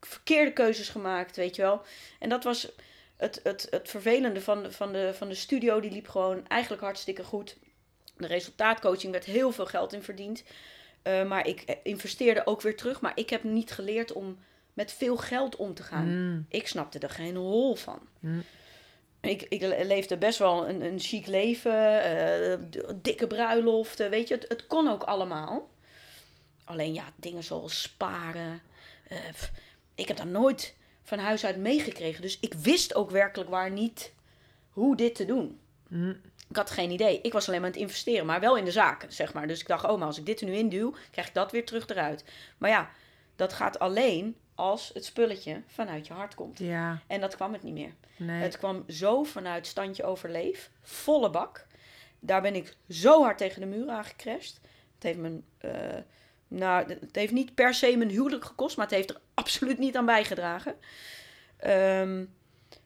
verkeerde 0.07 0.53
keuzes 0.53 0.89
gemaakt, 0.89 1.35
weet 1.35 1.55
je 1.55 1.61
wel. 1.61 1.81
En 2.19 2.29
dat 2.29 2.43
was 2.43 2.71
het, 3.15 3.39
het, 3.43 3.67
het 3.69 3.89
vervelende 3.89 4.41
van 4.41 4.63
de, 4.63 4.71
van, 4.71 4.91
de, 4.91 5.13
van 5.13 5.27
de 5.27 5.35
studio. 5.35 5.79
Die 5.79 5.91
liep 5.91 6.07
gewoon 6.07 6.47
eigenlijk 6.47 6.81
hartstikke 6.81 7.23
goed. 7.23 7.57
De 8.17 8.27
resultaatcoaching 8.27 9.11
werd 9.11 9.25
heel 9.25 9.51
veel 9.51 9.65
geld 9.65 9.93
in 9.93 10.01
verdiend. 10.01 10.43
Eh, 11.01 11.23
maar 11.23 11.47
ik 11.47 11.77
investeerde 11.83 12.45
ook 12.45 12.61
weer 12.61 12.77
terug. 12.77 13.01
Maar 13.01 13.11
ik 13.15 13.29
heb 13.29 13.43
niet 13.43 13.71
geleerd 13.71 14.13
om 14.13 14.37
met 14.73 14.91
veel 14.91 15.17
geld 15.17 15.55
om 15.55 15.73
te 15.73 15.83
gaan. 15.83 16.07
Mm. 16.07 16.45
Ik 16.49 16.67
snapte 16.67 16.99
er 16.99 17.09
geen 17.09 17.35
hol 17.35 17.75
van. 17.75 17.99
Mm. 18.19 18.43
Ik, 19.21 19.41
ik 19.49 19.61
leefde 19.61 20.17
best 20.17 20.39
wel 20.39 20.69
een, 20.69 20.81
een 20.81 20.99
chic 20.99 21.27
leven, 21.27 22.03
eh, 22.03 22.57
dikke 22.95 23.27
bruiloften, 23.27 24.09
weet 24.09 24.27
je, 24.27 24.33
het, 24.33 24.45
het 24.47 24.67
kon 24.67 24.87
ook 24.89 25.03
allemaal. 25.03 25.69
Alleen 26.63 26.93
ja, 26.93 27.03
dingen 27.15 27.43
zoals 27.43 27.81
sparen. 27.81 28.61
eh, 29.07 29.17
ik 29.97 30.07
heb 30.07 30.17
dat 30.17 30.25
nooit 30.25 30.75
van 31.03 31.19
huis 31.19 31.45
uit 31.45 31.57
meegekregen. 31.57 32.21
Dus 32.21 32.39
ik 32.39 32.53
wist 32.53 32.95
ook 32.95 33.11
werkelijk 33.11 33.49
waar 33.49 33.71
niet 33.71 34.13
hoe 34.69 34.95
dit 34.95 35.15
te 35.15 35.25
doen. 35.25 35.59
Mm. 35.87 36.21
Ik 36.49 36.55
had 36.55 36.69
geen 36.69 36.91
idee. 36.91 37.21
Ik 37.21 37.33
was 37.33 37.47
alleen 37.47 37.59
maar 37.61 37.69
aan 37.69 37.75
het 37.75 37.83
investeren, 37.83 38.25
maar 38.25 38.39
wel 38.39 38.57
in 38.57 38.65
de 38.65 38.71
zaken, 38.71 39.13
zeg 39.13 39.33
maar. 39.33 39.47
Dus 39.47 39.59
ik 39.59 39.67
dacht, 39.67 39.85
oh, 39.85 39.97
maar 39.97 40.07
als 40.07 40.17
ik 40.17 40.25
dit 40.25 40.41
er 40.41 40.47
nu 40.47 40.53
in 40.53 40.69
duw, 40.69 40.93
krijg 41.11 41.27
ik 41.27 41.33
dat 41.33 41.51
weer 41.51 41.65
terug 41.65 41.87
eruit. 41.87 42.23
Maar 42.57 42.69
ja, 42.69 42.89
dat 43.35 43.53
gaat 43.53 43.79
alleen 43.79 44.35
als 44.55 44.91
het 44.93 45.05
spulletje 45.05 45.61
vanuit 45.67 46.07
je 46.07 46.13
hart 46.13 46.35
komt. 46.35 46.59
Ja, 46.59 47.01
En 47.07 47.21
dat 47.21 47.35
kwam 47.35 47.53
het 47.53 47.63
niet 47.63 47.73
meer. 47.73 47.93
nee. 48.17 48.41
Het 48.41 48.57
kwam 48.57 48.83
zo 48.87 49.23
vanuit 49.23 49.67
standje 49.67 50.03
overleef, 50.03 50.71
volle 50.81 51.29
bak. 51.29 51.65
Daar 52.19 52.41
ben 52.41 52.55
ik 52.55 52.75
zo 52.89 53.23
hard 53.23 53.37
tegen 53.37 53.61
de 53.61 53.67
muur 53.67 53.89
aangecrashed. 53.89 54.59
Het 54.95 55.03
heeft 55.03 55.17
me, 55.17 55.39
eh, 55.57 55.97
nou, 56.47 56.87
het 56.87 57.15
heeft 57.15 57.33
niet 57.33 57.55
per 57.55 57.73
se 57.73 57.97
mijn 57.97 58.09
huwelijk 58.09 58.45
gekost, 58.45 58.77
maar 58.77 58.85
het 58.85 58.95
heeft 58.95 59.09
er 59.09 59.19
absoluut 59.33 59.77
niet 59.77 59.95
aan 59.95 60.05
bijgedragen. 60.05 60.75
Ehm, 61.57 62.25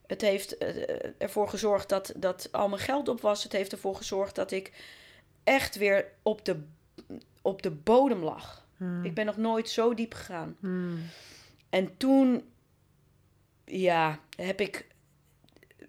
het 0.07 0.21
heeft 0.21 0.57
eh, 0.57 1.11
ervoor 1.17 1.49
gezorgd 1.49 1.89
dat, 1.89 2.13
dat 2.15 2.49
al 2.51 2.69
mijn 2.69 2.81
geld 2.81 3.07
op 3.07 3.21
was. 3.21 3.43
Het 3.43 3.51
heeft 3.51 3.71
ervoor 3.71 3.95
gezorgd 3.95 4.35
dat 4.35 4.51
ik 4.51 4.71
echt 5.43 5.75
weer 5.75 6.05
op 6.21 6.45
de, 6.45 6.63
op 7.41 7.61
de 7.61 7.71
bodem 7.71 8.23
lag. 8.23 8.65
Mm. 8.77 9.05
Ik 9.05 9.13
ben 9.13 9.25
nog 9.25 9.37
nooit 9.37 9.69
zo 9.69 9.93
diep 9.93 10.13
gegaan. 10.13 10.57
Mm. 10.59 10.99
En 11.69 11.97
toen, 11.97 12.51
ja, 13.65 14.19
heb 14.35 14.61
ik, 14.61 14.87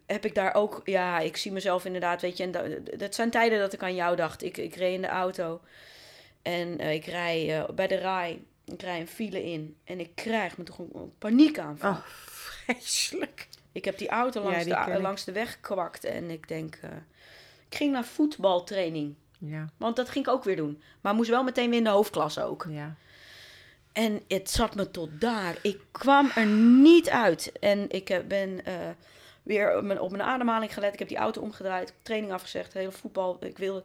heb 0.06 0.24
ik 0.24 0.34
daar 0.34 0.54
ook, 0.54 0.80
ja, 0.84 1.18
ik 1.18 1.36
zie 1.36 1.52
mezelf 1.52 1.84
inderdaad, 1.84 2.20
weet 2.20 2.36
je, 2.36 2.42
en 2.42 2.50
dat, 2.50 2.98
dat 2.98 3.14
zijn 3.14 3.30
tijden 3.30 3.58
dat 3.58 3.72
ik 3.72 3.82
aan 3.82 3.94
jou 3.94 4.16
dacht. 4.16 4.42
Ik, 4.42 4.56
ik 4.56 4.74
reed 4.74 4.94
in 4.94 5.02
de 5.02 5.08
auto 5.08 5.60
en 6.42 6.78
eh, 6.78 6.92
ik 6.92 7.04
rij 7.04 7.60
eh, 7.60 7.68
bij 7.74 7.86
de 7.86 7.94
rij, 7.94 8.42
ik 8.64 8.82
rij 8.82 9.00
een 9.00 9.08
file 9.08 9.44
in 9.44 9.76
en 9.84 10.00
ik 10.00 10.10
krijg 10.14 10.58
me 10.58 10.64
toch 10.64 10.78
een, 10.78 10.90
een 10.94 11.12
paniekaanval. 11.18 11.90
Oh, 11.90 12.06
vreselijk. 12.26 13.48
Ik 13.72 13.84
heb 13.84 13.98
die 13.98 14.08
auto 14.08 14.42
Ja, 14.42 14.50
langs, 14.50 14.64
die 14.64 14.94
de, 14.94 15.00
langs 15.00 15.24
de 15.24 15.32
weg 15.32 15.52
gekwakt 15.52 16.04
en 16.04 16.30
ik 16.30 16.48
denk, 16.48 16.78
eh, 16.82 16.90
ik 17.68 17.76
ging 17.76 17.92
naar 17.92 18.04
voetbaltraining. 18.04 19.14
Ja, 19.38 19.70
Want 19.76 19.96
dat 19.96 20.08
ging 20.08 20.26
ik 20.26 20.32
ook 20.32 20.44
weer 20.44 20.56
doen. 20.56 20.82
Maar 21.00 21.14
moest 21.14 21.30
wel 21.30 21.42
meteen 21.44 21.68
weer 21.68 21.78
in 21.78 21.84
de 21.84 21.90
hoofdklasse 21.90 22.42
ook. 22.42 22.66
ja. 22.70 22.94
En 23.92 24.22
het 24.28 24.50
zat 24.50 24.74
me 24.74 24.90
tot 24.90 25.20
daar. 25.20 25.56
Ik 25.62 25.80
kwam 25.90 26.30
er 26.34 26.46
niet 26.46 27.10
uit. 27.10 27.52
En 27.60 27.90
ik 27.90 28.22
ben 28.28 28.60
weer 29.42 29.76
op 29.76 29.84
mijn, 29.84 30.00
op 30.00 30.10
mijn 30.10 30.22
ademhaling 30.22 30.74
gelet. 30.74 30.92
Ik 30.92 30.98
heb 30.98 31.08
die 31.08 31.16
auto 31.16 31.40
omgedraaid. 31.40 31.94
Training 32.02 32.32
afgezegd. 32.32 32.72
Hele 32.72 32.92
voetbal. 32.92 33.36
Ik 33.40 33.58
wilde... 33.58 33.82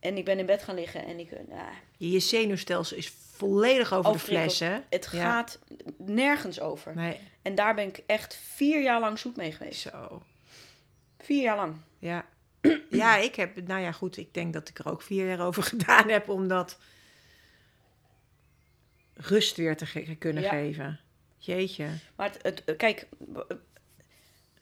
En 0.00 0.16
ik 0.16 0.24
ben 0.24 0.38
in 0.38 0.46
bed 0.46 0.62
gaan 0.62 0.74
liggen. 0.74 1.04
En 1.06 1.18
ik... 1.18 1.30
eh, 1.30 1.38
nou, 1.48 1.68
Je 1.96 2.18
zenuwstelsel 2.20 2.96
is 2.96 3.08
volledig 3.36 3.92
over 3.92 4.12
de 4.12 4.18
fles, 4.18 4.58
hè? 4.58 4.78
het 4.90 5.08
Ja. 5.12 5.20
gaat 5.20 5.58
nergens 5.96 6.60
over. 6.60 6.94
Nee, 6.94 7.20
En 7.42 7.54
daar 7.54 7.74
ben 7.74 7.86
ik 7.88 8.02
echt 8.06 8.34
vier 8.34 8.82
jaar 8.82 9.00
lang 9.00 9.18
zoet 9.18 9.36
mee 9.36 9.52
geweest. 9.52 9.80
zo. 9.80 10.22
Vier 11.18 11.42
jaar 11.42 11.56
lang. 11.56 11.76
Ja. 11.98 12.26
ja, 12.90 13.16
ik 13.16 13.34
heb, 13.34 13.66
nou 13.66 13.80
ja, 13.80 13.92
goed, 13.92 14.16
ik 14.16 14.34
denk 14.34 14.52
dat 14.52 14.68
ik 14.68 14.78
er 14.78 14.90
ook 14.90 15.02
vier 15.02 15.26
jaar 15.28 15.40
over 15.46 15.62
gedaan 15.72 16.08
heb 16.08 16.28
om 16.28 16.48
dat 16.48 16.78
rust 19.14 19.56
weer 19.56 19.76
te 19.76 19.86
ge- 19.86 20.16
kunnen 20.18 20.42
Ja. 20.42 20.48
geven. 20.50 21.00
Jeetje. 21.38 21.86
Maar 22.16 22.30
het, 22.42 22.62
het, 22.64 22.76
kijk, 22.76 23.08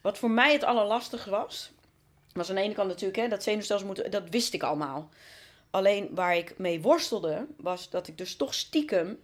wat 0.01 0.17
voor 0.17 0.31
mij 0.31 0.53
het 0.53 0.63
allerlastigste 0.63 1.29
was, 1.29 1.71
was 2.37 2.49
aan 2.49 2.55
de 2.55 2.61
ene 2.61 2.73
kant 2.73 2.87
natuurlijk, 2.87 3.19
hè, 3.19 3.27
dat 3.27 3.43
zenuwstelsel 3.43 3.87
moeten, 3.87 4.11
dat 4.11 4.29
wist 4.29 4.53
ik 4.53 4.63
allemaal. 4.63 5.09
Alleen 5.71 6.09
waar 6.11 6.35
ik 6.37 6.57
mee 6.57 6.81
worstelde, 6.81 7.45
was 7.57 7.89
dat 7.89 8.07
ik 8.07 8.17
dus 8.17 8.35
toch 8.35 8.53
stiekem 8.53 9.19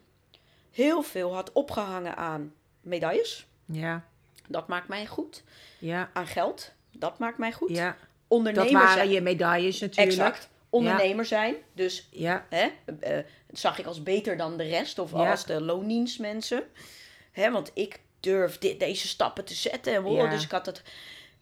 heel 0.72 1.02
veel 1.04 1.34
had 1.34 1.52
opgehangen 1.52 2.16
aan 2.18 2.54
medailles. 2.82 3.46
Ja, 3.66 4.06
Dat 4.48 4.68
maakt 4.68 4.88
mij 4.88 5.06
goed. 5.08 5.44
ja, 5.80 6.10
Aan 6.14 6.28
geld. 6.28 6.72
Dat 6.92 7.18
maakt 7.20 7.38
mij 7.38 7.52
goed. 7.52 7.70
ja. 7.70 7.98
Ondernemer 8.28 8.72
Dat 8.72 8.82
waren 8.82 8.94
zijn. 8.98 9.10
je 9.10 9.22
medailles 9.22 9.80
natuurlijk. 9.80 10.18
Exact. 10.18 10.50
Ondernemer 10.70 11.26
zijn. 11.26 11.56
Dus 11.74 12.08
Ja, 12.12 12.46
hè, 12.50 12.68
eh, 13.00 13.16
dat 13.48 13.60
zag 13.60 13.80
ik 13.80 13.86
als 13.86 14.04
beter 14.04 14.38
dan 14.38 14.58
de 14.58 14.64
rest 14.64 15.00
of 15.00 15.12
Ja. 15.12 15.32
als 15.32 15.46
de 15.46 15.62
loondienstmensen. 15.62 16.64
Hè, 17.32 17.52
want 17.52 17.72
ik 17.74 18.00
durf 18.20 18.58
dit, 18.58 18.80
deze 18.80 19.08
stappen 19.08 19.46
te 19.46 19.54
zetten. 19.54 19.94
En 19.94 20.12
Ja. 20.12 20.30
Dus 20.30 20.44
ik 20.44 20.52
had 20.52 20.66
het. 20.66 20.82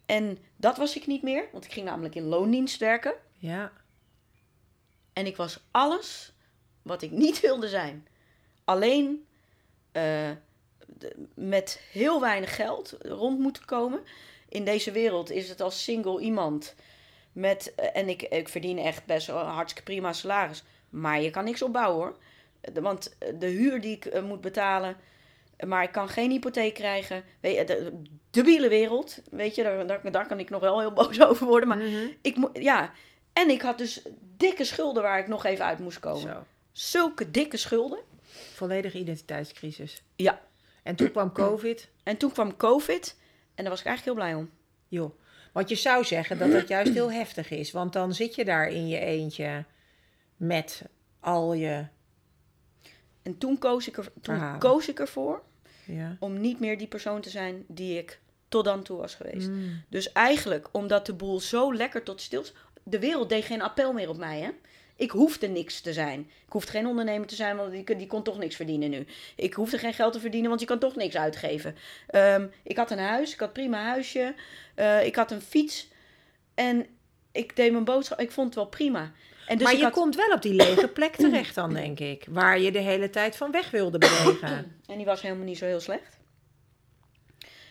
En 0.06 0.38
dat 0.56 0.76
was 0.76 0.96
ik 0.96 1.06
niet 1.06 1.22
meer, 1.22 1.48
want 1.52 1.64
ik 1.64 1.72
ging 1.72 1.86
namelijk 1.86 2.14
in 2.14 2.24
loondienst 2.24 2.78
werken. 2.78 3.14
ja. 3.38 3.72
En 5.12 5.26
ik 5.26 5.36
was 5.36 5.60
alles 5.70 6.32
wat 6.82 7.02
ik 7.02 7.10
niet 7.10 7.40
wilde 7.40 7.68
zijn. 7.68 8.06
Alleen 8.64 9.26
eh, 9.92 10.30
de- 10.86 11.26
met 11.34 11.80
heel 11.92 12.20
weinig 12.20 12.56
geld 12.56 12.96
rond 13.00 13.38
moeten 13.38 13.64
komen. 13.64 14.00
In 14.48 14.64
deze 14.64 14.90
wereld 14.92 15.30
is 15.30 15.48
het 15.48 15.60
als 15.60 15.84
single 15.84 16.20
iemand 16.20 16.74
met. 17.32 17.74
eh, 17.74 17.96
en 17.96 18.08
ik, 18.08 18.22
ik 18.22 18.48
verdien 18.48 18.78
echt 18.78 19.04
best 19.06 19.26
wel 19.26 19.40
een 19.40 19.46
hartstikke 19.46 19.90
prima 19.90 20.12
salaris. 20.12 20.62
Maar 20.90 21.20
je 21.20 21.30
kan 21.30 21.44
niks 21.44 21.62
opbouwen 21.62 21.96
hoor. 22.04 22.16
De- 22.72 22.80
Want 22.80 23.16
de 23.38 23.46
huur 23.46 23.80
die 23.80 23.96
ik 23.96 24.04
eh, 24.06 24.22
moet 24.22 24.40
betalen. 24.40 24.96
Maar 25.66 25.82
ik 25.82 25.92
kan 25.92 26.08
geen 26.08 26.30
hypotheek 26.30 26.74
krijgen. 26.74 27.24
Weet 27.40 27.56
je, 27.56 27.64
de 27.64 28.02
debiele 28.30 28.68
wereld. 28.68 29.22
Weet 29.30 29.54
je, 29.54 29.62
daar, 29.62 29.86
daar, 29.86 30.10
daar 30.12 30.26
kan 30.26 30.38
ik 30.38 30.50
nog 30.50 30.60
wel 30.60 30.80
heel 30.80 30.92
boos 30.92 31.20
over 31.28 31.46
worden. 31.46 31.68
Maar 31.68 31.78
Mhm. 31.78 32.06
ik 32.22 32.36
moet, 32.36 32.58
ja. 32.58 32.92
En 33.32 33.50
ik 33.50 33.62
had 33.62 33.78
dus 33.78 34.02
dikke 34.36 34.64
schulden 34.64 35.02
waar 35.02 35.18
ik 35.18 35.28
nog 35.28 35.44
even 35.44 35.64
uit 35.64 35.78
moest 35.78 35.98
komen. 36.00 36.20
Zo. 36.20 36.44
Zulke 36.72 37.30
dikke 37.30 37.56
schulden. 37.56 37.98
Volledige 38.52 38.98
identiteitscrisis. 38.98 40.02
Ja. 40.16 40.40
En 40.82 40.94
toen 40.96 41.10
kwam 41.10 41.32
COVID. 41.32 41.88
En 42.02 42.16
toen 42.16 42.32
kwam 42.32 42.56
COVID. 42.56 43.16
En 43.54 43.62
daar 43.64 43.70
was 43.72 43.80
ik 43.80 43.86
eigenlijk 43.86 44.18
heel 44.18 44.26
blij 44.26 44.34
om. 44.40 44.50
Joh. 44.88 45.18
Want 45.52 45.68
je 45.68 45.74
zou 45.74 46.04
zeggen 46.04 46.38
dat 46.38 46.52
dat 46.52 46.68
juist 46.68 46.92
heel 46.92 47.12
heftig 47.12 47.50
is. 47.50 47.70
Want 47.70 47.92
dan 47.92 48.14
zit 48.14 48.34
je 48.34 48.44
daar 48.44 48.68
in 48.68 48.88
je 48.88 48.98
eentje 48.98 49.64
met 50.36 50.82
al 51.20 51.52
je... 51.52 51.86
En 53.22 53.38
toen 53.38 53.58
koos 53.58 53.88
ik, 53.88 53.96
er, 53.96 54.12
toen 54.20 54.58
koos 54.58 54.88
ik 54.88 55.00
ervoor 55.00 55.42
Ja. 55.84 56.16
om 56.20 56.40
niet 56.40 56.60
meer 56.60 56.78
die 56.78 56.86
persoon 56.86 57.20
te 57.20 57.30
zijn 57.30 57.64
die 57.68 57.98
ik 57.98 58.20
tot 58.48 58.64
dan 58.64 58.82
toe 58.82 58.96
was 58.98 59.14
geweest. 59.14 59.48
Mm. 59.48 59.82
Dus 59.88 60.12
eigenlijk, 60.12 60.68
omdat 60.72 61.06
de 61.06 61.14
boel 61.14 61.40
zo 61.40 61.74
lekker 61.74 62.02
tot 62.02 62.20
stil... 62.20 62.44
De 62.82 62.98
wereld 62.98 63.28
deed 63.28 63.44
geen 63.44 63.62
appel 63.62 63.92
meer 63.92 64.08
op 64.08 64.16
mij, 64.16 64.40
hè. 64.40 64.50
Ik 64.96 65.10
hoefde 65.10 65.48
niks 65.48 65.80
te 65.80 65.92
zijn. 65.92 66.20
Ik 66.20 66.52
hoefde 66.52 66.70
geen 66.70 66.86
ondernemer 66.86 67.26
te 67.26 67.34
zijn, 67.34 67.56
want 67.56 67.72
die, 67.72 67.96
die 67.96 68.06
kon 68.06 68.22
toch 68.22 68.38
niks 68.38 68.56
verdienen 68.56 68.90
nu. 68.90 69.06
Ik 69.36 69.54
hoefde 69.54 69.78
geen 69.78 69.94
geld 69.94 70.12
te 70.12 70.20
verdienen, 70.20 70.48
want 70.48 70.60
je 70.60 70.66
kan 70.66 70.78
toch 70.78 70.96
niks 70.96 71.16
uitgeven. 71.16 71.76
Ehm, 72.06 72.46
ik 72.62 72.76
had 72.76 72.90
een 72.90 72.98
huis, 72.98 73.32
ik 73.32 73.38
had 73.38 73.48
een 73.48 73.54
prima 73.54 73.82
huisje. 73.84 74.34
eh, 74.74 75.06
ik 75.06 75.16
had 75.16 75.30
een 75.30 75.40
fiets. 75.40 75.88
En 76.54 76.86
ik 77.32 77.56
deed 77.56 77.72
mijn 77.72 77.84
boodschap. 77.84 78.20
Ik 78.20 78.30
vond 78.30 78.46
het 78.46 78.56
wel 78.56 78.66
prima. 78.66 79.12
En 79.52 79.58
dus 79.58 79.66
maar 79.66 79.76
je 79.76 79.82
had- 79.82 79.92
komt 79.92 80.16
wel 80.16 80.32
op 80.32 80.42
die 80.42 80.54
lege 80.54 80.88
plek 80.88 81.16
terecht 81.26 81.54
dan, 81.54 81.72
denk 81.74 82.00
ik. 82.00 82.24
Waar 82.30 82.58
je 82.60 82.72
de 82.72 82.78
hele 82.78 83.10
tijd 83.10 83.36
van 83.36 83.50
weg 83.50 83.70
wilde 83.70 83.98
bewegen. 83.98 84.76
En 84.86 84.96
die 84.96 85.06
was 85.06 85.22
helemaal 85.22 85.44
niet 85.44 85.58
zo 85.58 85.64
heel 85.64 85.80
slecht. 85.80 86.18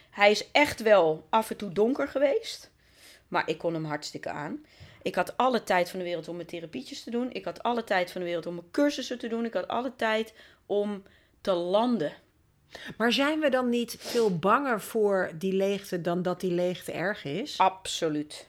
Hij 0.09 0.32
is 0.32 0.51
echt 0.51 0.82
wel 0.82 1.27
af 1.29 1.49
en 1.49 1.57
toe 1.57 1.71
donker 1.71 2.07
geweest. 2.07 2.71
Maar 3.27 3.49
ik 3.49 3.57
kon 3.57 3.73
hem 3.73 3.86
hartstikke 3.86 4.29
aan. 4.29 4.65
Ik 5.01 5.15
had 5.15 5.38
alle 5.38 5.63
tijd 5.63 5.89
van 5.89 5.99
de 5.99 6.05
wereld 6.05 6.27
om 6.27 6.36
mijn 6.36 6.47
therapietjes 6.47 7.03
te 7.03 7.09
doen. 7.11 7.32
Ik 7.32 7.45
had 7.45 7.63
alle 7.63 7.84
tijd 7.84 8.11
van 8.11 8.21
de 8.21 8.27
wereld 8.27 8.45
om 8.45 8.53
mijn 8.55 8.71
cursussen 8.71 9.19
te 9.19 9.27
doen. 9.27 9.45
Ik 9.45 9.53
had 9.53 9.67
alle 9.67 9.95
tijd 9.95 10.34
om 10.65 11.03
te 11.41 11.51
landen. 11.51 12.13
Maar 12.97 13.11
zijn 13.13 13.39
we 13.39 13.49
dan 13.49 13.69
niet 13.69 13.95
veel 13.99 14.38
banger 14.38 14.82
voor 14.82 15.32
die 15.36 15.53
leegte 15.53 16.01
dan 16.01 16.21
dat 16.21 16.39
die 16.39 16.51
leegte 16.51 16.91
erg 16.91 17.23
is? 17.25 17.57
Absoluut. 17.57 18.47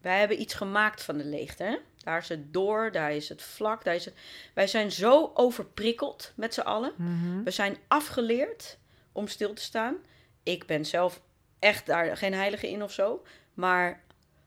Wij 0.00 0.18
hebben 0.18 0.40
iets 0.40 0.54
gemaakt 0.54 1.02
van 1.02 1.16
de 1.16 1.24
leegte. 1.24 1.62
Hè? 1.64 1.76
Daar 2.08 2.18
is 2.18 2.28
het 2.28 2.52
door, 2.52 2.92
daar 2.92 3.12
is 3.12 3.28
het 3.28 3.42
vlak. 3.42 3.84
Daar 3.84 3.94
is 3.94 4.04
het... 4.04 4.14
Wij 4.54 4.66
zijn 4.66 4.92
zo 4.92 5.30
overprikkeld 5.34 6.32
met 6.36 6.54
z'n 6.54 6.60
allen. 6.60 6.92
Mhm. 6.96 7.42
We 7.42 7.50
zijn 7.50 7.76
afgeleerd 7.88 8.78
om 9.12 9.28
stil 9.28 9.52
te 9.52 9.62
staan. 9.62 9.96
Ik 10.42 10.66
ben 10.66 10.84
zelf 10.84 11.20
echt 11.58 11.86
daar 11.86 12.16
geen 12.16 12.34
heilige 12.34 12.70
in 12.70 12.82
of 12.82 12.92
zo. 12.92 13.22
Maar 13.54 14.02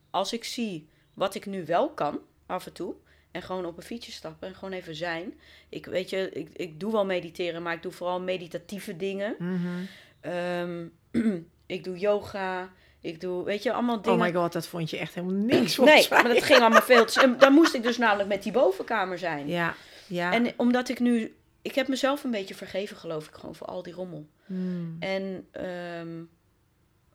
als 0.09 0.33
ik 0.33 0.43
zie 0.43 0.89
wat 1.13 1.35
ik 1.35 1.45
nu 1.45 1.65
wel 1.65 1.89
kan, 1.89 2.19
af 2.45 2.65
en 2.65 2.73
toe. 2.73 2.95
En 3.31 3.41
gewoon 3.41 3.65
op 3.65 3.77
een 3.77 3.83
fietsje 3.83 4.11
stappen 4.11 4.47
en 4.47 4.55
gewoon 4.55 4.73
even 4.73 4.95
zijn. 4.95 5.33
Ik 5.69 5.85
weet 5.85 6.09
je, 6.09 6.29
ik, 6.29 6.49
ik 6.53 6.79
doe 6.79 6.91
wel 6.91 7.05
mediteren, 7.05 7.61
maar 7.61 7.73
ik 7.73 7.81
doe 7.81 7.91
vooral 7.91 8.21
meditatieve 8.21 8.95
dingen. 8.95 9.35
Mhm. 9.39 9.83
Ehm, 10.19 10.87
ik 11.75 11.83
doe 11.83 11.97
yoga. 11.97 12.71
Ik 13.01 13.21
doe, 13.21 13.43
weet 13.43 13.63
je, 13.63 13.73
allemaal 13.73 14.01
dingen. 14.01 14.19
Oh 14.19 14.25
my 14.25 14.33
god, 14.33 14.53
dat 14.53 14.67
vond 14.67 14.89
je 14.89 14.97
echt 14.97 15.13
helemaal 15.13 15.35
niks 15.35 15.75
volgens 15.75 16.09
nee, 16.09 16.23
maar 16.23 16.33
dat 16.33 16.43
ging 16.43 16.59
allemaal 16.59 16.81
veel 16.81 17.05
te... 17.05 17.35
Dan 17.37 17.53
moest 17.53 17.73
ik 17.73 17.83
dus 17.83 17.97
namelijk 17.97 18.29
met 18.29 18.43
die 18.43 18.51
bovenkamer 18.51 19.17
zijn. 19.17 19.47
Ja, 19.47 19.75
ja. 20.07 20.33
En 20.33 20.53
omdat 20.57 20.89
ik 20.89 20.99
nu 20.99 21.35
ik 21.61 21.75
heb 21.75 21.87
mezelf 21.87 22.23
een 22.23 22.31
beetje 22.31 22.55
vergeven, 22.55 22.97
geloof 22.97 23.27
ik, 23.27 23.33
gewoon 23.33 23.55
voor 23.55 23.67
al 23.67 23.83
die 23.83 23.93
rommel. 23.93 24.27
Hmm. 24.45 24.95
En 24.99 25.47
ehm, 25.51 26.23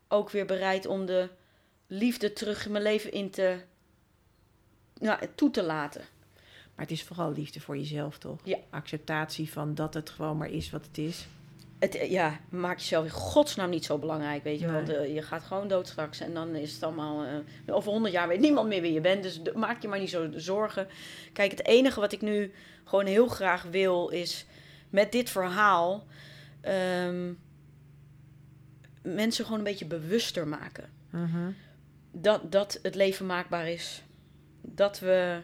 ook 0.07 0.29
weer 0.29 0.45
bereid 0.45 0.85
om 0.85 1.05
de 1.05 1.29
liefde 1.87 2.33
terug 2.33 2.65
in 2.65 2.71
mijn 2.71 2.83
leven 2.83 3.11
in 3.11 3.29
te, 3.29 3.61
nou, 4.99 5.19
toe 5.35 5.51
te 5.51 5.63
laten. 5.63 6.01
Maar 6.75 6.85
het 6.85 6.91
is 6.95 7.03
vooral 7.03 7.31
liefde 7.31 7.59
voor 7.59 7.77
jezelf, 7.77 8.17
toch? 8.17 8.39
Ja. 8.43 8.57
Acceptatie 8.69 9.51
van 9.51 9.75
dat 9.75 9.93
het 9.93 10.09
gewoon 10.09 10.37
maar 10.37 10.49
is 10.49 10.69
wat 10.69 10.85
het 10.85 10.97
is. 10.97 11.27
Het, 11.79 11.95
eh, 11.95 12.11
ja, 12.11 12.39
maak 12.49 12.77
jezelf 12.77 13.05
in 13.05 13.11
godsnaam 13.11 13.69
niet 13.69 13.85
zo 13.85 13.97
belangrijk, 13.97 14.43
weet 14.43 14.59
je. 14.59 14.65
Nee. 14.65 14.75
Want 14.75 15.11
je 15.13 15.21
gaat 15.21 15.43
gewoon 15.43 15.67
dood 15.67 15.87
straks 15.87 16.19
en 16.19 16.33
dan 16.33 16.55
is 16.55 16.73
het 16.73 16.83
allemaal... 16.83 17.23
eh, 17.23 17.75
over 17.75 17.91
honderd 17.91 18.13
jaar 18.13 18.27
weet 18.27 18.39
niemand 18.39 18.67
meer 18.67 18.81
wie 18.81 18.93
je 18.93 19.01
bent, 19.01 19.23
dus 19.23 19.41
maak 19.55 19.81
je 19.81 19.87
maar 19.87 19.99
niet 19.99 20.09
zo 20.09 20.29
zorgen. 20.35 20.87
Kijk, 21.33 21.51
het 21.51 21.65
enige 21.65 21.99
wat 21.99 22.11
ik 22.11 22.21
nu 22.21 22.51
gewoon 22.83 23.05
heel 23.05 23.27
graag 23.27 23.63
wil 23.63 24.09
is 24.09 24.45
met 24.89 25.11
dit 25.11 25.29
verhaal... 25.29 26.05
ehm, 26.61 27.33
mensen 29.01 29.43
gewoon 29.43 29.59
een 29.59 29.65
beetje 29.65 29.85
bewuster 29.85 30.47
maken. 30.47 30.89
Mhm. 31.09 31.51
dat, 32.11 32.51
dat 32.51 32.79
het 32.81 32.95
leven 32.95 33.25
maakbaar 33.25 33.69
is. 33.69 34.03
Dat 34.61 34.99
we, 34.99 35.41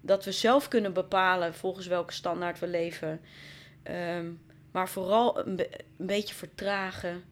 dat 0.00 0.24
we 0.24 0.32
zelf 0.32 0.68
kunnen 0.68 0.92
bepalen 0.92 1.54
volgens 1.54 1.86
welke 1.86 2.12
standaard 2.12 2.58
we 2.58 2.66
leven. 2.66 3.20
Ehm, 3.82 4.26
maar 4.70 4.88
vooral 4.88 5.46
een, 5.46 5.56
be- 5.56 5.70
een 5.98 6.06
beetje 6.06 6.34
vertragen. 6.34 7.24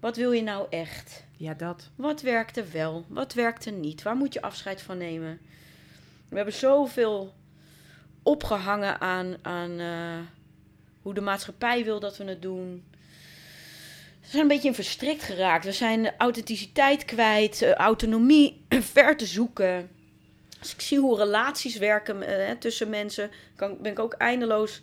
Wat 0.00 0.16
wil 0.16 0.32
je 0.32 0.42
nou 0.42 0.66
echt? 0.70 1.24
Ja, 1.36 1.54
dat. 1.54 1.90
Wat 1.94 2.20
werkte 2.20 2.64
wel? 2.64 3.04
Wat 3.08 3.34
werkte 3.34 3.70
niet? 3.70 4.02
Waar 4.02 4.16
moet 4.16 4.32
je 4.32 4.42
afscheid 4.42 4.82
van 4.82 4.98
nemen? 4.98 5.40
We 6.28 6.36
hebben 6.36 6.54
zoveel 6.54 7.34
opgehangen 8.22 9.00
aan, 9.00 9.36
aan 9.42 9.78
eh, 9.78 10.18
hoe 11.02 11.14
de 11.14 11.20
maatschappij 11.20 11.84
wil 11.84 12.00
dat 12.00 12.16
we 12.16 12.24
het 12.24 12.42
doen. 12.42 12.84
We 14.20 14.30
zijn 14.30 14.42
een 14.42 14.48
beetje 14.48 14.68
in 14.68 14.74
verstrikt 14.74 15.22
geraakt. 15.22 15.64
We 15.64 15.72
zijn 15.72 16.16
authenticiteit 16.18 17.04
kwijt, 17.04 17.62
eh, 17.62 17.72
autonomie 17.72 18.64
ver 18.94 19.16
te 19.16 19.26
zoeken. 19.26 19.90
Als 20.60 20.74
ik 20.74 20.80
zie 20.80 20.98
hoe 20.98 21.18
relaties 21.18 21.76
werken 21.76 22.22
eh, 22.22 22.56
tussen 22.58 22.90
mensen, 22.90 23.30
kan, 23.56 23.76
ben 23.80 23.92
ik 23.92 23.98
ook 23.98 24.12
eindeloos 24.14 24.82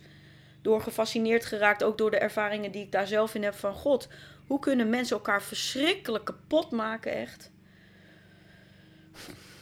door 0.62 0.80
gefascineerd 0.80 1.44
geraakt. 1.44 1.84
Ook 1.84 1.98
door 1.98 2.10
de 2.10 2.18
ervaringen 2.18 2.72
die 2.72 2.82
ik 2.82 2.92
daar 2.92 3.06
zelf 3.06 3.34
in 3.34 3.42
heb 3.42 3.54
van 3.54 3.74
God. 3.74 4.08
Hoe 4.46 4.58
kunnen 4.58 4.88
mensen 4.88 5.16
elkaar 5.16 5.42
verschrikkelijk 5.42 6.24
kapot 6.24 6.70
maken, 6.70 7.12
echt? 7.12 7.50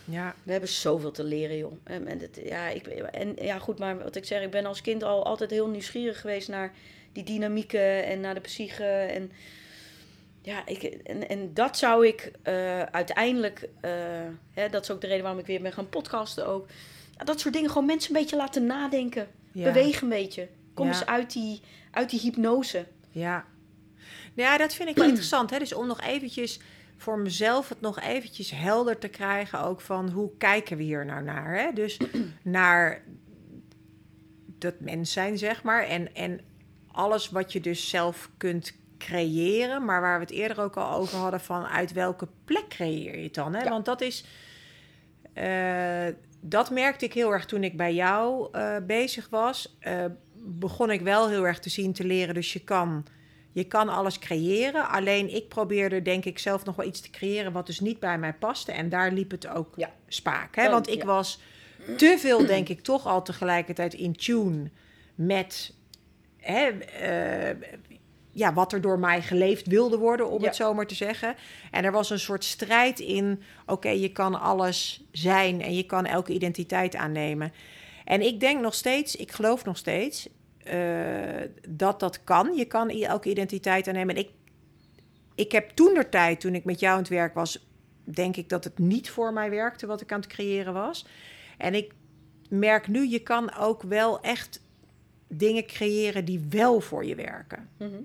Ja. 0.04 0.34
We 0.42 0.52
hebben 0.52 0.68
zoveel 0.68 1.10
te 1.10 1.24
leren, 1.24 1.56
joh. 1.56 1.72
En, 1.84 2.20
ja, 2.44 2.68
ik, 2.68 2.86
en 2.86 3.36
ja, 3.36 3.58
goed, 3.58 3.78
maar 3.78 3.98
wat 3.98 4.16
ik 4.16 4.24
zeg, 4.24 4.42
ik 4.42 4.50
ben 4.50 4.66
als 4.66 4.80
kind 4.80 5.02
al 5.02 5.24
altijd 5.24 5.50
heel 5.50 5.68
nieuwsgierig 5.68 6.20
geweest 6.20 6.48
naar 6.48 6.72
die 7.12 7.24
dynamieken 7.24 8.04
en 8.04 8.20
naar 8.20 8.34
de 8.34 8.40
psyche. 8.40 8.84
En 8.84 9.32
ja, 10.42 10.66
ik, 10.66 10.82
en, 10.82 11.28
en 11.28 11.54
dat 11.54 11.78
zou 11.78 12.06
ik 12.06 12.32
eh, 12.42 12.82
uiteindelijk, 12.82 13.68
eh, 13.80 13.90
hè, 14.52 14.68
dat 14.68 14.82
is 14.82 14.90
ook 14.90 15.00
de 15.00 15.06
reden 15.06 15.22
waarom 15.22 15.40
ik 15.40 15.46
weer 15.46 15.62
ben 15.62 15.72
gaan 15.72 15.88
podcasten 15.88 16.46
ook. 16.46 16.68
Ja, 17.18 17.24
dat 17.24 17.40
soort 17.40 17.54
dingen, 17.54 17.68
gewoon 17.70 17.86
mensen 17.86 18.14
een 18.14 18.20
beetje 18.20 18.36
laten 18.36 18.66
nadenken. 18.66 19.28
Ja. 19.52 19.64
Beweeg 19.64 20.00
een 20.00 20.08
beetje. 20.08 20.48
Kom 20.74 20.86
Ja. 20.86 20.92
eens 20.92 21.06
uit 21.06 21.32
die, 21.32 21.60
uit 21.90 22.10
die 22.10 22.20
hypnose. 22.20 22.86
Ja. 23.10 23.44
Nou 24.34 24.48
ja, 24.50 24.56
dat 24.58 24.74
vind 24.74 24.88
ik 24.88 24.96
wel 24.96 25.06
interessant. 25.14 25.50
Hè? 25.50 25.58
Dus 25.58 25.72
om 25.74 25.86
nog 25.86 26.00
eventjes 26.00 26.60
voor 26.96 27.18
mezelf 27.18 27.68
het 27.68 27.80
nog 27.80 28.00
eventjes 28.00 28.50
helder 28.50 28.98
te 28.98 29.08
krijgen 29.08 29.60
ook 29.60 29.80
van 29.80 30.10
hoe 30.10 30.30
kijken 30.38 30.76
we 30.76 30.82
hier 30.82 31.04
nou 31.06 31.22
naar. 31.22 31.54
Hè? 31.58 31.72
Dus 31.72 31.96
naar 32.42 33.02
dat 34.58 34.80
mens 34.80 35.12
zijn, 35.12 35.38
zeg 35.38 35.62
maar. 35.62 35.84
En, 35.84 36.14
en 36.14 36.40
alles 36.92 37.30
wat 37.30 37.52
je 37.52 37.60
dus 37.60 37.88
zelf 37.88 38.30
kunt 38.36 38.72
creëren. 38.98 39.84
Maar 39.84 40.00
waar 40.00 40.18
we 40.18 40.24
het 40.24 40.34
eerder 40.34 40.60
ook 40.60 40.76
al 40.76 40.96
over 40.96 41.18
hadden 41.18 41.40
van 41.40 41.66
uit 41.66 41.92
welke 41.92 42.28
plek 42.44 42.68
creëer 42.68 43.16
je 43.16 43.22
het 43.24 43.34
dan. 43.34 43.54
Hè? 43.54 43.62
Ja. 43.62 43.68
Want 43.68 43.84
dat 43.84 44.00
is... 44.00 44.24
eh, 45.32 46.06
dat 46.42 46.70
merkte 46.70 47.04
ik 47.04 47.12
heel 47.12 47.32
erg 47.32 47.46
toen 47.46 47.64
ik 47.64 47.76
bij 47.76 47.94
jou 47.94 48.48
eh, 48.52 48.76
bezig 48.86 49.28
was. 49.28 49.76
Eh, 49.80 50.04
begon 50.42 50.90
ik 50.90 51.00
wel 51.00 51.28
heel 51.28 51.46
erg 51.46 51.58
te 51.58 51.70
zien, 51.70 51.92
te 51.92 52.04
leren. 52.04 52.34
Dus 52.34 52.52
je 52.52 52.60
kan, 52.60 53.06
je 53.52 53.64
kan 53.64 53.88
alles 53.88 54.18
creëren. 54.18 54.88
Alleen 54.88 55.34
ik 55.34 55.48
probeerde 55.48 56.02
denk 56.02 56.24
ik 56.24 56.38
zelf 56.38 56.64
nog 56.64 56.76
wel 56.76 56.86
iets 56.86 57.00
te 57.00 57.10
creëren... 57.10 57.52
wat 57.52 57.66
dus 57.66 57.80
niet 57.80 58.00
bij 58.00 58.18
mij 58.18 58.34
paste. 58.34 58.72
En 58.72 58.88
daar 58.88 59.12
liep 59.12 59.30
het 59.30 59.48
ook 59.48 59.74
Ja. 59.76 59.92
spaak. 60.08 60.56
Hè? 60.56 60.70
Want 60.70 60.88
ik 60.88 61.00
ja. 61.00 61.06
was 61.06 61.40
te 61.96 62.16
veel, 62.18 62.46
denk 62.46 62.68
ik, 62.68 62.80
toch 62.80 63.06
al 63.06 63.22
tegelijkertijd 63.22 63.94
in 63.94 64.16
tune 64.16 64.70
met... 65.14 65.74
Hè, 66.36 66.68
eh, 66.68 67.56
ja, 68.32 68.52
wat 68.52 68.72
er 68.72 68.80
door 68.80 68.98
mij 68.98 69.22
geleefd 69.22 69.66
wilde 69.66 69.96
worden, 69.98 70.30
om 70.30 70.40
Ja. 70.40 70.46
het 70.46 70.56
zo 70.56 70.74
maar 70.74 70.86
te 70.86 70.94
zeggen. 70.94 71.34
En 71.70 71.84
er 71.84 71.92
was 71.92 72.10
een 72.10 72.18
soort 72.18 72.44
strijd 72.44 73.00
in, 73.00 73.42
oké, 73.66 73.88
je 73.88 74.12
kan 74.12 74.40
alles 74.40 75.04
zijn 75.12 75.62
en 75.62 75.74
je 75.74 75.82
kan 75.82 76.06
elke 76.06 76.32
identiteit 76.32 76.96
aannemen. 76.96 77.52
En 78.04 78.20
ik 78.20 78.40
denk 78.40 78.60
nog 78.60 78.74
steeds, 78.74 79.16
ik 79.16 79.32
geloof 79.32 79.64
nog 79.64 79.76
steeds 79.76 80.28
eh, 80.58 81.42
dat 81.68 82.00
dat 82.00 82.24
kan. 82.24 82.54
Je 82.54 82.64
kan 82.64 82.90
elke 82.90 83.30
identiteit 83.30 83.88
aannemen. 83.88 84.14
En 84.14 84.20
ik, 84.20 84.30
ik 85.34 85.52
heb 85.52 85.70
toen 85.70 85.94
de 85.94 86.08
tijd, 86.08 86.40
toen 86.40 86.54
ik 86.54 86.64
met 86.64 86.80
jou 86.80 86.92
aan 86.92 87.00
het 87.00 87.08
werk 87.08 87.34
was, 87.34 87.66
denk 88.04 88.36
ik 88.36 88.48
dat 88.48 88.64
het 88.64 88.78
niet 88.78 89.10
voor 89.10 89.32
mij 89.32 89.50
werkte 89.50 89.86
wat 89.86 90.00
ik 90.00 90.12
aan 90.12 90.20
het 90.20 90.28
creëren 90.28 90.72
was. 90.72 91.06
En 91.58 91.74
ik 91.74 91.92
merk 92.48 92.88
nu, 92.88 93.08
je 93.08 93.22
kan 93.22 93.54
ook 93.54 93.82
wel 93.82 94.20
echt 94.20 94.60
dingen 95.28 95.66
creëren 95.66 96.24
die 96.24 96.46
wel 96.48 96.80
voor 96.80 97.04
je 97.04 97.14
werken. 97.14 97.68
Mhm. 97.76 98.00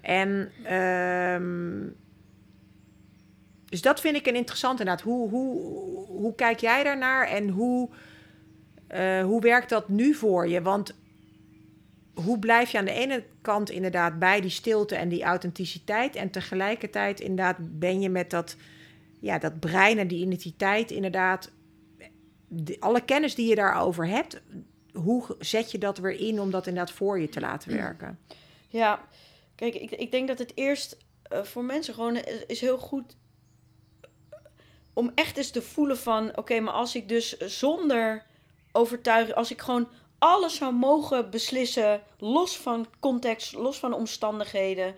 En 0.00 0.52
ehm, 0.64 1.88
dus 3.64 3.82
dat 3.82 4.00
vind 4.00 4.16
ik 4.16 4.26
een 4.26 4.34
interessant 4.34 4.80
inderdaad. 4.80 5.04
Hoe, 5.04 5.28
hoe, 5.28 5.58
hoe 6.06 6.34
kijk 6.34 6.60
jij 6.60 6.82
daarnaar 6.82 7.28
en 7.28 7.48
hoe, 7.48 7.88
eh, 8.86 9.22
hoe 9.22 9.40
werkt 9.40 9.68
dat 9.68 9.88
nu 9.88 10.14
voor 10.14 10.48
je? 10.48 10.62
Want 10.62 10.94
hoe 12.14 12.38
blijf 12.38 12.70
je 12.70 12.78
aan 12.78 12.84
de 12.84 12.90
ene 12.92 13.24
kant 13.40 13.70
inderdaad 13.70 14.18
bij 14.18 14.40
die 14.40 14.50
stilte 14.50 14.94
en 14.96 15.08
die 15.08 15.22
authenticiteit 15.22 16.16
en 16.16 16.30
tegelijkertijd 16.30 17.20
inderdaad 17.20 17.56
ben 17.78 18.00
je 18.00 18.08
met 18.08 18.30
dat, 18.30 18.56
ja, 19.20 19.38
dat 19.38 19.60
brein 19.60 19.98
en 19.98 20.08
die 20.08 20.20
identiteit 20.24 20.90
inderdaad, 20.90 21.50
de- 22.48 22.76
alle 22.80 23.04
kennis 23.04 23.34
die 23.34 23.48
je 23.48 23.54
daarover 23.54 24.06
hebt, 24.08 24.42
hoe 24.92 25.36
zet 25.38 25.70
je 25.70 25.78
dat 25.78 25.98
weer 25.98 26.20
in 26.20 26.40
om 26.40 26.50
dat 26.50 26.66
inderdaad 26.66 26.94
voor 26.94 27.20
je 27.20 27.28
te 27.28 27.40
laten 27.40 27.72
werken? 27.76 28.18
Ja, 28.68 29.08
kijk, 29.54 29.74
ik, 29.74 29.90
ik 29.90 30.10
denk 30.10 30.28
dat 30.28 30.38
het 30.38 30.52
eerst 30.54 30.96
eh, 31.22 31.42
voor 31.42 31.64
mensen 31.64 31.94
gewoon 31.94 32.16
is, 32.16 32.44
is 32.46 32.60
heel 32.60 32.78
goed 32.78 33.16
om 34.92 35.10
echt 35.14 35.36
eens 35.36 35.50
te 35.50 35.62
voelen 35.62 35.98
van, 35.98 36.36
oké, 36.36 36.60
maar 36.60 36.72
als 36.74 36.94
ik 36.94 37.08
dus 37.08 37.36
zonder 37.38 38.24
overtuiging, 38.76 39.36
als 39.36 39.50
ik 39.50 39.60
gewoon 39.60 39.88
alles 40.18 40.54
zou 40.56 40.72
mogen 40.72 41.30
beslissen, 41.30 42.02
los 42.18 42.56
van 42.56 42.86
context, 43.00 43.52
los 43.52 43.78
van 43.78 43.92
omstandigheden, 43.92 44.94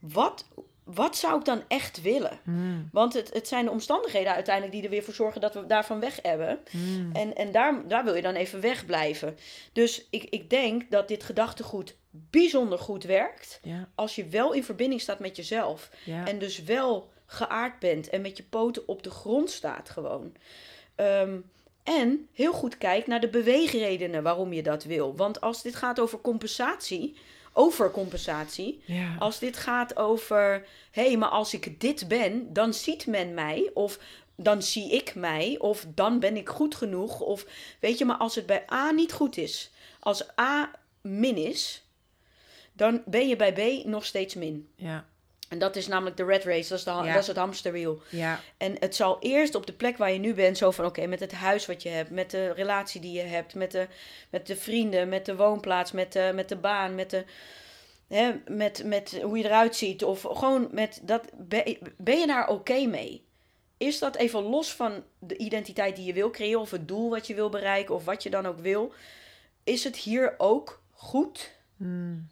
wat, 0.00 0.44
wat 0.84 1.16
zou 1.16 1.38
ik 1.38 1.44
dan 1.44 1.62
echt 1.68 2.02
willen? 2.02 2.38
Hmm, 2.42 2.88
Want 2.92 3.12
het, 3.14 3.32
het 3.32 3.48
zijn 3.48 3.64
de 3.64 3.70
omstandigheden 3.70 4.32
uiteindelijk 4.34 4.74
die 4.74 4.84
er 4.84 4.90
weer 4.90 5.02
voor 5.04 5.14
zorgen 5.14 5.40
dat 5.40 5.54
we 5.54 5.66
daarvan 5.66 6.00
weg 6.00 6.18
hebben. 6.22 6.58
hmm. 6.70 7.10
En, 7.12 7.36
en 7.36 7.52
daar, 7.52 7.88
daar 7.88 8.04
wil 8.04 8.14
je 8.14 8.22
dan 8.22 8.34
even 8.34 8.60
wegblijven. 8.60 9.36
Dus 9.72 10.06
ik, 10.10 10.24
ik 10.24 10.50
denk 10.50 10.90
dat 10.90 11.08
dit 11.08 11.22
gedachtegoed 11.24 11.96
bijzonder 12.10 12.78
goed 12.78 13.04
werkt. 13.04 13.60
Ja, 13.62 13.88
Als 13.94 14.14
je 14.14 14.26
wel 14.26 14.52
in 14.52 14.64
verbinding 14.64 15.00
staat 15.00 15.18
met 15.18 15.36
jezelf. 15.36 15.90
ja. 16.04 16.26
En 16.26 16.38
dus 16.38 16.62
wel 16.62 17.10
geaard 17.26 17.78
bent 17.78 18.08
en 18.08 18.20
met 18.20 18.36
je 18.36 18.42
poten 18.42 18.88
op 18.88 19.02
de 19.02 19.10
grond 19.10 19.50
staat 19.50 19.90
gewoon. 19.90 20.32
Ehm, 20.94 21.38
en 21.82 22.28
heel 22.32 22.52
goed 22.52 22.78
kijkt 22.78 23.06
naar 23.06 23.20
de 23.20 23.28
beweegredenen 23.28 24.22
waarom 24.22 24.52
je 24.52 24.62
dat 24.62 24.84
wil. 24.84 25.16
Want 25.16 25.40
als 25.40 25.62
dit 25.62 25.74
gaat 25.74 26.00
over 26.00 26.20
compensatie, 26.20 27.16
overcompensatie. 27.52 28.82
ja. 28.84 29.16
Als 29.18 29.38
dit 29.38 29.56
gaat 29.56 29.96
over, 29.96 30.66
hé, 30.90 31.06
hey, 31.06 31.16
maar 31.16 31.28
als 31.28 31.54
ik 31.54 31.80
dit 31.80 32.08
ben, 32.08 32.52
dan 32.52 32.74
ziet 32.74 33.06
men 33.06 33.34
mij. 33.34 33.70
Of 33.74 33.98
dan 34.36 34.62
zie 34.62 34.92
ik 34.92 35.14
mij. 35.14 35.56
Of 35.58 35.86
dan 35.94 36.20
ben 36.20 36.36
ik 36.36 36.48
goed 36.48 36.74
genoeg. 36.74 37.20
Of 37.20 37.46
weet 37.80 37.98
je, 37.98 38.04
maar 38.04 38.16
als 38.16 38.34
het 38.34 38.46
bij 38.46 38.64
A 38.72 38.90
niet 38.90 39.12
goed 39.12 39.36
is. 39.36 39.70
Als 40.00 40.38
A 40.40 40.70
min 41.00 41.36
is, 41.36 41.84
dan 42.72 43.02
ben 43.06 43.28
je 43.28 43.36
bij 43.36 43.52
B 43.52 43.86
nog 43.86 44.04
steeds 44.04 44.34
min. 44.34 44.68
ja. 44.76 45.10
En 45.52 45.58
dat 45.58 45.76
is 45.76 45.86
namelijk 45.86 46.16
de 46.16 46.24
red 46.24 46.44
race, 46.44 46.68
dat 46.68 46.78
is, 46.78 46.84
de, 46.84 46.90
Ja. 46.90 47.12
dat 47.12 47.22
is 47.22 47.26
het 47.26 47.36
hamsterwiel. 47.36 48.02
Ja, 48.08 48.40
En 48.56 48.76
het 48.78 48.96
zal 48.96 49.16
eerst 49.20 49.54
op 49.54 49.66
de 49.66 49.72
plek 49.72 49.96
waar 49.96 50.12
je 50.12 50.18
nu 50.18 50.34
bent, 50.34 50.58
zo 50.58 50.70
van 50.70 50.84
oké, 50.84 51.06
met 51.06 51.20
het 51.20 51.32
huis 51.32 51.66
wat 51.66 51.82
je 51.82 51.88
hebt, 51.88 52.10
met 52.10 52.30
de 52.30 52.52
relatie 52.52 53.00
die 53.00 53.12
je 53.12 53.22
hebt, 53.22 53.54
met 53.54 53.70
de, 53.70 53.86
met 54.30 54.46
de 54.46 54.56
vrienden, 54.56 55.08
met 55.08 55.26
de 55.26 55.36
woonplaats, 55.36 55.92
met 55.92 56.12
de, 56.12 56.30
met 56.34 56.48
de 56.48 56.56
baan, 56.56 56.94
met, 56.94 57.10
de, 57.10 57.24
hè, 58.08 58.32
met, 58.46 58.84
met 58.84 59.20
hoe 59.22 59.38
je 59.38 59.44
eruit 59.44 59.76
ziet. 59.76 60.04
Of 60.04 60.22
gewoon 60.22 60.68
met 60.70 61.00
dat. 61.02 61.24
Ben, 61.36 61.78
ben 61.96 62.18
je 62.18 62.26
daar 62.26 62.48
oké 62.48 62.86
mee? 62.86 63.24
Is 63.76 63.98
dat 63.98 64.16
even 64.16 64.42
los 64.42 64.72
van 64.72 65.04
de 65.18 65.36
identiteit 65.36 65.96
die 65.96 66.04
je 66.04 66.12
wil 66.12 66.30
creëren, 66.30 66.60
of 66.60 66.70
het 66.70 66.88
doel 66.88 67.10
wat 67.10 67.26
je 67.26 67.34
wil 67.34 67.48
bereiken, 67.48 67.94
of 67.94 68.04
wat 68.04 68.22
je 68.22 68.30
dan 68.30 68.46
ook 68.46 68.58
wil? 68.58 68.92
Is 69.64 69.84
het 69.84 69.96
hier 69.96 70.34
ook 70.38 70.82
goed. 70.90 71.50
Hmm, 71.76 72.28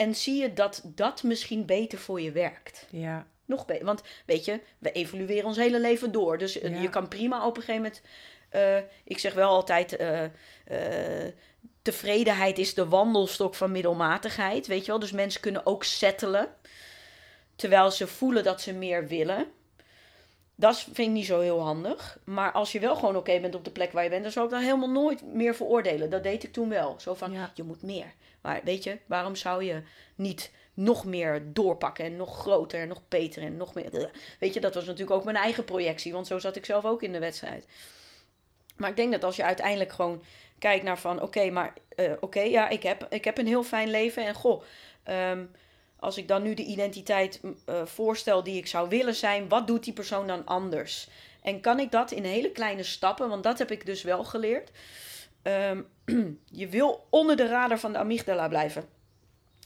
En 0.00 0.14
zie 0.14 0.40
je 0.40 0.52
dat 0.52 0.82
dat 0.84 1.22
misschien 1.22 1.66
beter 1.66 1.98
voor 1.98 2.20
je 2.20 2.32
werkt. 2.32 2.86
ja. 2.90 3.26
Nog 3.44 3.64
beter. 3.66 3.84
Want 3.84 4.02
weet 4.26 4.44
je, 4.44 4.60
we 4.78 4.92
evolueren 4.92 5.44
ons 5.44 5.56
hele 5.56 5.80
leven 5.80 6.12
door. 6.12 6.38
Dus 6.38 6.60
eh, 6.60 6.70
Ja. 6.74 6.80
je 6.82 6.90
kan 6.90 7.08
prima 7.08 7.46
op 7.46 7.56
een 7.56 7.62
gegeven 7.62 7.82
moment. 7.82 8.02
eh, 8.48 8.76
ik 9.04 9.18
zeg 9.18 9.34
wel 9.34 9.48
altijd. 9.48 9.96
eh, 9.96 10.24
tevredenheid 11.82 12.58
is 12.58 12.74
de 12.74 12.86
wandelstok 12.88 13.54
van 13.54 13.72
middelmatigheid. 13.72 14.66
Weet 14.66 14.80
je 14.84 14.90
wel? 14.90 15.00
Dus 15.00 15.12
mensen 15.12 15.40
kunnen 15.40 15.66
ook 15.66 15.84
settelen. 15.84 16.48
Terwijl 17.56 17.90
ze 17.90 18.06
voelen 18.06 18.44
dat 18.44 18.60
ze 18.60 18.72
meer 18.72 19.06
willen. 19.06 19.46
Dat 20.60 20.78
vind 20.80 20.98
ik 20.98 21.08
niet 21.08 21.26
zo 21.26 21.40
heel 21.40 21.60
handig. 21.60 22.18
Maar 22.24 22.52
als 22.52 22.72
je 22.72 22.80
wel 22.80 22.94
gewoon 22.96 23.16
oké 23.16 23.40
bent 23.40 23.54
op 23.54 23.64
de 23.64 23.70
plek 23.70 23.92
waar 23.92 24.04
je 24.04 24.10
bent, 24.10 24.22
dan 24.22 24.32
zou 24.32 24.44
ik 24.44 24.50
daar 24.52 24.60
helemaal 24.60 24.90
nooit 24.90 25.22
meer 25.22 25.54
veroordelen. 25.54 26.10
Dat 26.10 26.22
deed 26.22 26.44
ik 26.44 26.52
toen 26.52 26.68
wel. 26.68 26.94
Zo 26.98 27.14
van, 27.14 27.32
Ja. 27.32 27.50
je 27.54 27.62
moet 27.62 27.82
meer. 27.82 28.12
Maar 28.40 28.60
weet 28.64 28.84
je, 28.84 28.98
waarom 29.06 29.36
zou 29.36 29.64
je 29.64 29.82
niet 30.14 30.50
nog 30.74 31.04
meer 31.04 31.42
doorpakken 31.46 32.04
en 32.04 32.16
nog 32.16 32.38
groter 32.38 32.80
en 32.80 32.88
nog 32.88 33.02
beter 33.08 33.42
en 33.42 33.56
nog 33.56 33.74
meer. 33.74 34.10
Weet 34.38 34.54
je, 34.54 34.60
dat 34.60 34.74
was 34.74 34.84
natuurlijk 34.84 35.10
ook 35.10 35.24
mijn 35.24 35.36
eigen 35.36 35.64
projectie, 35.64 36.12
want 36.12 36.26
zo 36.26 36.38
zat 36.38 36.56
ik 36.56 36.64
zelf 36.64 36.84
ook 36.84 37.02
in 37.02 37.12
de 37.12 37.18
wedstrijd. 37.18 37.66
Maar 38.76 38.90
ik 38.90 38.96
denk 38.96 39.12
dat 39.12 39.24
als 39.24 39.36
je 39.36 39.44
uiteindelijk 39.44 39.92
gewoon 39.92 40.22
kijkt 40.58 40.84
naar 40.84 40.98
van, 40.98 41.22
oké, 41.22 41.50
maar 41.50 41.72
eh, 41.96 42.12
oké, 42.20 42.40
ja, 42.40 42.68
ik 42.68 42.82
heb, 42.82 43.06
ik 43.10 43.24
heb 43.24 43.38
een 43.38 43.46
heel 43.46 43.62
fijn 43.62 43.90
leven 43.90 44.26
en 44.26 44.34
goh, 44.34 44.62
ehm, 45.02 45.44
als 46.00 46.16
ik 46.16 46.28
dan 46.28 46.42
nu 46.42 46.54
de 46.54 46.64
identiteit 46.64 47.40
eh, 47.64 47.86
voorstel 47.86 48.42
die 48.42 48.56
ik 48.56 48.66
zou 48.66 48.88
willen 48.88 49.14
zijn, 49.14 49.48
wat 49.48 49.66
doet 49.66 49.84
die 49.84 49.92
persoon 49.92 50.26
dan 50.26 50.46
anders? 50.46 51.08
En 51.42 51.60
kan 51.60 51.78
ik 51.78 51.90
dat 51.90 52.10
in 52.10 52.24
hele 52.24 52.50
kleine 52.50 52.82
stappen, 52.82 53.28
want 53.28 53.42
dat 53.42 53.58
heb 53.58 53.70
ik 53.70 53.86
dus 53.86 54.02
wel 54.02 54.24
geleerd. 54.24 54.70
Ehm, 55.42 55.80
je 56.60 56.68
wil 56.68 57.06
onder 57.10 57.36
de 57.36 57.46
radar 57.46 57.78
van 57.78 57.92
de 57.92 57.98
amygdala 57.98 58.48
blijven. 58.48 58.84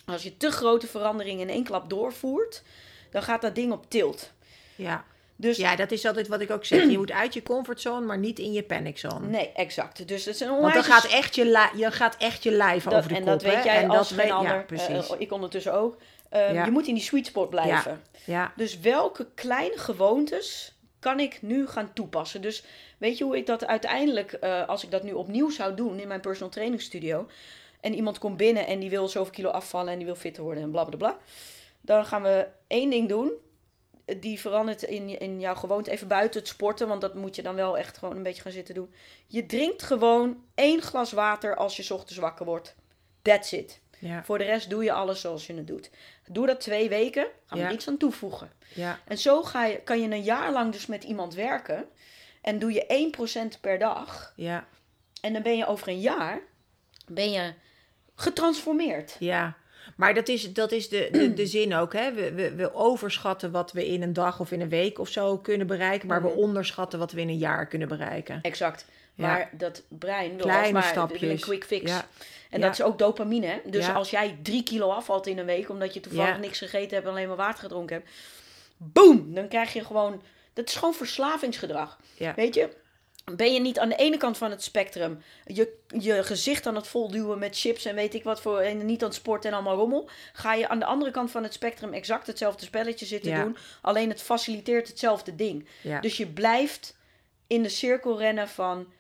Als 0.07 0.23
je 0.23 0.37
te 0.37 0.51
grote 0.51 0.87
veranderingen 0.87 1.41
in 1.49 1.55
één 1.55 1.65
klap 1.65 1.91
doorvoert, 1.91 2.63
dan 3.11 3.23
gaat 3.23 3.43
dat 3.43 3.55
ding 3.55 3.73
op 3.73 3.91
tilt. 3.91 4.33
Ja. 4.77 5.05
Dus 5.37 5.57
ja, 5.57 5.77
dat 5.77 5.91
is 5.91 6.07
altijd 6.07 6.29
wat 6.29 6.41
ik 6.41 6.51
ook 6.51 6.65
zeg. 6.65 6.91
Je 6.91 6.99
moet 6.99 7.11
uit 7.11 7.35
je 7.35 7.43
comfortzone, 7.43 8.07
maar 8.07 8.19
niet 8.19 8.39
in 8.39 8.53
je 8.53 8.63
paniczone. 8.63 9.27
nee, 9.27 9.53
exact. 9.53 10.09
Dus 10.09 10.25
het 10.25 10.35
is 10.35 10.41
een 10.41 10.61
Want 10.61 10.75
dan 10.75 10.85
gaat 10.85 11.05
echt 11.05 11.35
je, 11.35 11.69
je 11.77 11.91
gaat 11.91 12.17
echt 12.17 12.43
je 12.43 12.51
lijf 12.51 12.85
dat, 12.85 12.95
over 12.95 13.09
de 13.09 13.15
en 13.15 13.21
kop. 13.21 13.31
dat 13.31 13.43
weet 13.43 13.65
jij 13.65 13.83
en 13.83 13.91
als 13.91 14.09
dat 14.09 14.19
geen 14.19 14.27
weet- 14.27 14.37
ander. 14.37 14.55
Ja, 14.55 14.63
precies. 14.63 15.11
Eh, 15.11 15.21
ik 15.21 15.33
ondertussen 15.33 15.75
ook. 15.75 15.97
Ehm, 16.35 16.55
Ja. 16.55 16.65
Je 16.65 16.71
moet 16.71 16.87
in 16.87 16.95
die 16.95 17.03
sweet 17.03 17.27
spot 17.27 17.51
blijven. 17.51 18.03
ja, 18.25 18.53
Dus 18.57 18.79
welke 18.81 19.27
kleine 19.35 19.79
gewoontes 19.79 20.75
kan 20.99 21.21
ik 21.21 21.43
nu 21.43 21.67
gaan 21.67 21.93
toepassen? 21.93 22.43
Dus 22.43 22.65
weet 22.99 23.19
je 23.19 23.25
hoe 23.25 23.37
ik 23.37 23.47
dat 23.47 23.67
uiteindelijk, 23.67 24.33
eh, 24.33 24.69
als 24.69 24.85
ik 24.85 24.91
dat 24.91 25.03
nu 25.03 25.13
opnieuw 25.13 25.51
zou 25.51 25.75
doen 25.75 25.99
in 25.99 26.09
mijn 26.09 26.21
personal 26.21 26.51
training 26.51 26.81
studio. 26.83 27.27
En 27.81 27.95
iemand 27.95 28.19
komt 28.19 28.37
binnen 28.37 28.67
en 28.67 28.79
die 28.79 28.91
wil 28.91 29.09
zoveel 29.09 29.33
kilo 29.33 29.49
afvallen 29.49 29.93
en 29.93 29.97
die 29.99 30.07
wil 30.07 30.17
fitter 30.17 30.43
worden 30.43 30.63
en 30.63 30.71
bla 30.71 30.85
bla 30.85 30.97
bla. 30.97 31.19
Dan 31.81 32.05
gaan 32.07 32.23
we 32.23 32.47
één 32.67 32.91
ding 32.91 33.09
doen. 33.09 33.33
Die 34.19 34.41
verandert 34.41 34.83
in, 34.83 35.19
in 35.21 35.41
jouw 35.41 35.55
gewoonte 35.55 35.91
even 35.91 36.09
buiten 36.09 36.41
het 36.41 36.49
sporten. 36.49 36.89
Want 36.89 37.01
dat 37.01 37.15
moet 37.15 37.37
je 37.37 37.43
dan 37.43 37.55
wel 37.55 37.79
echt 37.79 37.99
gewoon 37.99 38.17
een 38.17 38.23
beetje 38.23 38.43
gaan 38.43 38.53
zitten 38.53 38.75
doen. 38.75 38.95
Je 39.27 39.47
drinkt 39.47 39.83
gewoon 39.83 40.45
één 40.55 40.83
glas 40.83 41.13
water 41.13 41.57
als 41.57 41.77
je 41.77 41.83
's 41.83 41.91
ochtends 41.91 42.17
wakker 42.19 42.47
wordt. 42.47 42.75
That's 43.23 43.53
it. 43.53 43.81
Ja, 43.99 44.25
Voor 44.25 44.39
de 44.39 44.45
rest 44.45 44.71
doe 44.71 44.85
je 44.85 44.93
alles 44.93 45.21
zoals 45.21 45.47
je 45.47 45.55
het 45.55 45.67
doet. 45.67 45.91
Doe 46.27 46.47
dat 46.47 46.61
twee 46.61 46.89
weken, 46.89 47.27
gaan 47.47 47.59
we 47.59 47.65
Ja. 47.65 47.71
niks 47.71 47.89
aan 47.89 47.97
toevoegen. 47.97 48.51
ja, 48.75 48.99
En 49.05 49.19
zo 49.19 49.43
ga 49.43 49.65
je, 49.67 49.77
kan 49.81 50.01
je 50.01 50.09
een 50.11 50.23
jaar 50.23 50.53
lang 50.53 50.73
dus 50.73 50.87
met 50.87 51.05
iemand 51.05 51.35
werken. 51.35 51.85
En 52.43 52.59
doe 52.59 52.73
je 52.73 52.85
1% 53.57 53.61
per 53.61 53.79
dag. 53.79 54.33
ja, 54.37 54.67
En 55.21 55.33
dan 55.33 55.43
ben 55.43 55.57
je 55.57 55.67
over 55.67 55.89
een 55.89 56.01
jaar 56.01 56.41
ben 57.07 57.31
je 57.31 57.53
getransformeerd. 58.15 59.17
ja. 59.19 59.57
Maar 59.97 60.15
dat 60.15 60.29
is, 60.29 60.53
dat 60.53 60.73
is 60.73 60.89
de, 60.89 61.09
de, 61.13 61.35
de 61.35 61.47
zin 61.47 61.75
ook. 61.75 61.93
Hè? 61.93 62.13
We, 62.13 62.33
we, 62.33 62.55
we 62.55 62.75
overschatten 62.75 63.51
wat 63.51 63.73
we 63.73 63.87
in 63.87 64.03
een 64.03 64.13
dag 64.13 64.41
of 64.41 64.51
in 64.51 64.61
een 64.61 64.69
week 64.69 64.99
of 64.99 65.09
zo 65.09 65.39
kunnen 65.39 65.67
bereiken. 65.67 66.09
Maar 66.09 66.21
Mhm. 66.21 66.29
we 66.31 66.35
onderschatten 66.37 66.99
wat 66.99 67.13
we 67.13 67.21
in 67.21 67.29
een 67.29 67.39
jaar 67.39 67.67
kunnen 67.67 67.89
bereiken. 67.89 68.39
Exact. 68.43 68.87
Maar 69.15 69.51
dat 69.53 69.83
brein 69.89 70.37
wil 70.37 70.47
Kleine 70.47 70.83
stapjes. 70.83 71.23
een 71.31 71.41
quick 71.41 71.65
fix. 71.65 71.93
En 72.51 72.61
dat 72.61 72.73
is 72.73 72.83
ook 72.83 72.99
dopamine. 72.99 73.47
Hè? 73.47 73.61
Dus 73.65 73.89
als 73.89 74.11
jij 74.11 74.39
drie 74.43 74.63
kilo 74.63 74.89
afvalt 74.91 75.27
in 75.27 75.39
een 75.39 75.47
week 75.47 75.69
omdat 75.69 75.95
je 75.95 76.01
toevallig 76.01 76.39
niks 76.39 76.59
gegeten 76.59 76.91
hebt 76.95 77.05
en 77.05 77.13
alleen 77.13 77.29
maar 77.29 77.37
water 77.37 77.59
gedronken 77.61 77.97
hebt. 77.97 78.11
Boom! 78.77 79.35
Dan 79.35 79.49
krijg 79.49 79.73
je 79.73 79.85
gewoon. 79.85 80.23
Dat 80.53 80.69
is 80.69 80.75
gewoon 80.77 80.95
verslavingsgedrag. 80.95 81.99
Weet 82.37 82.55
je, 82.55 82.69
ben 83.37 83.53
je 83.53 83.61
niet 83.61 83.79
aan 83.79 83.89
de 83.89 83.97
ene 83.97 84.17
kant 84.17 84.39
van 84.39 84.51
het 84.51 84.63
spectrum 84.63 85.23
je, 85.45 85.77
je 85.99 86.23
gezicht 86.23 86.67
aan 86.67 86.75
het 86.75 86.87
volduwen 86.87 87.39
met 87.39 87.59
chips 87.59 87.85
en 87.85 87.95
weet 87.95 88.15
ik 88.15 88.25
wat 88.25 88.41
voor 88.41 88.59
en 88.61 88.87
niet 88.87 89.03
aan 89.03 89.09
het 89.09 89.17
sporten 89.17 89.51
en 89.51 89.57
allemaal 89.57 89.77
rommel, 89.77 90.09
ga 90.33 90.55
je 90.55 90.69
aan 90.69 90.79
de 90.79 90.85
andere 90.85 91.11
kant 91.11 91.31
van 91.31 91.43
het 91.43 91.53
spectrum 91.53 91.93
exact 91.93 92.27
hetzelfde 92.27 92.65
spelletje 92.65 93.07
zitten 93.07 93.31
Ja. 93.31 93.43
doen, 93.43 93.57
alleen 93.81 94.09
het 94.09 94.23
faciliteert 94.23 94.89
hetzelfde 94.89 95.35
ding. 95.37 95.69
ja. 95.81 96.01
Dus 96.01 96.17
je 96.17 96.27
blijft 96.27 96.97
in 97.47 97.63
de 97.63 97.69
cirkel 97.69 98.19
rennen 98.19 98.49
van 98.49 98.93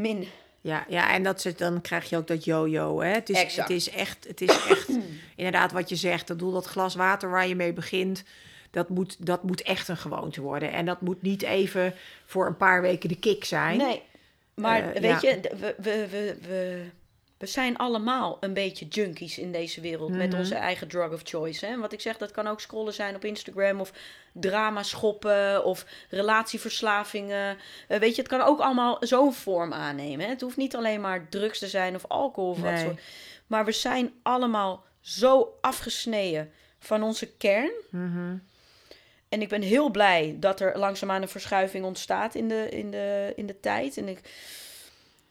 min. 0.00 0.26
Ja, 0.60 0.84
ja, 0.88 1.12
en 1.12 1.22
dat, 1.22 1.44
is- 1.44 1.56
dan 1.56 1.80
krijg 1.80 2.08
je 2.10 2.16
ook 2.16 2.26
dat 2.26 2.44
yo-yo. 2.44 3.00
Hè? 3.00 3.08
Het, 3.08 3.28
is, 3.28 3.36
Exact. 3.42 3.68
het 3.68 3.76
is 3.76 3.90
echt, 3.90 4.26
het 4.28 4.40
is 4.40 4.48
echt 4.68 4.88
inderdaad 5.36 5.72
wat 5.72 5.88
je 5.88 5.96
zegt. 5.96 6.26
Dat 6.26 6.38
doel, 6.38 6.52
dat 6.52 6.66
glas 6.66 6.94
water 6.94 7.30
waar 7.30 7.46
je 7.46 7.54
mee 7.56 7.72
begint, 7.72 8.24
dat 8.70 8.88
moet, 8.88 9.26
dat 9.26 9.42
moet 9.42 9.62
echt 9.62 9.88
een 9.88 9.96
gewoonte 9.96 10.40
worden. 10.40 10.72
En 10.72 10.84
dat 10.86 11.00
moet 11.00 11.22
niet 11.22 11.42
even 11.42 11.94
voor 12.26 12.46
een 12.46 12.56
paar 12.56 12.82
weken 12.82 13.08
de 13.08 13.16
kick 13.18 13.44
zijn. 13.44 13.76
Nee, 13.78 14.02
maar 14.54 14.92
Eh, 14.92 15.00
weet 15.00 15.20
ja. 15.20 15.30
je, 15.30 15.40
we, 15.60 15.74
we, 15.78 16.06
we, 16.48 16.84
we 17.40 17.46
zijn 17.46 17.76
allemaal 17.76 18.36
een 18.40 18.54
beetje 18.54 18.86
junkies 18.86 19.38
in 19.38 19.52
deze 19.52 19.80
wereld 19.80 20.10
met 20.10 20.28
Mhm. 20.30 20.38
onze 20.38 20.54
eigen 20.54 20.88
drug 20.88 21.12
of 21.12 21.20
choice. 21.24 21.66
Hè? 21.66 21.78
Wat 21.78 21.92
ik 21.92 22.00
zeg, 22.00 22.16
dat 22.18 22.30
kan 22.30 22.46
ook 22.46 22.60
scrollen 22.60 22.92
zijn 22.94 23.14
op 23.14 23.24
Instagram 23.24 23.80
of 23.80 23.92
drama 24.32 24.82
schoppen 24.82 25.64
of 25.64 25.86
relatieverslavingen. 26.08 27.56
Eh, 27.88 27.98
weet 27.98 28.14
je, 28.14 28.22
het 28.22 28.30
kan 28.30 28.40
ook 28.40 28.60
allemaal 28.60 28.96
zo'n 29.00 29.34
vorm 29.34 29.72
aannemen. 29.72 30.24
Hè? 30.24 30.30
Het 30.30 30.40
hoeft 30.40 30.56
niet 30.56 30.76
alleen 30.76 31.00
maar 31.00 31.28
drugs 31.28 31.58
te 31.58 31.68
zijn 31.68 31.94
of 31.94 32.04
alcohol 32.08 32.50
of 32.50 32.60
wat 32.60 32.78
soort. 32.78 33.00
Maar 33.46 33.64
we 33.64 33.72
zijn 33.72 34.12
allemaal 34.22 34.84
zo 35.00 35.58
afgesneden 35.60 36.52
van 36.78 37.02
onze 37.02 37.26
kern. 37.36 37.70
Mhm. 37.90 38.36
En 39.28 39.42
ik 39.42 39.48
ben 39.48 39.62
heel 39.62 39.90
blij 39.90 40.36
dat 40.40 40.60
er 40.60 40.78
langzaamaan 40.78 41.22
een 41.22 41.28
verschuiving 41.28 41.84
ontstaat 41.84 42.34
in 42.34 42.48
de, 42.48 42.68
in 42.70 42.90
de, 42.90 43.32
in 43.36 43.46
de 43.46 43.60
tijd. 43.60 43.96
En 43.96 44.08
ik, 44.08 44.20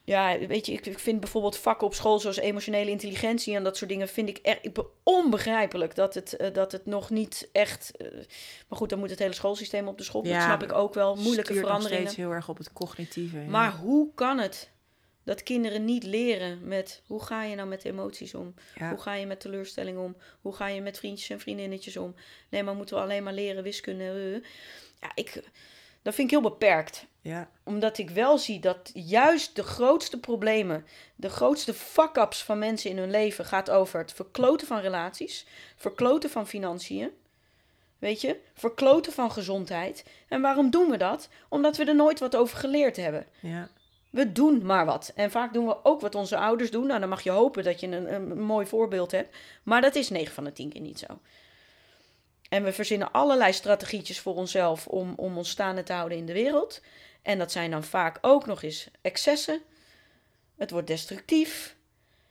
ja, 0.10 0.38
weet 0.48 0.66
je, 0.66 0.72
ik, 0.72 0.86
ik 0.86 1.00
vind 1.00 1.20
bijvoorbeeld 1.20 1.58
vakken 1.58 1.88
op 1.88 1.94
school 1.94 2.20
zoals 2.20 2.38
emotionele 2.38 2.90
intelligentie 2.92 3.56
en 3.56 3.64
dat 3.64 3.78
soort 3.78 3.90
dingen, 3.90 4.08
vind 4.08 4.30
ik 4.30 4.38
echt 4.38 4.70
onbegrijpelijk 5.04 5.96
dat 5.96 6.14
het, 6.14 6.36
eh, 6.36 6.54
dat 6.54 6.72
het 6.72 6.86
nog 6.86 7.10
niet 7.10 7.50
echt. 7.52 7.92
eh, 7.98 8.08
maar 8.68 8.78
goed, 8.78 8.90
dan 8.90 9.00
moet 9.00 9.10
het 9.10 9.20
hele 9.20 9.34
schoolsysteem 9.34 9.88
op 9.88 9.98
de 9.98 10.04
schop. 10.04 10.24
dat 10.24 10.34
Ja, 10.34 10.44
snap 10.46 10.64
ik 10.64 10.74
ook 10.74 10.94
wel. 10.94 11.16
Moeilijke 11.16 11.42
Stuurt 11.42 11.56
nog 11.60 11.66
veranderingen. 11.68 12.02
steeds 12.04 12.18
heel 12.18 12.32
erg 12.32 12.50
op 12.50 12.58
het 12.58 12.74
cognitieve. 12.74 13.38
ja. 13.40 13.46
Maar 13.50 13.76
hoe 13.76 14.14
kan 14.16 14.38
het 14.38 14.70
dat 15.24 15.44
kinderen 15.44 15.86
niet 15.86 16.04
leren 16.04 16.68
met 16.68 17.02
hoe 17.08 17.24
ga 17.24 17.44
je 17.44 17.56
nou 17.56 17.68
met 17.68 17.86
emoties 17.86 18.34
om? 18.36 18.54
ja. 18.76 18.90
Hoe 18.90 18.98
ga 19.00 19.14
je 19.14 19.26
met 19.26 19.40
teleurstelling 19.40 19.98
om? 19.98 20.16
Hoe 20.42 20.54
ga 20.56 20.68
je 20.68 20.82
met 20.82 20.98
vriendjes 20.98 21.30
en 21.30 21.40
vriendinnetjes 21.40 21.98
om? 21.98 22.16
Nee, 22.50 22.64
maar 22.64 22.76
moeten 22.76 22.96
we 22.96 23.02
alleen 23.02 23.24
maar 23.24 23.34
leren 23.34 23.64
wiskunde? 23.64 24.04
eh. 24.04 24.50
Ja, 25.02 25.12
ik, 25.16 25.34
dat 26.02 26.14
vind 26.16 26.32
ik 26.32 26.40
heel 26.40 26.50
beperkt. 26.50 27.06
Ja. 27.22 27.50
Omdat 27.64 27.98
ik 27.98 28.10
wel 28.10 28.38
zie 28.38 28.60
dat 28.60 28.92
juist 28.94 29.56
de 29.56 29.64
grootste 29.64 30.20
problemen, 30.20 30.86
de 31.16 31.30
grootste 31.30 31.74
fuck-ups 31.74 32.44
van 32.44 32.60
mensen 32.60 32.90
in 32.90 32.98
hun 32.98 33.12
leven 33.12 33.46
gaat 33.46 33.70
over 33.70 34.00
het 34.00 34.14
verkloten 34.14 34.68
van 34.68 34.80
relaties, 34.80 35.46
verkloten 35.76 36.30
van 36.30 36.48
financiën. 36.48 37.12
Weet 38.00 38.22
je, 38.22 38.40
verkloten 38.54 39.14
van 39.14 39.32
gezondheid. 39.32 40.06
En 40.28 40.42
waarom 40.42 40.70
doen 40.70 40.90
we 40.90 40.98
dat? 40.98 41.30
Omdat 41.50 41.78
we 41.78 41.86
er 41.86 41.96
nooit 41.96 42.20
wat 42.20 42.36
over 42.36 42.58
geleerd 42.58 42.96
hebben. 42.96 43.26
Ja. 43.40 43.70
We 44.10 44.32
doen 44.32 44.66
maar 44.66 44.86
wat. 44.86 45.12
En 45.16 45.32
vaak 45.32 45.54
doen 45.54 45.66
we 45.66 45.86
ook 45.86 46.02
wat 46.02 46.16
onze 46.16 46.38
ouders 46.38 46.72
doen. 46.72 46.88
Nou, 46.88 47.00
dan 47.00 47.10
mag 47.10 47.22
je 47.22 47.30
hopen 47.30 47.64
dat 47.64 47.80
je 47.80 47.88
een, 47.88 48.14
een 48.14 48.42
mooi 48.42 48.66
voorbeeld 48.66 49.12
hebt. 49.12 49.36
Maar 49.64 49.82
dat 49.82 49.96
is 49.96 50.10
9 50.10 50.34
van 50.34 50.44
de 50.44 50.52
10 50.52 50.70
keer 50.70 50.82
niet 50.82 51.00
zo. 51.00 51.20
En 52.50 52.64
we 52.64 52.74
verzinnen 52.74 53.12
allerlei 53.12 53.54
strategietjes 53.54 54.20
voor 54.20 54.36
onszelf 54.36 54.88
om, 54.88 55.14
om 55.16 55.38
ons 55.38 55.50
staande 55.50 55.84
te 55.84 55.94
houden 55.94 56.18
in 56.18 56.26
de 56.26 56.34
wereld. 56.34 56.82
En 57.22 57.38
dat 57.38 57.52
zijn 57.52 57.72
dan 57.72 57.84
vaak 57.84 58.18
ook 58.22 58.46
nog 58.46 58.64
eens 58.64 58.88
excessen. 59.02 59.62
Het 60.58 60.72
wordt 60.72 60.88
destructief. 60.88 61.76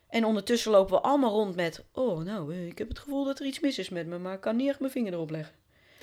En 0.09 0.25
ondertussen 0.25 0.71
lopen 0.71 0.95
we 0.95 1.01
allemaal 1.03 1.31
rond 1.31 1.55
met... 1.57 1.85
Oh, 1.93 2.25
nou, 2.25 2.53
eh, 2.55 2.67
ik 2.67 2.79
heb 2.79 2.89
het 2.89 2.99
gevoel 2.99 3.25
dat 3.25 3.39
er 3.41 3.47
iets 3.47 3.61
mis 3.61 3.79
is 3.79 3.89
met 3.89 4.07
me, 4.07 4.19
maar 4.19 4.35
ik 4.35 4.41
kan 4.41 4.57
niet 4.57 4.69
echt 4.69 4.81
mijn 4.81 4.93
vinger 4.93 5.13
erop 5.13 5.31
leggen. 5.31 5.55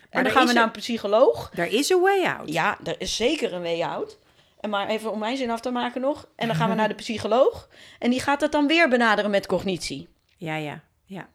En 0.09 0.17
er 0.17 0.23
dan 0.23 0.31
gaan 0.33 0.47
we 0.47 0.53
naar 0.53 0.63
een- 0.63 0.69
een 0.69 0.75
psycholoog. 0.81 1.49
There 1.53 1.69
is 1.69 1.91
a 1.91 1.99
way 1.99 2.23
out. 2.25 2.49
Ja, 2.53 2.77
er 2.83 2.95
is 3.01 3.15
zeker 3.15 3.53
een 3.53 3.61
way 3.61 3.81
out. 3.83 4.17
En 4.59 4.69
maar 4.69 4.87
even 4.87 5.11
om 5.11 5.19
mijn 5.19 5.37
zin 5.37 5.49
af 5.49 5.59
te 5.61 5.71
maken 5.71 6.01
nog. 6.01 6.27
En 6.35 6.47
dan 6.47 6.55
gaan 6.55 6.69
we 6.69 6.75
naar 6.75 6.87
de 6.87 6.93
psycholoog. 7.05 7.69
En 7.99 8.09
die 8.09 8.19
gaat 8.19 8.41
het 8.41 8.51
dan 8.51 8.67
weer 8.67 8.89
benaderen 8.89 9.31
met 9.31 9.45
cognitie. 9.45 10.07
Ja, 10.37 10.55
ja. 10.55 10.83
ja. 11.05 11.29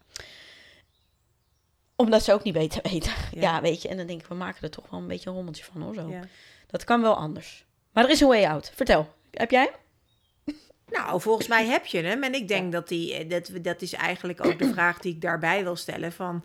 Omdat 1.96 2.22
ze 2.24 2.32
ook 2.32 2.42
niet 2.42 2.54
beter 2.54 2.82
weten. 2.90 3.12
Ja. 3.32 3.40
Ja. 3.40 3.60
weet 3.60 3.82
je. 3.82 3.88
En 3.88 3.96
dan 3.96 4.06
denk 4.06 4.20
ik, 4.20 4.26
we 4.26 4.34
maken 4.34 4.62
er 4.62 4.70
toch 4.70 4.90
wel 4.90 5.00
een 5.00 5.06
beetje 5.06 5.28
een 5.30 5.36
rommeltje 5.36 5.64
van 5.64 5.82
hoor. 5.82 5.94
Zo. 5.94 6.08
ja. 6.08 6.20
Dat 6.70 6.84
kan 6.84 7.02
wel 7.02 7.14
anders. 7.16 7.64
Maar 7.92 8.04
er 8.04 8.10
is 8.10 8.20
een 8.20 8.28
way 8.28 8.44
out. 8.44 8.72
Vertel. 8.74 9.14
Heb 9.30 9.50
jij? 9.50 9.70
Nou, 10.90 11.20
volgens 11.20 11.46
mij 11.48 11.66
heb 11.66 11.86
je 11.86 12.02
hem. 12.02 12.22
En 12.22 12.34
ik 12.34 12.48
denk 12.48 12.72
dat 12.72 12.88
die, 12.88 13.14
eh, 13.14 13.30
dat, 13.30 13.50
dat 13.62 13.82
is 13.82 13.92
eigenlijk 13.92 14.44
ook 14.44 14.58
de 14.58 14.72
vraag 14.72 14.98
die 14.98 15.14
ik 15.14 15.20
daarbij 15.20 15.62
wil 15.62 15.76
stellen 15.76 16.12
van... 16.12 16.44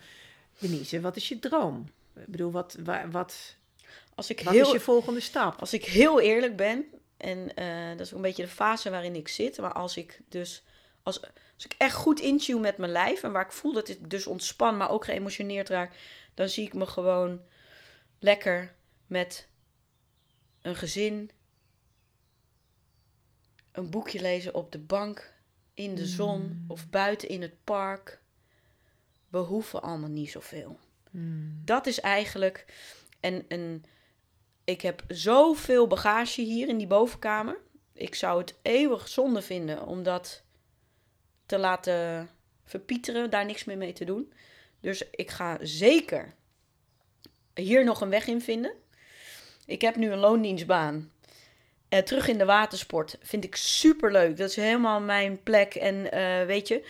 Denise, 0.60 1.02
wat 1.02 1.16
is 1.16 1.28
je 1.28 1.40
droom? 1.40 1.90
Ik 2.16 2.26
bedoel, 2.28 2.52
wat, 2.52 2.78
wa- 2.84 3.08
wat, 3.10 3.56
Als 4.16 4.30
ik 4.30 4.42
wat 4.42 4.54
heel, 4.54 4.66
is 4.66 4.72
je 4.72 4.80
volgende 4.80 5.20
stap? 5.20 5.60
Als 5.60 5.74
ik 5.74 5.86
heel 5.86 6.20
eerlijk 6.22 6.56
ben, 6.56 6.86
en 7.18 7.56
eh, 7.56 7.90
dat 7.90 8.00
is 8.00 8.10
ook 8.10 8.16
een 8.16 8.22
beetje 8.22 8.44
de 8.44 8.50
fase 8.50 8.90
waarin 8.90 9.16
ik 9.16 9.28
zit, 9.28 9.58
maar 9.58 9.74
als 9.74 9.98
ik 9.98 10.20
dus, 10.30 10.64
als, 11.04 11.22
als 11.56 11.66
ik 11.66 11.76
echt 11.78 11.96
goed 11.96 12.20
intune 12.20 12.60
met 12.60 12.78
mijn 12.78 12.92
lijf 12.92 13.24
en 13.24 13.32
waar 13.32 13.46
ik 13.46 13.52
voel 13.52 13.74
dat 13.74 13.90
ik 13.90 14.10
dus 14.10 14.28
ontspan, 14.28 14.78
maar 14.78 14.90
ook 14.90 15.06
geëmotioneerd 15.06 15.70
raak, 15.70 15.92
dan 16.34 16.50
zie 16.50 16.66
ik 16.66 16.74
me 16.74 16.86
gewoon 16.86 17.42
lekker 18.20 18.74
met 19.08 19.48
een 20.66 20.76
gezin, 20.76 21.32
een 23.72 23.90
boekje 23.90 24.22
lezen 24.22 24.54
op 24.54 24.72
de 24.72 24.80
bank, 24.80 25.34
in 25.74 25.96
de 25.96 26.06
zon 26.06 26.66
of 26.68 26.90
buiten 26.90 27.30
in 27.30 27.42
het 27.42 27.64
park. 27.64 28.22
We 29.30 29.38
hoeven 29.38 29.82
allemaal 29.82 30.10
niet 30.10 30.32
zoveel. 30.32 30.80
Dat 31.64 31.88
is 31.88 32.00
eigenlijk. 32.00 32.66
En, 33.20 33.46
en 33.48 33.84
ik 34.64 34.82
heb 34.82 35.04
zoveel 35.08 35.88
bagage 35.88 36.42
hier 36.42 36.68
in 36.68 36.78
die 36.78 36.88
bovenkamer. 36.88 37.58
Ik 37.94 38.16
zou 38.16 38.40
het 38.40 38.56
eeuwig 38.62 39.08
zonde 39.08 39.42
vinden 39.42 39.86
om 39.86 40.04
dat 40.04 40.44
te 41.46 41.58
laten 41.58 42.30
verpieteren, 42.64 43.30
daar 43.30 43.46
niks 43.46 43.64
meer 43.64 43.78
mee 43.78 43.94
te 43.94 44.06
doen. 44.06 44.34
Dus 44.80 45.10
ik 45.10 45.32
ga 45.32 45.58
zeker 45.62 46.36
hier 47.54 47.84
nog 47.84 48.02
een 48.02 48.10
weg 48.10 48.28
in 48.28 48.42
vinden. 48.42 48.84
Ik 49.66 49.82
heb 49.82 49.96
nu 49.96 50.12
een 50.12 50.20
loondienstbaan. 50.20 51.12
Eh, 51.90 52.00
terug 52.00 52.28
in 52.28 52.38
de 52.38 52.46
watersport 52.46 53.18
vind 53.22 53.44
ik 53.44 53.56
super 53.56 54.12
leuk. 54.12 54.38
Dat 54.38 54.50
is 54.50 54.56
helemaal 54.56 55.00
mijn 55.00 55.44
plek. 55.44 55.76
En 55.76 56.12
eh, 56.12 56.46
weet 56.46 56.68
je, 56.68 56.84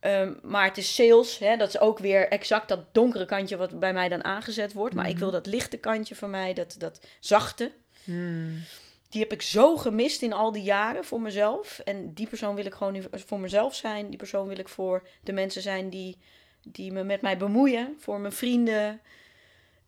Ehm, 0.00 0.32
maar 0.42 0.64
het 0.64 0.78
is 0.78 0.94
sales, 0.94 1.38
hè, 1.38 1.56
dat 1.56 1.68
is 1.68 1.78
ook 1.78 1.98
weer 1.98 2.28
exact 2.28 2.68
dat 2.68 2.94
donkere 2.94 3.24
kantje 3.24 3.56
wat 3.56 3.78
bij 3.78 3.92
mij 3.92 4.08
dan 4.08 4.24
aangezet 4.24 4.72
wordt. 4.72 4.94
Maar 4.94 5.08
ik 5.08 5.18
wil 5.18 5.30
dat 5.30 5.46
lichte 5.46 5.76
kantje 5.76 6.14
van 6.14 6.30
mij, 6.30 6.54
dat, 6.54 6.74
dat 6.78 7.00
zachte. 7.20 7.72
Hmm. 8.04 8.62
Die 9.08 9.20
heb 9.20 9.32
ik 9.32 9.42
zo 9.42 9.76
gemist 9.76 10.22
in 10.22 10.32
al 10.32 10.52
die 10.52 10.62
jaren 10.62 11.04
voor 11.04 11.20
mezelf. 11.20 11.78
En 11.78 12.14
die 12.14 12.26
persoon 12.28 12.54
wil 12.54 12.64
ik 12.64 12.74
gewoon 12.74 12.92
nu 12.92 13.02
voor 13.10 13.40
mezelf 13.40 13.74
zijn. 13.74 14.08
Die 14.08 14.18
persoon 14.18 14.48
wil 14.48 14.58
ik 14.58 14.68
voor 14.68 15.08
de 15.22 15.32
mensen 15.32 15.62
zijn 15.62 15.90
die, 15.90 16.18
die 16.62 16.92
me 16.92 17.04
met 17.04 17.20
mij 17.20 17.36
bemoeien. 17.36 17.96
Voor 17.98 18.20
mijn 18.20 18.32
vrienden, 18.32 19.00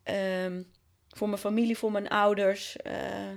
ehm, 0.03 0.61
voor 1.17 1.27
mijn 1.27 1.39
familie, 1.39 1.77
voor 1.77 1.91
mijn 1.91 2.07
ouders. 2.09 2.77
eh, 2.77 3.29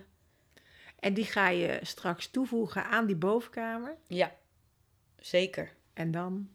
En 0.98 1.14
die 1.14 1.24
ga 1.24 1.48
je 1.48 1.78
straks 1.82 2.26
toevoegen 2.30 2.84
aan 2.84 3.06
die 3.06 3.16
bovenkamer. 3.16 3.96
ja, 4.06 4.32
zeker. 5.18 5.72
En 5.94 6.10
dan? 6.10 6.48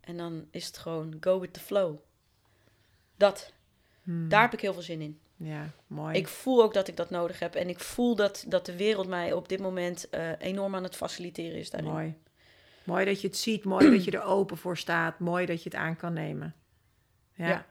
En 0.00 0.16
dan 0.16 0.48
is 0.50 0.66
het 0.66 0.78
gewoon 0.78 1.16
go 1.20 1.40
with 1.40 1.52
the 1.52 1.60
flow. 1.60 1.96
Dat. 3.16 3.52
Hmm. 4.02 4.28
Daar 4.28 4.42
heb 4.42 4.52
ik 4.52 4.60
heel 4.60 4.72
veel 4.72 4.82
zin 4.82 5.00
in. 5.00 5.20
Ja, 5.36 5.70
mooi. 5.86 6.16
Ik 6.16 6.28
voel 6.28 6.62
ook 6.62 6.74
dat 6.74 6.88
ik 6.88 6.96
dat 6.96 7.10
nodig 7.10 7.38
heb. 7.38 7.54
En 7.54 7.68
ik 7.68 7.80
voel 7.80 8.14
dat, 8.16 8.44
dat 8.48 8.66
de 8.66 8.76
wereld 8.76 9.08
mij 9.08 9.32
op 9.32 9.48
dit 9.48 9.60
moment 9.60 10.08
eh, 10.10 10.30
enorm 10.38 10.74
aan 10.74 10.82
het 10.82 10.96
faciliteren 10.96 11.58
is 11.58 11.70
daarin. 11.70 11.90
Mooi. 11.90 12.14
Mooi 12.84 13.04
dat 13.04 13.20
je 13.20 13.26
het 13.28 13.36
ziet. 13.36 13.64
Mooi 13.64 13.90
dat 13.90 14.04
je 14.04 14.10
er 14.10 14.22
open 14.22 14.56
voor 14.56 14.76
staat. 14.76 15.18
Mooi 15.18 15.46
dat 15.46 15.62
je 15.62 15.70
het 15.70 15.78
aan 15.78 15.96
kan 15.96 16.12
nemen. 16.12 16.54
Ja, 17.34 17.48
Ja. 17.48 17.66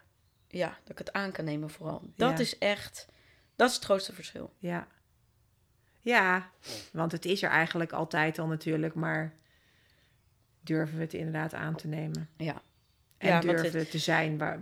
Ja. 0.47 0.77
Dat 0.83 0.89
ik 0.91 0.97
het 0.97 1.13
aan 1.13 1.31
kan 1.31 1.45
nemen 1.45 1.69
vooral. 1.69 2.01
Dat 2.15 2.31
Ja. 2.31 2.37
is 2.43 2.57
echt, 2.57 3.07
dat 3.55 3.69
is 3.69 3.75
het 3.75 3.83
grootste 3.85 4.13
verschil. 4.13 4.53
Ja. 4.57 4.87
Ja, 6.01 6.51
want 6.91 7.11
het 7.11 7.25
is 7.25 7.43
er 7.43 7.49
eigenlijk 7.49 7.91
altijd 7.91 8.39
al 8.39 8.47
natuurlijk, 8.47 8.93
maar 8.95 9.33
durven 10.61 10.95
we 10.95 11.01
het 11.03 11.13
inderdaad 11.13 11.53
aan 11.53 11.75
te 11.75 11.87
nemen? 11.87 12.29
Ja. 12.37 12.61
En 13.17 13.27
Ja, 13.27 13.39
durven 13.39 13.71
we 13.71 13.87
te 13.87 13.97
zijn, 13.97 14.37
waar, 14.37 14.59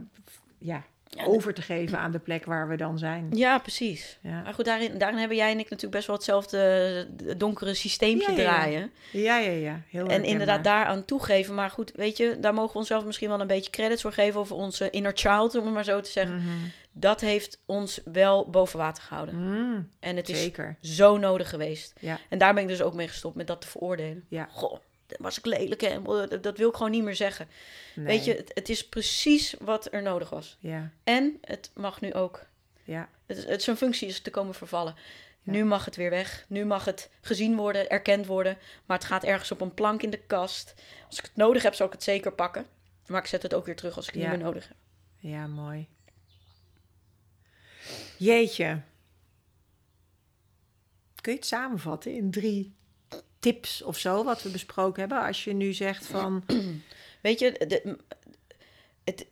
ja, 0.58 0.84
Ja, 1.16 1.26
over 1.26 1.54
te 1.54 1.62
geven 1.62 2.00
aan 2.00 2.12
de 2.12 2.20
plek 2.20 2.46
waar 2.46 2.68
we 2.68 2.76
dan 2.78 2.98
zijn. 2.98 3.28
Ja, 3.34 3.58
precies. 3.60 4.18
Ja, 4.22 4.42
Maar 4.42 4.54
goed, 4.54 4.66
daarin, 4.66 4.98
daarin 4.98 5.20
hebben 5.20 5.38
jij 5.38 5.52
en 5.52 5.60
ik 5.60 5.64
natuurlijk 5.70 5.92
best 5.92 6.08
wel 6.08 6.16
hetzelfde 6.16 7.08
donkere 7.38 7.74
systeempje 7.74 8.32
Ja, 8.32 8.38
ja, 8.38 8.44
ja. 8.44 8.50
draaien. 8.54 8.92
ja, 9.12 9.38
ja. 9.38 9.52
ja. 9.52 9.82
Heel 9.90 10.08
En 10.08 10.24
inderdaad 10.24 10.64
daaraan 10.64 11.06
toegeven. 11.06 11.54
Maar 11.56 11.70
goed, 11.70 11.92
weet 11.96 12.18
je, 12.18 12.38
daar 12.40 12.54
mogen 12.54 12.72
we 12.72 12.78
onszelf 12.78 13.06
misschien 13.06 13.30
wel 13.30 13.42
een 13.42 13.48
beetje 13.48 13.72
credits 13.72 14.02
voor 14.02 14.12
geven. 14.14 14.40
Over 14.40 14.56
onze 14.56 14.90
inner 14.90 15.12
child, 15.16 15.56
om 15.56 15.66
het 15.66 15.74
maar 15.74 15.84
zo 15.84 16.02
te 16.02 16.12
zeggen. 16.12 16.36
Mhm. 16.36 16.48
Dat 16.98 17.22
heeft 17.22 17.60
ons 17.66 18.02
wel 18.06 18.50
boven 18.50 18.80
water 18.80 19.04
gehouden. 19.04 19.36
Mm, 19.36 19.90
En 20.00 20.16
het 20.16 20.30
is 20.30 20.42
zeker. 20.42 20.78
zo 20.82 21.18
nodig 21.18 21.50
geweest. 21.50 21.94
Ja. 22.00 22.20
En 22.30 22.38
daar 22.38 22.54
ben 22.54 22.64
ik 22.64 22.70
dus 22.70 22.82
ook 22.82 22.94
mee 22.94 23.08
gestopt 23.08 23.36
met 23.36 23.48
dat 23.48 23.62
te 23.62 23.68
veroordelen. 23.68 24.26
Ja. 24.30 24.48
Goh, 24.52 24.78
was 25.08 25.38
ik 25.38 25.46
lelijk 25.46 25.82
hè. 25.82 26.02
Dat- 26.02 26.44
Dat 26.44 26.58
wil 26.58 26.70
ik 26.70 26.76
gewoon 26.76 26.92
niet 26.92 27.04
meer 27.04 27.16
zeggen. 27.16 27.48
Nee. 27.96 28.06
Weet 28.06 28.26
je, 28.26 28.34
het, 28.36 28.52
het 28.54 28.70
is 28.70 28.88
precies 28.90 29.56
wat 29.60 29.94
er 29.94 30.02
nodig 30.02 30.30
was. 30.30 30.58
Ja, 30.60 30.92
En 31.04 31.38
het 31.42 31.72
mag 31.74 32.02
nu 32.02 32.14
ook. 32.14 32.46
ja, 32.84 33.10
Het, 33.26 33.46
het, 33.48 33.64
zijn 33.64 33.78
functie 33.78 34.08
is 34.08 34.20
te 34.22 34.30
komen 34.30 34.54
vervallen. 34.54 34.96
Ja. 35.42 35.52
Nu 35.52 35.64
mag 35.66 35.86
het 35.86 35.96
weer 35.96 36.10
weg. 36.10 36.46
Nu 36.48 36.66
mag 36.66 36.86
het 36.86 37.10
gezien 37.22 37.56
worden, 37.56 37.90
erkend 37.90 38.26
worden. 38.26 38.58
Maar 38.86 38.98
het 38.98 39.06
gaat 39.08 39.24
ergens 39.24 39.52
op 39.52 39.62
een 39.62 39.74
plank 39.74 40.02
in 40.04 40.10
de 40.10 40.22
kast. 40.28 40.74
Als 41.08 41.18
ik 41.18 41.24
het 41.26 41.36
nodig 41.36 41.64
heb, 41.64 41.74
zal 41.74 41.86
ik 41.88 41.92
het 41.94 42.04
zeker 42.04 42.32
pakken. 42.34 42.66
Maar 43.08 43.22
ik 43.22 43.28
zet 43.28 43.42
het 43.44 43.54
ook 43.54 43.66
weer 43.66 43.76
terug 43.76 43.96
als 43.96 44.08
ik 44.08 44.14
het 44.14 44.24
Ja. 44.24 44.30
niet 44.30 44.38
meer 44.38 44.46
nodig 44.48 44.68
heb. 44.68 44.78
ja, 45.18 45.48
mooi. 45.48 45.88
Jeetje. 48.18 48.82
Kun 51.22 51.32
je 51.34 51.38
het 51.40 51.48
samenvatten 51.48 52.16
in 52.16 52.32
drie 52.32 52.76
tips 53.54 53.82
of 53.82 53.98
zo, 53.98 54.24
wat 54.24 54.42
we 54.44 54.50
besproken 54.50 55.00
hebben? 55.00 55.22
Als 55.28 55.44
je 55.44 55.54
nu 55.54 55.74
zegt 55.74 56.06
van, 56.06 56.44
Weet 57.22 57.40
je, 57.40 57.52
de- 57.68 57.98
het, 59.04 59.26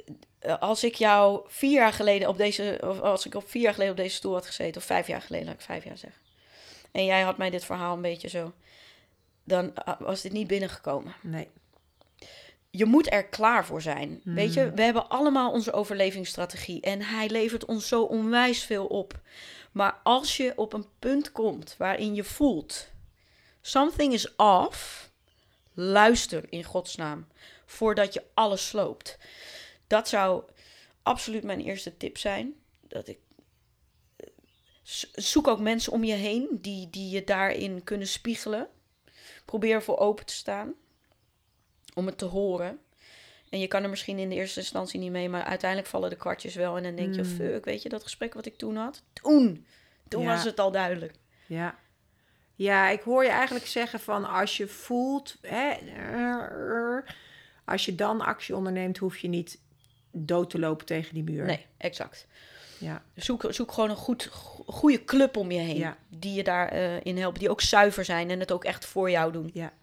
als 0.60 0.84
ik 0.84 0.95
jou 0.95 1.41
vier 1.48 1.72
jaar 1.72 1.94
geleden 1.94 2.27
op 2.27 2.38
deze, 2.38 2.80
of 2.84 2.99
als 2.99 3.26
ik 3.26 3.35
op 3.35 3.49
vier 3.49 3.61
jaar 3.61 3.73
geleden 3.73 3.94
op 3.94 3.99
deze 3.99 4.15
stoel 4.15 4.34
had 4.34 4.45
gezeten, 4.45 4.81
of 4.81 4.88
vijf 4.88 5.07
jaar 5.07 5.22
geleden, 5.22 5.45
laat 5.45 5.56
ik 5.56 5.61
vijf 5.61 5.84
jaar 5.84 5.98
zeggen. 5.98 6.22
En 6.91 7.06
jij 7.06 7.22
had 7.22 7.38
mij 7.38 7.49
dit 7.49 7.65
verhaal 7.65 7.95
een 7.95 8.02
beetje 8.02 8.30
zo, 8.30 8.53
dan 9.44 9.73
ah, 9.73 9.99
was 9.99 10.22
dit 10.22 10.31
niet 10.31 10.48
binnengekomen. 10.48 11.14
nee, 11.22 11.48
Je 12.69 12.85
moet 12.85 13.11
er 13.11 13.26
klaar 13.26 13.65
voor 13.65 13.81
zijn. 13.81 14.22
Weet 14.23 14.53
je, 14.53 14.61
Hmm. 14.61 14.76
we 14.76 14.81
hebben 14.81 15.10
allemaal 15.10 15.52
onze 15.52 15.72
overlevingsstrategie 15.73 16.81
en 16.81 17.02
hij 17.02 17.30
levert 17.30 17.65
ons 17.65 17.88
zo 17.88 18.03
onwijs 18.03 18.64
veel 18.64 18.85
op. 18.85 19.19
Maar 19.72 19.99
als 20.03 20.38
je 20.38 20.53
op 20.56 20.73
een 20.73 20.85
punt 20.99 21.31
komt 21.31 21.76
waarin 21.77 22.15
je 22.15 22.23
voelt, 22.23 22.91
something 23.68 24.14
is 24.14 24.35
off, 24.35 25.10
luister 25.73 26.45
in 26.49 26.64
godsnaam 26.64 27.27
voordat 27.65 28.14
je 28.14 28.23
alles 28.34 28.68
sloopt. 28.68 29.18
Dat 29.88 30.07
zou 30.07 30.44
absoluut 31.03 31.44
mijn 31.44 31.61
eerste 31.61 31.98
tip 31.98 32.18
zijn. 32.18 32.53
Dat 32.88 33.07
ik 33.07 33.18
Z- 34.84 35.11
zoek 35.14 35.48
ook 35.48 35.60
mensen 35.60 35.94
om 35.94 36.03
je 36.03 36.14
heen 36.14 36.48
die, 36.61 36.90
die 36.90 37.10
je 37.10 37.23
daarin 37.23 37.84
kunnen 37.84 38.07
spiegelen. 38.07 38.68
Probeer 39.45 39.84
voor 39.84 39.98
open 39.98 40.26
te 40.26 40.34
staan 40.34 40.73
om 41.94 42.06
het 42.06 42.18
te 42.18 42.26
horen. 42.26 42.80
En 43.49 43.60
je 43.60 43.68
kan 43.68 43.84
er 43.84 43.90
misschien 43.90 44.18
in 44.19 44.30
de 44.30 44.35
eerste 44.35 44.60
instantie 44.60 44.99
niet 44.99 45.11
mee, 45.11 45.30
maar 45.30 45.44
uiteindelijk 45.44 45.90
vallen 45.90 46.10
de 46.10 46.15
kwartjes 46.15 46.56
wel. 46.56 46.77
En 46.77 46.84
dan 46.84 46.95
denk 46.95 47.15
je, 47.15 47.22
Hmm. 47.22 47.35
fuck, 47.35 47.65
weet 47.65 47.81
je 47.81 47.90
dat 47.90 48.03
gesprek 48.03 48.34
wat 48.34 48.45
ik 48.45 48.57
toen 48.57 48.76
had? 48.76 49.03
Toen! 49.14 49.65
Toen 50.07 50.22
Ja. 50.22 50.27
was 50.35 50.44
het 50.44 50.60
al 50.60 50.72
duidelijk. 50.72 51.14
ja. 51.48 51.81
Ja, 52.56 52.90
ik 52.90 53.02
hoor 53.02 53.24
je 53.24 53.30
eigenlijk 53.30 53.66
zeggen 53.68 54.00
van 54.00 54.26
als 54.26 54.58
je 54.58 54.68
voelt, 54.68 55.38
hè, 55.42 55.74
als 57.66 57.86
je 57.86 57.96
dan 57.96 58.22
actie 58.22 58.56
onderneemt, 58.56 58.98
hoef 58.98 59.18
je 59.18 59.28
niet 59.28 59.60
dood 60.12 60.50
te 60.50 60.60
lopen 60.60 60.86
tegen 60.86 61.14
die 61.14 61.24
muur. 61.24 61.46
Nee, 61.46 61.66
exact. 61.78 62.28
Ja, 62.78 63.04
Zoek, 63.16 63.46
zoek 63.50 63.72
gewoon 63.72 63.90
een 63.90 63.96
goed, 63.96 64.24
go- 64.32 64.64
goede 64.68 65.06
club 65.06 65.38
om 65.38 65.52
je 65.52 65.60
heen. 65.60 65.78
Ja. 65.78 65.98
Die 66.10 66.34
je 66.34 66.44
daarin 66.44 67.04
in 67.04 67.18
helpen. 67.18 67.40
Die 67.40 67.50
ook 67.50 67.62
zuiver 67.62 68.06
zijn 68.06 68.30
en 68.30 68.40
het 68.40 68.52
ook 68.52 68.64
echt 68.64 68.86
voor 68.86 69.10
jou 69.12 69.32
doen. 69.32 69.50
ja, 69.54 69.74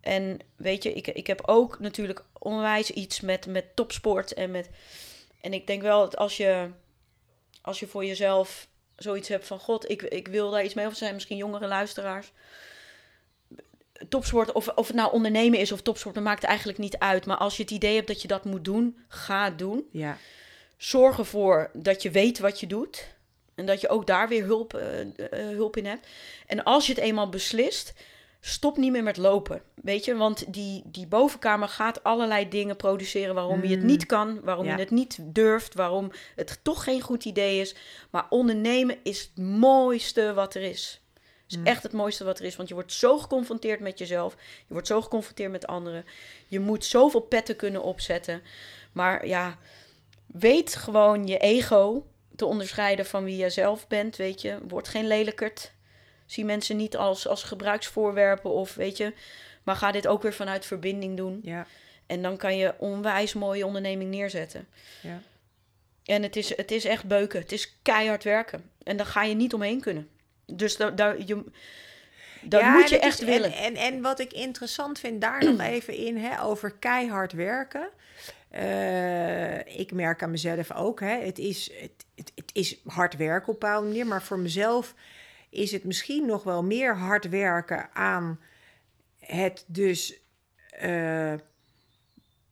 En 0.00 0.38
weet 0.56 0.82
je, 0.82 0.92
ik, 0.92 1.06
ik 1.06 1.26
heb 1.26 1.42
ook 1.46 1.78
natuurlijk 1.78 2.24
onwijs 2.38 2.90
iets 2.90 3.20
met, 3.20 3.46
met 3.46 3.76
topsport. 3.76 4.32
En, 4.34 4.50
met, 4.50 4.68
en 5.40 5.52
ik 5.52 5.66
denk 5.66 5.82
wel 5.82 6.00
dat 6.00 6.16
als 6.16 6.36
je, 6.36 6.68
als 7.62 7.80
je 7.80 7.86
voor 7.86 8.04
jezelf 8.04 8.68
zoiets 9.02 9.28
hebt 9.28 9.46
van... 9.46 9.58
God, 9.58 9.90
ik, 9.90 10.02
ik 10.02 10.28
wil 10.28 10.50
daar 10.50 10.64
iets 10.64 10.74
mee. 10.74 10.86
Of 10.86 10.96
zijn 10.96 11.14
misschien 11.14 11.36
jongere 11.36 11.66
luisteraars. 11.66 12.32
Topsport, 14.08 14.52
of, 14.52 14.68
of 14.68 14.86
het 14.86 14.96
nou 14.96 15.12
ondernemen 15.12 15.58
is 15.58 15.72
of 15.72 15.82
topsport, 15.82 16.14
dat 16.14 16.24
maakt 16.24 16.44
eigenlijk 16.44 16.78
niet 16.78 16.98
uit. 16.98 17.26
Maar 17.26 17.36
als 17.36 17.56
je 17.56 17.62
het 17.62 17.72
idee 17.72 17.94
hebt 17.94 18.06
dat 18.06 18.22
je 18.22 18.28
dat 18.28 18.44
moet 18.44 18.64
doen, 18.64 18.98
ga 19.08 19.44
het 19.44 19.58
doen. 19.58 19.88
ja, 19.92 20.18
Zorg 20.76 21.18
ervoor 21.18 21.70
dat 21.72 22.02
je 22.02 22.10
weet 22.10 22.38
wat 22.38 22.60
je 22.60 22.66
doet. 22.66 23.06
En 23.54 23.66
dat 23.66 23.80
je 23.80 23.88
ook 23.88 24.06
daar 24.06 24.28
weer 24.28 24.44
hulp, 24.44 24.74
eh, 24.74 25.00
eh, 25.00 25.06
hulp 25.30 25.76
in 25.76 25.86
hebt. 25.86 26.06
En 26.46 26.64
als 26.64 26.86
je 26.86 26.92
het 26.92 27.02
eenmaal 27.02 27.28
beslist, 27.28 27.92
stop 28.40 28.76
niet 28.76 28.92
meer 28.92 29.02
met 29.02 29.16
lopen. 29.16 29.62
Weet 29.74 30.04
je, 30.04 30.16
want 30.16 30.52
die, 30.52 30.82
die 30.86 31.06
bovenkamer 31.06 31.68
gaat 31.68 32.02
allerlei 32.04 32.48
dingen 32.48 32.76
produceren 32.76 33.34
waarom 33.34 33.62
je 33.64 33.70
het 33.70 33.80
Mm. 33.80 33.86
niet 33.86 34.06
kan, 34.06 34.40
waarom 34.42 34.64
Ja. 34.66 34.74
je 34.74 34.80
het 34.80 34.90
niet 34.90 35.18
durft, 35.22 35.74
waarom 35.74 36.10
het 36.36 36.58
toch 36.62 36.84
geen 36.84 37.00
goed 37.00 37.24
idee 37.24 37.60
is. 37.60 37.74
Maar 38.10 38.26
ondernemen 38.28 38.96
is 39.02 39.20
het 39.20 39.44
mooiste 39.46 40.34
wat 40.34 40.54
er 40.54 40.62
is. 40.62 41.00
is 41.48 41.56
Mm. 41.56 41.66
echt 41.66 41.82
het 41.82 41.92
mooiste 41.92 42.24
wat 42.24 42.38
er 42.38 42.44
is. 42.44 42.56
Want 42.56 42.68
je 42.68 42.74
wordt 42.74 42.92
zo 42.92 43.18
geconfronteerd 43.18 43.80
met 43.80 43.98
jezelf. 43.98 44.36
Je 44.66 44.72
wordt 44.72 44.86
zo 44.86 45.00
geconfronteerd 45.02 45.50
met 45.50 45.66
anderen. 45.66 46.04
Je 46.48 46.60
moet 46.60 46.84
zoveel 46.84 47.20
petten 47.20 47.56
kunnen 47.56 47.82
opzetten. 47.82 48.42
Maar 48.92 49.26
ja, 49.26 49.58
weet 50.26 50.74
gewoon 50.76 51.26
je 51.26 51.38
ego 51.38 52.06
te 52.36 52.44
onderscheiden 52.44 53.06
van 53.06 53.24
wie 53.24 53.36
je 53.36 53.50
zelf 53.50 53.86
bent, 53.88 54.16
weet 54.16 54.40
je. 54.40 54.58
Word 54.68 54.88
geen 54.88 55.06
lelijkert. 55.06 55.72
Zie 56.30 56.44
mensen 56.44 56.76
niet 56.76 56.96
als, 56.96 57.26
als 57.28 57.42
gebruiksvoorwerpen 57.42 58.50
of 58.50 58.74
weet 58.74 58.96
je. 58.96 59.12
Maar 59.62 59.76
ga 59.76 59.92
dit 59.92 60.06
ook 60.06 60.22
weer 60.22 60.32
vanuit 60.32 60.66
verbinding 60.66 61.16
doen. 61.16 61.40
Ja, 61.42 61.66
En 62.06 62.22
dan 62.22 62.36
kan 62.36 62.56
je 62.56 62.74
onwijs 62.78 63.32
mooie 63.34 63.66
onderneming 63.66 64.10
neerzetten. 64.10 64.68
ja. 65.02 65.20
En 66.04 66.22
het 66.22 66.36
is, 66.36 66.56
het 66.56 66.70
is 66.70 66.84
echt 66.84 67.04
beuken. 67.04 67.40
Het 67.40 67.52
is 67.52 67.76
keihard 67.82 68.24
werken. 68.24 68.70
En 68.82 68.96
daar 68.96 69.06
ga 69.06 69.22
je 69.22 69.34
niet 69.34 69.54
omheen 69.54 69.80
kunnen. 69.80 70.08
Dus 70.46 70.76
daar, 70.76 70.94
daar, 70.96 71.18
je, 71.18 71.44
dat 72.42 72.60
Ja, 72.60 72.72
moet 72.72 72.88
je 72.88 72.98
echt 72.98 73.20
is- 73.20 73.26
willen. 73.26 73.52
En, 73.52 73.74
en, 73.74 73.92
en 73.94 74.00
wat 74.00 74.20
ik 74.20 74.32
interessant 74.32 74.98
vind 74.98 75.20
daar 75.20 75.44
nog 75.44 75.60
even 75.74 75.94
in, 75.94 76.16
hè, 76.16 76.42
over 76.42 76.70
keihard 76.78 77.32
werken. 77.32 77.88
Eh, 78.50 79.78
ik 79.78 79.92
merk 79.92 80.22
aan 80.22 80.30
mezelf 80.30 80.72
ook, 80.72 81.00
hè, 81.00 81.18
het, 81.24 81.38
is, 81.38 81.70
het, 81.80 82.04
het, 82.14 82.32
het 82.34 82.50
is 82.52 82.76
hard 82.86 83.16
werken 83.16 83.48
op 83.48 83.54
een 83.54 83.60
bepaalde 83.60 83.86
manier. 83.86 84.06
Maar 84.06 84.22
voor 84.22 84.38
mezelf 84.38 84.94
is 85.50 85.72
het 85.72 85.84
misschien 85.84 86.26
nog 86.26 86.42
wel 86.42 86.62
meer 86.62 86.96
hard 86.96 87.28
werken 87.28 87.88
aan 87.94 88.40
het 89.18 89.64
dus 89.66 90.20
eh, 90.70 91.32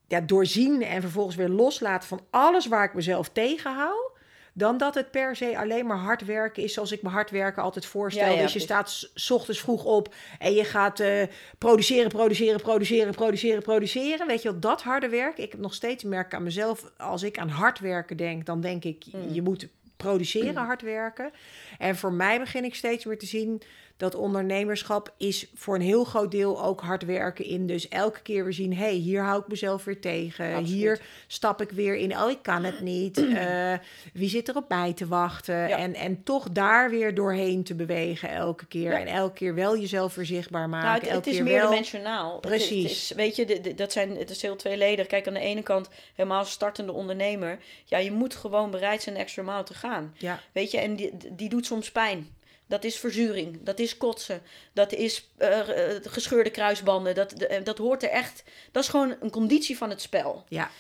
ja, 0.07 0.20
doorzien 0.27 0.83
en 0.83 1.01
vervolgens 1.01 1.37
weer 1.37 1.49
loslaten 1.49 2.09
van 2.09 2.20
alles 2.31 2.66
waar 2.66 2.85
ik 2.85 2.95
mezelf 2.95 3.29
tegenhoud. 3.29 4.16
Dan 4.53 4.79
dat 4.79 4.95
het 4.95 5.11
per 5.11 5.37
se 5.37 5.59
alleen 5.59 5.87
maar 5.87 5.97
hard 5.97 6.25
werken 6.25 6.62
is 6.62 6.73
zoals 6.73 6.93
ik 6.93 7.03
me 7.03 7.09
hard 7.09 7.31
werken 7.31 7.62
altijd 7.62 7.87
voorstel. 7.87 8.27
Ja, 8.27 8.33
ja, 8.33 8.43
dus 8.43 8.53
je 8.53 8.59
staat 8.59 8.91
s- 9.15 9.31
ochtends 9.31 9.61
vroeg 9.61 9.85
op 9.85 10.15
en 10.39 10.53
je 10.53 10.65
gaat 10.65 11.01
eh, 11.01 11.23
produceren, 11.59 12.09
produceren, 12.11 12.61
produceren, 12.61 13.15
produceren, 13.15 13.62
produceren. 13.62 14.27
Weet 14.27 14.43
je 14.43 14.51
wel, 14.51 14.61
dat 14.61 14.83
harde 14.83 15.09
werk. 15.09 15.39
Ik 15.39 15.51
heb 15.51 15.61
nog 15.61 15.75
steeds 15.75 16.05
merk 16.05 16.35
aan 16.35 16.43
mezelf, 16.43 16.93
als 16.97 17.23
ik 17.23 17.39
aan 17.39 17.49
hard 17.49 17.79
werken 17.79 18.16
denk, 18.16 18.47
dan 18.47 18.61
denk 18.61 18.85
ik, 18.85 19.05
Mm. 19.12 19.33
je 19.33 19.43
moet 19.43 19.69
produceren, 19.99 20.57
hard 20.57 20.83
werken. 20.83 21.31
En 21.79 21.97
voor 21.97 22.12
mij 22.12 22.39
begin 22.39 22.65
ik 22.65 22.75
steeds 22.75 23.05
meer 23.05 23.19
te 23.19 23.27
zien 23.27 23.62
dat 23.99 24.15
ondernemerschap 24.15 25.12
is 25.16 25.47
voor 25.55 25.75
een 25.75 25.81
heel 25.81 26.05
groot 26.05 26.31
deel 26.31 26.62
ook 26.65 26.81
hard 26.81 27.05
werken 27.05 27.45
in. 27.45 27.66
Dus 27.66 27.89
elke 27.89 28.20
keer 28.23 28.45
weer 28.45 28.53
zien, 28.53 28.75
hey, 28.77 28.93
hier 28.95 29.23
hou 29.23 29.41
ik 29.41 29.49
mezelf 29.49 29.85
weer 29.85 30.01
tegen. 30.01 30.47
Absoluut. 30.55 30.69
Hier 30.70 31.01
stap 31.27 31.61
ik 31.61 31.70
weer 31.70 31.97
in, 31.97 32.19
oh, 32.19 32.31
ik 32.31 32.43
kan 32.43 32.65
het 32.65 32.81
niet. 32.81 33.16
Eh, 33.39 33.73
wie 34.12 34.29
zit 34.29 34.49
er 34.49 34.57
op 34.57 34.69
mij 34.69 34.93
te 34.93 35.07
wachten? 35.07 35.55
Ja. 35.69 35.79
En, 35.79 35.95
en 35.95 36.23
toch 36.23 36.49
daar 36.51 36.91
weer 36.91 37.15
doorheen 37.15 37.65
te 37.65 37.75
bewegen 37.75 38.29
elke 38.31 38.66
keer. 38.66 38.91
Ja. 38.91 38.99
En 39.01 39.07
elke 39.07 39.35
keer 39.35 39.55
wel 39.55 39.79
jezelf 39.79 40.15
weer 40.15 40.25
zichtbaar 40.27 40.69
maken. 40.69 40.87
Nou, 40.89 40.99
het, 41.01 41.09
elke 41.09 41.16
het 41.19 41.27
is 41.27 41.35
keer 41.35 41.45
meer 41.45 41.61
wel... 41.61 41.69
dimensionaal. 41.70 42.33
Het- 42.33 42.41
Precies. 42.41 42.83
Het, 42.83 42.93
is, 42.93 43.12
weet 43.16 43.37
je, 43.37 43.47
de- 43.47 43.61
de- 43.61 43.75
dat 43.75 43.93
zijn, 43.93 44.16
het 44.16 44.31
is 44.31 44.43
heel 44.43 44.57
tweeledig. 44.57 45.07
Kijk, 45.07 45.27
aan 45.27 45.35
de 45.35 45.41
ene 45.41 45.62
kant, 45.62 45.89
helemaal 46.15 46.45
startende 46.45 46.93
ondernemer. 46.93 47.59
Ja, 47.85 47.99
je 47.99 48.12
moet 48.12 48.35
gewoon 48.35 48.70
bereid 48.70 49.03
zijn 49.03 49.16
extra 49.16 49.43
maal 49.43 49.65
te 49.65 49.75
gaan. 49.75 50.15
Ja, 50.19 50.41
Weet 50.53 50.70
je, 50.70 50.79
en 50.79 50.97
die, 50.97 51.11
die 51.31 51.49
doet 51.49 51.66
soms 51.66 51.91
pijn. 51.93 52.29
Dat 52.69 52.85
is 52.85 52.99
verzuring, 52.99 53.59
dat 53.62 53.78
is 53.78 53.97
kotsen, 53.97 54.43
dat 54.73 54.93
is 54.93 55.28
eh, 55.36 55.95
eh, 55.97 56.03
gescheurde 56.05 56.51
kruisbanden. 56.51 57.15
Dat, 57.15 57.31
de- 57.36 57.61
dat 57.65 57.78
hoort 57.78 58.03
er 58.03 58.09
echt. 58.11 58.43
Dat 58.73 58.82
is 58.82 58.89
gewoon 58.89 59.16
een 59.20 59.31
conditie 59.31 59.77
van 59.77 59.90
het 59.90 60.01
spel. 60.01 60.45
ja, 60.49 60.70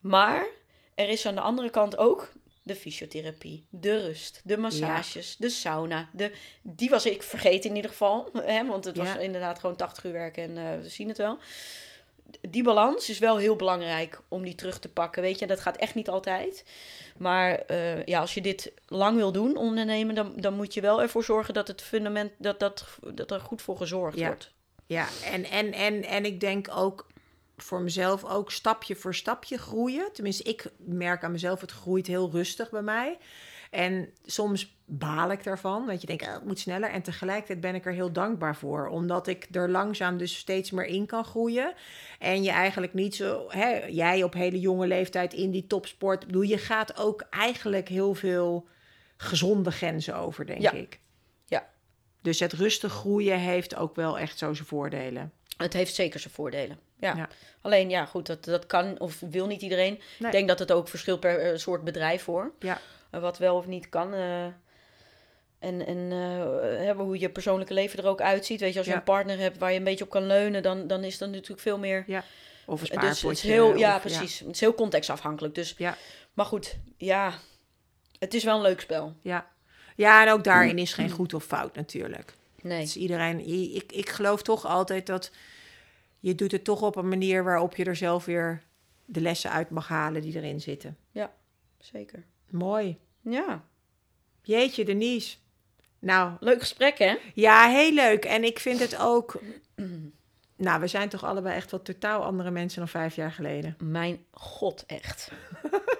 Maar 0.00 0.46
er 0.94 1.08
is 1.08 1.26
aan 1.26 1.34
de 1.34 1.40
andere 1.40 1.70
kant 1.70 1.96
ook 1.96 2.32
de 2.62 2.74
fysiotherapie, 2.76 3.64
de 3.70 4.00
rust, 4.06 4.40
de 4.44 4.56
massages, 4.56 5.36
de 5.38 5.48
sauna. 5.48 6.08
De, 6.12 6.32
die 6.62 6.90
was 6.90 7.06
ik 7.06 7.22
vergeten 7.22 7.70
in 7.70 7.76
ieder 7.76 7.90
geval. 7.90 8.30
Hè, 8.42 8.66
want 8.66 8.84
het 8.84 8.96
was 8.96 9.06
Ja. 9.06 9.18
inderdaad 9.18 9.58
gewoon 9.58 9.76
80 9.76 10.04
uur 10.04 10.12
werken 10.12 10.42
en 10.42 10.58
eh, 10.72 10.80
we 10.82 10.88
zien 10.88 11.08
het 11.08 11.18
wel. 11.18 11.38
Die 12.40 12.62
balans 12.62 13.08
is 13.10 13.18
wel 13.18 13.36
heel 13.36 13.56
belangrijk 13.56 14.20
om 14.28 14.42
die 14.42 14.54
terug 14.54 14.78
te 14.78 14.88
pakken. 14.88 15.22
Weet 15.22 15.38
je, 15.38 15.46
dat 15.46 15.60
gaat 15.60 15.76
echt 15.76 15.94
niet 15.94 16.08
altijd. 16.08 16.64
Maar 17.18 17.54
eh, 17.54 18.04
ja, 18.04 18.20
als 18.20 18.34
je 18.34 18.40
dit 18.40 18.72
lang 18.86 19.16
wil 19.16 19.32
doen, 19.32 19.56
ondernemen, 19.56 20.14
dan, 20.14 20.32
dan 20.36 20.54
moet 20.54 20.74
je 20.74 20.80
wel 20.80 21.02
ervoor 21.02 21.24
zorgen 21.24 21.54
dat 21.54 21.68
het 21.68 21.82
fundament, 21.82 22.32
dat, 22.38 22.60
dat, 22.60 22.84
dat 23.14 23.30
er 23.30 23.40
goed 23.40 23.62
voor 23.62 23.76
gezorgd 23.76 24.18
Ja. 24.18 24.26
wordt. 24.26 24.50
ja. 24.86 25.06
En, 25.32 25.44
en, 25.44 25.72
en, 25.72 26.02
en 26.04 26.24
ik 26.24 26.40
denk 26.40 26.68
ook 26.76 27.06
voor 27.56 27.80
mezelf 27.80 28.24
ook 28.24 28.50
stapje 28.52 28.96
voor 28.96 29.14
stapje 29.14 29.58
groeien. 29.58 30.12
Tenminste, 30.12 30.42
ik 30.42 30.70
merk 30.76 31.24
aan 31.24 31.32
mezelf, 31.32 31.60
het 31.60 31.70
groeit 31.70 32.06
heel 32.06 32.30
rustig 32.30 32.70
bij 32.70 32.82
mij. 32.82 33.18
En 33.74 34.08
soms 34.24 34.76
baal 34.84 35.30
ik 35.30 35.44
daarvan. 35.44 35.86
Want 35.86 36.00
je 36.00 36.06
denkt, 36.06 36.26
ah, 36.26 36.32
het 36.32 36.44
moet 36.44 36.58
sneller. 36.58 36.90
En 36.90 37.02
tegelijkertijd 37.02 37.60
ben 37.60 37.74
ik 37.74 37.86
er 37.86 37.92
heel 37.92 38.12
dankbaar 38.12 38.56
voor. 38.56 38.86
Omdat 38.86 39.26
ik 39.26 39.48
er 39.52 39.70
langzaam 39.70 40.16
dus 40.16 40.36
steeds 40.36 40.70
meer 40.70 40.84
in 40.84 41.06
kan 41.06 41.24
groeien. 41.24 41.74
En 42.18 42.42
je 42.42 42.50
eigenlijk 42.50 42.94
niet 42.94 43.14
zo... 43.14 43.44
Hè, 43.48 43.84
jij 43.86 44.22
op 44.22 44.34
hele 44.34 44.60
jonge 44.60 44.86
leeftijd 44.86 45.32
in 45.32 45.50
die 45.50 45.66
topsport... 45.66 46.26
Bedoel, 46.26 46.42
je 46.42 46.58
gaat 46.58 46.98
ook 46.98 47.24
eigenlijk 47.30 47.88
heel 47.88 48.14
veel 48.14 48.68
gezonde 49.16 49.70
grenzen 49.70 50.16
over, 50.16 50.46
denk 50.46 50.60
Ja. 50.60 50.72
ik. 50.72 51.00
Ja. 51.46 51.68
Dus 52.22 52.40
het 52.40 52.52
rustig 52.52 52.92
groeien 52.92 53.38
heeft 53.38 53.76
ook 53.76 53.96
wel 53.96 54.18
echt 54.18 54.38
zo 54.38 54.54
zijn 54.54 54.68
voordelen. 54.68 55.32
Het 55.56 55.72
heeft 55.72 55.94
zeker 55.94 56.20
zijn 56.20 56.34
voordelen. 56.34 56.78
Ja. 56.98 57.16
Ja. 57.16 57.28
Alleen 57.60 57.90
ja, 57.90 58.04
goed, 58.04 58.26
dat, 58.26 58.44
dat 58.44 58.66
kan 58.66 59.00
of 59.00 59.20
wil 59.30 59.46
niet 59.46 59.62
iedereen. 59.62 60.00
Nee. 60.18 60.26
Ik 60.26 60.32
denk 60.32 60.48
dat 60.48 60.58
het 60.58 60.72
ook 60.72 60.88
verschilt 60.88 61.20
per 61.20 61.38
eh, 61.38 61.58
soort 61.58 61.84
bedrijf 61.84 62.24
hoor. 62.24 62.52
Ja. 62.58 62.80
Wat 63.20 63.38
wel 63.38 63.56
of 63.56 63.66
niet 63.66 63.88
kan. 63.88 64.14
eh, 64.14 64.44
en 65.58 65.86
en 65.86 66.12
eh, 66.12 66.84
hebben 66.86 67.04
hoe 67.04 67.18
je 67.18 67.30
persoonlijke 67.30 67.74
leven 67.74 67.98
er 67.98 68.08
ook 68.08 68.20
uitziet. 68.20 68.60
Weet 68.60 68.72
je, 68.72 68.78
als 68.78 68.86
je 68.86 68.92
Ja. 68.92 68.98
een 68.98 69.04
partner 69.04 69.38
hebt 69.38 69.58
waar 69.58 69.72
je 69.72 69.78
een 69.78 69.84
beetje 69.84 70.04
op 70.04 70.10
kan 70.10 70.26
leunen, 70.26 70.62
dan, 70.62 70.86
dan 70.86 71.04
is 71.04 71.18
dat 71.18 71.30
natuurlijk 71.30 71.60
veel 71.60 71.78
meer. 71.78 72.04
Of 72.66 72.90
een 72.90 73.00
Dus 73.00 73.22
het 73.22 73.30
is 73.30 73.42
heel, 73.42 73.76
ja, 73.76 73.98
precies. 73.98 74.38
Het 74.38 74.48
is 74.54 74.60
heel 74.60 74.74
contextafhankelijk. 74.74 75.54
Dus, 75.54 75.74
Ja. 75.78 75.96
Maar 76.32 76.46
goed, 76.46 76.78
ja, 76.96 77.32
het 78.18 78.34
is 78.34 78.44
wel 78.44 78.56
een 78.56 78.62
leuk 78.62 78.80
spel. 78.80 79.14
Ja. 79.22 79.50
ja, 79.96 80.26
en 80.26 80.32
ook 80.32 80.44
daarin 80.44 80.78
is 80.78 80.92
geen 80.94 81.10
goed 81.10 81.34
of 81.34 81.44
fout 81.44 81.74
natuurlijk. 81.76 82.34
Nee. 82.62 82.80
Dus 82.80 82.96
iedereen, 82.96 83.40
ik, 83.74 83.92
ik 83.92 84.08
geloof 84.08 84.42
toch 84.42 84.66
altijd 84.66 85.06
dat 85.06 85.30
je 86.20 86.34
doet 86.34 86.52
het 86.52 86.64
toch 86.64 86.82
op 86.82 86.96
een 86.96 87.08
manier 87.08 87.44
waarop 87.44 87.76
je 87.76 87.84
er 87.84 87.96
zelf 87.96 88.24
weer 88.24 88.62
de 89.04 89.20
lessen 89.20 89.50
uit 89.50 89.70
mag 89.70 89.88
halen 89.88 90.22
die 90.22 90.36
erin 90.36 90.60
zitten. 90.60 90.96
Zeker. 91.78 92.24
Mooi. 92.50 92.98
Ja, 93.24 93.64
Jeetje, 94.42 94.84
Denise. 94.84 95.36
Nou, 95.98 96.32
leuk 96.40 96.60
gesprek 96.60 96.98
hè? 96.98 97.16
ja, 97.34 97.68
heel 97.68 97.92
leuk. 97.92 98.24
En 98.24 98.44
ik 98.44 98.58
vind 98.58 98.78
het 98.80 98.98
ook... 98.98 99.40
Nou, 100.56 100.80
we 100.80 100.86
zijn 100.86 101.08
toch 101.08 101.24
allebei 101.24 101.56
echt 101.56 101.70
wel 101.70 101.82
totaal 101.82 102.22
andere 102.24 102.50
mensen 102.50 102.78
dan 102.78 102.88
vijf 102.88 103.16
jaar 103.16 103.32
geleden. 103.32 103.76
Mijn 103.82 104.24
god, 104.30 104.84
echt. 104.86 105.30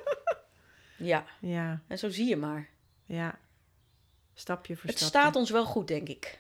ja, 0.96 1.24
Ja, 1.40 1.80
en 1.88 1.98
zo 1.98 2.09
zie 2.09 2.28
je 2.28 2.36
maar. 2.36 2.68
ja. 3.06 3.38
Stapje 4.34 4.76
voor 4.76 4.88
Het 4.90 4.98
stapje. 4.98 5.18
staat 5.18 5.36
ons 5.36 5.51
wel 5.51 5.64
goed, 5.64 5.88
denk 5.88 6.09
ik. 6.09 6.38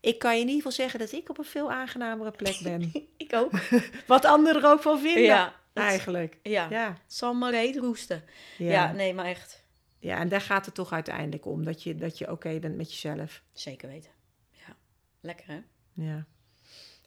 Ik 0.00 0.18
kan 0.18 0.30
je 0.34 0.40
in 0.40 0.46
ieder 0.46 0.56
geval 0.56 0.72
zeggen 0.72 0.98
dat 0.98 1.12
ik 1.12 1.28
op 1.28 1.38
een 1.38 1.44
veel 1.44 1.72
aangenamere 1.72 2.30
plek 2.30 2.58
ben. 2.62 2.92
Ik 3.16 3.32
ook. 3.34 3.50
Wat 4.06 4.24
anderen 4.24 4.62
er 4.62 4.68
ook 4.70 4.82
van 4.82 5.00
vinden, 5.00 5.22
Ja, 5.22 5.44
het- 5.44 5.54
eigenlijk. 5.72 6.38
Ja, 6.42 6.66
Ja, 6.70 6.86
het 7.02 7.12
zal 7.12 7.34
maar 7.34 7.50
reet 7.50 7.76
roesten. 7.76 8.22
ja. 8.58 8.70
Ja. 8.70 8.92
nee, 8.92 9.14
maar 9.14 9.24
echt. 9.24 9.64
Ja, 9.98 10.18
en 10.18 10.28
daar 10.28 10.40
gaat 10.40 10.66
het 10.66 10.74
toch 10.74 10.92
uiteindelijk 10.92 11.46
om. 11.46 11.64
Dat 11.64 11.82
je, 11.82 11.94
dat 11.94 12.18
je 12.18 12.30
oké 12.30 12.58
bent 12.58 12.76
met 12.76 12.90
jezelf. 13.00 13.42
Zeker 13.52 13.88
weten. 13.88 14.10
Ja, 14.50 14.76
lekker 15.20 15.46
hè? 15.46 15.60
Ja. 15.92 16.26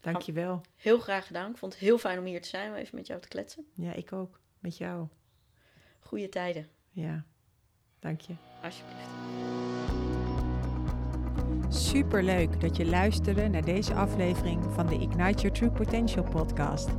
Dankjewel. 0.01 0.61
Heel 0.75 0.99
graag 0.99 1.27
gedaan. 1.27 1.51
Ik 1.51 1.57
vond 1.57 1.73
het 1.73 1.81
heel 1.81 1.97
fijn 1.97 2.19
om 2.19 2.25
hier 2.25 2.41
te 2.41 2.47
zijn, 2.47 2.69
om 2.69 2.75
even 2.75 2.95
met 2.95 3.07
jou 3.07 3.21
te 3.21 3.27
kletsen. 3.27 3.65
Ja, 3.73 3.93
ik 3.93 4.13
ook. 4.13 4.39
Met 4.59 4.77
jou. 4.77 5.07
Goeie 5.99 6.29
tijden, 6.29 6.69
Ja. 6.91 7.25
Dank 7.99 8.21
je. 8.21 8.33
alsjeblieft. 8.63 9.09
Super 11.69 12.23
leuk 12.23 12.61
dat 12.61 12.77
je 12.77 12.85
luisterde 12.85 13.47
naar 13.47 13.65
deze 13.65 13.93
aflevering 13.93 14.63
van 14.73 14.87
de 14.87 14.93
Ignite 14.95 15.41
Your 15.41 15.51
True 15.51 15.71
Potential 15.71 16.23
podcast. 16.23 16.89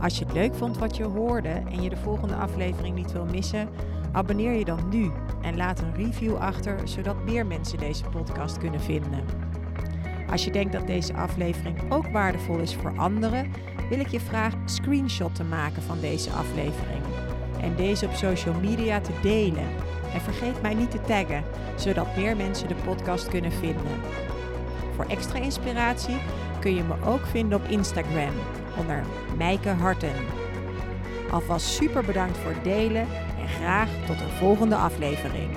Als 0.00 0.18
je 0.18 0.24
het 0.24 0.34
leuk 0.34 0.54
vond 0.54 0.78
wat 0.78 0.96
je 0.96 1.04
hoorde 1.04 1.48
en 1.48 1.82
je 1.82 1.88
de 1.88 1.96
volgende 1.96 2.34
aflevering 2.34 2.94
niet 2.94 3.12
wil 3.12 3.24
missen, 3.24 3.68
abonneer 4.12 4.52
je 4.52 4.64
dan 4.64 4.88
nu 4.88 5.10
en 5.42 5.56
laat 5.56 5.80
een 5.80 5.94
review 5.94 6.36
achter 6.36 6.88
zodat 6.88 7.24
meer 7.24 7.46
mensen 7.46 7.78
deze 7.78 8.04
podcast 8.04 8.58
kunnen 8.58 8.80
vinden. 8.80 9.24
Als 10.30 10.44
je 10.44 10.50
denkt 10.50 10.72
dat 10.72 10.86
deze 10.86 11.14
aflevering 11.14 11.92
ook 11.92 12.08
waardevol 12.08 12.58
is 12.58 12.74
voor 12.74 12.98
anderen, 12.98 13.50
wil 13.88 14.00
ik 14.00 14.08
je 14.08 14.20
vragen 14.20 14.60
een 14.60 14.68
screenshot 14.68 15.34
te 15.34 15.44
maken 15.44 15.82
van 15.82 16.00
deze 16.00 16.30
aflevering 16.30 17.02
en 17.60 17.76
deze 17.76 18.06
op 18.06 18.12
social 18.12 18.54
media 18.60 19.00
te 19.00 19.12
delen. 19.22 19.68
En 20.14 20.20
vergeet 20.20 20.62
mij 20.62 20.74
niet 20.74 20.90
te 20.90 21.00
taggen, 21.00 21.44
zodat 21.76 22.16
meer 22.16 22.36
mensen 22.36 22.68
de 22.68 22.74
podcast 22.74 23.28
kunnen 23.28 23.52
vinden. 23.52 24.00
Voor 24.94 25.04
extra 25.04 25.38
inspiratie 25.38 26.16
kun 26.60 26.74
je 26.74 26.82
me 26.82 26.94
ook 27.04 27.26
vinden 27.26 27.58
op 27.58 27.68
Instagram 27.68 28.32
onder 28.78 29.04
Mijke 29.36 29.68
Harten. 29.68 30.14
Alvast 31.30 31.66
super 31.66 32.04
bedankt 32.04 32.38
voor 32.38 32.50
het 32.50 32.64
delen 32.64 33.06
en 33.40 33.48
graag 33.48 33.88
tot 34.06 34.20
een 34.20 34.36
volgende 34.38 34.74
aflevering. 34.74 35.50